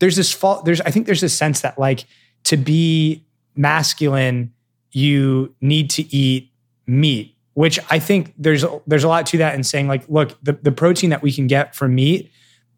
there's 0.01 0.17
this 0.17 0.33
fault, 0.33 0.65
there's, 0.65 0.81
I 0.81 0.91
think 0.91 1.07
there's 1.07 1.21
this 1.21 1.37
sense 1.37 1.61
that 1.61 1.79
like 1.79 2.05
to 2.45 2.57
be 2.57 3.25
masculine, 3.55 4.53
you 4.91 5.55
need 5.61 5.91
to 5.91 6.15
eat 6.15 6.53
meat, 6.87 7.37
which 7.55 7.79
I 7.91 7.99
think 7.99 8.35
there's, 8.37 8.65
there's 8.87 9.05
a 9.05 9.09
lot 9.09 9.27
to 9.27 9.39
that 9.39 9.55
in 9.55 9.63
saying 9.63 9.87
like, 9.87 10.09
look, 10.09 10.37
the, 10.43 10.55
the 10.55 10.73
protein 10.73 11.11
that 11.11 11.23
we 11.23 11.33
can 11.33 11.47
get 11.47 11.75
from 11.77 11.95
meat 11.95 12.31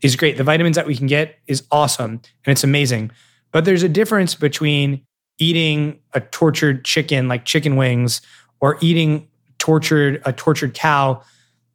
is 0.03 0.17
great. 0.17 0.37
The 0.37 0.45
vitamins 0.45 0.77
that 0.77 0.87
we 0.87 0.97
can 0.97 1.07
get 1.07 1.39
is 1.47 1.63
awesome 1.71 2.11
and 2.45 2.53
it's 2.53 2.65
amazing. 2.65 3.11
But 3.53 3.65
there's 3.65 3.83
a 3.83 3.89
difference 3.89 4.35
between 4.35 5.07
eating 5.39 6.01
a 6.13 6.21
tortured 6.21 6.85
chicken 6.85 7.29
like 7.29 7.45
chicken 7.45 7.77
wings 7.77 8.21
or 8.61 8.79
eating 8.81 9.29
tortured 9.59 10.21
a 10.25 10.33
tortured 10.33 10.75
cow, 10.75 11.23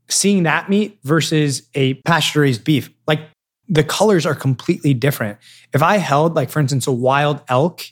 seeing 0.09 0.43
that 0.43 0.69
meat 0.69 0.99
versus 1.03 1.63
a 1.73 1.95
pasture 1.95 2.41
raised 2.41 2.63
beef. 2.63 2.89
The 3.69 3.83
colors 3.83 4.25
are 4.25 4.35
completely 4.35 4.93
different. 4.93 5.37
If 5.73 5.83
I 5.83 5.97
held 5.97 6.35
like 6.35 6.49
for 6.49 6.59
instance 6.59 6.87
a 6.87 6.91
wild 6.91 7.41
elk 7.47 7.83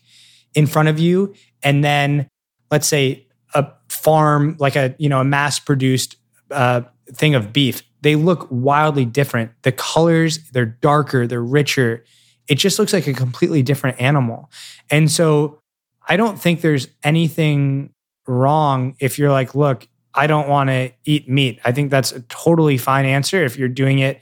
in 0.54 0.68
front 0.68 0.90
of 0.90 1.00
you 1.00 1.34
and 1.64 1.84
then 1.84 2.28
let's 2.72 2.88
say 2.88 3.28
a 3.54 3.68
farm 3.90 4.56
like 4.60 4.76
a 4.76 4.96
you 4.98 5.10
know 5.10 5.20
a 5.20 5.26
mass 5.26 5.60
produced 5.60 6.18
uh, 6.52 6.82
thing 7.14 7.36
of 7.36 7.52
beef 7.54 7.84
they 8.02 8.16
look 8.16 8.48
wildly 8.50 9.06
different 9.06 9.52
the 9.64 9.72
colors 9.72 10.40
they're 10.52 10.66
darker 10.66 11.28
they're 11.28 11.44
richer 11.44 12.04
it 12.48 12.56
just 12.56 12.80
looks 12.80 12.94
like 12.94 13.08
a 13.08 13.14
completely 13.14 13.64
different 13.64 14.00
animal. 14.00 14.52
And 14.90 15.10
so 15.10 15.60
I 16.08 16.18
don't 16.18 16.40
think 16.40 16.62
there's 16.62 16.88
anything 17.04 17.92
wrong 18.28 18.96
if 19.00 19.18
you're 19.18 19.32
like, 19.32 19.56
look, 19.56 19.88
I 20.14 20.28
don't 20.28 20.48
want 20.48 20.70
to 20.70 20.92
eat 21.04 21.28
meat. 21.28 21.60
I 21.66 21.72
think 21.72 21.92
that's 21.92 22.12
a 22.12 22.22
totally 22.22 22.78
fine 22.78 23.06
answer 23.06 23.44
if 23.44 23.58
you're 23.58 23.68
doing 23.68 24.00
it 24.00 24.22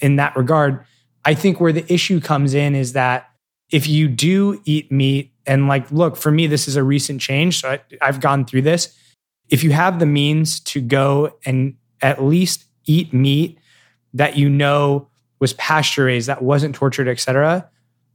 in 0.00 0.16
that 0.16 0.36
regard. 0.36 0.84
I 1.24 1.34
think 1.34 1.60
where 1.60 1.72
the 1.72 1.90
issue 1.92 2.20
comes 2.20 2.54
in 2.54 2.74
is 2.74 2.92
that 2.92 3.30
if 3.70 3.86
you 3.86 4.08
do 4.08 4.60
eat 4.64 4.90
meat, 4.90 5.32
and 5.46 5.66
like, 5.66 5.90
look, 5.90 6.16
for 6.16 6.30
me, 6.30 6.46
this 6.46 6.68
is 6.68 6.76
a 6.76 6.82
recent 6.82 7.20
change. 7.20 7.62
So 7.62 7.70
I, 7.70 7.80
I've 8.02 8.20
gone 8.20 8.44
through 8.44 8.62
this. 8.62 8.94
If 9.48 9.64
you 9.64 9.72
have 9.72 9.98
the 9.98 10.06
means 10.06 10.60
to 10.60 10.80
go 10.80 11.34
and 11.44 11.74
at 12.02 12.22
least 12.22 12.66
eat 12.84 13.12
meat 13.14 13.58
that 14.12 14.36
you 14.36 14.50
know 14.50 15.08
was 15.40 15.54
pasture 15.54 16.04
raised, 16.04 16.28
that 16.28 16.42
wasn't 16.42 16.74
tortured, 16.74 17.08
etc. 17.08 17.68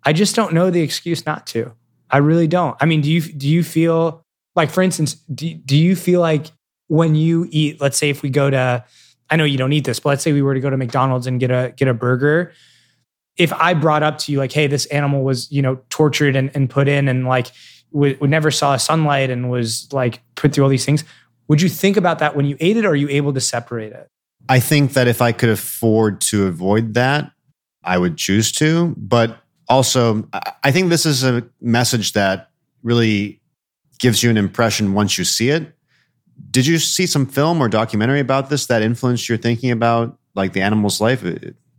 I 0.03 0.13
just 0.13 0.35
don't 0.35 0.53
know 0.53 0.69
the 0.69 0.81
excuse 0.81 1.25
not 1.25 1.47
to. 1.47 1.73
I 2.11 2.17
really 2.17 2.47
don't. 2.47 2.77
I 2.79 2.85
mean, 2.85 3.01
do 3.01 3.11
you 3.11 3.21
do 3.21 3.49
you 3.49 3.63
feel 3.63 4.23
like, 4.55 4.69
for 4.69 4.83
instance, 4.83 5.15
do, 5.33 5.53
do 5.53 5.75
you 5.75 5.95
feel 5.95 6.19
like 6.19 6.47
when 6.87 7.15
you 7.15 7.47
eat, 7.49 7.81
let's 7.81 7.97
say 7.97 8.09
if 8.09 8.21
we 8.21 8.29
go 8.29 8.49
to, 8.49 8.85
I 9.29 9.35
know 9.35 9.45
you 9.45 9.57
don't 9.57 9.73
eat 9.73 9.85
this, 9.85 9.99
but 9.99 10.09
let's 10.09 10.23
say 10.23 10.33
we 10.33 10.41
were 10.41 10.53
to 10.53 10.59
go 10.59 10.69
to 10.69 10.77
McDonald's 10.77 11.27
and 11.27 11.39
get 11.39 11.51
a 11.51 11.73
get 11.75 11.87
a 11.87 11.93
burger. 11.93 12.51
If 13.35 13.51
I 13.53 13.73
brought 13.73 14.03
up 14.03 14.19
to 14.19 14.31
you 14.31 14.37
like, 14.37 14.51
hey, 14.51 14.67
this 14.67 14.85
animal 14.87 15.23
was, 15.23 15.51
you 15.51 15.61
know, 15.61 15.79
tortured 15.89 16.35
and, 16.35 16.51
and 16.53 16.69
put 16.69 16.87
in 16.87 17.07
and 17.07 17.25
like 17.25 17.47
we, 17.91 18.13
we 18.15 18.27
never 18.27 18.51
saw 18.51 18.77
sunlight 18.77 19.29
and 19.29 19.49
was 19.49 19.91
like 19.91 20.21
put 20.35 20.53
through 20.53 20.65
all 20.65 20.69
these 20.69 20.85
things, 20.85 21.03
would 21.47 21.61
you 21.61 21.69
think 21.69 21.97
about 21.97 22.19
that 22.19 22.35
when 22.35 22.45
you 22.45 22.57
ate 22.59 22.77
it 22.77 22.85
or 22.85 22.89
are 22.89 22.95
you 22.95 23.09
able 23.09 23.33
to 23.33 23.41
separate 23.41 23.91
it? 23.91 24.07
I 24.49 24.59
think 24.59 24.93
that 24.93 25.07
if 25.07 25.21
I 25.21 25.31
could 25.31 25.49
afford 25.49 26.21
to 26.21 26.47
avoid 26.47 26.93
that, 26.95 27.31
I 27.83 27.97
would 27.97 28.17
choose 28.17 28.51
to. 28.53 28.93
But 28.97 29.37
also, 29.67 30.27
I 30.63 30.71
think 30.71 30.89
this 30.89 31.05
is 31.05 31.23
a 31.23 31.47
message 31.61 32.13
that 32.13 32.49
really 32.81 33.41
gives 33.99 34.21
you 34.21 34.29
an 34.29 34.37
impression 34.37 34.93
once 34.93 35.17
you 35.17 35.23
see 35.23 35.49
it. 35.49 35.73
Did 36.51 36.67
you 36.67 36.79
see 36.79 37.05
some 37.05 37.25
film 37.25 37.61
or 37.61 37.69
documentary 37.69 38.19
about 38.19 38.49
this 38.49 38.67
that 38.67 38.81
influenced 38.81 39.27
your 39.27 39.37
thinking 39.37 39.71
about 39.71 40.17
like 40.35 40.53
the 40.53 40.61
animal's 40.61 41.01
life? 41.01 41.23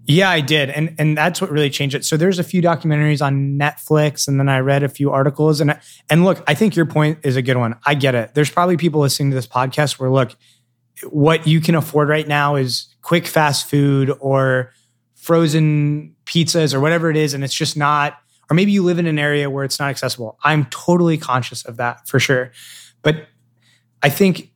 Yeah, 0.06 0.30
I 0.30 0.40
did. 0.40 0.70
And 0.70 0.94
and 0.98 1.16
that's 1.16 1.40
what 1.40 1.50
really 1.50 1.70
changed 1.70 1.94
it. 1.94 2.04
So 2.04 2.16
there's 2.16 2.38
a 2.38 2.44
few 2.44 2.60
documentaries 2.60 3.24
on 3.24 3.58
Netflix 3.58 4.28
and 4.28 4.38
then 4.38 4.48
I 4.48 4.58
read 4.58 4.82
a 4.82 4.88
few 4.88 5.10
articles 5.10 5.60
and 5.60 5.78
and 6.10 6.24
look, 6.24 6.42
I 6.46 6.54
think 6.54 6.76
your 6.76 6.86
point 6.86 7.18
is 7.22 7.36
a 7.36 7.42
good 7.42 7.56
one. 7.56 7.76
I 7.86 7.94
get 7.94 8.14
it. 8.14 8.34
There's 8.34 8.50
probably 8.50 8.76
people 8.76 9.00
listening 9.00 9.30
to 9.30 9.34
this 9.34 9.46
podcast 9.46 9.98
where 9.98 10.10
look, 10.10 10.36
what 11.10 11.46
you 11.46 11.60
can 11.60 11.74
afford 11.74 12.08
right 12.08 12.26
now 12.26 12.56
is 12.56 12.94
quick 13.02 13.26
fast 13.26 13.68
food 13.68 14.12
or 14.20 14.72
frozen 15.14 16.14
pizzas 16.26 16.74
or 16.74 16.80
whatever 16.80 17.10
it 17.10 17.16
is 17.16 17.34
and 17.34 17.42
it's 17.42 17.54
just 17.54 17.76
not 17.76 18.18
or 18.50 18.54
maybe 18.54 18.70
you 18.72 18.82
live 18.82 18.98
in 18.98 19.06
an 19.06 19.18
area 19.18 19.48
where 19.48 19.64
it's 19.64 19.78
not 19.78 19.88
accessible 19.88 20.38
i'm 20.44 20.66
totally 20.66 21.16
conscious 21.16 21.64
of 21.64 21.78
that 21.78 22.06
for 22.06 22.20
sure 22.20 22.52
but 23.02 23.26
i 24.04 24.08
think 24.08 24.52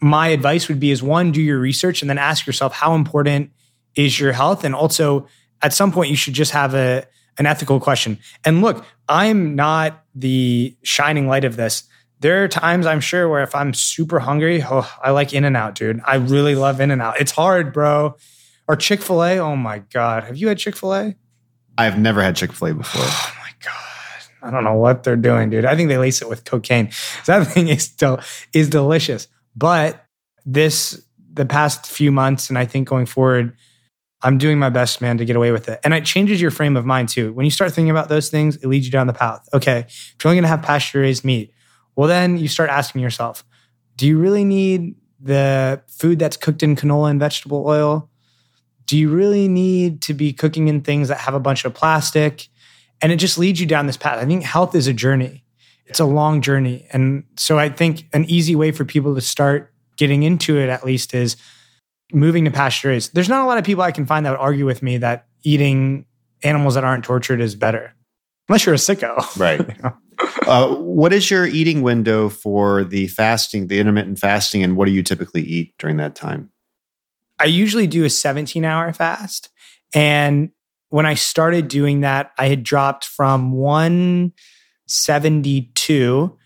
my 0.00 0.28
advice 0.28 0.68
would 0.68 0.80
be 0.80 0.90
is 0.90 1.02
one 1.02 1.30
do 1.30 1.42
your 1.42 1.58
research 1.58 2.02
and 2.02 2.08
then 2.08 2.18
ask 2.18 2.46
yourself 2.46 2.72
how 2.72 2.94
important 2.94 3.50
is 3.94 4.18
your 4.18 4.32
health 4.32 4.64
and 4.64 4.74
also 4.74 5.26
at 5.60 5.72
some 5.74 5.92
point 5.92 6.08
you 6.08 6.16
should 6.16 6.34
just 6.34 6.52
have 6.52 6.74
a 6.74 7.04
an 7.38 7.46
ethical 7.46 7.78
question 7.78 8.18
and 8.44 8.62
look 8.62 8.84
i'm 9.08 9.54
not 9.54 10.04
the 10.14 10.74
shining 10.82 11.26
light 11.26 11.44
of 11.44 11.56
this 11.56 11.84
there 12.22 12.44
are 12.44 12.48
times 12.48 12.86
I'm 12.86 13.00
sure 13.00 13.28
where 13.28 13.42
if 13.42 13.52
I'm 13.52 13.74
super 13.74 14.20
hungry, 14.20 14.62
oh, 14.64 14.88
I 15.02 15.10
like 15.10 15.34
In 15.34 15.44
and 15.44 15.56
Out, 15.56 15.74
dude. 15.74 16.00
I 16.06 16.14
really 16.14 16.54
love 16.54 16.80
In 16.80 16.92
and 16.92 17.02
Out. 17.02 17.20
It's 17.20 17.32
hard, 17.32 17.72
bro. 17.72 18.16
Or 18.68 18.76
Chick 18.76 19.02
fil 19.02 19.24
A. 19.24 19.38
Oh 19.40 19.56
my 19.56 19.80
God. 19.92 20.22
Have 20.24 20.36
you 20.36 20.46
had 20.46 20.56
Chick 20.56 20.76
fil 20.76 20.94
A? 20.94 21.16
I've 21.76 21.98
never 21.98 22.22
had 22.22 22.36
Chick 22.36 22.52
fil 22.52 22.68
A 22.68 22.74
before. 22.74 23.02
Oh 23.04 23.34
my 23.40 23.50
God. 23.64 23.91
I 24.42 24.50
don't 24.50 24.64
know 24.64 24.74
what 24.74 25.04
they're 25.04 25.16
doing, 25.16 25.50
dude. 25.50 25.64
I 25.64 25.76
think 25.76 25.88
they 25.88 25.98
lace 25.98 26.20
it 26.20 26.28
with 26.28 26.44
cocaine. 26.44 26.90
That 27.26 27.46
thing 27.46 27.68
is 27.68 27.84
still 27.84 28.20
is 28.52 28.68
delicious. 28.68 29.28
But 29.54 30.04
this 30.44 31.02
the 31.32 31.46
past 31.46 31.86
few 31.86 32.12
months, 32.12 32.48
and 32.48 32.58
I 32.58 32.66
think 32.66 32.88
going 32.88 33.06
forward, 33.06 33.56
I'm 34.22 34.38
doing 34.38 34.58
my 34.58 34.68
best, 34.68 35.00
man, 35.00 35.18
to 35.18 35.24
get 35.24 35.36
away 35.36 35.50
with 35.50 35.68
it. 35.68 35.80
And 35.84 35.94
it 35.94 36.04
changes 36.04 36.40
your 36.40 36.50
frame 36.50 36.76
of 36.76 36.84
mind 36.84 37.08
too. 37.08 37.32
When 37.32 37.44
you 37.44 37.50
start 37.50 37.72
thinking 37.72 37.90
about 37.90 38.08
those 38.08 38.28
things, 38.28 38.56
it 38.56 38.66
leads 38.66 38.86
you 38.86 38.92
down 38.92 39.06
the 39.06 39.12
path. 39.12 39.48
Okay, 39.54 39.80
if 39.88 40.16
you're 40.22 40.30
only 40.30 40.40
gonna 40.40 40.48
have 40.48 40.62
pasture 40.62 41.00
raised 41.00 41.24
meat, 41.24 41.52
well, 41.96 42.08
then 42.08 42.36
you 42.38 42.48
start 42.48 42.70
asking 42.70 43.02
yourself, 43.02 43.44
do 43.96 44.06
you 44.06 44.18
really 44.18 44.44
need 44.44 44.94
the 45.20 45.82
food 45.86 46.18
that's 46.18 46.36
cooked 46.36 46.62
in 46.62 46.76
canola 46.76 47.10
and 47.10 47.20
vegetable 47.20 47.64
oil? 47.66 48.10
Do 48.86 48.98
you 48.98 49.10
really 49.10 49.48
need 49.48 50.02
to 50.02 50.14
be 50.14 50.32
cooking 50.32 50.68
in 50.68 50.80
things 50.80 51.08
that 51.08 51.18
have 51.18 51.34
a 51.34 51.40
bunch 51.40 51.64
of 51.64 51.74
plastic? 51.74 52.48
And 53.02 53.12
it 53.12 53.16
just 53.16 53.36
leads 53.36 53.60
you 53.60 53.66
down 53.66 53.86
this 53.86 53.96
path. 53.96 54.18
I 54.18 54.24
think 54.24 54.44
health 54.44 54.74
is 54.74 54.86
a 54.86 54.92
journey, 54.92 55.44
it's 55.86 56.00
a 56.00 56.04
long 56.04 56.40
journey. 56.40 56.86
And 56.92 57.24
so 57.36 57.58
I 57.58 57.68
think 57.68 58.08
an 58.12 58.24
easy 58.26 58.56
way 58.56 58.70
for 58.70 58.84
people 58.84 59.14
to 59.14 59.20
start 59.20 59.72
getting 59.96 60.22
into 60.22 60.58
it, 60.58 60.68
at 60.68 60.84
least, 60.84 61.12
is 61.12 61.36
moving 62.12 62.44
to 62.44 62.50
pasture 62.50 62.88
raised. 62.88 63.14
There's 63.14 63.28
not 63.28 63.42
a 63.42 63.46
lot 63.46 63.58
of 63.58 63.64
people 63.64 63.82
I 63.82 63.92
can 63.92 64.06
find 64.06 64.24
that 64.24 64.30
would 64.30 64.40
argue 64.40 64.64
with 64.64 64.82
me 64.82 64.98
that 64.98 65.26
eating 65.42 66.06
animals 66.42 66.74
that 66.74 66.84
aren't 66.84 67.04
tortured 67.04 67.40
is 67.40 67.54
better, 67.54 67.94
unless 68.48 68.64
you're 68.64 68.74
a 68.74 68.78
sicko. 68.78 69.18
Right. 69.38 69.60
you 69.60 69.82
know? 69.82 69.96
uh, 70.46 70.74
what 70.76 71.12
is 71.12 71.30
your 71.30 71.46
eating 71.46 71.82
window 71.82 72.28
for 72.28 72.84
the 72.84 73.08
fasting, 73.08 73.66
the 73.66 73.80
intermittent 73.80 74.18
fasting, 74.18 74.62
and 74.62 74.76
what 74.76 74.86
do 74.86 74.92
you 74.92 75.02
typically 75.02 75.42
eat 75.42 75.74
during 75.78 75.96
that 75.96 76.14
time? 76.14 76.50
I 77.38 77.46
usually 77.46 77.86
do 77.86 78.04
a 78.04 78.10
17 78.10 78.64
hour 78.64 78.92
fast. 78.92 79.50
And 79.94 80.50
when 80.92 81.06
I 81.06 81.14
started 81.14 81.68
doing 81.68 82.02
that, 82.02 82.32
I 82.36 82.48
had 82.48 82.62
dropped 82.62 83.06
from 83.06 83.52
172 83.52 86.38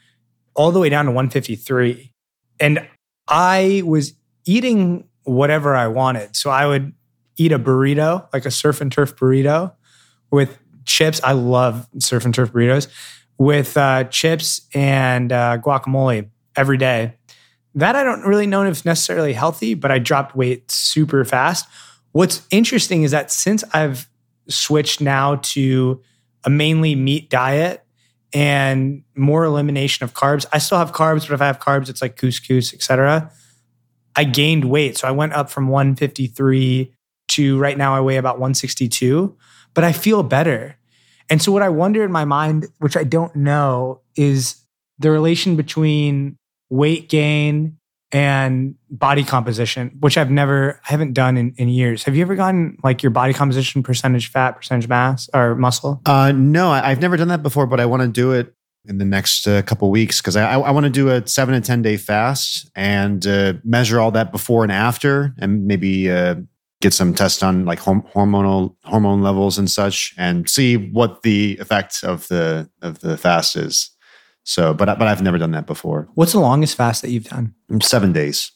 all 0.54 0.70
the 0.70 0.78
way 0.78 0.88
down 0.88 1.06
to 1.06 1.10
153. 1.10 2.12
And 2.60 2.86
I 3.26 3.82
was 3.84 4.14
eating 4.44 5.08
whatever 5.24 5.74
I 5.74 5.88
wanted. 5.88 6.36
So 6.36 6.50
I 6.50 6.64
would 6.64 6.92
eat 7.36 7.50
a 7.50 7.58
burrito, 7.58 8.32
like 8.32 8.46
a 8.46 8.52
surf 8.52 8.80
and 8.80 8.92
turf 8.92 9.16
burrito 9.16 9.72
with 10.30 10.60
chips. 10.84 11.20
I 11.24 11.32
love 11.32 11.88
surf 11.98 12.24
and 12.24 12.32
turf 12.32 12.52
burritos 12.52 12.86
with 13.38 13.76
uh, 13.76 14.04
chips 14.04 14.60
and 14.72 15.32
uh, 15.32 15.58
guacamole 15.58 16.28
every 16.54 16.76
day. 16.76 17.14
That 17.74 17.96
I 17.96 18.04
don't 18.04 18.22
really 18.22 18.46
know 18.46 18.62
if 18.62 18.84
necessarily 18.84 19.32
healthy, 19.32 19.74
but 19.74 19.90
I 19.90 19.98
dropped 19.98 20.36
weight 20.36 20.70
super 20.70 21.24
fast. 21.24 21.66
What's 22.12 22.46
interesting 22.52 23.02
is 23.02 23.10
that 23.10 23.32
since 23.32 23.64
I've 23.74 24.08
switched 24.48 25.00
now 25.00 25.36
to 25.36 26.02
a 26.44 26.50
mainly 26.50 26.94
meat 26.94 27.30
diet 27.30 27.84
and 28.32 29.02
more 29.14 29.44
elimination 29.44 30.04
of 30.04 30.14
carbs. 30.14 30.46
I 30.52 30.58
still 30.58 30.78
have 30.78 30.92
carbs, 30.92 31.26
but 31.28 31.34
if 31.34 31.40
I 31.40 31.46
have 31.46 31.58
carbs, 31.58 31.88
it's 31.88 32.02
like 32.02 32.16
couscous, 32.16 32.74
etc. 32.74 33.30
I 34.14 34.24
gained 34.24 34.64
weight. 34.64 34.98
So 34.98 35.08
I 35.08 35.12
went 35.12 35.32
up 35.32 35.50
from 35.50 35.68
153 35.68 36.92
to 37.28 37.58
right 37.58 37.76
now 37.76 37.94
I 37.94 38.00
weigh 38.00 38.16
about 38.16 38.36
162, 38.36 39.36
but 39.74 39.84
I 39.84 39.92
feel 39.92 40.22
better. 40.22 40.76
And 41.28 41.42
so 41.42 41.50
what 41.50 41.62
I 41.62 41.68
wonder 41.68 42.04
in 42.04 42.12
my 42.12 42.24
mind, 42.24 42.66
which 42.78 42.96
I 42.96 43.04
don't 43.04 43.34
know, 43.34 44.00
is 44.14 44.62
the 44.98 45.10
relation 45.10 45.56
between 45.56 46.36
weight 46.70 47.08
gain 47.08 47.78
and 48.12 48.74
body 48.88 49.24
composition, 49.24 49.96
which 50.00 50.16
I've 50.16 50.30
never, 50.30 50.80
I 50.88 50.92
haven't 50.92 51.12
done 51.12 51.36
in, 51.36 51.54
in 51.56 51.68
years. 51.68 52.04
Have 52.04 52.14
you 52.14 52.22
ever 52.22 52.36
gotten 52.36 52.78
like 52.84 53.02
your 53.02 53.10
body 53.10 53.32
composition, 53.32 53.82
percentage 53.82 54.30
fat, 54.30 54.52
percentage 54.52 54.88
mass, 54.88 55.28
or 55.34 55.54
muscle? 55.54 56.00
Uh, 56.06 56.32
no, 56.32 56.70
I, 56.70 56.88
have 56.88 57.00
never 57.00 57.16
done 57.16 57.28
that 57.28 57.42
before, 57.42 57.66
but 57.66 57.80
I 57.80 57.86
want 57.86 58.02
to 58.02 58.08
do 58.08 58.32
it 58.32 58.54
in 58.88 58.98
the 58.98 59.04
next 59.04 59.46
uh, 59.48 59.62
couple 59.62 59.90
weeks 59.90 60.20
because 60.20 60.36
I, 60.36 60.52
I 60.54 60.70
want 60.70 60.84
to 60.84 60.90
do 60.90 61.08
a 61.08 61.26
seven 61.26 61.60
to 61.60 61.60
10 61.60 61.82
day 61.82 61.96
fast 61.96 62.70
and 62.76 63.26
uh, 63.26 63.54
measure 63.64 64.00
all 64.00 64.12
that 64.12 64.30
before 64.30 64.62
and 64.62 64.70
after 64.70 65.34
and 65.38 65.66
maybe 65.66 66.10
uh, 66.10 66.36
get 66.80 66.92
some 66.92 67.14
tests 67.14 67.42
on 67.42 67.64
like 67.64 67.80
hormonal 67.80 68.76
hormone 68.84 69.22
levels 69.22 69.58
and 69.58 69.70
such 69.70 70.14
and 70.16 70.48
see 70.48 70.76
what 70.76 71.22
the 71.22 71.56
effect 71.60 72.04
of 72.04 72.28
the 72.28 72.70
of 72.82 73.00
the 73.00 73.16
fast 73.16 73.56
is. 73.56 73.90
So, 74.46 74.72
but 74.72 74.86
but 74.98 75.08
I've 75.08 75.22
never 75.22 75.38
done 75.38 75.50
that 75.50 75.66
before. 75.66 76.08
What's 76.14 76.32
the 76.32 76.40
longest 76.40 76.76
fast 76.76 77.02
that 77.02 77.10
you've 77.10 77.24
done? 77.24 77.54
Seven 77.82 78.12
days. 78.12 78.52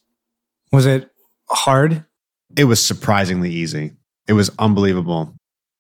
Was 0.73 0.87
it 0.87 1.11
hard? 1.51 2.05
It 2.57 2.65
was 2.65 2.85
surprisingly 2.85 3.51
easy. 3.51 3.93
It 4.29 4.35
was 4.35 4.51
unbelievable. 4.59 5.35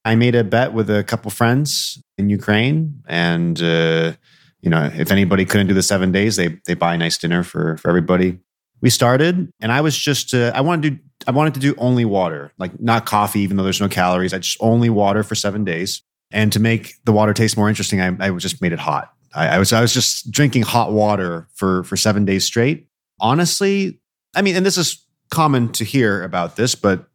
I 0.04 0.16
made 0.16 0.34
a 0.34 0.42
bet 0.42 0.72
with 0.72 0.90
a 0.90 1.04
couple 1.04 1.30
friends 1.30 2.02
in 2.18 2.28
Ukraine, 2.28 3.02
and 3.06 3.62
uh, 3.62 4.14
you 4.62 4.70
know, 4.70 4.90
if 4.92 5.12
anybody 5.12 5.44
couldn't 5.44 5.68
do 5.68 5.74
the 5.74 5.82
seven 5.82 6.10
days, 6.10 6.34
they 6.34 6.58
they 6.66 6.74
buy 6.74 6.94
a 6.94 6.98
nice 6.98 7.16
dinner 7.16 7.44
for 7.44 7.76
for 7.76 7.88
everybody. 7.88 8.40
We 8.82 8.90
started, 8.90 9.52
and 9.60 9.70
I 9.70 9.80
was 9.80 9.96
just 9.96 10.34
uh, 10.34 10.50
I 10.56 10.60
wanted 10.62 10.98
to 10.98 11.28
I 11.28 11.30
wanted 11.30 11.54
to 11.54 11.60
do 11.60 11.76
only 11.78 12.04
water, 12.04 12.52
like 12.58 12.80
not 12.80 13.06
coffee, 13.06 13.40
even 13.40 13.56
though 13.56 13.62
there's 13.62 13.80
no 13.80 13.88
calories. 13.88 14.34
I 14.34 14.38
just 14.38 14.56
only 14.60 14.90
water 14.90 15.22
for 15.22 15.36
seven 15.36 15.62
days, 15.62 16.02
and 16.32 16.52
to 16.52 16.58
make 16.58 16.94
the 17.04 17.12
water 17.12 17.32
taste 17.32 17.56
more 17.56 17.68
interesting, 17.68 18.00
I, 18.00 18.16
I 18.18 18.30
just 18.32 18.60
made 18.60 18.72
it 18.72 18.80
hot. 18.80 19.12
I, 19.34 19.48
I, 19.48 19.58
was 19.58 19.72
I 19.72 19.80
was 19.80 19.94
just 19.94 20.30
drinking 20.30 20.62
hot 20.62 20.92
water 20.92 21.48
for 21.54 21.84
for 21.84 21.96
seven 21.96 22.24
days 22.24 22.44
straight. 22.44 22.88
Honestly, 23.20 24.00
I 24.34 24.42
mean, 24.42 24.56
and 24.56 24.66
this 24.66 24.78
is 24.78 25.04
common 25.30 25.70
to 25.72 25.84
hear 25.84 26.22
about 26.22 26.56
this, 26.56 26.74
but 26.74 27.06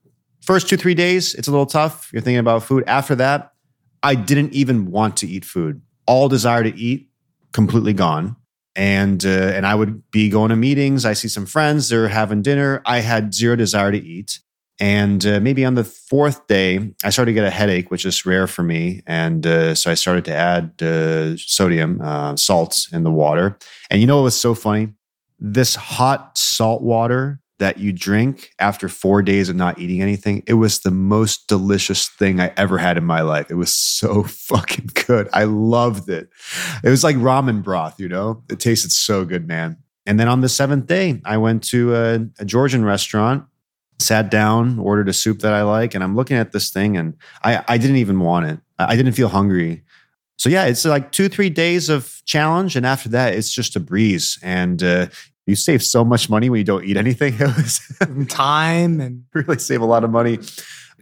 first 0.41 0.69
two 0.69 0.77
three 0.77 0.93
days 0.93 1.33
it's 1.35 1.47
a 1.47 1.51
little 1.51 1.65
tough. 1.65 2.09
You're 2.13 2.21
thinking 2.21 2.39
about 2.39 2.63
food. 2.63 2.83
After 2.87 3.15
that, 3.15 3.53
I 4.03 4.15
didn't 4.15 4.53
even 4.53 4.91
want 4.91 5.17
to 5.17 5.27
eat 5.27 5.45
food. 5.45 5.81
All 6.07 6.29
desire 6.29 6.63
to 6.63 6.77
eat 6.77 7.09
completely 7.51 7.93
gone. 7.93 8.35
And 8.75 9.25
uh, 9.25 9.29
and 9.29 9.65
I 9.65 9.73
would 9.73 10.09
be 10.11 10.29
going 10.29 10.49
to 10.49 10.55
meetings. 10.55 11.05
I 11.05 11.13
see 11.13 11.29
some 11.29 11.45
friends. 11.45 11.89
They're 11.89 12.09
having 12.09 12.41
dinner. 12.41 12.81
I 12.85 12.99
had 12.99 13.33
zero 13.33 13.55
desire 13.55 13.91
to 13.91 13.97
eat. 13.97 14.39
And 14.79 15.25
uh, 15.25 15.39
maybe 15.39 15.63
on 15.63 15.75
the 15.75 15.83
fourth 15.83 16.47
day, 16.47 16.93
I 17.03 17.09
started 17.09 17.31
to 17.31 17.33
get 17.33 17.45
a 17.45 17.49
headache, 17.49 17.91
which 17.91 18.05
is 18.05 18.25
rare 18.25 18.45
for 18.45 18.61
me. 18.61 19.01
And 19.07 19.45
uh, 19.47 19.73
so 19.73 19.89
I 19.89 19.93
started 19.93 20.25
to 20.25 20.35
add 20.35 20.81
uh, 20.81 21.37
sodium, 21.37 22.01
uh, 22.01 22.35
salts 22.35 22.91
in 22.91 23.03
the 23.03 23.11
water. 23.11 23.57
And 23.89 24.01
you 24.01 24.07
know 24.07 24.17
what 24.17 24.23
was 24.23 24.39
so 24.39 24.53
funny? 24.53 24.89
This 25.39 25.75
hot 25.75 26.37
salt 26.37 26.81
water 26.81 27.39
that 27.59 27.77
you 27.77 27.93
drink 27.93 28.51
after 28.59 28.89
four 28.89 29.21
days 29.21 29.47
of 29.47 29.55
not 29.55 29.79
eating 29.79 30.01
anything, 30.01 30.43
it 30.45 30.55
was 30.55 30.79
the 30.79 30.91
most 30.91 31.47
delicious 31.47 32.09
thing 32.09 32.41
I 32.41 32.51
ever 32.57 32.77
had 32.77 32.97
in 32.97 33.05
my 33.05 33.21
life. 33.21 33.49
It 33.49 33.55
was 33.55 33.71
so 33.71 34.23
fucking 34.27 34.89
good. 35.07 35.29
I 35.31 35.45
loved 35.45 36.09
it. 36.09 36.29
It 36.83 36.89
was 36.89 37.03
like 37.03 37.15
ramen 37.15 37.63
broth, 37.63 37.99
you 37.99 38.09
know? 38.09 38.43
It 38.49 38.59
tasted 38.59 38.91
so 38.91 39.23
good, 39.23 39.47
man. 39.47 39.77
And 40.05 40.19
then 40.19 40.27
on 40.27 40.41
the 40.41 40.49
seventh 40.49 40.85
day, 40.85 41.21
I 41.25 41.37
went 41.37 41.63
to 41.65 41.95
a, 41.95 42.19
a 42.39 42.45
Georgian 42.45 42.83
restaurant 42.83 43.45
sat 43.99 44.29
down, 44.29 44.79
ordered 44.79 45.09
a 45.09 45.13
soup 45.13 45.39
that 45.39 45.53
I 45.53 45.63
like, 45.63 45.95
and 45.95 46.03
I'm 46.03 46.15
looking 46.15 46.37
at 46.37 46.51
this 46.51 46.69
thing 46.69 46.97
and 46.97 47.15
I, 47.43 47.63
I 47.67 47.77
didn't 47.77 47.97
even 47.97 48.19
want 48.19 48.45
it. 48.47 48.59
I 48.77 48.95
didn't 48.95 49.13
feel 49.13 49.29
hungry. 49.29 49.83
So 50.37 50.49
yeah, 50.49 50.65
it's 50.65 50.83
like 50.83 51.11
two, 51.11 51.29
three 51.29 51.49
days 51.49 51.89
of 51.89 52.21
challenge. 52.25 52.75
And 52.75 52.85
after 52.85 53.09
that, 53.09 53.33
it's 53.33 53.53
just 53.53 53.75
a 53.75 53.79
breeze. 53.79 54.37
And 54.43 54.83
uh, 54.83 55.07
you 55.45 55.55
save 55.55 55.81
so 55.81 56.03
much 56.03 56.29
money 56.29 56.49
when 56.49 56.57
you 56.57 56.65
don't 56.65 56.83
eat 56.83 56.97
anything. 56.97 57.37
Time 58.27 58.99
and 58.99 59.23
really 59.33 59.59
save 59.59 59.81
a 59.81 59.85
lot 59.85 60.03
of 60.03 60.09
money. 60.09 60.39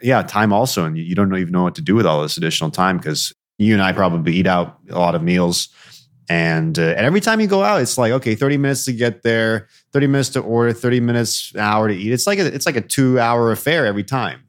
Yeah, 0.01 0.21
time 0.21 0.51
also. 0.51 0.85
And 0.85 0.97
you 0.97 1.15
don't 1.15 1.33
even 1.35 1.51
know 1.51 1.63
what 1.63 1.75
to 1.75 1.81
do 1.81 1.95
with 1.95 2.05
all 2.05 2.21
this 2.21 2.35
additional 2.35 2.71
time 2.71 2.97
because 2.97 3.31
you 3.57 3.73
and 3.73 3.81
I 3.81 3.93
probably 3.93 4.33
eat 4.33 4.47
out 4.47 4.77
a 4.89 4.99
lot 4.99 5.15
of 5.15 5.23
meals 5.23 5.69
and, 6.29 6.77
uh, 6.77 6.81
and 6.81 7.05
every 7.05 7.19
time 7.21 7.39
you 7.39 7.47
go 7.47 7.63
out, 7.63 7.81
it's 7.81 7.97
like, 7.97 8.11
okay, 8.13 8.35
30 8.35 8.57
minutes 8.57 8.85
to 8.85 8.93
get 8.93 9.23
there, 9.23 9.67
30 9.91 10.07
minutes 10.07 10.29
to 10.29 10.39
order, 10.39 10.73
30 10.73 10.99
minutes, 10.99 11.51
an 11.53 11.59
hour 11.59 11.87
to 11.87 11.93
eat. 11.93 12.11
It's 12.11 12.27
like 12.27 12.39
a, 12.39 12.45
it's 12.45 12.65
like 12.65 12.75
a 12.75 12.81
two 12.81 13.19
hour 13.19 13.51
affair 13.51 13.85
every 13.85 14.03
time. 14.03 14.43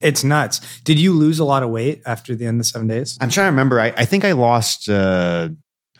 It's 0.00 0.22
nuts. 0.22 0.60
Did 0.82 0.98
you 0.98 1.12
lose 1.12 1.38
a 1.38 1.44
lot 1.44 1.62
of 1.62 1.70
weight 1.70 2.02
after 2.04 2.34
the 2.34 2.46
end 2.46 2.60
of 2.60 2.66
seven 2.66 2.86
days? 2.86 3.16
I'm 3.20 3.30
trying 3.30 3.46
to 3.46 3.50
remember. 3.50 3.80
I, 3.80 3.94
I 3.96 4.04
think 4.04 4.24
I 4.24 4.32
lost 4.32 4.88
uh, 4.88 5.48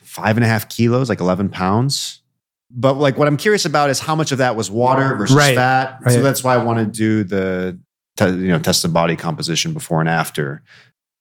five 0.02 0.36
and 0.36 0.44
a 0.44 0.48
half 0.48 0.68
kilos, 0.68 1.08
like 1.08 1.20
11 1.20 1.48
pounds. 1.48 2.22
But 2.70 2.94
like 2.94 3.16
what 3.16 3.28
I'm 3.28 3.36
curious 3.36 3.64
about 3.64 3.90
is 3.90 4.00
how 4.00 4.14
much 4.14 4.32
of 4.32 4.38
that 4.38 4.54
was 4.54 4.70
water 4.70 5.14
versus 5.16 5.36
right. 5.36 5.54
fat. 5.54 5.98
Right. 6.02 6.12
So 6.12 6.22
that's 6.22 6.44
why 6.44 6.54
I 6.54 6.62
want 6.62 6.78
to 6.78 6.86
do 6.86 7.24
the, 7.24 7.78
you 8.20 8.48
know, 8.48 8.58
test 8.58 8.82
the 8.82 8.88
body 8.88 9.16
composition 9.16 9.72
before 9.72 10.00
and 10.00 10.08
after. 10.08 10.62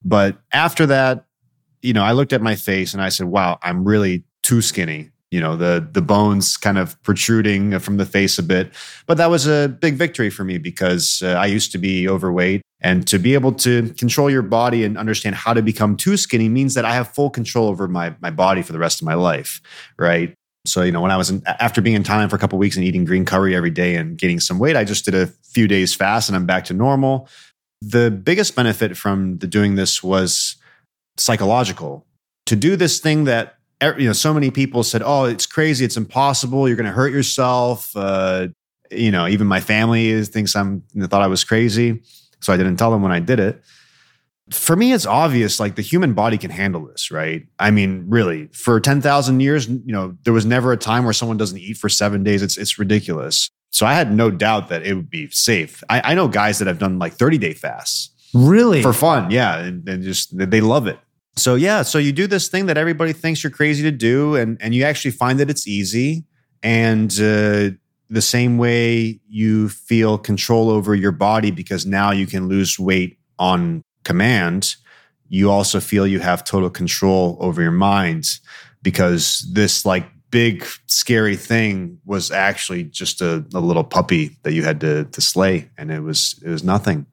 But 0.03 0.37
after 0.51 0.85
that, 0.87 1.25
you 1.85 1.93
know, 1.93 2.03
I 2.03 2.13
looked 2.13 2.33
at 2.33 2.41
my 2.41 2.55
face 2.55 2.93
and 2.93 3.01
I 3.01 3.09
said, 3.09 3.27
wow, 3.27 3.59
I'm 3.61 3.85
really 3.85 4.23
too 4.41 4.61
skinny. 4.61 5.11
You 5.31 5.41
know, 5.41 5.55
the 5.57 5.85
the 5.91 6.01
bones 6.01 6.55
kind 6.55 6.77
of 6.77 7.01
protruding 7.03 7.77
from 7.79 7.97
the 7.97 8.05
face 8.05 8.39
a 8.39 8.43
bit. 8.43 8.71
But 9.05 9.17
that 9.17 9.29
was 9.29 9.47
a 9.47 9.67
big 9.67 9.95
victory 9.95 10.29
for 10.29 10.43
me 10.43 10.57
because 10.57 11.21
uh, 11.23 11.29
I 11.29 11.47
used 11.47 11.71
to 11.73 11.77
be 11.77 12.07
overweight. 12.07 12.61
And 12.81 13.07
to 13.07 13.17
be 13.17 13.33
able 13.33 13.51
to 13.53 13.89
control 13.93 14.29
your 14.29 14.43
body 14.43 14.83
and 14.83 14.97
understand 14.97 15.35
how 15.35 15.53
to 15.53 15.61
become 15.61 15.97
too 15.97 16.17
skinny 16.17 16.49
means 16.49 16.75
that 16.75 16.85
I 16.85 16.93
have 16.93 17.07
full 17.09 17.29
control 17.29 17.67
over 17.67 17.87
my, 17.87 18.15
my 18.21 18.29
body 18.29 18.61
for 18.61 18.73
the 18.73 18.79
rest 18.79 19.01
of 19.01 19.05
my 19.05 19.15
life. 19.15 19.59
Right. 19.97 20.35
So, 20.67 20.83
you 20.83 20.91
know, 20.91 21.01
when 21.01 21.11
I 21.11 21.17
was 21.17 21.29
in, 21.29 21.41
after 21.47 21.81
being 21.81 21.95
in 21.95 22.03
Thailand 22.03 22.29
for 22.29 22.35
a 22.35 22.39
couple 22.39 22.59
weeks 22.59 22.75
and 22.75 22.85
eating 22.85 23.05
green 23.05 23.25
curry 23.25 23.55
every 23.55 23.71
day 23.71 23.95
and 23.95 24.17
gaining 24.17 24.39
some 24.39 24.59
weight, 24.59 24.75
I 24.75 24.83
just 24.83 25.05
did 25.05 25.15
a 25.15 25.27
few 25.27 25.67
days 25.67 25.93
fast 25.93 26.29
and 26.29 26.35
I'm 26.35 26.45
back 26.45 26.65
to 26.65 26.73
normal. 26.73 27.27
The 27.81 28.09
biggest 28.11 28.55
benefit 28.55 28.95
from 28.95 29.37
the 29.39 29.47
doing 29.47 29.75
this 29.75 30.03
was 30.03 30.55
psychological. 31.17 32.05
To 32.47 32.55
do 32.55 32.75
this 32.75 32.99
thing 32.99 33.23
that 33.25 33.55
you 33.97 34.07
know 34.07 34.13
so 34.13 34.33
many 34.33 34.51
people 34.51 34.83
said 34.83 35.01
oh 35.03 35.25
it's 35.25 35.45
crazy 35.45 35.85
it's 35.85 35.97
impossible 35.97 36.67
you're 36.67 36.77
going 36.77 36.85
to 36.85 36.91
hurt 36.91 37.11
yourself 37.11 37.91
uh, 37.95 38.47
you 38.91 39.11
know 39.11 39.27
even 39.27 39.47
my 39.47 39.59
family 39.59 40.23
thinks 40.25 40.55
i'm 40.55 40.81
thought 41.07 41.21
i 41.21 41.27
was 41.27 41.43
crazy. 41.43 42.01
So 42.41 42.53
i 42.53 42.57
didn't 42.57 42.77
tell 42.77 42.91
them 42.91 43.01
when 43.01 43.11
i 43.11 43.19
did 43.19 43.39
it. 43.39 43.61
For 44.51 44.75
me 44.75 44.93
it's 44.93 45.05
obvious 45.05 45.59
like 45.59 45.75
the 45.75 45.81
human 45.81 46.13
body 46.13 46.37
can 46.37 46.51
handle 46.51 46.85
this 46.85 47.11
right? 47.11 47.45
I 47.59 47.71
mean 47.71 48.05
really 48.07 48.47
for 48.53 48.79
10,000 48.79 49.39
years 49.39 49.67
you 49.67 49.81
know 49.85 50.15
there 50.23 50.33
was 50.33 50.45
never 50.45 50.71
a 50.71 50.77
time 50.77 51.03
where 51.03 51.13
someone 51.13 51.37
doesn't 51.37 51.57
eat 51.57 51.77
for 51.77 51.89
7 51.89 52.23
days. 52.23 52.41
It's 52.41 52.57
it's 52.57 52.79
ridiculous. 52.79 53.49
So 53.71 53.85
i 53.85 53.93
had 53.93 54.13
no 54.13 54.31
doubt 54.31 54.69
that 54.69 54.85
it 54.85 54.93
would 54.93 55.09
be 55.09 55.29
safe. 55.31 55.83
I, 55.89 56.11
I 56.11 56.13
know 56.13 56.27
guys 56.27 56.59
that 56.59 56.67
have 56.67 56.79
done 56.79 56.99
like 56.99 57.13
30 57.13 57.37
day 57.39 57.53
fasts. 57.53 58.11
Really? 58.33 58.81
For 58.81 58.93
fun 58.93 59.31
yeah 59.31 59.57
and, 59.57 59.87
and 59.89 60.03
just 60.03 60.37
they 60.37 60.61
love 60.61 60.87
it 60.87 60.99
so 61.37 61.55
yeah, 61.55 61.81
so 61.81 61.97
you 61.97 62.11
do 62.11 62.27
this 62.27 62.47
thing 62.47 62.67
that 62.67 62.77
everybody 62.77 63.13
thinks 63.13 63.43
you're 63.43 63.51
crazy 63.51 63.83
to 63.83 63.91
do, 63.91 64.35
and 64.35 64.57
and 64.61 64.73
you 64.73 64.83
actually 64.83 65.11
find 65.11 65.39
that 65.39 65.49
it's 65.49 65.67
easy. 65.67 66.25
And 66.63 67.11
uh, 67.13 67.71
the 68.09 68.21
same 68.21 68.57
way 68.57 69.19
you 69.27 69.69
feel 69.69 70.17
control 70.17 70.69
over 70.69 70.95
your 70.95 71.11
body 71.11 71.51
because 71.51 71.85
now 71.85 72.11
you 72.11 72.25
can 72.27 72.47
lose 72.47 72.79
weight 72.79 73.19
on 73.37 73.83
command, 74.03 74.75
you 75.27 75.51
also 75.51 75.79
feel 75.79 76.07
you 76.07 76.19
have 76.19 76.43
total 76.43 76.69
control 76.69 77.37
over 77.41 77.61
your 77.61 77.71
mind 77.71 78.39
because 78.81 79.45
this 79.51 79.85
like 79.85 80.05
big 80.29 80.65
scary 80.87 81.35
thing 81.35 81.99
was 82.05 82.31
actually 82.31 82.83
just 82.83 83.21
a, 83.21 83.45
a 83.53 83.59
little 83.59 83.83
puppy 83.83 84.37
that 84.43 84.53
you 84.53 84.63
had 84.63 84.79
to 84.79 85.05
to 85.05 85.21
slay, 85.21 85.69
and 85.77 85.91
it 85.91 86.01
was 86.01 86.41
it 86.45 86.49
was 86.49 86.63
nothing. 86.63 87.05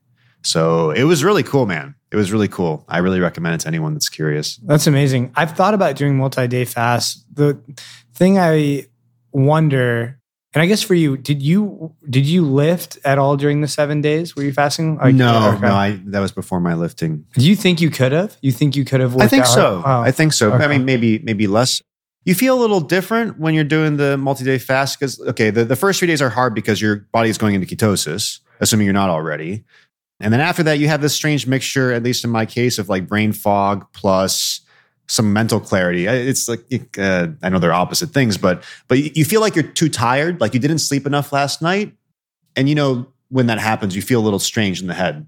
So 0.43 0.91
it 0.91 1.05
was 1.05 1.25
really 1.25 1.43
cool, 1.43 1.67
man. 1.67 1.95
It 2.13 2.17
was 2.17 2.31
really 2.31 2.49
cool. 2.49 2.85
I 2.89 2.99
really 2.99 3.21
recommend 3.21 3.55
it 3.55 3.61
to 3.63 3.69
anyone 3.69 3.95
that's 3.95 4.11
curious. 4.11 4.57
That's 4.57 4.87
amazing. 4.87 5.33
I've 5.35 5.57
thought 5.57 5.73
about 5.73 5.97
doing 5.97 6.19
multi 6.19 6.47
day 6.47 6.67
fasts. 6.67 7.25
The 7.33 7.59
thing 8.13 8.39
I 8.39 8.87
wonder, 9.33 10.19
and 10.53 10.63
I 10.63 10.67
guess 10.67 10.83
for 10.83 10.93
you, 10.93 11.17
did 11.17 11.41
you 11.41 11.95
did 12.09 12.27
you 12.27 12.45
lift 12.45 12.99
at 13.07 13.17
all 13.17 13.39
during 13.39 13.63
the 13.63 13.69
seven 13.69 14.03
days? 14.03 14.37
Were 14.37 14.43
you 14.43 14.53
fasting? 14.53 14.99
Like, 14.99 15.15
no, 15.15 15.57
no. 15.57 15.69
I 15.69 16.03
that 16.05 16.21
was 16.21 16.33
before 16.33 16.61
my 16.61 16.75
lifting. 16.75 17.25
Do 17.33 17.49
you 17.49 17.57
think 17.57 17.81
you 17.81 17.89
could 17.89 18.13
have? 18.13 18.37
You 18.43 18.53
think 18.53 18.77
you 18.77 18.85
could 18.85 19.01
have? 19.01 19.17
I 19.17 19.27
think 19.27 19.45
out? 19.45 19.55
so. 19.55 19.83
Oh, 19.85 20.01
I 20.03 20.11
think 20.11 20.35
so. 20.35 20.53
Okay. 20.53 20.65
I 20.65 20.69
mean, 20.69 20.85
maybe 20.85 21.19
maybe 21.21 21.47
less. 21.47 21.81
You 22.25 22.35
feel 22.35 22.57
a 22.57 22.61
little 22.61 22.81
different 22.81 23.39
when 23.41 23.55
you're 23.55 23.65
doing 23.65 23.97
the 23.97 24.19
multi 24.19 24.45
day 24.45 24.59
fast 24.59 25.01
because 25.01 25.19
okay, 25.19 25.49
the, 25.49 25.65
the 25.65 25.77
first 25.77 25.99
three 25.99 26.09
days 26.09 26.21
are 26.21 26.29
hard 26.29 26.55
because 26.55 26.79
your 26.79 26.97
body 27.11 27.31
is 27.31 27.39
going 27.39 27.55
into 27.55 27.67
ketosis, 27.67 28.41
assuming 28.61 28.85
you're 28.85 28.93
not 28.93 29.09
already 29.09 29.65
And 30.23 30.33
then 30.33 30.41
after 30.41 30.63
that, 30.63 30.79
you 30.79 30.89
have 30.89 31.03
this 31.03 31.15
strange 31.15 31.47
mixture, 31.47 31.93
at 31.93 32.03
least 32.03 32.25
in 32.25 32.31
my 32.31 32.47
case, 32.47 32.79
of 32.79 32.89
like 32.89 33.09
brain 33.09 33.33
fog 33.33 33.87
plus 33.93 34.61
some 35.09 35.33
mental 35.33 35.61
clarity. 35.61 36.07
It's 36.07 36.49
like 36.49 36.65
uh, 36.97 37.29
I 37.43 37.49
know 37.49 37.59
they're 37.59 37.73
opposite 37.73 38.11
things, 38.11 38.39
but 38.39 38.63
but 38.89 39.17
you 39.17 39.25
feel 39.25 39.41
like 39.41 39.57
you're 39.57 39.65
too 39.65 39.89
tired, 39.89 40.41
like 40.41 40.55
you 40.55 40.61
didn't 40.61 40.79
sleep 40.79 41.07
enough 41.07 41.33
last 41.33 41.61
night, 41.61 41.95
and 42.57 42.69
you 42.69 42.75
know 42.75 43.09
when 43.29 43.47
that 43.47 43.59
happens, 43.59 43.97
you 43.97 44.03
feel 44.03 44.21
a 44.21 44.25
little 44.25 44.39
strange 44.39 44.81
in 44.81 44.87
the 44.87 44.95
head. 44.95 45.27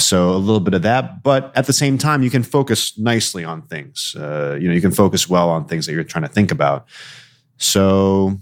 So 0.00 0.30
a 0.30 0.36
little 0.36 0.60
bit 0.60 0.74
of 0.74 0.82
that, 0.82 1.22
but 1.22 1.52
at 1.56 1.66
the 1.66 1.72
same 1.72 1.96
time, 1.96 2.24
you 2.24 2.30
can 2.30 2.42
focus 2.42 2.98
nicely 2.98 3.44
on 3.44 3.62
things. 3.62 4.16
Uh, 4.18 4.58
you 4.60 4.66
know, 4.66 4.74
you 4.74 4.80
can 4.80 4.90
focus 4.90 5.28
well 5.28 5.48
on 5.48 5.64
things 5.64 5.86
that 5.86 5.92
you're 5.92 6.02
trying 6.02 6.24
to 6.24 6.28
think 6.28 6.50
about. 6.50 6.88
So 7.56 8.36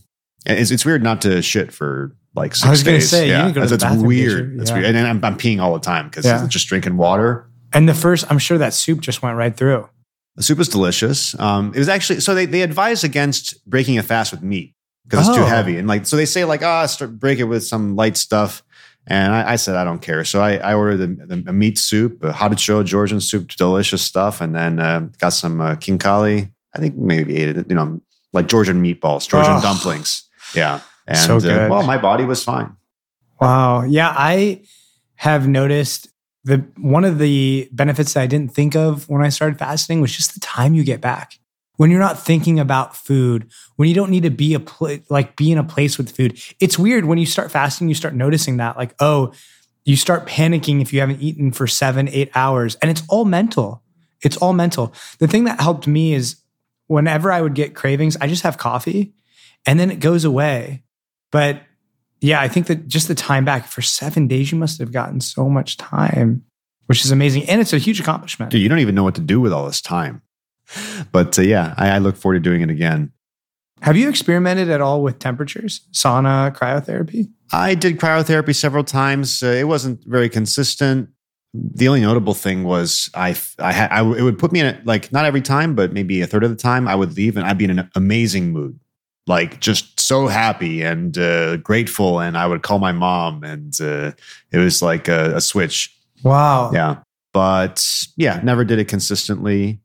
it's, 0.47 0.71
it's 0.71 0.87
weird 0.87 1.03
not 1.03 1.21
to 1.23 1.43
shit 1.43 1.71
for 1.71 2.17
like 2.35 2.55
six 2.55 2.67
I 2.67 2.71
was 2.71 2.83
going 2.83 3.01
to 3.01 3.07
say, 3.07 3.29
yeah, 3.29 3.47
you 3.49 3.53
go 3.55 3.67
to 3.67 3.77
that's 3.77 4.03
weird. 4.03 4.59
That's 4.59 4.71
Yeah. 4.71 4.77
weird. 4.79 4.95
And 4.97 5.07
I'm, 5.07 5.25
I'm 5.25 5.37
peeing 5.39 5.61
all 5.61 5.73
the 5.75 5.81
time 5.81 6.09
because 6.09 6.25
Yeah. 6.25 6.47
just 6.49 6.67
drinking 6.69 6.97
water. 6.97 7.49
And 7.73 7.89
the 7.89 7.95
first, 7.95 8.25
I'm 8.31 8.39
sure 8.39 8.59
that 8.59 8.73
soup 8.75 9.01
just 9.01 9.23
went 9.23 9.37
right 9.37 9.57
through. 9.57 9.89
The 10.37 10.43
soup 10.43 10.59
was 10.59 10.69
delicious. 10.69 11.39
Um, 11.39 11.73
it 11.75 11.79
was 11.79 11.89
actually 11.89 12.21
so 12.21 12.35
they 12.35 12.47
they 12.47 12.63
advise 12.63 13.05
against 13.05 13.65
breaking 13.69 13.99
a 13.99 14.03
fast 14.03 14.33
with 14.33 14.43
meat 14.43 14.75
because 15.05 15.29
it's 15.29 15.37
too 15.37 15.43
Oh. 15.45 15.47
heavy. 15.47 15.77
And 15.79 15.87
like 15.87 16.07
so 16.07 16.17
they 16.17 16.27
say 16.27 16.45
like 16.45 16.63
ah 16.63 16.87
start 16.87 17.19
break 17.21 17.39
it 17.39 17.45
with 17.45 17.65
some 17.65 17.95
light 17.95 18.17
stuff. 18.17 18.63
And 19.07 19.33
I, 19.35 19.53
I 19.53 19.57
said 19.57 19.77
I 19.77 19.85
don't 19.85 20.01
care. 20.01 20.25
So 20.25 20.41
I, 20.41 20.57
I 20.57 20.75
ordered 20.75 21.21
a, 21.31 21.51
a 21.51 21.53
meat 21.53 21.79
soup, 21.79 22.25
a 22.25 22.33
kharcho 22.33 22.85
Georgian 22.85 23.21
soup, 23.21 23.49
delicious 23.49 24.03
stuff, 24.03 24.41
and 24.41 24.55
then 24.57 24.81
uh, 24.81 25.01
got 25.19 25.29
some 25.35 25.61
uh, 25.61 25.75
khinkali. 25.77 26.51
I 26.75 26.79
think 26.81 26.97
maybe 26.97 27.37
ate 27.37 27.57
it. 27.57 27.69
You 27.69 27.77
know, 27.77 28.01
like 28.33 28.49
Georgian 28.49 28.83
meatballs, 28.83 29.29
Georgian 29.29 29.55
Oh. 29.57 29.61
dumplings. 29.61 30.23
Yeah, 30.55 30.81
and 31.07 31.19
So 31.19 31.37
uh, 31.37 31.41
good. 31.41 31.71
well, 31.71 31.83
my 31.83 31.99
body 31.99 32.25
was 32.25 32.43
fine. 32.43 32.77
Wow. 33.41 33.83
Yeah, 33.83 34.13
I 34.17 34.63
have 35.17 35.47
noticed 35.49 36.09
the 36.45 36.59
one 36.77 37.05
of 37.05 37.19
the 37.19 37.69
benefits 37.73 38.15
that 38.15 38.23
I 38.23 38.27
didn't 38.27 38.55
think 38.55 38.77
of 38.77 39.09
when 39.09 39.23
I 39.23 39.29
started 39.31 39.59
fasting 39.59 40.01
was 40.01 40.15
just 40.15 40.35
the 40.35 40.41
time 40.41 40.75
you 40.75 40.85
get 40.85 41.01
back. 41.01 41.39
When 41.77 41.91
you're 41.91 42.01
not 42.01 42.19
thinking 42.23 42.61
about 42.61 42.95
food, 42.97 43.51
when 43.77 43.89
you 43.89 43.95
don't 43.95 44.11
need 44.11 44.23
to 44.23 44.31
be 44.31 44.55
a 44.55 44.61
pl- 44.61 44.99
like 45.11 45.37
be 45.37 45.51
in 45.51 45.59
a 45.59 45.65
place 45.65 45.99
with 45.99 46.15
food. 46.15 46.39
It's 46.61 46.79
weird 46.79 47.05
when 47.07 47.19
you 47.19 47.27
start 47.27 47.51
fasting, 47.51 47.89
you 47.89 47.95
start 47.95 48.15
noticing 48.15 48.59
that 48.59 48.77
like, 48.77 48.95
oh, 49.01 49.33
you 49.85 49.97
start 49.97 50.27
panicking 50.27 50.81
if 50.81 50.93
you 50.93 51.01
haven't 51.01 51.21
eaten 51.21 51.51
for 51.51 51.67
7, 51.67 52.09
8 52.09 52.31
hours, 52.35 52.77
and 52.77 52.91
it's 52.91 53.03
all 53.09 53.25
mental. 53.25 53.83
It's 54.23 54.37
all 54.37 54.53
mental. 54.53 54.95
The 55.19 55.27
thing 55.29 55.45
that 55.45 55.61
helped 55.61 55.87
me 55.87 56.15
is 56.15 56.37
whenever 56.87 57.33
I 57.33 57.43
would 57.43 57.55
get 57.55 57.75
cravings, 57.75 58.17
I 58.21 58.29
just 58.29 58.43
have 58.45 58.57
coffee 58.57 59.13
and 59.67 59.79
then 59.81 59.91
it 59.91 60.01
goes 60.01 60.25
away. 60.25 60.83
But 61.35 61.63
yeah, 62.21 62.41
I 62.41 62.47
think 62.47 62.69
that 62.69 62.87
just 62.87 63.09
the 63.09 63.15
time 63.17 63.45
back 63.45 63.67
for 63.67 63.83
seven 63.83 64.29
days, 64.29 64.53
you 64.53 64.57
must 64.57 64.79
have 64.79 64.93
gotten 64.93 65.21
so 65.21 65.49
much 65.49 65.77
time, 65.77 66.45
which 66.87 67.05
is 67.05 67.11
amazing. 67.11 67.49
And 67.49 67.61
it's 67.61 67.73
a 67.73 67.79
huge 67.79 67.99
accomplishment. 67.99 68.53
Dude, 68.53 68.61
you 68.61 68.69
don't 68.69 68.79
even 68.79 68.95
know 68.95 69.03
what 69.03 69.17
to 69.17 69.21
do 69.21 69.41
with 69.41 69.53
all 69.53 69.67
this 69.67 69.83
time. 69.83 70.23
But 71.11 71.37
uh, 71.37 71.43
yeah, 71.43 71.75
I, 71.77 71.91
I 71.91 71.99
look 71.99 72.17
forward 72.17 72.37
to 72.37 72.41
doing 72.41 72.63
it 72.63 72.71
again. 72.71 73.11
Have 73.83 73.97
you 73.97 74.09
experimented 74.09 74.71
at 74.71 74.81
all 74.81 75.03
with 75.03 75.19
temperatures, 75.19 75.81
sauna, 75.91 76.57
cryotherapy? 76.57 77.33
I 77.53 77.75
did 77.75 77.99
cryotherapy 77.99 78.55
several 78.55 78.85
times. 78.85 79.43
Uh, 79.43 79.49
it 79.49 79.67
wasn't 79.67 80.05
very 80.05 80.29
consistent. 80.29 81.09
The 81.53 81.89
only 81.89 82.03
notable 82.03 82.35
thing 82.35 82.63
was 82.63 83.11
I, 83.13 83.35
I, 83.59 83.73
had, 83.73 83.91
I, 83.91 84.03
it 84.03 84.23
would 84.23 84.39
put 84.39 84.53
me 84.53 84.61
in 84.61 84.67
a, 84.67 84.81
like 84.85 85.11
not 85.11 85.25
every 85.25 85.43
time, 85.43 85.75
but 85.75 85.93
maybe 85.93 86.21
a 86.21 86.29
third 86.29 86.45
of 86.45 86.51
the 86.51 86.57
time 86.57 86.87
I 86.87 86.95
would 86.95 87.17
leave 87.17 87.37
and 87.37 87.45
I'd 87.45 87.59
be 87.59 87.65
in 87.65 87.77
an 87.77 87.91
amazing 87.97 88.53
mood, 88.53 88.79
like 89.27 89.61
just 89.61 90.01
so 90.01 90.27
happy 90.27 90.83
and 90.83 91.17
uh, 91.17 91.57
grateful. 91.59 92.21
And 92.21 92.37
I 92.37 92.47
would 92.47 92.63
call 92.63 92.79
my 92.79 92.93
mom, 92.93 93.43
and 93.45 93.79
uh, 93.81 94.13
it 94.53 94.59
was 94.59 94.83
like 94.83 95.09
a, 95.09 95.37
a 95.37 95.41
switch. 95.41 95.95
Wow. 96.23 96.71
Yeah, 96.73 96.99
but 97.33 97.87
yeah, 98.17 98.41
never 98.43 98.65
did 98.65 98.79
it 98.79 98.89
consistently. 98.89 99.81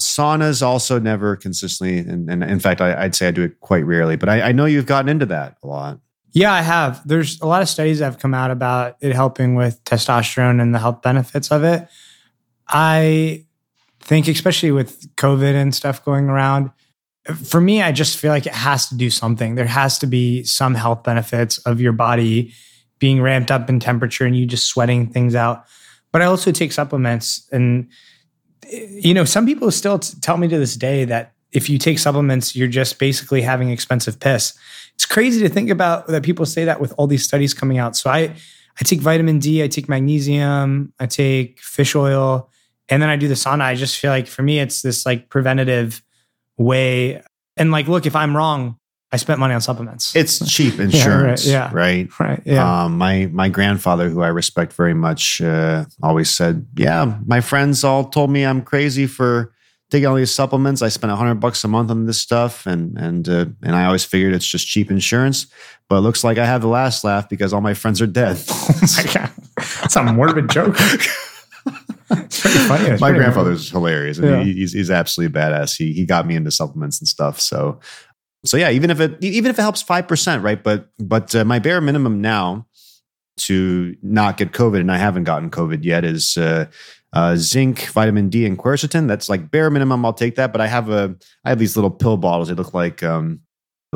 Saunas 0.00 0.62
also 0.62 0.98
never 0.98 1.36
consistently, 1.36 1.98
and, 1.98 2.28
and 2.30 2.44
in 2.44 2.60
fact, 2.60 2.80
I, 2.80 3.04
I'd 3.04 3.14
say 3.14 3.28
I 3.28 3.30
do 3.30 3.42
it 3.42 3.60
quite 3.60 3.84
rarely. 3.86 4.16
But 4.16 4.28
I, 4.28 4.42
I 4.42 4.52
know 4.52 4.66
you've 4.66 4.86
gotten 4.86 5.08
into 5.08 5.26
that 5.26 5.56
a 5.62 5.66
lot. 5.66 6.00
Yeah, 6.32 6.52
I 6.52 6.60
have. 6.60 7.00
There's 7.08 7.40
a 7.40 7.46
lot 7.46 7.62
of 7.62 7.68
studies 7.68 8.00
that 8.00 8.04
have 8.04 8.18
come 8.18 8.34
out 8.34 8.50
about 8.50 8.96
it 9.00 9.14
helping 9.14 9.54
with 9.54 9.82
testosterone 9.84 10.60
and 10.60 10.74
the 10.74 10.78
health 10.78 11.00
benefits 11.00 11.50
of 11.50 11.64
it. 11.64 11.88
I 12.68 13.46
think, 14.00 14.28
especially 14.28 14.70
with 14.70 15.14
COVID 15.16 15.54
and 15.54 15.74
stuff 15.74 16.04
going 16.04 16.28
around, 16.28 16.72
for 17.34 17.60
me, 17.60 17.82
I 17.82 17.92
just 17.92 18.18
feel 18.18 18.30
like 18.30 18.46
it 18.46 18.54
has 18.54 18.88
to 18.88 18.96
do 18.96 19.10
something. 19.10 19.54
There 19.54 19.66
has 19.66 19.98
to 19.98 20.06
be 20.06 20.44
some 20.44 20.74
health 20.74 21.02
benefits 21.02 21.58
of 21.58 21.80
your 21.80 21.92
body 21.92 22.52
being 22.98 23.20
ramped 23.20 23.50
up 23.50 23.68
in 23.68 23.80
temperature 23.80 24.24
and 24.24 24.36
you 24.36 24.46
just 24.46 24.68
sweating 24.68 25.08
things 25.08 25.34
out. 25.34 25.64
But 26.12 26.22
I 26.22 26.26
also 26.26 26.52
take 26.52 26.72
supplements. 26.72 27.48
And, 27.52 27.88
you 28.70 29.12
know, 29.12 29.24
some 29.24 29.44
people 29.44 29.70
still 29.70 29.98
t- 29.98 30.16
tell 30.22 30.36
me 30.36 30.48
to 30.48 30.58
this 30.58 30.76
day 30.76 31.04
that 31.04 31.32
if 31.52 31.68
you 31.68 31.78
take 31.78 31.98
supplements, 31.98 32.56
you're 32.56 32.68
just 32.68 32.98
basically 32.98 33.42
having 33.42 33.70
expensive 33.70 34.18
piss 34.18 34.56
it's 34.96 35.04
crazy 35.04 35.40
to 35.42 35.48
think 35.50 35.68
about 35.68 36.06
that 36.06 36.22
people 36.22 36.46
say 36.46 36.64
that 36.64 36.80
with 36.80 36.94
all 36.96 37.06
these 37.06 37.22
studies 37.22 37.52
coming 37.52 37.76
out. 37.76 37.96
So 37.96 38.08
I 38.08 38.34
I 38.80 38.84
take 38.84 39.00
vitamin 39.00 39.38
D, 39.38 39.62
I 39.62 39.68
take 39.68 39.88
magnesium, 39.88 40.92
I 40.98 41.06
take 41.06 41.60
fish 41.60 41.94
oil, 41.94 42.50
and 42.88 43.02
then 43.02 43.10
I 43.10 43.16
do 43.16 43.28
the 43.28 43.34
sauna. 43.34 43.62
I 43.62 43.74
just 43.74 43.98
feel 43.98 44.10
like 44.10 44.26
for 44.26 44.42
me 44.42 44.58
it's 44.58 44.80
this 44.80 45.04
like 45.04 45.28
preventative 45.28 46.02
way. 46.56 47.22
And 47.56 47.70
like, 47.70 47.88
look, 47.88 48.06
if 48.06 48.16
I'm 48.16 48.36
wrong, 48.36 48.78
I 49.12 49.16
spent 49.18 49.38
money 49.38 49.54
on 49.54 49.60
supplements. 49.60 50.16
It's 50.16 50.46
cheap 50.50 50.80
insurance, 50.80 51.46
yeah. 51.46 51.70
right? 51.72 52.08
right. 52.18 52.42
Yeah. 52.44 52.84
Um, 52.84 52.98
my 52.98 53.26
my 53.32 53.48
grandfather, 53.48 54.08
who 54.08 54.20
I 54.20 54.28
respect 54.28 54.72
very 54.72 54.94
much, 54.94 55.40
uh, 55.40 55.84
always 56.02 56.28
said, 56.28 56.66
"Yeah, 56.76 57.16
my 57.24 57.40
friends 57.40 57.84
all 57.84 58.04
told 58.04 58.30
me 58.30 58.44
I'm 58.44 58.62
crazy 58.62 59.06
for 59.06 59.52
taking 59.90 60.06
all 60.06 60.16
these 60.16 60.32
supplements. 60.32 60.82
I 60.82 60.88
spent 60.88 61.12
a 61.12 61.16
hundred 61.16 61.36
bucks 61.36 61.62
a 61.62 61.68
month 61.68 61.90
on 61.90 62.06
this 62.06 62.20
stuff, 62.20 62.66
and 62.66 62.98
and 62.98 63.28
uh, 63.28 63.46
and 63.62 63.76
I 63.76 63.84
always 63.84 64.04
figured 64.04 64.34
it's 64.34 64.46
just 64.46 64.66
cheap 64.66 64.90
insurance. 64.90 65.46
But 65.88 65.98
it 65.98 66.00
looks 66.00 66.24
like 66.24 66.36
I 66.36 66.44
have 66.44 66.62
the 66.62 66.68
last 66.68 67.04
laugh 67.04 67.28
because 67.28 67.52
all 67.52 67.60
my 67.60 67.74
friends 67.74 68.02
are 68.02 68.08
dead. 68.08 68.42
oh 68.48 68.80
my 68.96 69.12
God. 69.12 69.30
That's 69.56 69.96
a 69.96 70.02
morbid 70.02 70.50
joke. 70.50 70.76
it's 72.10 72.40
pretty 72.40 72.58
funny. 72.58 72.96
My 73.00 73.12
grandfather's 73.12 73.68
hilarious. 73.70 74.18
and 74.18 74.26
Yeah. 74.28 74.42
he, 74.44 74.52
he's 74.52 74.72
he's 74.72 74.90
absolutely 74.90 75.38
badass. 75.40 75.76
He 75.76 75.92
he 75.92 76.04
got 76.06 76.26
me 76.26 76.36
into 76.36 76.50
supplements 76.50 77.00
and 77.00 77.08
stuff. 77.08 77.40
So 77.40 77.80
so 78.44 78.56
yeah, 78.56 78.70
even 78.70 78.90
if 78.90 79.00
it 79.00 79.16
even 79.22 79.50
if 79.50 79.58
it 79.58 79.62
helps 79.62 79.82
five 79.82 80.06
percent, 80.06 80.42
right? 80.42 80.62
But 80.62 80.88
but 80.98 81.34
uh, 81.34 81.44
my 81.44 81.58
bare 81.58 81.80
minimum 81.80 82.20
now 82.20 82.66
to 83.38 83.94
not 84.02 84.36
get 84.38 84.52
COVID, 84.52 84.80
and 84.80 84.90
I 84.90 84.96
haven't 84.98 85.24
gotten 85.24 85.50
COVID 85.50 85.84
yet, 85.84 86.04
is 86.04 86.36
uh, 86.38 86.66
uh, 87.12 87.36
zinc, 87.36 87.86
vitamin 87.88 88.28
D, 88.28 88.46
and 88.46 88.56
quercetin. 88.58 89.08
That's 89.08 89.28
like 89.28 89.50
bare 89.50 89.68
minimum. 89.70 90.04
I'll 90.04 90.12
take 90.12 90.36
that. 90.36 90.52
But 90.52 90.60
I 90.60 90.66
have 90.68 90.88
a 90.90 91.14
I 91.44 91.48
have 91.50 91.58
these 91.58 91.76
little 91.76 91.90
pill 91.90 92.16
bottles. 92.16 92.48
They 92.48 92.54
look 92.54 92.72
like 92.72 93.02
um, 93.02 93.40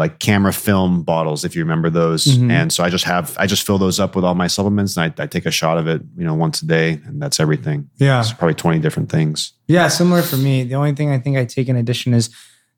like 0.00 0.18
camera 0.18 0.52
film 0.52 1.02
bottles, 1.02 1.44
if 1.44 1.54
you 1.54 1.62
remember 1.62 1.90
those. 1.90 2.24
Mhm. 2.24 2.50
And 2.50 2.72
so 2.72 2.82
I 2.82 2.88
just 2.90 3.04
have 3.04 3.36
I 3.38 3.46
just 3.46 3.64
fill 3.66 3.78
those 3.78 4.00
up 4.00 4.16
with 4.16 4.24
all 4.24 4.34
my 4.34 4.48
supplements, 4.48 4.96
and 4.96 5.12
I, 5.18 5.22
I 5.22 5.26
take 5.26 5.46
a 5.46 5.50
shot 5.50 5.78
of 5.78 5.86
it, 5.86 6.02
you 6.16 6.24
know, 6.24 6.34
once 6.34 6.62
a 6.62 6.66
day, 6.66 7.00
and 7.06 7.20
that's 7.22 7.38
everything. 7.38 7.88
Yeah. 7.98 8.20
It's 8.20 8.32
probably 8.32 8.54
twenty 8.54 8.78
different 8.80 9.10
things. 9.10 9.52
Yeah, 9.68 9.88
similar 9.88 10.22
for 10.22 10.36
me. 10.36 10.64
The 10.64 10.74
only 10.74 10.94
thing 10.94 11.10
I 11.12 11.18
think 11.18 11.36
I 11.36 11.44
take 11.44 11.68
in 11.68 11.76
addition 11.76 12.14
is 12.14 12.30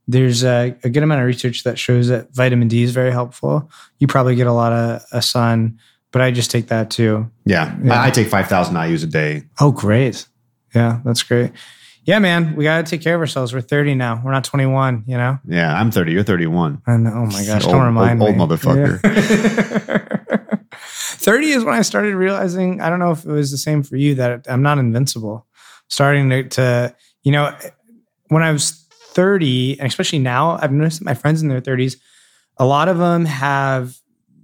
there's 0.08 0.42
a, 0.44 0.74
a 0.84 0.90
good 0.90 1.02
amount 1.04 1.20
of 1.20 1.26
research 1.26 1.62
that 1.64 1.78
shows 1.78 2.08
that 2.08 2.34
vitamin 2.34 2.68
D 2.68 2.82
is 2.82 2.90
very 2.92 3.12
helpful. 3.12 3.70
You 4.00 4.06
probably 4.08 4.34
get 4.34 4.46
a 4.48 4.52
lot 4.52 4.72
of 4.72 5.02
a 5.12 5.22
sun, 5.22 5.78
but 6.10 6.20
I 6.20 6.30
just 6.32 6.50
take 6.50 6.66
that 6.68 6.90
too. 6.90 7.30
Yeah, 7.46 7.74
Yeah. 7.82 7.94
I, 8.02 8.06
I 8.08 8.10
take 8.10 8.28
five 8.28 8.48
thousand 8.48 8.74
IU's 8.76 9.04
a 9.04 9.06
day. 9.06 9.44
Oh, 9.60 9.70
great. 9.70 10.26
Yeah, 10.74 11.00
that's 11.04 11.22
great. 11.22 11.52
Yeah, 12.04 12.18
man, 12.18 12.56
we 12.56 12.64
got 12.64 12.84
to 12.84 12.90
take 12.90 13.00
care 13.00 13.14
of 13.14 13.20
ourselves. 13.20 13.52
We're 13.54 13.60
30 13.60 13.94
now. 13.94 14.20
We're 14.24 14.32
not 14.32 14.42
21, 14.44 15.04
you 15.06 15.16
know? 15.16 15.38
Yeah, 15.46 15.72
I'm 15.72 15.92
thirty. 15.92 16.10
You're 16.12 16.24
thirty-one. 16.24 16.82
And 16.86 17.06
oh 17.06 17.26
my 17.26 17.44
gosh, 17.44 17.64
Old- 17.64 17.74
don't 17.74 17.84
remind 17.84 18.20
old- 18.20 18.34
me. 18.34 18.40
old 18.40 18.50
motherfucker. 18.50 19.00
Yeah. 19.04 19.98
30 20.74 21.46
is 21.50 21.64
when 21.64 21.74
I 21.74 21.82
started 21.82 22.14
realizing, 22.16 22.80
I 22.80 22.88
don't 22.90 22.98
know 22.98 23.12
if 23.12 23.24
it 23.24 23.30
was 23.30 23.50
the 23.52 23.58
same 23.58 23.82
for 23.84 23.96
you, 23.96 24.16
that 24.16 24.46
I'm 24.48 24.62
not 24.62 24.78
invincible. 24.78 25.46
Starting 25.88 26.28
to, 26.30 26.42
to 26.48 26.96
you 27.22 27.30
know, 27.30 27.56
when 28.28 28.42
I 28.42 28.50
was 28.50 28.84
30, 28.90 29.78
and 29.78 29.86
especially 29.86 30.18
now, 30.18 30.58
I've 30.60 30.72
noticed 30.72 30.98
that 31.00 31.04
my 31.04 31.14
friends 31.14 31.40
in 31.42 31.48
their 31.48 31.60
30s, 31.60 31.96
a 32.58 32.64
lot 32.66 32.88
of 32.88 32.98
them 32.98 33.26
have, 33.26 33.96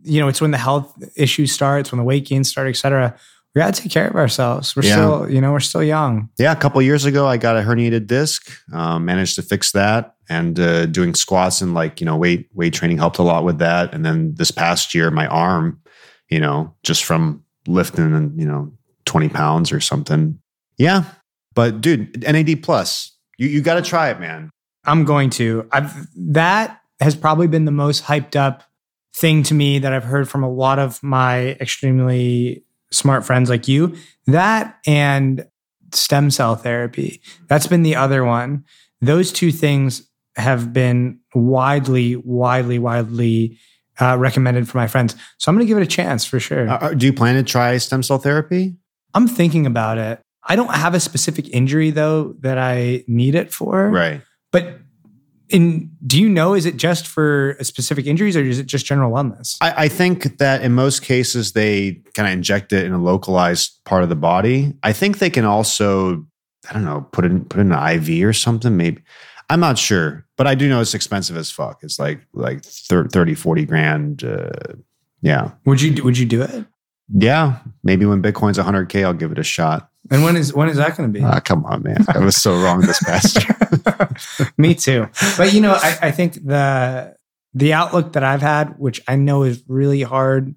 you 0.04 0.20
know, 0.20 0.28
it's 0.28 0.40
when 0.40 0.50
the 0.52 0.58
health 0.58 0.94
issues 1.16 1.50
start, 1.52 1.80
it's 1.80 1.90
when 1.92 1.98
the 1.98 2.04
weight 2.04 2.26
gains 2.26 2.48
start, 2.48 2.68
et 2.68 2.76
cetera. 2.76 3.18
We 3.54 3.60
got 3.60 3.74
to 3.74 3.82
take 3.82 3.90
care 3.90 4.06
of 4.08 4.14
ourselves. 4.14 4.76
We're 4.76 4.84
Yeah. 4.84 4.92
still, 4.94 5.30
you 5.30 5.40
know, 5.40 5.52
we're 5.52 5.60
still 5.60 5.82
young. 5.82 6.28
Yeah, 6.38 6.52
a 6.52 6.56
couple 6.56 6.80
years 6.82 7.04
ago, 7.04 7.26
I 7.26 7.38
got 7.38 7.56
a 7.56 7.60
herniated 7.62 8.06
disc. 8.06 8.50
Um, 8.72 9.04
managed 9.04 9.34
to 9.36 9.42
fix 9.42 9.72
that, 9.72 10.14
and 10.28 10.58
uh, 10.60 10.86
doing 10.86 11.14
squats 11.14 11.60
and 11.60 11.74
like 11.74 12.00
you 12.00 12.04
know 12.04 12.16
weight 12.16 12.48
weight 12.54 12.74
training 12.74 12.98
helped 12.98 13.18
a 13.18 13.22
lot 13.22 13.44
with 13.44 13.58
that. 13.58 13.94
And 13.94 14.04
then 14.04 14.34
this 14.36 14.50
past 14.50 14.94
year, 14.94 15.10
my 15.10 15.26
arm, 15.26 15.80
you 16.28 16.38
know, 16.40 16.74
just 16.82 17.04
from 17.04 17.42
lifting 17.66 18.14
and 18.14 18.38
you 18.38 18.46
know 18.46 18.72
twenty 19.06 19.28
pounds 19.28 19.72
or 19.72 19.80
something. 19.80 20.38
Yeah, 20.76 21.04
but 21.54 21.80
dude, 21.80 22.22
NAD 22.22 22.62
plus, 22.62 23.16
you 23.38 23.48
you 23.48 23.60
got 23.62 23.74
to 23.74 23.82
try 23.82 24.10
it, 24.10 24.20
man. 24.20 24.50
I'm 24.84 25.04
going 25.04 25.30
to. 25.30 25.66
I've 25.72 26.06
that 26.16 26.80
has 27.00 27.16
probably 27.16 27.46
been 27.48 27.64
the 27.64 27.72
most 27.72 28.04
hyped 28.04 28.36
up 28.36 28.62
thing 29.14 29.42
to 29.44 29.54
me 29.54 29.78
that 29.80 29.92
I've 29.92 30.04
heard 30.04 30.28
from 30.28 30.44
a 30.44 30.50
lot 30.50 30.78
of 30.78 31.02
my 31.02 31.56
extremely 31.60 32.62
smart 32.90 33.24
friends 33.24 33.50
like 33.50 33.68
you. 33.68 33.96
That 34.26 34.78
and 34.86 35.46
stem 35.92 36.30
cell 36.30 36.56
therapy. 36.56 37.20
That's 37.48 37.66
been 37.66 37.82
the 37.82 37.96
other 37.96 38.24
one. 38.24 38.64
Those 39.00 39.32
two 39.32 39.52
things 39.52 40.08
have 40.36 40.72
been 40.72 41.20
widely, 41.34 42.16
widely, 42.16 42.78
widely 42.78 43.58
uh, 44.00 44.16
recommended 44.18 44.68
for 44.68 44.78
my 44.78 44.86
friends. 44.86 45.16
So 45.38 45.50
I'm 45.50 45.56
going 45.56 45.66
to 45.66 45.68
give 45.68 45.78
it 45.78 45.82
a 45.82 45.86
chance 45.86 46.24
for 46.24 46.38
sure. 46.38 46.68
Uh, 46.68 46.94
do 46.94 47.06
you 47.06 47.12
plan 47.12 47.34
to 47.34 47.42
try 47.42 47.76
stem 47.78 48.02
cell 48.02 48.18
therapy? 48.18 48.76
I'm 49.14 49.26
thinking 49.26 49.66
about 49.66 49.98
it. 49.98 50.20
I 50.44 50.56
don't 50.56 50.74
have 50.74 50.94
a 50.94 51.00
specific 51.00 51.48
injury 51.50 51.90
though 51.90 52.34
that 52.40 52.58
I 52.58 53.04
need 53.06 53.34
it 53.34 53.52
for. 53.52 53.90
Right. 53.90 54.22
But 54.52 54.78
in 55.48 55.90
do 56.06 56.20
you 56.20 56.28
know 56.28 56.54
is 56.54 56.66
it 56.66 56.76
just 56.76 57.06
for 57.06 57.56
specific 57.60 58.06
injuries 58.06 58.36
or 58.36 58.42
is 58.42 58.58
it 58.58 58.66
just 58.66 58.86
general 58.86 59.10
wellness? 59.10 59.56
I, 59.60 59.84
I 59.84 59.88
think 59.88 60.38
that 60.38 60.62
in 60.62 60.72
most 60.72 61.02
cases 61.02 61.52
they 61.52 62.02
kind 62.14 62.28
of 62.28 62.32
inject 62.32 62.72
it 62.72 62.84
in 62.84 62.92
a 62.92 63.02
localized 63.02 63.82
part 63.84 64.02
of 64.02 64.08
the 64.08 64.16
body. 64.16 64.74
I 64.82 64.92
think 64.92 65.18
they 65.18 65.30
can 65.30 65.44
also, 65.44 66.26
I 66.68 66.72
don't 66.72 66.84
know, 66.84 67.06
put 67.12 67.24
in 67.24 67.44
put 67.44 67.60
in 67.60 67.72
an 67.72 67.96
IV 67.96 68.26
or 68.26 68.32
something. 68.32 68.76
Maybe 68.76 69.02
I'm 69.50 69.60
not 69.60 69.78
sure, 69.78 70.26
but 70.36 70.46
I 70.46 70.54
do 70.54 70.68
know 70.68 70.80
it's 70.80 70.94
expensive 70.94 71.36
as 71.36 71.50
fuck. 71.50 71.80
It's 71.82 71.98
like 71.98 72.20
like 72.34 72.64
30, 72.64 73.34
40 73.34 73.64
grand. 73.64 74.24
Uh, 74.24 74.50
yeah. 75.22 75.52
Would 75.64 75.80
you 75.80 76.02
would 76.04 76.18
you 76.18 76.26
do 76.26 76.42
it? 76.42 76.66
Yeah, 77.10 77.60
maybe 77.82 78.04
when 78.04 78.22
Bitcoin's 78.22 78.58
100k, 78.58 79.02
I'll 79.02 79.14
give 79.14 79.32
it 79.32 79.38
a 79.38 79.42
shot. 79.42 79.90
And 80.10 80.22
when 80.22 80.36
is 80.36 80.54
when 80.54 80.68
is 80.68 80.76
that 80.76 80.96
going 80.96 81.12
to 81.12 81.18
be? 81.18 81.24
Ah, 81.24 81.40
come 81.40 81.64
on, 81.66 81.82
man! 81.82 82.04
I 82.08 82.18
was 82.18 82.36
so 82.36 82.54
wrong 82.56 82.80
this 82.80 83.02
past 83.02 83.36
year. 83.36 84.50
Me 84.56 84.74
too. 84.74 85.08
But 85.36 85.52
you 85.52 85.60
know, 85.60 85.72
I, 85.72 85.98
I 86.02 86.10
think 86.10 86.34
the 86.44 87.16
the 87.54 87.72
outlook 87.72 88.12
that 88.12 88.24
I've 88.24 88.42
had, 88.42 88.78
which 88.78 89.00
I 89.08 89.16
know 89.16 89.42
is 89.42 89.62
really 89.66 90.02
hard 90.02 90.54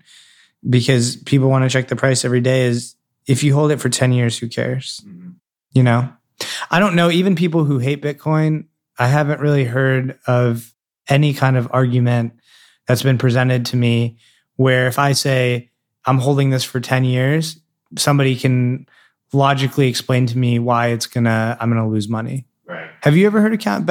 because 0.67 1.15
people 1.15 1.49
want 1.49 1.63
to 1.63 1.69
check 1.69 1.87
the 1.87 1.95
price 1.95 2.23
every 2.23 2.41
day, 2.41 2.63
is 2.63 2.95
if 3.25 3.43
you 3.43 3.53
hold 3.53 3.71
it 3.71 3.77
for 3.77 3.89
10 3.89 4.13
years, 4.13 4.37
who 4.37 4.47
cares? 4.47 5.01
Mm-hmm. 5.05 5.31
You 5.71 5.83
know? 5.83 6.13
I 6.69 6.79
don't 6.79 6.95
know. 6.95 7.09
Even 7.09 7.35
people 7.35 7.63
who 7.63 7.79
hate 7.79 8.01
Bitcoin, 8.01 8.65
I 8.97 9.07
haven't 9.07 9.39
really 9.39 9.63
heard 9.63 10.19
of 10.27 10.73
any 11.07 11.33
kind 11.33 11.57
of 11.57 11.67
argument 11.71 12.33
that's 12.87 13.03
been 13.03 13.17
presented 13.17 13.65
to 13.67 13.75
me 13.75 14.17
where 14.55 14.87
if 14.87 14.99
I 14.99 15.13
say 15.13 15.69
I'm 16.05 16.17
holding 16.17 16.49
this 16.49 16.63
for 16.63 16.79
10 16.79 17.03
years, 17.03 17.59
somebody 17.97 18.35
can 18.35 18.87
logically 19.33 19.87
explain 19.87 20.25
to 20.27 20.37
me 20.37 20.59
why 20.59 20.87
it's 20.87 21.05
gonna 21.07 21.57
I'm 21.59 21.69
gonna 21.69 21.89
lose 21.89 22.09
money. 22.09 22.45
Right. 22.65 22.89
Have 23.01 23.17
you 23.17 23.25
ever 23.25 23.41
heard 23.41 23.53
a 23.53 23.57
count? 23.57 23.89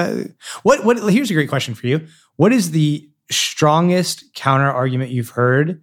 What 0.63 0.85
what? 0.85 0.99
Here's 1.13 1.31
a 1.31 1.35
great 1.35 1.49
question 1.49 1.75
for 1.75 1.87
you. 1.87 2.07
What 2.37 2.53
is 2.53 2.71
the 2.71 3.09
strongest 3.31 4.35
counter 4.35 4.71
argument 4.71 5.11
you've 5.11 5.31
heard 5.31 5.83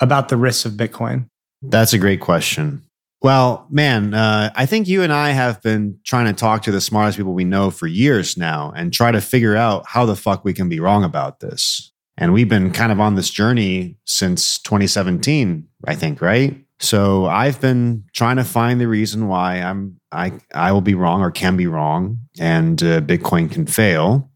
about 0.00 0.28
the 0.28 0.36
risks 0.36 0.64
of 0.64 0.72
Bitcoin? 0.72 1.28
That's 1.62 1.92
a 1.92 1.98
great 1.98 2.20
question. 2.20 2.82
Well, 3.20 3.66
man, 3.68 4.14
uh, 4.14 4.52
I 4.54 4.66
think 4.66 4.86
you 4.86 5.02
and 5.02 5.12
I 5.12 5.30
have 5.30 5.60
been 5.60 5.98
trying 6.04 6.26
to 6.26 6.32
talk 6.32 6.62
to 6.62 6.70
the 6.70 6.80
smartest 6.80 7.18
people 7.18 7.34
we 7.34 7.44
know 7.44 7.70
for 7.70 7.88
years 7.88 8.36
now 8.36 8.72
and 8.76 8.92
try 8.92 9.10
to 9.10 9.20
figure 9.20 9.56
out 9.56 9.84
how 9.86 10.06
the 10.06 10.14
fuck 10.14 10.44
we 10.44 10.52
can 10.52 10.68
be 10.68 10.78
wrong 10.78 11.02
about 11.02 11.40
this. 11.40 11.92
And 12.16 12.32
we've 12.32 12.48
been 12.48 12.72
kind 12.72 12.92
of 12.92 13.00
on 13.00 13.16
this 13.16 13.30
journey 13.30 13.96
since 14.04 14.58
2017, 14.60 15.66
I 15.86 15.94
think, 15.96 16.20
right? 16.20 16.64
So 16.80 17.26
I've 17.26 17.60
been 17.60 18.04
trying 18.12 18.36
to 18.36 18.44
find 18.44 18.80
the 18.80 18.86
reason 18.86 19.28
why 19.28 19.56
I'm 19.56 20.00
I 20.12 20.32
I 20.54 20.72
will 20.72 20.80
be 20.80 20.94
wrong 20.94 21.22
or 21.22 21.30
can 21.30 21.56
be 21.56 21.66
wrong, 21.66 22.18
and 22.38 22.80
uh, 22.82 23.00
Bitcoin 23.00 23.50
can 23.50 23.66
fail. 23.66 24.30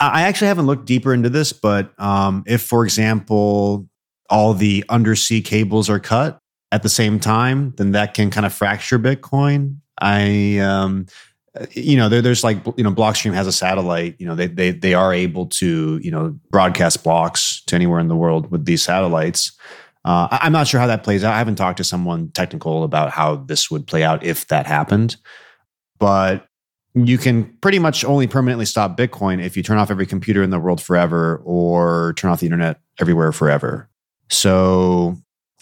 I 0.00 0.22
actually 0.22 0.48
haven't 0.48 0.66
looked 0.66 0.86
deeper 0.86 1.14
into 1.14 1.28
this, 1.28 1.52
but 1.52 1.98
um, 2.00 2.42
if, 2.46 2.62
for 2.62 2.84
example, 2.84 3.88
all 4.28 4.52
the 4.52 4.84
undersea 4.88 5.40
cables 5.40 5.88
are 5.88 6.00
cut 6.00 6.40
at 6.72 6.82
the 6.82 6.88
same 6.88 7.20
time, 7.20 7.74
then 7.76 7.92
that 7.92 8.14
can 8.14 8.30
kind 8.30 8.44
of 8.44 8.52
fracture 8.52 8.98
Bitcoin. 8.98 9.76
I 10.00 10.58
um, 10.58 11.06
you 11.70 11.96
know, 11.96 12.08
there, 12.08 12.22
there's 12.22 12.42
like, 12.42 12.58
you 12.76 12.82
know, 12.82 12.92
Blockstream 12.92 13.32
has 13.34 13.46
a 13.46 13.52
satellite, 13.52 14.16
you 14.18 14.26
know, 14.26 14.34
they, 14.34 14.48
they, 14.48 14.72
they 14.72 14.94
are 14.94 15.12
able 15.12 15.46
to, 15.46 16.00
you 16.02 16.10
know, 16.10 16.36
broadcast 16.50 17.04
blocks 17.04 17.62
to 17.66 17.76
anywhere 17.76 18.00
in 18.00 18.08
the 18.08 18.16
world 18.16 18.50
with 18.50 18.64
these 18.64 18.82
satellites. 18.82 19.52
Uh, 20.04 20.28
I'm 20.30 20.52
not 20.52 20.68
sure 20.68 20.80
how 20.80 20.86
that 20.86 21.02
plays 21.02 21.24
out. 21.24 21.32
I 21.32 21.38
haven't 21.38 21.56
talked 21.56 21.78
to 21.78 21.84
someone 21.84 22.30
technical 22.30 22.84
about 22.84 23.10
how 23.10 23.36
this 23.36 23.70
would 23.70 23.86
play 23.86 24.04
out 24.04 24.22
if 24.22 24.48
that 24.48 24.66
happened. 24.66 25.16
But 25.98 26.46
you 26.94 27.18
can 27.18 27.44
pretty 27.60 27.78
much 27.78 28.04
only 28.04 28.26
permanently 28.26 28.66
stop 28.66 28.96
Bitcoin 28.96 29.42
if 29.42 29.56
you 29.56 29.62
turn 29.62 29.78
off 29.78 29.90
every 29.90 30.06
computer 30.06 30.42
in 30.42 30.50
the 30.50 30.60
world 30.60 30.82
forever 30.82 31.40
or 31.44 32.12
turn 32.16 32.30
off 32.30 32.40
the 32.40 32.46
internet 32.46 32.80
everywhere 33.00 33.32
forever. 33.32 33.88
So 34.28 35.16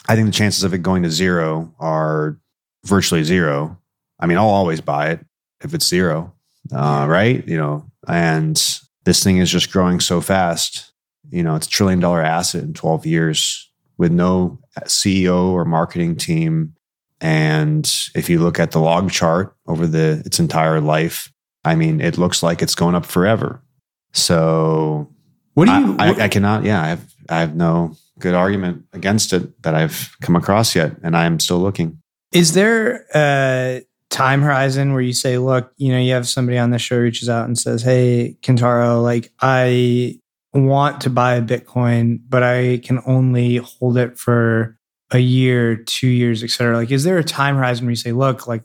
I 0.09 0.17
think 0.17 0.27
the 0.27 0.33
chances 0.33 0.65
of 0.65 0.75
it 0.75 0.79
going 0.79 1.05
to 1.05 1.11
zero 1.11 1.73
are 1.79 2.39
virtually 2.85 3.23
zero. 3.23 3.79
I 4.19 4.27
mean, 4.27 4.39
I'll 4.39 4.49
always 4.49 4.81
buy 4.81 5.11
it 5.11 5.25
if 5.63 5.73
it's 5.73 5.87
zero, 5.87 6.35
uh, 6.75 7.07
right? 7.09 7.47
You 7.47 7.57
know, 7.57 7.87
and 8.09 8.57
this 9.05 9.23
thing 9.23 9.39
is 9.39 9.51
just 9.51 9.73
growing 9.73 10.01
so 10.01 10.21
fast. 10.21 10.93
You 11.31 11.43
know, 11.43 11.55
it's 11.55 11.67
a 11.67 11.71
trillion 11.71 12.01
dollar 12.01 12.23
asset 12.23 12.63
in 12.63 12.75
12 12.75 13.07
years 13.07 13.72
with 14.03 14.11
no 14.11 14.59
CEO 14.81 15.53
or 15.53 15.65
marketing 15.65 16.17
team. 16.17 16.75
And 17.21 17.89
if 18.17 18.29
you 18.29 18.41
look 18.41 18.59
at 18.59 18.73
the 18.73 18.81
log 18.81 19.13
chart 19.13 19.55
over 19.69 19.87
the 19.87 20.23
its 20.27 20.41
entire 20.41 20.81
life, 20.81 21.33
I 21.65 21.77
mean, 21.77 22.01
it 22.01 22.19
looks 22.19 22.43
like 22.43 22.63
it's 22.63 22.75
going 22.75 22.97
up 22.97 23.07
forever. 23.07 23.63
So, 24.13 25.09
what 25.55 25.67
do 25.67 25.73
you? 25.73 25.97
I, 26.01 26.09
I, 26.09 26.25
I 26.25 26.29
cannot. 26.29 26.65
Yeah, 26.65 26.83
I 26.83 26.89
have. 26.89 27.15
I 27.29 27.39
have 27.39 27.55
no 27.55 27.97
good 28.19 28.35
argument 28.35 28.85
against 28.93 29.33
it 29.33 29.63
that 29.63 29.77
I've 29.77 30.11
come 30.21 30.35
across 30.35 30.75
yet, 30.75 30.97
and 31.05 31.17
I 31.17 31.25
am 31.27 31.39
still 31.39 31.61
looking. 31.61 32.03
Is 32.33 32.55
there 32.55 33.07
a 33.15 33.83
time 34.11 34.43
horizon 34.43 34.93
where 34.93 35.01
you 35.01 35.13
say, 35.13 35.39
look, 35.39 35.73
you 35.77 35.93
know, 35.93 36.01
you 36.01 36.13
have 36.13 36.29
somebody 36.29 36.59
on 36.59 36.71
the 36.71 36.79
show 36.81 36.99
reaches 36.99 37.29
out 37.29 37.47
and 37.47 37.57
says, 37.57 37.83
"Hey, 37.83 38.37
Kentaro, 38.43 39.01
like 39.01 39.31
I 39.41 40.19
want 40.53 41.01
to 41.03 41.11
buy 41.11 41.35
a 41.35 41.43
Bitcoin, 41.43 42.21
but 42.29 42.43
I 42.43 42.79
can 42.79 43.01
only 43.07 43.57
hold 43.57 43.97
it 43.97 44.19
for 44.19 44.79
a 45.11 45.19
year, 45.19 45.77
two 45.77 46.09
years, 46.09 46.43
et 46.43 46.51
cetera. 46.51 46.77
Like, 46.77 46.91
is 46.91 47.05
there 47.05 47.19
a 47.19 47.25
time 47.25 47.57
horizon 47.57 47.87
where 47.87 47.93
you 47.93 47.97
say, 47.97 48.13
look, 48.13 48.47
like, 48.47 48.63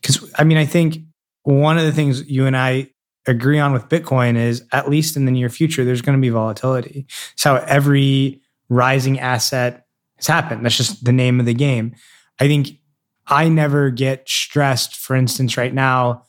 because 0.00 0.32
I 0.38 0.44
mean, 0.44 0.56
I 0.56 0.64
think 0.64 0.98
one 1.42 1.78
of 1.78 1.84
the 1.84 1.92
things 1.92 2.28
you 2.28 2.46
and 2.46 2.56
I 2.56 2.90
agree 3.26 3.58
on 3.58 3.72
with 3.72 3.88
Bitcoin 3.88 4.36
is 4.36 4.64
at 4.72 4.88
least 4.88 5.16
in 5.16 5.24
the 5.24 5.30
near 5.30 5.48
future, 5.48 5.84
there's 5.84 6.02
going 6.02 6.16
to 6.16 6.22
be 6.22 6.30
volatility. 6.30 7.06
It's 7.32 7.44
how 7.44 7.56
every 7.56 8.40
rising 8.68 9.18
asset 9.20 9.86
has 10.16 10.26
happened. 10.26 10.64
That's 10.64 10.76
just 10.76 11.04
the 11.04 11.12
name 11.12 11.38
of 11.38 11.46
the 11.46 11.54
game. 11.54 11.94
I 12.40 12.46
think 12.46 12.78
I 13.26 13.48
never 13.48 13.90
get 13.90 14.28
stressed, 14.28 14.96
for 14.96 15.14
instance, 15.14 15.56
right 15.56 15.74
now 15.74 16.24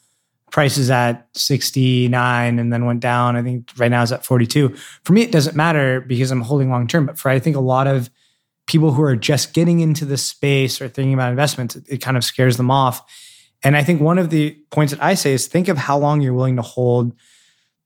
prices 0.51 0.91
at 0.91 1.27
69 1.33 2.59
and 2.59 2.71
then 2.71 2.85
went 2.85 2.99
down. 2.99 3.35
I 3.35 3.41
think 3.41 3.71
right 3.77 3.89
now 3.89 4.03
is 4.03 4.11
at 4.11 4.25
42. 4.25 4.75
For 5.03 5.13
me, 5.13 5.21
it 5.21 5.31
doesn't 5.31 5.55
matter 5.55 6.01
because 6.01 6.29
I'm 6.31 6.41
holding 6.41 6.69
long 6.69 6.87
term. 6.87 7.05
But 7.05 7.17
for 7.17 7.29
I 7.29 7.39
think 7.39 7.55
a 7.55 7.61
lot 7.61 7.87
of 7.87 8.09
people 8.67 8.91
who 8.91 9.01
are 9.01 9.15
just 9.15 9.53
getting 9.53 9.79
into 9.79 10.05
the 10.05 10.17
space 10.17 10.81
or 10.81 10.87
thinking 10.87 11.13
about 11.13 11.29
investments, 11.29 11.75
it, 11.75 11.85
it 11.87 11.97
kind 11.97 12.17
of 12.17 12.23
scares 12.23 12.57
them 12.57 12.69
off. 12.69 13.01
And 13.63 13.75
I 13.75 13.83
think 13.83 14.01
one 14.01 14.17
of 14.17 14.29
the 14.29 14.57
points 14.71 14.93
that 14.93 15.03
I 15.03 15.13
say 15.13 15.33
is 15.33 15.47
think 15.47 15.67
of 15.67 15.77
how 15.77 15.97
long 15.97 16.21
you're 16.21 16.33
willing 16.33 16.55
to 16.57 16.61
hold 16.61 17.13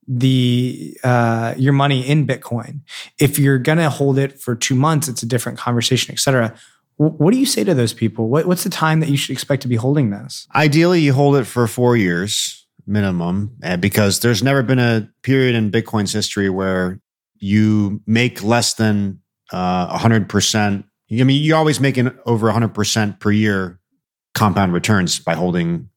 the 0.07 0.97
uh, 1.03 1.55
your 1.57 1.73
money 1.73 2.07
in 2.07 2.27
Bitcoin. 2.27 2.81
If 3.19 3.39
you're 3.39 3.57
gonna 3.57 3.89
hold 3.89 4.19
it 4.19 4.39
for 4.39 4.55
two 4.55 4.75
months, 4.75 5.07
it's 5.07 5.23
a 5.23 5.25
different 5.25 5.57
conversation, 5.57 6.13
et 6.13 6.19
cetera. 6.19 6.55
What 6.97 7.33
do 7.33 7.39
you 7.39 7.45
say 7.45 7.63
to 7.65 7.73
those 7.73 7.93
people? 7.93 8.29
What, 8.29 8.45
what's 8.45 8.63
the 8.63 8.69
time 8.69 9.01
that 9.01 9.09
you 9.09 9.17
should 9.17 9.33
expect 9.33 9.61
to 9.63 9.67
be 9.67 9.75
holding 9.75 10.11
this? 10.11 10.47
Ideally, 10.55 11.01
you 11.01 11.13
hold 11.13 11.35
it 11.35 11.43
for 11.43 11.67
four 11.67 11.97
years 11.97 12.65
minimum, 12.87 13.55
eh, 13.63 13.75
because 13.75 14.19
there's 14.19 14.43
never 14.43 14.63
been 14.63 14.79
a 14.79 15.09
period 15.23 15.55
in 15.55 15.71
Bitcoin's 15.71 16.13
history 16.13 16.49
where 16.49 16.99
you 17.37 18.01
make 18.05 18.43
less 18.43 18.75
than 18.75 19.19
uh, 19.51 19.97
100%. 19.97 20.83
I 21.11 21.23
mean, 21.23 21.43
you're 21.43 21.57
always 21.57 21.79
making 21.79 22.11
over 22.25 22.51
100% 22.51 23.19
per 23.19 23.31
year 23.31 23.79
compound 24.33 24.73
returns 24.73 25.19
by 25.19 25.33
holding 25.33 25.89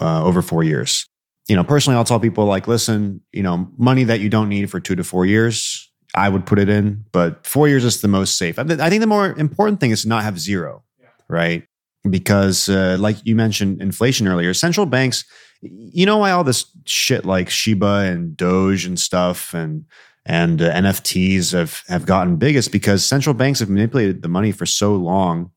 uh, 0.00 0.24
over 0.24 0.42
four 0.42 0.62
years. 0.64 1.08
You 1.48 1.56
know, 1.56 1.64
personally, 1.64 1.96
I'll 1.96 2.04
tell 2.04 2.20
people 2.20 2.46
like, 2.46 2.66
listen, 2.66 3.20
you 3.32 3.42
know, 3.42 3.68
money 3.76 4.04
that 4.04 4.20
you 4.20 4.28
don't 4.28 4.48
need 4.48 4.70
for 4.70 4.80
two 4.80 4.96
to 4.96 5.04
four 5.04 5.26
years, 5.26 5.92
I 6.14 6.28
would 6.28 6.46
put 6.46 6.58
it 6.58 6.68
in, 6.68 7.04
but 7.12 7.46
four 7.46 7.68
years 7.68 7.84
is 7.84 8.00
the 8.00 8.08
most 8.08 8.38
safe. 8.38 8.58
I 8.58 8.64
think 8.64 9.00
the 9.00 9.06
more 9.06 9.32
important 9.32 9.80
thing 9.80 9.90
is 9.90 10.02
to 10.02 10.08
not 10.08 10.22
have 10.22 10.38
zero, 10.38 10.84
yeah. 11.00 11.08
right? 11.28 11.64
Because, 12.08 12.68
uh, 12.68 12.96
like 13.00 13.16
you 13.24 13.34
mentioned, 13.34 13.80
inflation 13.80 14.28
earlier, 14.28 14.54
central 14.54 14.86
banks, 14.86 15.24
you 15.62 16.06
know, 16.06 16.18
why 16.18 16.30
all 16.30 16.44
this 16.44 16.66
shit 16.84 17.24
like 17.24 17.48
Shiba 17.50 18.04
and 18.06 18.36
Doge 18.36 18.84
and 18.84 18.98
stuff 18.98 19.54
and 19.54 19.84
and 20.26 20.62
uh, 20.62 20.72
NFTs 20.72 21.52
have 21.52 21.82
have 21.88 22.06
gotten 22.06 22.36
big 22.36 22.56
is 22.56 22.68
because 22.68 23.04
central 23.04 23.34
banks 23.34 23.60
have 23.60 23.68
manipulated 23.68 24.22
the 24.22 24.28
money 24.28 24.52
for 24.52 24.66
so 24.66 24.94
long, 24.94 25.50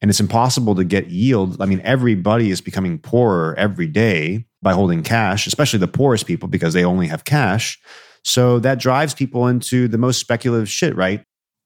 and 0.00 0.10
it's 0.10 0.20
impossible 0.20 0.74
to 0.76 0.84
get 0.84 1.08
yield. 1.08 1.60
I 1.60 1.66
mean, 1.66 1.80
everybody 1.84 2.50
is 2.50 2.60
becoming 2.60 2.98
poorer 2.98 3.54
every 3.58 3.86
day 3.86 4.46
by 4.62 4.72
holding 4.72 5.02
cash, 5.02 5.46
especially 5.46 5.78
the 5.78 5.88
poorest 5.88 6.26
people 6.26 6.48
because 6.48 6.72
they 6.72 6.84
only 6.84 7.06
have 7.08 7.24
cash. 7.24 7.78
So 8.24 8.58
that 8.60 8.78
drives 8.78 9.14
people 9.14 9.46
into 9.48 9.86
the 9.86 9.98
most 9.98 10.18
speculative 10.18 10.68
shit, 10.68 10.96
right? 10.96 11.24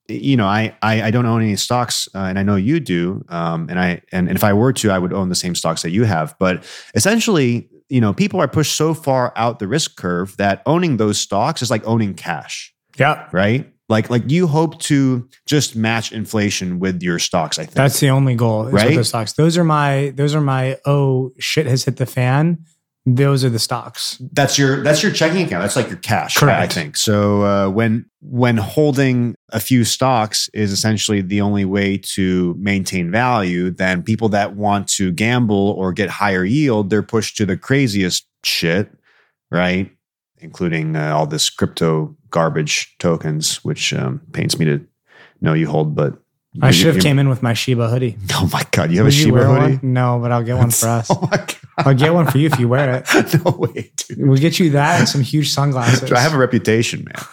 you 0.08 0.36
know, 0.36 0.46
I, 0.46 0.74
I, 0.80 1.02
I 1.02 1.10
don't 1.10 1.26
own 1.26 1.42
any 1.42 1.56
stocks, 1.56 2.08
uh, 2.14 2.18
and 2.18 2.38
I 2.38 2.42
know 2.42 2.56
you 2.56 2.80
do. 2.80 3.24
Um, 3.28 3.68
and 3.68 3.78
I 3.78 4.00
and, 4.10 4.28
and 4.28 4.36
if 4.36 4.42
I 4.42 4.54
were 4.54 4.72
to, 4.74 4.90
I 4.90 4.98
would 4.98 5.12
own 5.12 5.28
the 5.28 5.34
same 5.34 5.54
stocks 5.54 5.82
that 5.82 5.90
you 5.90 6.04
have. 6.04 6.34
But 6.38 6.64
essentially, 6.94 7.68
you 7.88 8.00
know, 8.00 8.14
people 8.14 8.40
are 8.40 8.48
pushed 8.48 8.74
so 8.74 8.94
far 8.94 9.32
out 9.36 9.58
the 9.58 9.68
risk 9.68 9.96
curve 9.96 10.36
that 10.38 10.62
owning 10.64 10.96
those 10.96 11.18
stocks 11.18 11.60
is 11.62 11.70
like 11.70 11.86
owning 11.86 12.14
cash. 12.14 12.74
Yeah. 12.96 13.28
Right. 13.32 13.70
Like 13.90 14.10
like 14.10 14.30
you 14.30 14.46
hope 14.46 14.78
to 14.82 15.28
just 15.46 15.76
match 15.76 16.12
inflation 16.12 16.78
with 16.78 17.02
your 17.02 17.18
stocks. 17.18 17.58
I 17.58 17.64
think 17.64 17.74
That's 17.74 18.00
the 18.00 18.10
only 18.10 18.34
goal. 18.34 18.66
Right? 18.66 18.94
Those 18.94 19.08
stocks. 19.08 19.34
Those 19.34 19.56
are 19.56 19.64
my. 19.64 20.12
Those 20.14 20.34
are 20.34 20.40
my. 20.40 20.78
Oh 20.84 21.32
shit! 21.38 21.66
Has 21.66 21.84
hit 21.84 21.96
the 21.96 22.06
fan. 22.06 22.64
Those 23.14 23.42
are 23.44 23.48
the 23.48 23.58
stocks. 23.58 24.20
that's 24.32 24.58
your 24.58 24.82
that's 24.82 25.02
your 25.02 25.12
checking 25.12 25.46
account. 25.46 25.62
That's 25.62 25.76
like 25.76 25.88
your 25.88 25.98
cash. 25.98 26.36
Correct. 26.36 26.60
I 26.60 26.66
think 26.66 26.96
so. 26.96 27.42
Uh, 27.42 27.70
when 27.70 28.04
when 28.20 28.58
holding 28.58 29.34
a 29.50 29.60
few 29.60 29.84
stocks 29.84 30.50
is 30.52 30.72
essentially 30.72 31.22
the 31.22 31.40
only 31.40 31.64
way 31.64 31.96
to 31.96 32.54
maintain 32.58 33.10
value, 33.10 33.70
then 33.70 34.02
people 34.02 34.28
that 34.30 34.56
want 34.56 34.88
to 34.88 35.10
gamble 35.12 35.70
or 35.78 35.92
get 35.92 36.10
higher 36.10 36.44
yield, 36.44 36.90
they're 36.90 37.02
pushed 37.02 37.36
to 37.38 37.46
the 37.46 37.56
craziest 37.56 38.26
shit, 38.44 38.90
right? 39.50 39.90
Including 40.38 40.94
uh, 40.94 41.14
all 41.16 41.26
this 41.26 41.48
crypto 41.48 42.14
garbage 42.30 42.94
tokens, 42.98 43.64
which 43.64 43.94
um, 43.94 44.20
pains 44.32 44.58
me 44.58 44.66
to 44.66 44.84
know 45.40 45.54
you 45.54 45.66
hold. 45.66 45.94
But 45.94 46.18
I 46.60 46.70
should 46.70 46.94
have 46.94 47.02
came 47.02 47.18
in 47.18 47.28
with 47.28 47.42
my 47.42 47.54
Shiba 47.54 47.88
hoodie. 47.88 48.16
Oh 48.32 48.48
my 48.52 48.62
god, 48.70 48.90
you 48.90 48.98
have 48.98 49.06
Would 49.06 49.14
a 49.14 49.16
you 49.16 49.24
Shiba 49.24 49.44
hoodie? 49.44 49.76
one? 49.76 49.80
No, 49.92 50.18
but 50.20 50.32
I'll 50.32 50.42
get 50.42 50.56
one 50.56 50.70
for 50.70 50.86
us. 50.88 51.10
Oh 51.10 51.20
my 51.30 51.36
god, 51.36 51.56
I'll 51.78 51.94
get 51.94 52.12
one 52.12 52.26
for 52.26 52.38
you 52.38 52.46
if 52.46 52.58
you 52.58 52.68
wear 52.68 52.96
it. 52.96 53.44
no 53.44 53.50
way, 53.52 53.92
dude. 53.96 54.18
We'll 54.26 54.36
get 54.38 54.58
you 54.58 54.70
that 54.70 54.98
and 55.00 55.08
some 55.08 55.20
huge 55.22 55.50
sunglasses. 55.50 56.10
I 56.10 56.18
have 56.20 56.34
a 56.34 56.38
reputation, 56.38 57.04
man. 57.04 57.24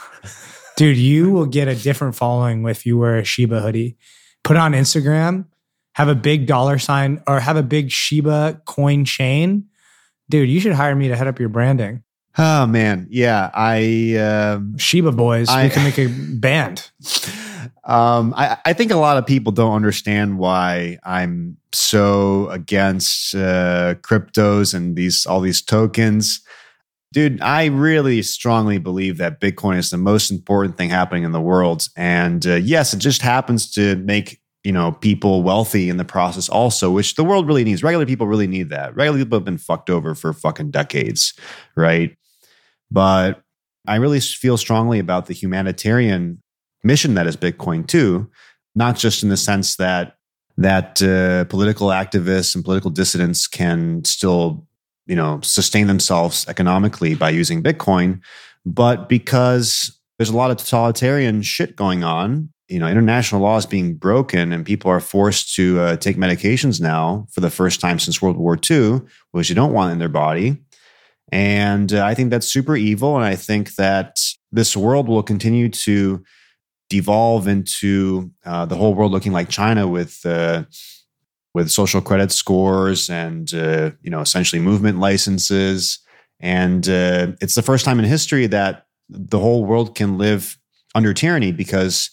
Dude, 0.78 0.98
you 0.98 1.32
will 1.32 1.46
get 1.46 1.68
a 1.68 1.76
different 1.76 2.16
following 2.16 2.68
if 2.68 2.86
you 2.86 2.98
wear 2.98 3.18
a 3.18 3.24
Shiba 3.24 3.62
hoodie. 3.62 3.98
Put 4.44 4.58
it 4.58 4.60
on 4.60 4.74
Instagram, 4.74 5.46
have 5.94 6.10
a 6.10 6.16
big 6.16 6.46
dollar 6.48 6.78
sign 6.78 7.24
or 7.28 7.40
have 7.40 7.58
a 7.58 7.64
big 7.64 7.90
Shiba 7.92 8.62
coin 8.66 9.06
chain. 9.06 9.66
Dude, 10.30 10.50
you 10.50 10.60
should 10.60 10.74
hire 10.74 10.96
me 10.96 11.08
to 11.08 11.16
head 11.16 11.28
up 11.28 11.40
your 11.40 11.50
branding. 11.50 12.04
Oh 12.38 12.66
man, 12.68 13.08
yeah. 13.10 13.50
I 13.54 14.16
um, 14.18 14.78
Shiba 14.78 15.12
boys, 15.14 15.48
I- 15.50 15.64
we 15.64 15.70
can 15.70 15.84
make 15.84 15.98
a 15.98 16.08
band. 16.08 16.92
Um, 17.86 18.34
I, 18.36 18.58
I 18.66 18.74
think 18.74 18.92
a 18.92 18.98
lot 18.98 19.18
of 19.18 19.28
people 19.28 19.52
don't 19.52 19.76
understand 19.76 20.40
why 20.40 20.98
I'm 21.04 21.58
so 21.72 22.50
against 22.50 23.36
uh, 23.36 23.96
cryptos 24.02 24.74
and 24.74 24.96
these 24.96 25.26
all 25.26 25.40
these 25.40 25.62
tokens. 25.62 26.42
Dude, 27.14 27.40
I 27.42 27.66
really 27.66 28.24
strongly 28.24 28.80
believe 28.80 29.18
that 29.20 29.40
Bitcoin 29.40 29.78
is 29.78 29.92
the 29.92 29.98
most 29.98 30.32
important 30.32 30.78
thing 30.78 30.90
happening 30.90 31.24
in 31.24 31.32
the 31.32 31.40
world. 31.40 31.88
And 31.96 32.46
uh, 32.46 32.56
yes, 32.56 32.94
it 32.94 32.98
just 32.98 33.22
happens 33.22 33.72
to 33.74 33.96
make 33.98 34.42
you 34.64 34.72
know 34.72 34.94
people 34.94 35.44
wealthy 35.44 35.88
in 35.88 35.98
the 35.98 36.06
process, 36.06 36.50
also, 36.50 36.90
which 36.90 37.14
the 37.14 37.24
world 37.24 37.48
really 37.48 37.64
needs. 37.64 37.84
Regular 37.84 38.08
people 38.08 38.26
really 38.26 38.48
need 38.48 38.70
that. 38.70 38.96
Regular 38.96 39.20
people 39.20 39.38
have 39.38 39.46
been 39.46 39.60
fucked 39.60 39.92
over 39.92 40.16
for 40.16 40.34
fucking 40.34 40.72
decades, 40.72 41.36
right? 41.78 42.18
But 42.90 43.44
I 43.88 43.98
really 43.98 44.20
feel 44.20 44.58
strongly 44.58 44.98
about 44.98 45.28
the 45.28 45.34
humanitarian 45.34 46.42
mission 46.86 47.16
that 47.16 47.28
is 47.28 47.36
Bitcoin 47.36 47.86
too, 47.86 48.30
not 48.76 48.96
just 48.96 49.24
in 49.24 49.30
the 49.30 49.38
sense 49.38 49.76
that 49.78 50.16
that 50.58 51.02
uh, 51.02 51.44
political 51.46 51.90
activists 51.90 52.56
and 52.56 52.64
political 52.64 52.90
dissidents 52.90 53.46
can 53.46 54.06
still, 54.06 54.66
you 55.06 55.16
know, 55.16 55.42
sustain 55.42 55.88
themselves 55.88 56.46
economically 56.48 57.14
by 57.14 57.30
using 57.30 57.62
Bitcoin, 57.62 58.22
but 58.66 59.10
because 59.10 60.00
there's 60.18 60.30
a 60.30 60.38
lot 60.38 60.52
of 60.52 60.58
totalitarian 60.58 61.42
shit 61.42 61.76
going 61.76 62.04
on. 62.04 62.50
You 62.70 62.80
know, 62.80 62.88
international 62.88 63.42
law 63.42 63.58
is 63.58 63.66
being 63.66 63.96
broken, 63.96 64.52
and 64.52 64.66
people 64.66 64.90
are 64.90 65.02
forced 65.02 65.54
to 65.56 65.80
uh, 65.80 65.98
take 65.98 66.18
medications 66.18 66.82
now 66.82 67.28
for 67.32 67.42
the 67.42 67.52
first 67.52 67.80
time 67.80 68.00
since 68.00 68.22
World 68.22 68.38
War 68.38 68.58
II, 68.58 69.02
which 69.32 69.50
you 69.50 69.56
don't 69.56 69.74
want 69.74 69.92
in 69.92 70.00
their 70.00 70.10
body. 70.10 70.58
And 71.32 71.94
uh, 71.94 72.04
I 72.04 72.16
think 72.16 72.30
that's 72.32 72.48
super 72.48 72.76
evil. 72.76 73.18
And 73.18 73.26
I 73.26 73.36
think 73.36 73.76
that 73.76 74.20
this 74.52 74.76
world 74.76 75.08
will 75.08 75.22
continue 75.22 75.70
to 75.70 76.24
devolve 76.90 77.48
into 77.48 78.32
uh, 78.46 78.66
the 78.66 78.76
whole 78.76 78.94
world 78.94 79.12
looking 79.12 79.32
like 79.32 79.50
China 79.50 79.88
with 79.88 80.26
uh, 80.26 80.64
with 81.54 81.72
social 81.72 82.02
credit 82.02 82.32
scores 82.32 83.10
and 83.10 83.54
uh, 83.54 83.92
you 84.02 84.10
know 84.10 84.22
essentially 84.22 84.62
movement 84.62 85.00
licenses. 85.00 86.00
And 86.40 86.88
uh, 86.88 87.32
it's 87.42 87.56
the 87.56 87.62
first 87.62 87.86
time 87.86 87.98
in 87.98 88.06
history 88.06 88.46
that 88.48 88.86
the 89.10 89.40
whole 89.40 89.66
world 89.66 89.96
can 89.96 90.18
live 90.18 90.58
under 90.94 91.14
tyranny 91.14 91.52
because 91.52 92.10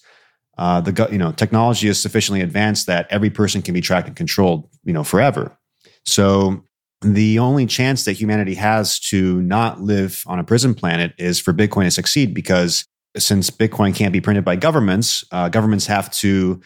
uh, 0.59 0.81
the 0.81 1.09
you 1.11 1.19
know 1.19 1.33
technology 1.33 1.89
is 1.89 2.01
sufficiently 2.01 2.41
advanced 2.41 2.87
that 2.87 3.07
every 3.11 3.31
person 3.31 3.63
can 3.63 3.75
be 3.75 3.81
tracked 3.81 4.07
and 4.07 4.17
controlled 4.17 4.69
you 4.85 4.93
know 4.93 5.05
forever. 5.05 5.57
So 6.05 6.65
the 7.01 7.39
only 7.39 7.67
chance 7.67 8.05
that 8.05 8.13
humanity 8.13 8.55
has 8.55 9.01
to 9.01 9.43
not 9.43 9.81
live 9.81 10.23
on 10.27 10.39
a 10.39 10.45
prison 10.45 10.75
planet 10.75 11.13
is 11.19 11.41
for 11.41 11.53
Bitcoin 11.53 11.85
to 11.85 11.91
succeed 11.91 12.33
because 12.33 12.87
since 13.17 13.51
Bitcoin 13.51 13.95
can't 13.95 14.13
be 14.13 14.21
printed 14.21 14.45
by 14.45 14.57
governments, 14.57 15.25
uh, 15.33 15.49
governments 15.49 15.87
have 15.87 16.11
to 16.17 16.61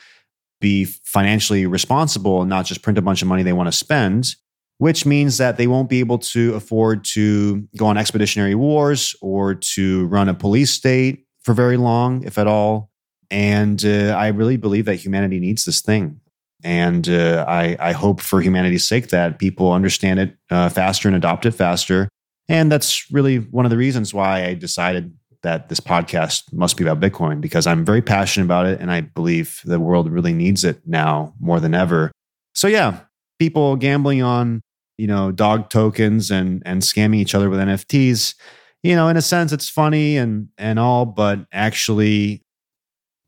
be 0.60 0.84
financially 0.84 1.66
responsible 1.66 2.40
and 2.40 2.48
not 2.48 2.66
just 2.66 2.82
print 2.82 2.98
a 2.98 3.02
bunch 3.02 3.22
of 3.22 3.28
money 3.28 3.42
they 3.42 3.52
want 3.52 3.66
to 3.66 3.72
spend, 3.72 4.34
which 4.78 5.04
means 5.04 5.38
that 5.38 5.56
they 5.56 5.66
won't 5.66 5.88
be 5.88 6.00
able 6.00 6.18
to 6.18 6.54
afford 6.54 7.04
to 7.04 7.66
go 7.76 7.86
on 7.86 7.96
expeditionary 7.96 8.54
wars 8.54 9.14
or 9.20 9.54
to 9.54 10.06
run 10.06 10.28
a 10.28 10.34
police 10.34 10.70
state 10.70 11.26
for 11.42 11.52
very 11.52 11.76
long, 11.76 12.22
if 12.24 12.38
at 12.38 12.46
all. 12.46 12.90
And 13.30 13.84
uh, 13.84 14.14
I 14.16 14.28
really 14.28 14.56
believe 14.56 14.84
that 14.84 14.96
humanity 14.96 15.40
needs 15.40 15.64
this 15.64 15.80
thing. 15.80 16.20
And 16.62 17.08
uh, 17.08 17.44
I, 17.46 17.76
I 17.78 17.92
hope 17.92 18.20
for 18.20 18.40
humanity's 18.40 18.88
sake 18.88 19.08
that 19.08 19.38
people 19.38 19.72
understand 19.72 20.20
it 20.20 20.36
uh, 20.50 20.68
faster 20.68 21.08
and 21.08 21.16
adopt 21.16 21.46
it 21.46 21.52
faster. 21.52 22.08
And 22.48 22.70
that's 22.70 23.10
really 23.10 23.38
one 23.38 23.66
of 23.66 23.70
the 23.70 23.76
reasons 23.76 24.14
why 24.14 24.44
I 24.44 24.54
decided 24.54 25.12
that 25.42 25.68
this 25.68 25.80
podcast 25.80 26.52
must 26.52 26.76
be 26.76 26.84
about 26.84 27.00
Bitcoin 27.00 27.40
because 27.40 27.66
I'm 27.66 27.84
very 27.84 28.02
passionate 28.02 28.46
about 28.46 28.66
it 28.66 28.80
and 28.80 28.90
I 28.90 29.00
believe 29.00 29.60
the 29.64 29.80
world 29.80 30.10
really 30.10 30.32
needs 30.32 30.64
it 30.64 30.80
now 30.86 31.34
more 31.40 31.60
than 31.60 31.74
ever. 31.74 32.10
So 32.54 32.68
yeah, 32.68 33.00
people 33.38 33.76
gambling 33.76 34.22
on, 34.22 34.62
you 34.98 35.06
know, 35.06 35.32
dog 35.32 35.70
tokens 35.70 36.30
and 36.30 36.62
and 36.64 36.82
scamming 36.82 37.16
each 37.16 37.34
other 37.34 37.50
with 37.50 37.60
NFTs, 37.60 38.34
you 38.82 38.96
know, 38.96 39.08
in 39.08 39.16
a 39.16 39.22
sense 39.22 39.52
it's 39.52 39.68
funny 39.68 40.16
and 40.16 40.48
and 40.58 40.78
all, 40.78 41.06
but 41.06 41.46
actually 41.52 42.42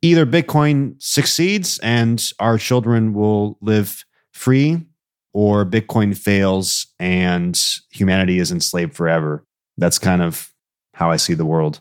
either 0.02 0.24
Bitcoin 0.24 0.94
succeeds 1.02 1.78
and 1.80 2.30
our 2.38 2.58
children 2.58 3.12
will 3.12 3.58
live 3.60 4.04
free 4.32 4.86
or 5.32 5.64
Bitcoin 5.64 6.16
fails 6.16 6.86
and 6.98 7.60
humanity 7.90 8.38
is 8.38 8.50
enslaved 8.50 8.94
forever. 8.94 9.44
That's 9.76 9.98
kind 9.98 10.22
of 10.22 10.52
how 10.94 11.10
I 11.10 11.16
see 11.16 11.34
the 11.34 11.46
world. 11.46 11.80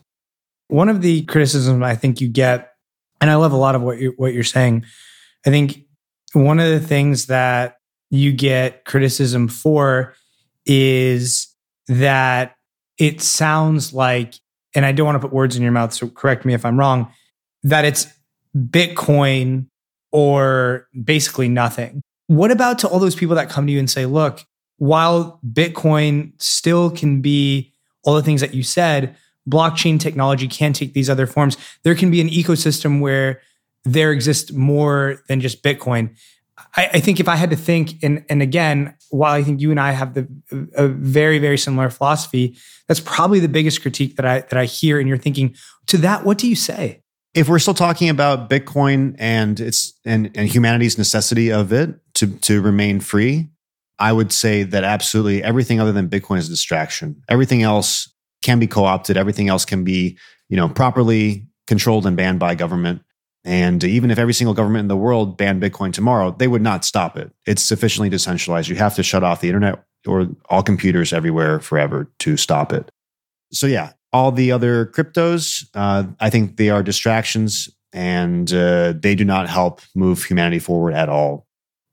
One 0.68 0.88
of 0.88 1.02
the 1.02 1.22
criticisms 1.22 1.82
I 1.82 1.96
think 1.96 2.20
you 2.20 2.28
get, 2.28 2.72
and 3.20 3.30
I 3.30 3.34
love 3.34 3.52
a 3.52 3.56
lot 3.56 3.74
of 3.74 3.82
what 3.82 3.98
you're, 3.98 4.12
what 4.12 4.32
you're 4.32 4.44
saying. 4.44 4.84
I 5.46 5.50
think 5.50 5.82
one 6.32 6.60
of 6.60 6.68
the 6.68 6.80
things 6.80 7.26
that 7.26 7.76
you 8.10 8.32
get 8.32 8.84
criticism 8.84 9.48
for 9.48 10.14
is 10.66 11.54
that 11.88 12.54
it 12.98 13.20
sounds 13.20 13.92
like, 13.92 14.34
and 14.74 14.84
I 14.84 14.92
don't 14.92 15.06
want 15.06 15.16
to 15.16 15.26
put 15.26 15.32
words 15.32 15.56
in 15.56 15.62
your 15.62 15.72
mouth, 15.72 15.92
so 15.92 16.08
correct 16.08 16.44
me 16.44 16.54
if 16.54 16.64
I'm 16.64 16.78
wrong, 16.78 17.10
that 17.62 17.84
it's 17.84 18.06
Bitcoin 18.56 19.66
or 20.12 20.86
basically 21.04 21.48
nothing. 21.48 22.02
What 22.26 22.50
about 22.50 22.78
to 22.80 22.88
all 22.88 22.98
those 22.98 23.14
people 23.14 23.36
that 23.36 23.48
come 23.48 23.66
to 23.66 23.72
you 23.72 23.78
and 23.78 23.90
say, 23.90 24.04
look, 24.04 24.44
while 24.76 25.40
Bitcoin 25.46 26.32
still 26.40 26.90
can 26.90 27.20
be 27.20 27.72
all 28.04 28.14
the 28.14 28.22
things 28.22 28.40
that 28.40 28.54
you 28.54 28.62
said, 28.62 29.16
blockchain 29.48 29.98
technology 29.98 30.48
can 30.48 30.72
take 30.72 30.92
these 30.92 31.08
other 31.08 31.26
forms. 31.26 31.56
There 31.82 31.94
can 31.94 32.10
be 32.10 32.20
an 32.20 32.28
ecosystem 32.28 33.00
where 33.00 33.40
there 33.84 34.12
exists 34.12 34.52
more 34.52 35.22
than 35.28 35.40
just 35.40 35.62
Bitcoin. 35.62 36.16
I, 36.76 36.90
I 36.94 37.00
think 37.00 37.20
if 37.20 37.28
I 37.28 37.36
had 37.36 37.50
to 37.50 37.56
think, 37.56 38.02
and 38.02 38.24
and 38.28 38.42
again, 38.42 38.94
while 39.10 39.32
I 39.32 39.42
think 39.42 39.60
you 39.60 39.70
and 39.70 39.80
I 39.80 39.92
have 39.92 40.14
the 40.14 40.28
a 40.74 40.88
very 40.88 41.38
very 41.38 41.56
similar 41.56 41.90
philosophy, 41.90 42.56
that's 42.86 43.00
probably 43.00 43.40
the 43.40 43.48
biggest 43.48 43.82
critique 43.82 44.16
that 44.16 44.26
I 44.26 44.40
that 44.40 44.56
I 44.56 44.64
hear 44.64 45.00
in 45.00 45.06
your 45.06 45.18
thinking. 45.18 45.54
To 45.86 45.98
that, 45.98 46.24
what 46.24 46.38
do 46.38 46.48
you 46.48 46.56
say? 46.56 47.02
If 47.34 47.48
we're 47.48 47.58
still 47.58 47.74
talking 47.74 48.08
about 48.08 48.50
Bitcoin 48.50 49.14
and 49.18 49.60
its 49.60 49.92
and, 50.04 50.30
and 50.34 50.48
humanity's 50.48 50.98
necessity 50.98 51.52
of 51.52 51.72
it 51.72 51.94
to 52.14 52.26
to 52.26 52.60
remain 52.60 53.00
free, 53.00 53.48
I 53.98 54.12
would 54.12 54.32
say 54.32 54.64
that 54.64 54.84
absolutely 54.84 55.42
everything 55.42 55.80
other 55.80 55.92
than 55.92 56.08
Bitcoin 56.08 56.38
is 56.38 56.48
a 56.48 56.50
distraction. 56.50 57.22
Everything 57.28 57.62
else 57.62 58.12
can 58.42 58.58
be 58.58 58.66
co-opted. 58.66 59.16
Everything 59.16 59.48
else 59.48 59.64
can 59.64 59.84
be, 59.84 60.18
you 60.48 60.56
know, 60.56 60.68
properly 60.68 61.46
controlled 61.66 62.06
and 62.06 62.16
banned 62.16 62.38
by 62.38 62.54
government. 62.54 63.02
And 63.44 63.82
even 63.84 64.10
if 64.10 64.18
every 64.18 64.34
single 64.34 64.54
government 64.54 64.82
in 64.82 64.88
the 64.88 64.96
world 64.96 65.36
banned 65.36 65.62
Bitcoin 65.62 65.92
tomorrow, 65.92 66.34
they 66.38 66.48
would 66.48 66.62
not 66.62 66.84
stop 66.84 67.16
it. 67.16 67.30
It's 67.46 67.62
sufficiently 67.62 68.08
decentralized. 68.08 68.68
You 68.68 68.76
have 68.76 68.96
to 68.96 69.02
shut 69.02 69.24
off 69.24 69.40
the 69.40 69.48
internet 69.48 69.84
or 70.06 70.28
all 70.48 70.62
computers 70.62 71.12
everywhere 71.12 71.60
forever 71.60 72.10
to 72.20 72.36
stop 72.36 72.72
it. 72.72 72.90
So 73.52 73.66
yeah, 73.66 73.92
all 74.12 74.32
the 74.32 74.52
other 74.52 74.86
cryptos, 74.86 75.66
uh, 75.74 76.04
I 76.20 76.30
think 76.30 76.56
they 76.56 76.70
are 76.70 76.82
distractions 76.82 77.68
and 77.92 78.52
uh, 78.52 78.94
they 78.98 79.14
do 79.14 79.24
not 79.24 79.48
help 79.48 79.80
move 79.94 80.24
humanity 80.24 80.58
forward 80.58 80.94
at 80.94 81.08
all. 81.08 81.46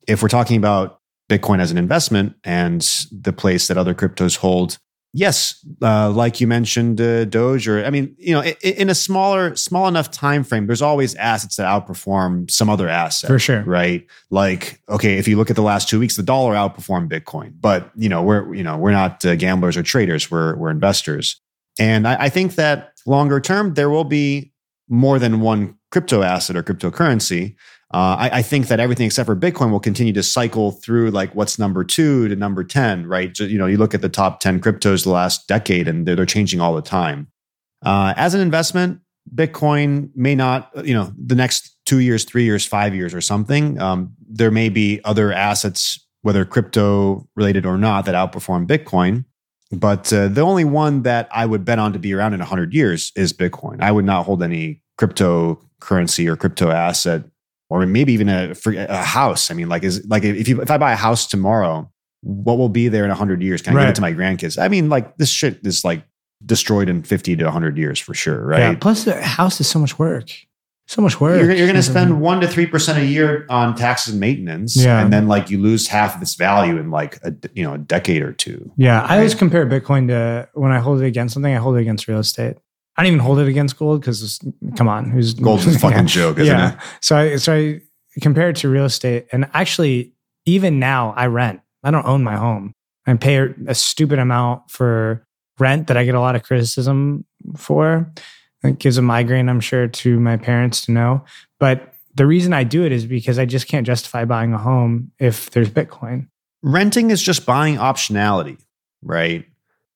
If 0.07 0.21
we're 0.21 0.29
talking 0.29 0.57
about 0.57 0.99
Bitcoin 1.29 1.59
as 1.59 1.71
an 1.71 1.77
investment 1.77 2.35
and 2.43 2.81
the 3.11 3.33
place 3.33 3.67
that 3.67 3.77
other 3.77 3.93
cryptos 3.93 4.37
hold, 4.37 4.77
yes, 5.15 5.65
uh, 5.81 6.09
like 6.11 6.41
you 6.41 6.45
mentioned, 6.45 6.99
uh, 6.99 7.23
Doge, 7.25 7.67
or 7.67 7.83
I 7.83 7.89
mean, 7.89 8.13
you 8.19 8.33
know, 8.33 8.43
in, 8.43 8.55
in, 8.61 8.89
a 8.89 8.95
smaller, 8.95 9.55
small 9.55 9.87
enough 9.87 10.11
time 10.11 10.43
frame, 10.43 10.67
there's 10.67 10.81
always 10.81 11.15
assets 11.15 11.55
that 11.55 11.65
outperform 11.65 12.51
some 12.51 12.69
other 12.69 12.89
asset, 12.89 13.29
for 13.29 13.39
sure, 13.39 13.63
right? 13.63 14.05
Like, 14.29 14.81
okay, 14.89 15.17
if 15.17 15.27
you 15.27 15.37
look 15.37 15.49
at 15.49 15.55
the 15.55 15.63
last 15.63 15.87
two 15.87 15.99
weeks, 15.99 16.17
the 16.17 16.23
dollar 16.23 16.53
outperformed 16.53 17.09
Bitcoin, 17.09 17.53
but 17.59 17.89
you 17.95 18.09
know, 18.09 18.21
we're 18.21 18.53
you 18.53 18.63
know, 18.63 18.77
we're 18.77 18.91
not 18.91 19.23
uh, 19.25 19.35
gamblers 19.35 19.77
or 19.77 19.83
traders, 19.83 20.29
we're 20.29 20.55
we're 20.57 20.69
investors, 20.69 21.41
and 21.79 22.07
I, 22.07 22.25
I 22.25 22.29
think 22.29 22.55
that 22.55 22.91
longer 23.05 23.39
term 23.39 23.73
there 23.73 23.89
will 23.89 24.03
be 24.03 24.51
more 24.89 25.17
than 25.17 25.39
one 25.39 25.75
crypto 25.91 26.21
asset 26.21 26.57
or 26.57 26.63
cryptocurrency. 26.63 27.55
Uh, 27.95 28.17
I, 28.19 28.39
I, 28.39 28.41
think 28.41 28.67
that 28.67 28.81
everything 28.81 29.05
except 29.05 29.25
for 29.25 29.37
Bitcoin 29.37 29.71
will 29.71 29.79
continue 29.79 30.11
to 30.11 30.21
cycle 30.21 30.71
through 30.71 31.11
like 31.11 31.33
what's 31.33 31.57
number 31.57 31.85
two 31.85 32.27
to 32.27 32.35
number 32.35 32.61
10, 32.61 33.07
right? 33.07 33.35
So, 33.37 33.45
you 33.45 33.57
know, 33.57 33.67
you 33.67 33.77
look 33.77 33.93
at 33.93 34.01
the 34.01 34.09
top 34.09 34.41
10 34.41 34.59
cryptos 34.59 35.03
the 35.03 35.11
last 35.11 35.47
decade 35.47 35.87
and 35.87 36.05
they're, 36.05 36.17
they're 36.17 36.25
changing 36.25 36.59
all 36.59 36.75
the 36.75 36.81
time. 36.81 37.29
Uh, 37.85 38.13
as 38.17 38.33
an 38.33 38.41
investment, 38.41 38.99
Bitcoin 39.33 40.09
may 40.13 40.35
not, 40.35 40.71
you 40.85 40.93
know, 40.93 41.13
the 41.17 41.35
next 41.35 41.73
two 41.85 41.99
years, 41.99 42.25
three 42.25 42.43
years, 42.43 42.65
five 42.65 42.93
years 42.93 43.13
or 43.13 43.21
something. 43.21 43.79
Um, 43.79 44.13
there 44.27 44.51
may 44.51 44.67
be 44.67 44.99
other 45.05 45.31
assets, 45.31 46.05
whether 46.21 46.43
crypto 46.43 47.25
related 47.37 47.65
or 47.65 47.77
not, 47.77 48.03
that 48.07 48.15
outperform 48.15 48.67
Bitcoin. 48.67 49.23
But 49.71 50.11
uh, 50.11 50.27
the 50.27 50.41
only 50.41 50.65
one 50.65 51.03
that 51.03 51.29
I 51.31 51.45
would 51.45 51.63
bet 51.63 51.79
on 51.79 51.93
to 51.93 51.99
be 51.99 52.13
around 52.13 52.33
in 52.33 52.41
100 52.41 52.73
years 52.73 53.13
is 53.15 53.31
Bitcoin. 53.31 53.81
I 53.81 53.93
would 53.93 54.03
not 54.03 54.25
hold 54.25 54.43
any 54.43 54.81
cryptocurrency 54.99 56.27
or 56.27 56.35
crypto 56.35 56.71
asset, 56.71 57.23
or 57.69 57.85
maybe 57.85 58.13
even 58.13 58.29
a, 58.29 58.53
a 58.67 58.97
house. 58.97 59.51
I 59.51 59.53
mean, 59.53 59.69
like, 59.69 59.83
is 59.83 60.05
like 60.07 60.23
if 60.23 60.47
you 60.47 60.61
if 60.61 60.71
I 60.71 60.77
buy 60.77 60.93
a 60.93 60.97
house 60.97 61.27
tomorrow, 61.27 61.91
what 62.21 62.57
will 62.57 62.69
be 62.69 62.87
there 62.87 63.03
in 63.03 63.09
100 63.09 63.41
years? 63.41 63.61
Can 63.61 63.73
I 63.73 63.77
right. 63.77 63.83
give 63.83 63.89
it 63.89 63.95
to 63.95 64.01
my 64.01 64.13
grandkids? 64.13 64.61
I 64.61 64.67
mean, 64.67 64.89
like, 64.89 65.17
this 65.17 65.29
shit 65.29 65.65
is 65.65 65.83
like 65.83 66.03
destroyed 66.45 66.89
in 66.89 67.03
50 67.03 67.35
to 67.37 67.43
100 67.45 67.77
years 67.77 67.99
for 67.99 68.13
sure, 68.13 68.45
right? 68.45 68.59
Yeah. 68.59 68.75
Plus, 68.75 69.03
the 69.03 69.21
house 69.21 69.59
is 69.59 69.69
so 69.69 69.79
much 69.79 69.97
work 69.99 70.29
so 70.87 71.01
much 71.01 71.19
work. 71.19 71.41
You're, 71.41 71.51
you're 71.51 71.67
going 71.67 71.75
to 71.75 71.83
spend 71.83 72.21
one 72.21 72.41
to 72.41 72.47
three 72.47 72.65
percent 72.67 72.99
a 72.99 73.05
year 73.05 73.45
on 73.49 73.75
taxes 73.75 74.13
and 74.13 74.19
maintenance, 74.19 74.75
yeah. 74.75 75.01
and 75.01 75.11
then 75.11 75.27
like 75.27 75.49
you 75.49 75.59
lose 75.59 75.87
half 75.87 76.15
of 76.15 76.21
its 76.21 76.35
value 76.35 76.77
in 76.77 76.91
like 76.91 77.17
a 77.23 77.33
you 77.53 77.63
know 77.63 77.73
a 77.73 77.77
decade 77.77 78.21
or 78.21 78.33
two. 78.33 78.71
Yeah, 78.77 79.01
right? 79.01 79.11
I 79.11 79.15
always 79.17 79.35
compare 79.35 79.65
Bitcoin 79.65 80.07
to 80.09 80.47
when 80.53 80.71
I 80.71 80.79
hold 80.79 81.01
it 81.01 81.05
against 81.05 81.33
something. 81.33 81.53
I 81.53 81.57
hold 81.57 81.77
it 81.77 81.81
against 81.81 82.07
real 82.07 82.19
estate. 82.19 82.57
I 82.97 83.03
don't 83.03 83.07
even 83.07 83.19
hold 83.19 83.39
it 83.39 83.47
against 83.47 83.77
gold 83.77 84.01
because 84.01 84.39
come 84.75 84.87
on, 84.87 85.09
who's 85.09 85.33
gold's 85.33 85.67
a 85.67 85.77
fucking 85.79 86.07
joke, 86.07 86.39
isn't 86.39 86.55
yeah. 86.55 86.73
it? 86.73 86.79
So 87.01 87.17
I 87.17 87.35
so 87.35 87.53
I 87.53 87.81
compare 88.21 88.49
it 88.49 88.55
to 88.57 88.69
real 88.69 88.85
estate, 88.85 89.27
and 89.31 89.49
actually, 89.53 90.13
even 90.45 90.79
now 90.79 91.13
I 91.17 91.27
rent. 91.27 91.61
I 91.83 91.91
don't 91.91 92.05
own 92.05 92.23
my 92.23 92.35
home. 92.35 92.73
I 93.05 93.13
pay 93.15 93.47
a 93.67 93.75
stupid 93.75 94.17
amount 94.19 94.71
for 94.71 95.25
rent 95.59 95.87
that 95.87 95.97
I 95.97 96.05
get 96.05 96.15
a 96.15 96.19
lot 96.19 96.35
of 96.35 96.43
criticism 96.43 97.25
for. 97.55 98.11
It 98.63 98.79
gives 98.79 98.97
a 98.97 99.01
migraine, 99.01 99.47
I'm 99.47 99.59
sure, 99.59 99.87
to 99.87 100.19
my 100.19 100.37
parents 100.37 100.85
to 100.85 100.91
know. 100.91 101.23
But 101.59 101.93
the 102.15 102.25
reason 102.25 102.53
I 102.53 102.63
do 102.63 102.83
it 102.83 102.91
is 102.91 103.05
because 103.05 103.37
I 103.37 103.45
just 103.45 103.67
can't 103.67 103.85
justify 103.85 104.25
buying 104.25 104.53
a 104.53 104.57
home 104.57 105.11
if 105.19 105.51
there's 105.51 105.69
Bitcoin. 105.69 106.27
Renting 106.63 107.11
is 107.11 107.21
just 107.21 107.45
buying 107.45 107.75
optionality, 107.75 108.57
right? 109.03 109.45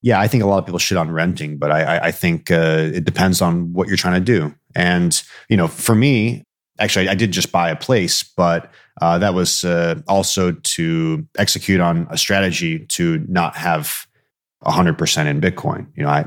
Yeah, 0.02 0.20
I 0.20 0.28
think 0.28 0.44
a 0.44 0.48
lot 0.48 0.60
of 0.60 0.66
people 0.66 0.80
shit 0.80 0.98
on 0.98 1.12
renting, 1.12 1.58
but 1.58 1.72
I, 1.72 2.08
I 2.08 2.12
think 2.12 2.52
uh, 2.52 2.90
it 2.94 3.04
depends 3.04 3.42
on 3.42 3.74
what 3.74 3.88
you're 3.88 3.98
trying 3.98 4.24
to 4.24 4.40
do. 4.40 4.56
And 4.76 5.22
you 5.50 5.58
know, 5.58 5.68
for 5.68 5.96
me, 5.96 6.44
actually, 6.80 7.10
I 7.10 7.16
did 7.16 7.32
just 7.32 7.52
buy 7.52 7.70
a 7.70 7.76
place, 7.76 8.24
but 8.24 8.72
uh, 9.02 9.18
that 9.20 9.34
was 9.34 9.64
uh, 9.64 10.02
also 10.08 10.52
to 10.52 11.28
execute 11.38 11.82
on 11.82 12.08
a 12.10 12.18
strategy 12.18 12.80
to 12.88 13.26
not 13.28 13.56
have 13.56 14.08
100% 14.66 15.26
in 15.26 15.40
Bitcoin. 15.40 15.88
You 15.96 16.04
know, 16.04 16.10
I, 16.10 16.26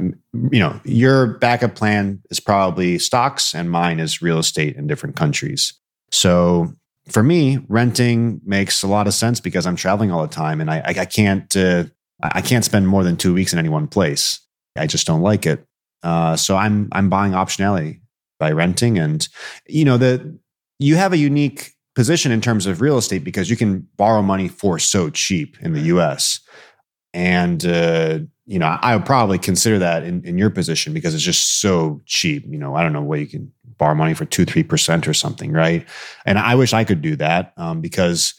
you 0.51 0.59
know, 0.59 0.81
your 0.85 1.39
backup 1.39 1.75
plan 1.75 2.23
is 2.31 2.41
probably 2.41 2.99
stocks 2.99 3.55
and 3.55 3.71
mine 3.71 4.01
is 4.01 4.23
real 4.23 4.39
estate 4.39 4.77
in 4.77 4.87
different 4.87 5.17
countries. 5.17 5.75
So 6.11 6.73
for 7.09 7.23
me, 7.23 7.59
renting 7.69 8.41
makes 8.45 8.83
a 8.83 8.87
lot 8.87 9.07
of 9.07 9.15
sense 9.15 9.41
because 9.41 9.67
I'm 9.67 9.77
traveling 9.77 10.11
all 10.11 10.23
the 10.23 10.29
time 10.29 10.61
and 10.61 10.71
I, 10.71 10.79
I, 10.79 10.95
I 11.01 11.05
can't, 11.05 11.55
uh, 11.57 11.85
I 12.23 12.41
can't 12.41 12.65
spend 12.65 12.89
more 12.89 13.05
than 13.05 13.17
two 13.17 13.35
weeks 13.35 13.53
in 13.53 13.59
any 13.59 13.69
one 13.69 13.89
place. 13.89 14.41
I 14.77 14.87
just 14.87 15.07
don't 15.07 15.23
like 15.23 15.47
it. 15.47 15.67
Uh, 16.03 16.37
so 16.37 16.57
I'm, 16.57 16.89
I'm 16.93 17.09
buying 17.09 17.33
optionality 17.33 18.01
by 18.39 18.53
renting 18.53 18.99
and, 18.99 19.27
you 19.67 19.85
know, 19.85 19.99
that 19.99 20.39
you 20.79 20.97
have 20.97 21.13
a 21.13 21.19
unique 21.19 21.73
position 21.95 22.33
in 22.33 22.41
terms 22.41 22.67
of 22.67 22.81
real 22.81 22.99
estate 22.99 23.23
because 23.23 23.51
you 23.51 23.57
can 23.57 23.87
borrow 23.97 24.23
money 24.23 24.49
for 24.49 24.79
so 24.79 25.11
cheap 25.11 25.57
in 25.61 25.73
the 25.73 25.83
US 25.83 26.41
and 27.15 27.65
uh, 27.67 28.19
you 28.47 28.59
know 28.59 28.79
I 28.81 28.97
would 28.97 29.07
probably 29.07 29.39
consider 29.39 29.79
that 29.81 30.03
in, 30.05 30.25
in 30.25 30.39
your 30.39 30.51
position 30.51 30.95
because 30.95 31.15
it's 31.15 31.23
just 31.23 31.61
so 31.61 32.01
cheap. 32.07 32.45
You 32.49 32.59
know, 32.59 32.75
I 32.75 32.83
don't 32.83 32.93
know 32.93 33.03
what 33.03 33.21
you 33.21 33.27
can 33.27 33.53
borrow 33.79 33.95
money 33.95 34.15
for 34.15 34.25
two 34.25 34.45
three 34.45 34.63
percent 34.63 35.07
or 35.07 35.15
something, 35.15 35.53
right? 35.53 35.87
And 36.25 36.39
I 36.39 36.55
wish 36.55 36.73
I 36.73 36.85
could 36.85 37.03
do 37.03 37.17
that 37.17 37.53
um, 37.57 37.81
because 37.81 38.35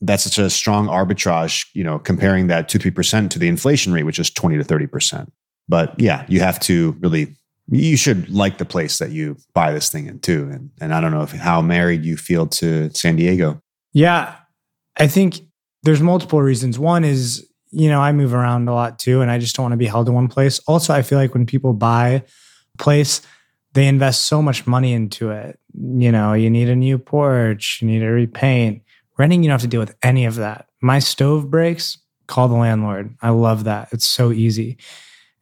that's 0.00 0.24
such 0.24 0.38
a 0.38 0.50
strong 0.50 0.86
arbitrage. 0.86 1.66
You 1.74 1.84
know, 1.84 1.98
comparing 1.98 2.48
that 2.48 2.68
two 2.68 2.78
three 2.78 2.90
percent 2.90 3.32
to 3.32 3.38
the 3.38 3.48
inflation 3.48 3.92
rate, 3.92 4.04
which 4.04 4.18
is 4.18 4.30
twenty 4.30 4.56
to 4.56 4.64
thirty 4.64 4.86
percent. 4.86 5.32
But 5.68 5.98
yeah, 5.98 6.24
you 6.28 6.40
have 6.40 6.60
to 6.60 6.96
really. 7.00 7.36
You 7.70 7.96
should 7.96 8.28
like 8.28 8.58
the 8.58 8.66
place 8.66 8.98
that 8.98 9.10
you 9.10 9.38
buy 9.54 9.72
this 9.72 9.88
thing 9.88 10.06
in 10.06 10.20
too, 10.20 10.50
and 10.52 10.70
and 10.82 10.92
I 10.92 11.00
don't 11.00 11.12
know 11.12 11.22
if 11.22 11.32
how 11.32 11.62
married 11.62 12.04
you 12.04 12.18
feel 12.18 12.46
to 12.48 12.90
San 12.90 13.16
Diego. 13.16 13.62
Yeah, 13.94 14.36
I 14.98 15.06
think 15.06 15.40
there's 15.82 16.02
multiple 16.02 16.42
reasons. 16.42 16.78
One 16.78 17.04
is 17.04 17.48
you 17.74 17.88
know, 17.88 18.00
I 18.00 18.12
move 18.12 18.32
around 18.32 18.68
a 18.68 18.74
lot 18.74 18.98
too, 18.98 19.20
and 19.20 19.30
I 19.30 19.38
just 19.38 19.56
don't 19.56 19.64
want 19.64 19.72
to 19.72 19.78
be 19.78 19.86
held 19.86 20.08
in 20.08 20.14
one 20.14 20.28
place. 20.28 20.60
Also, 20.68 20.94
I 20.94 21.02
feel 21.02 21.18
like 21.18 21.34
when 21.34 21.44
people 21.44 21.72
buy 21.72 22.08
a 22.08 22.22
place, 22.78 23.20
they 23.72 23.88
invest 23.88 24.26
so 24.26 24.40
much 24.40 24.66
money 24.66 24.92
into 24.92 25.30
it. 25.30 25.58
You 25.74 26.12
know, 26.12 26.34
you 26.34 26.50
need 26.50 26.68
a 26.68 26.76
new 26.76 26.98
porch, 26.98 27.80
you 27.82 27.88
need 27.88 27.98
to 27.98 28.06
repaint. 28.06 28.82
Renting, 29.16 29.42
you 29.42 29.48
don't 29.48 29.54
have 29.54 29.62
to 29.62 29.68
deal 29.68 29.80
with 29.80 29.96
any 30.02 30.24
of 30.24 30.36
that. 30.36 30.68
My 30.80 30.98
stove 30.98 31.50
breaks, 31.50 31.98
call 32.26 32.48
the 32.48 32.54
landlord. 32.54 33.14
I 33.22 33.30
love 33.30 33.64
that. 33.64 33.88
It's 33.92 34.06
so 34.06 34.32
easy. 34.32 34.76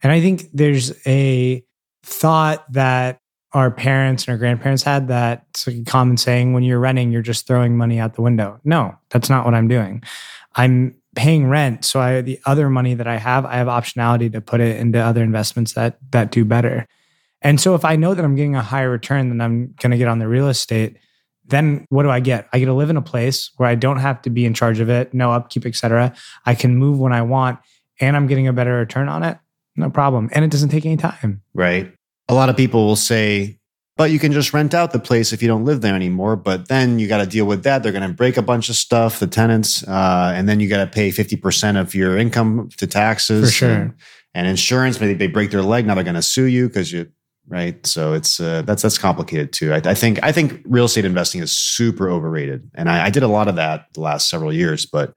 And 0.01 0.11
I 0.11 0.21
think 0.21 0.49
there's 0.53 0.93
a 1.07 1.63
thought 2.03 2.71
that 2.73 3.19
our 3.53 3.71
parents 3.71 4.25
and 4.25 4.33
our 4.33 4.37
grandparents 4.37 4.83
had 4.83 5.07
that 5.07 5.45
it's 5.51 5.67
like 5.67 5.77
a 5.77 5.83
common 5.83 6.17
saying 6.17 6.53
when 6.53 6.63
you're 6.63 6.79
renting, 6.79 7.11
you're 7.11 7.21
just 7.21 7.47
throwing 7.47 7.77
money 7.77 7.99
out 7.99 8.15
the 8.15 8.21
window. 8.21 8.59
No, 8.63 8.95
that's 9.09 9.29
not 9.29 9.45
what 9.45 9.53
I'm 9.53 9.67
doing. 9.67 10.03
I'm 10.55 10.95
paying 11.15 11.47
rent. 11.47 11.85
So 11.85 11.99
I 11.99 12.21
the 12.21 12.39
other 12.45 12.69
money 12.69 12.95
that 12.95 13.07
I 13.07 13.17
have, 13.17 13.45
I 13.45 13.55
have 13.55 13.67
optionality 13.67 14.31
to 14.33 14.41
put 14.41 14.59
it 14.59 14.77
into 14.77 14.99
other 14.99 15.21
investments 15.23 15.73
that 15.73 15.97
that 16.11 16.31
do 16.31 16.43
better. 16.43 16.87
And 17.41 17.59
so 17.59 17.75
if 17.75 17.85
I 17.85 17.95
know 17.95 18.13
that 18.13 18.25
I'm 18.25 18.35
getting 18.35 18.55
a 18.55 18.61
higher 18.61 18.89
return 18.89 19.29
than 19.29 19.41
I'm 19.41 19.75
going 19.79 19.91
to 19.91 19.97
get 19.97 20.07
on 20.07 20.19
the 20.19 20.27
real 20.27 20.47
estate, 20.47 20.97
then 21.45 21.85
what 21.89 22.03
do 22.03 22.09
I 22.09 22.19
get? 22.19 22.47
I 22.53 22.59
get 22.59 22.65
to 22.65 22.73
live 22.73 22.89
in 22.89 22.97
a 22.97 23.01
place 23.01 23.51
where 23.57 23.67
I 23.67 23.75
don't 23.75 23.97
have 23.97 24.21
to 24.23 24.29
be 24.29 24.45
in 24.45 24.53
charge 24.53 24.79
of 24.79 24.89
it, 24.89 25.13
no 25.13 25.31
upkeep, 25.31 25.65
etc. 25.65 26.13
I 26.45 26.55
can 26.55 26.75
move 26.75 26.99
when 26.99 27.13
I 27.13 27.21
want, 27.21 27.59
and 27.99 28.15
I'm 28.15 28.27
getting 28.27 28.47
a 28.47 28.53
better 28.53 28.75
return 28.75 29.09
on 29.09 29.23
it. 29.23 29.37
No 29.75 29.89
problem, 29.89 30.29
and 30.33 30.45
it 30.45 30.51
doesn't 30.51 30.69
take 30.69 30.85
any 30.85 30.97
time. 30.97 31.41
Right. 31.53 31.91
A 32.29 32.33
lot 32.33 32.49
of 32.49 32.55
people 32.55 32.85
will 32.85 32.95
say, 32.95 33.59
but 33.95 34.11
you 34.11 34.19
can 34.19 34.31
just 34.31 34.53
rent 34.53 34.73
out 34.73 34.91
the 34.91 34.99
place 34.99 35.33
if 35.33 35.41
you 35.41 35.47
don't 35.47 35.65
live 35.65 35.81
there 35.81 35.95
anymore. 35.95 36.35
But 36.35 36.67
then 36.67 36.99
you 36.99 37.07
got 37.07 37.19
to 37.19 37.27
deal 37.27 37.45
with 37.45 37.63
that. 37.63 37.83
They're 37.83 37.91
going 37.91 38.07
to 38.07 38.13
break 38.13 38.37
a 38.37 38.41
bunch 38.41 38.69
of 38.69 38.75
stuff, 38.75 39.19
the 39.19 39.27
tenants, 39.27 39.83
uh, 39.87 40.31
and 40.35 40.47
then 40.47 40.59
you 40.59 40.69
got 40.69 40.83
to 40.83 40.87
pay 40.87 41.09
50% 41.09 41.79
of 41.79 41.93
your 41.93 42.17
income 42.17 42.69
to 42.77 42.87
taxes. 42.87 43.49
For 43.49 43.51
sure. 43.51 43.71
And, 43.71 43.93
and 44.33 44.47
insurance, 44.47 44.99
maybe 44.99 45.13
they 45.13 45.27
break 45.27 45.51
their 45.51 45.61
leg. 45.61 45.85
Now 45.85 45.95
they're 45.95 46.03
going 46.03 46.15
to 46.15 46.23
sue 46.23 46.45
you 46.45 46.67
because 46.67 46.91
you, 46.91 47.11
right? 47.47 47.85
So 47.85 48.13
it's, 48.13 48.39
uh, 48.39 48.61
that's, 48.63 48.81
that's 48.81 48.97
complicated 48.97 49.51
too. 49.53 49.73
I, 49.73 49.81
I, 49.85 49.93
think, 49.93 50.19
I 50.23 50.31
think 50.31 50.61
real 50.65 50.85
estate 50.85 51.05
investing 51.05 51.41
is 51.41 51.51
super 51.51 52.09
overrated. 52.09 52.69
And 52.75 52.89
I, 52.89 53.05
I 53.05 53.09
did 53.09 53.23
a 53.23 53.27
lot 53.27 53.47
of 53.47 53.55
that 53.55 53.87
the 53.93 54.01
last 54.01 54.29
several 54.29 54.53
years, 54.53 54.85
but 54.85 55.13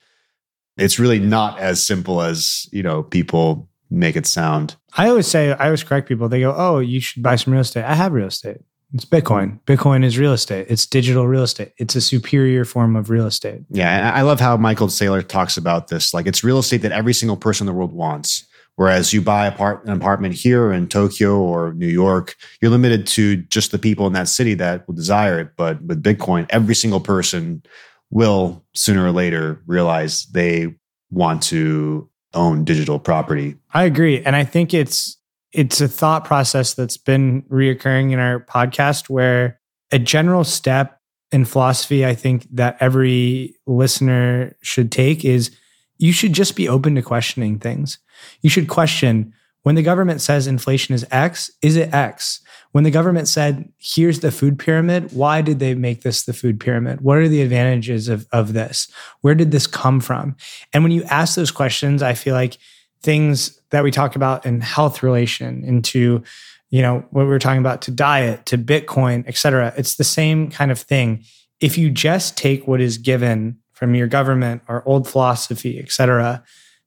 it's 0.77 0.99
really 0.99 1.19
not 1.19 1.59
as 1.59 1.85
simple 1.85 2.23
as, 2.23 2.69
you 2.73 2.83
know, 2.83 3.03
people 3.03 3.69
make 3.91 4.17
it 4.17 4.27
sound. 4.27 4.77
I 4.97 5.09
always 5.09 5.27
say, 5.27 5.53
I 5.53 5.67
always 5.67 5.85
correct 5.85 6.09
people. 6.09 6.29
They 6.29 6.41
go, 6.41 6.55
"Oh, 6.57 6.79
you 6.79 7.01
should 7.01 7.23
buy 7.23 7.37
some 7.37 7.53
real 7.53 7.63
estate." 7.63 7.85
I 7.85 7.95
have 7.95 8.13
real 8.13 8.27
estate. 8.27 8.59
It's 8.93 9.05
Bitcoin. 9.05 9.61
Bitcoin 9.67 10.05
is 10.05 10.19
real 10.19 10.33
estate. 10.33 10.67
It's 10.69 10.87
digital 10.87 11.27
real 11.27 11.43
estate. 11.43 11.73
It's 11.77 11.97
a 11.97 12.01
superior 12.01 12.65
form 12.65 12.97
of 12.97 13.11
real 13.11 13.27
estate. 13.27 13.63
Yeah, 13.71 14.13
I 14.15 14.23
love 14.23 14.41
how 14.41 14.57
Michael 14.57 14.87
Saylor 14.89 15.27
talks 15.27 15.57
about 15.57 15.89
this. 15.89 16.15
Like 16.15 16.27
it's 16.27 16.45
real 16.45 16.59
estate 16.59 16.83
that 16.83 16.93
every 16.93 17.13
single 17.13 17.37
person 17.37 17.67
in 17.67 17.73
the 17.73 17.77
world 17.77 17.93
wants. 17.93 18.47
Whereas 18.77 19.13
you 19.13 19.23
buy 19.23 19.47
an 19.47 19.91
apartment 19.91 20.35
here 20.35 20.71
in 20.71 20.89
Tokyo 20.89 21.39
or 21.39 21.73
New 21.73 21.87
York, 21.87 22.37
you're 22.61 22.71
limited 22.71 23.07
to 23.09 23.37
just 23.37 23.73
the 23.73 23.79
people 23.79 24.07
in 24.07 24.13
that 24.13 24.29
city 24.29 24.55
that 24.55 24.87
will 24.87 24.95
desire 24.95 25.41
it. 25.41 25.51
But 25.57 25.83
with 25.83 26.03
Bitcoin, 26.03 26.47
every 26.51 26.75
single 26.75 27.01
person 27.01 27.63
will 28.11 28.65
sooner 28.75 29.05
or 29.05 29.13
later 29.13 29.63
realize 29.67 30.27
they 30.27 30.75
want 31.11 31.43
to 31.45 32.09
own 32.35 32.65
digital 32.65 32.99
property. 32.99 33.57
I 33.73 33.85
agree. 33.85 34.23
And 34.23 34.37
I 34.37 34.45
think 34.45 34.75
it's 34.75 35.17
it's 35.53 35.81
a 35.81 35.89
thought 35.89 36.27
process 36.27 36.75
that's 36.75 36.99
been 36.99 37.43
reoccurring 37.43 38.13
in 38.13 38.19
our 38.19 38.41
podcast 38.41 39.09
where 39.09 39.59
a 39.91 39.99
general 39.99 40.45
step 40.45 41.01
in 41.33 41.45
philosophy 41.45 42.05
I 42.05 42.15
think 42.15 42.47
that 42.53 42.77
every 42.81 43.57
listener 43.67 44.57
should 44.61 44.93
take 44.93 45.25
is 45.25 45.57
you 45.99 46.13
should 46.13 46.33
just 46.33 46.57
be 46.57 46.69
open 46.69 46.95
to 46.95 47.03
questioning 47.03 47.59
things. 47.59 47.99
You 48.43 48.51
should 48.51 48.69
question 48.69 49.33
when 49.63 49.75
the 49.75 49.83
government 49.83 50.21
says 50.21 50.47
inflation 50.47 50.95
is 50.95 51.05
X, 51.11 51.51
is 51.61 51.75
it 51.75 51.93
X? 51.93 52.41
When 52.71 52.85
the 52.85 52.91
government 52.91 53.27
said, 53.27 53.73
here's 53.79 54.21
the 54.21 54.31
food 54.31 54.61
pyramid, 54.61 55.13
why 55.13 55.41
did 55.41 55.59
they 55.59 55.75
make 55.75 56.03
this 56.03 56.23
the 56.23 56.33
food 56.33 56.61
pyramid? 56.61 57.01
What 57.01 57.19
are 57.19 57.27
the 57.27 57.43
advantages 57.43 58.09
of, 58.09 58.29
of 58.31 58.53
this? 58.53 58.89
Where 59.23 59.35
did 59.35 59.51
this 59.51 59.67
come 59.67 60.01
from? 60.01 60.37
And 60.73 60.85
when 60.85 60.93
you 60.93 61.03
ask 61.05 61.35
those 61.35 61.51
questions, 61.51 62.01
I 62.01 62.15
feel 62.15 62.35
like 62.35 62.59
things 63.03 63.61
that 63.71 63.83
we 63.83 63.91
talk 63.91 64.15
about 64.15 64.47
in 64.47 64.61
health 64.61 65.03
relation 65.03 65.65
into 65.65 66.23
you 66.71 66.83
know 66.83 67.05
what 67.11 67.23
we 67.23 67.29
were 67.29 67.39
talking 67.39 67.61
about 67.61 67.83
to 67.83 67.91
diet 67.91 68.45
to 68.47 68.59
bitcoin 68.59 69.23
et 69.29 69.37
cetera 69.37 69.73
it's 69.77 69.95
the 69.95 70.03
same 70.03 70.51
kind 70.51 70.73
of 70.73 70.79
thing 70.81 71.23
if 71.61 71.79
you 71.79 71.89
just 71.91 72.37
take 72.37 72.67
what 72.67 72.81
is 72.81 72.99
given 72.99 73.59
from 73.77 73.95
your 73.95 74.07
government 74.07 74.63
or 74.69 74.87
old 74.87 75.09
philosophy 75.09 75.79
et 75.79 75.91
cetera 75.91 76.43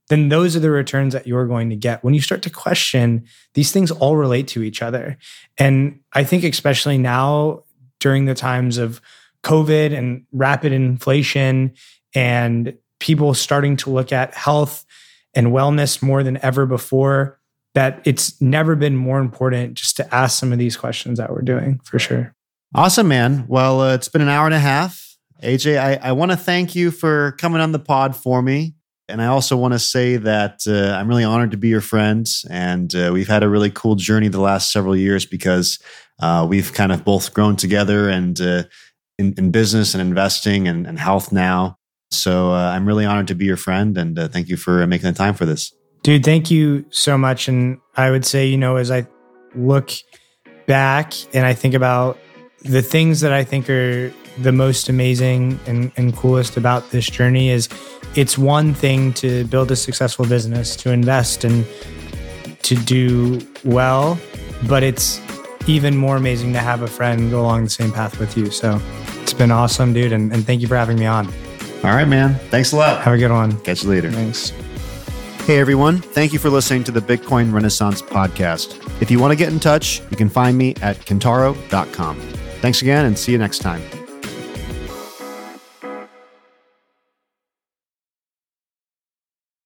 then 0.10 0.30
those 0.30 0.56
are 0.56 0.60
the 0.60 0.72
returns 0.72 1.14
that 1.14 1.28
you're 1.28 1.48
going 1.48 1.70
to 1.70 1.76
get 1.76 2.04
when 2.04 2.14
you 2.14 2.22
start 2.22 2.42
to 2.42 2.50
question 2.50 3.24
these 3.54 3.72
things 3.72 3.92
all 3.92 4.16
relate 4.16 4.48
to 4.48 4.64
each 4.64 4.82
other 4.82 5.18
and 5.58 6.00
i 6.14 6.24
think 6.24 6.44
especially 6.44 6.98
now 6.98 7.64
during 8.00 8.26
the 8.26 8.36
times 8.36 8.78
of 8.78 9.02
covid 9.44 9.98
and 9.98 10.26
rapid 10.32 10.74
inflation 10.74 11.72
and 12.14 12.76
people 13.00 13.34
starting 13.34 13.78
to 13.78 13.90
look 13.90 14.12
at 14.12 14.34
health 14.34 14.86
and 15.34 15.48
wellness 15.48 16.02
more 16.02 16.24
than 16.24 16.38
ever 16.44 16.66
before 16.66 17.40
that 17.76 18.02
it's 18.06 18.40
never 18.42 18.76
been 18.76 18.96
more 18.96 19.20
important 19.20 19.76
just 19.76 19.98
to 19.98 20.16
ask 20.16 20.40
some 20.40 20.52
of 20.52 20.60
these 20.60 20.76
questions 20.76 21.18
that 21.18 21.32
we're 21.32 21.42
doing 21.42 21.80
for 21.84 22.00
sure. 22.00 22.34
Awesome, 22.74 23.08
man. 23.08 23.46
Well, 23.48 23.82
uh, 23.82 23.96
it's 23.96 24.10
been 24.10 24.22
an 24.22 24.30
hour 24.30 24.46
and 24.46 24.54
a 24.54 24.60
half. 24.60 25.09
AJ, 25.42 25.80
I, 25.80 26.10
I 26.10 26.12
want 26.12 26.32
to 26.32 26.38
thank 26.38 26.76
you 26.76 26.92
for 26.92 27.34
coming 27.34 27.62
on 27.62 27.72
the 27.72 27.80
pod 27.80 28.16
for 28.16 28.42
me. 28.42 28.76
And 29.08 29.22
I 29.22 29.28
also 29.28 29.58
want 29.58 29.74
to 29.74 29.80
say 29.80 30.18
that 30.18 30.62
uh, 30.68 30.96
I'm 30.96 31.08
really 31.08 31.24
honored 31.24 31.52
to 31.52 31.58
be 31.58 31.70
your 31.70 31.82
friend. 31.82 32.28
And 32.50 32.94
uh, 32.94 33.10
we've 33.12 33.28
had 33.28 33.42
a 33.42 33.50
really 33.50 33.72
cool 33.72 33.96
journey 33.96 34.28
the 34.28 34.42
last 34.42 34.72
several 34.72 34.96
years 34.96 35.26
because 35.26 35.80
uh, 36.20 36.46
we've 36.48 36.74
kind 36.74 36.92
of 36.92 37.04
both 37.04 37.34
grown 37.34 37.56
together 37.56 38.10
and 38.10 38.40
uh, 38.40 38.64
in, 39.18 39.34
in, 39.38 39.52
business 39.52 39.94
and 39.94 40.02
investing 40.02 40.68
and, 40.68 40.86
and 40.86 41.00
health 41.00 41.32
now. 41.32 41.78
So 42.12 42.52
uh, 42.52 42.72
I'm 42.72 42.86
really 42.86 43.06
honored 43.06 43.28
to 43.28 43.36
be 43.36 43.46
your 43.46 43.58
friend, 43.58 43.98
and 43.98 44.18
uh, 44.18 44.28
thank 44.28 44.48
you 44.48 44.58
for 44.58 44.86
making 44.88 45.12
the 45.12 45.18
time 45.18 45.36
for 45.36 45.46
this. 45.46 45.72
Dude, 46.04 46.24
thank 46.24 46.50
you 46.50 46.86
so 46.90 47.18
much. 47.18 47.48
And 47.48 47.80
I 47.96 48.10
would 48.10 48.26
say, 48.26 48.48
you 48.48 48.58
know, 48.58 48.78
as 48.78 48.90
I 48.90 49.08
look 49.56 49.92
back 50.66 51.14
and 51.34 51.46
I 51.46 51.54
think 51.54 51.74
about 51.74 52.18
the 52.62 52.82
things 52.82 53.22
that 53.22 53.32
I 53.32 53.44
think 53.44 53.70
are 53.70 54.14
the 54.42 54.52
most 54.52 54.90
amazing 54.90 55.60
and, 55.68 55.92
and 55.98 56.16
coolest 56.16 56.58
about 56.58 56.92
this 56.92 57.06
journey 57.06 57.50
is 57.50 57.70
it's 58.16 58.38
one 58.38 58.74
thing 58.74 59.14
to 59.14 59.46
build 59.46 59.72
a 59.72 59.76
successful 59.76 60.26
business, 60.26 60.76
to 60.78 60.92
invest 60.92 61.44
and 61.44 61.66
to 62.64 62.76
do 62.76 63.40
well, 63.64 64.20
but 64.68 64.84
it's 64.84 65.22
even 65.68 65.96
more 65.96 66.16
amazing 66.16 66.54
to 66.54 66.60
have 66.60 66.82
a 66.82 66.88
friend 66.88 67.30
go 67.30 67.42
along 67.42 67.64
the 67.66 67.70
same 67.70 67.92
path 67.92 68.20
with 68.20 68.36
you. 68.38 68.50
So 68.50 68.82
it's 69.22 69.34
been 69.34 69.52
awesome, 69.52 69.94
dude. 69.94 70.12
And, 70.12 70.34
and 70.34 70.46
thank 70.46 70.62
you 70.62 70.68
for 70.68 70.76
having 70.76 70.98
me 70.98 71.06
on. 71.06 71.28
All 71.84 71.92
right, 71.92 72.08
man. 72.08 72.36
Thanks 72.50 72.74
a 72.74 72.78
lot. 72.78 73.02
Have 73.04 73.14
a 73.14 73.18
good 73.18 73.32
one. 73.32 73.60
Catch 73.62 73.84
you 73.84 73.90
later. 73.90 74.12
Thanks. 74.12 74.50
Hey, 75.46 75.60
everyone. 75.60 76.00
Thank 76.00 76.34
you 76.34 76.40
for 76.40 76.50
listening 76.50 76.84
to 76.86 76.92
the 76.92 77.00
Bitcoin 77.00 77.54
Renaissance 77.54 78.02
podcast. 78.02 79.02
If 79.02 79.10
you 79.10 79.20
want 79.20 79.32
to 79.32 79.36
get 79.36 79.52
in 79.52 79.60
touch, 79.60 80.02
you 80.12 80.18
can 80.18 80.30
find 80.30 80.58
me 80.58 80.76
at 80.82 80.98
kentaro.com. 80.98 82.20
Thanks 82.62 82.82
again 82.82 83.06
and 83.06 83.18
see 83.18 83.32
you 83.32 83.38
next 83.38 83.60
time. 83.60 83.82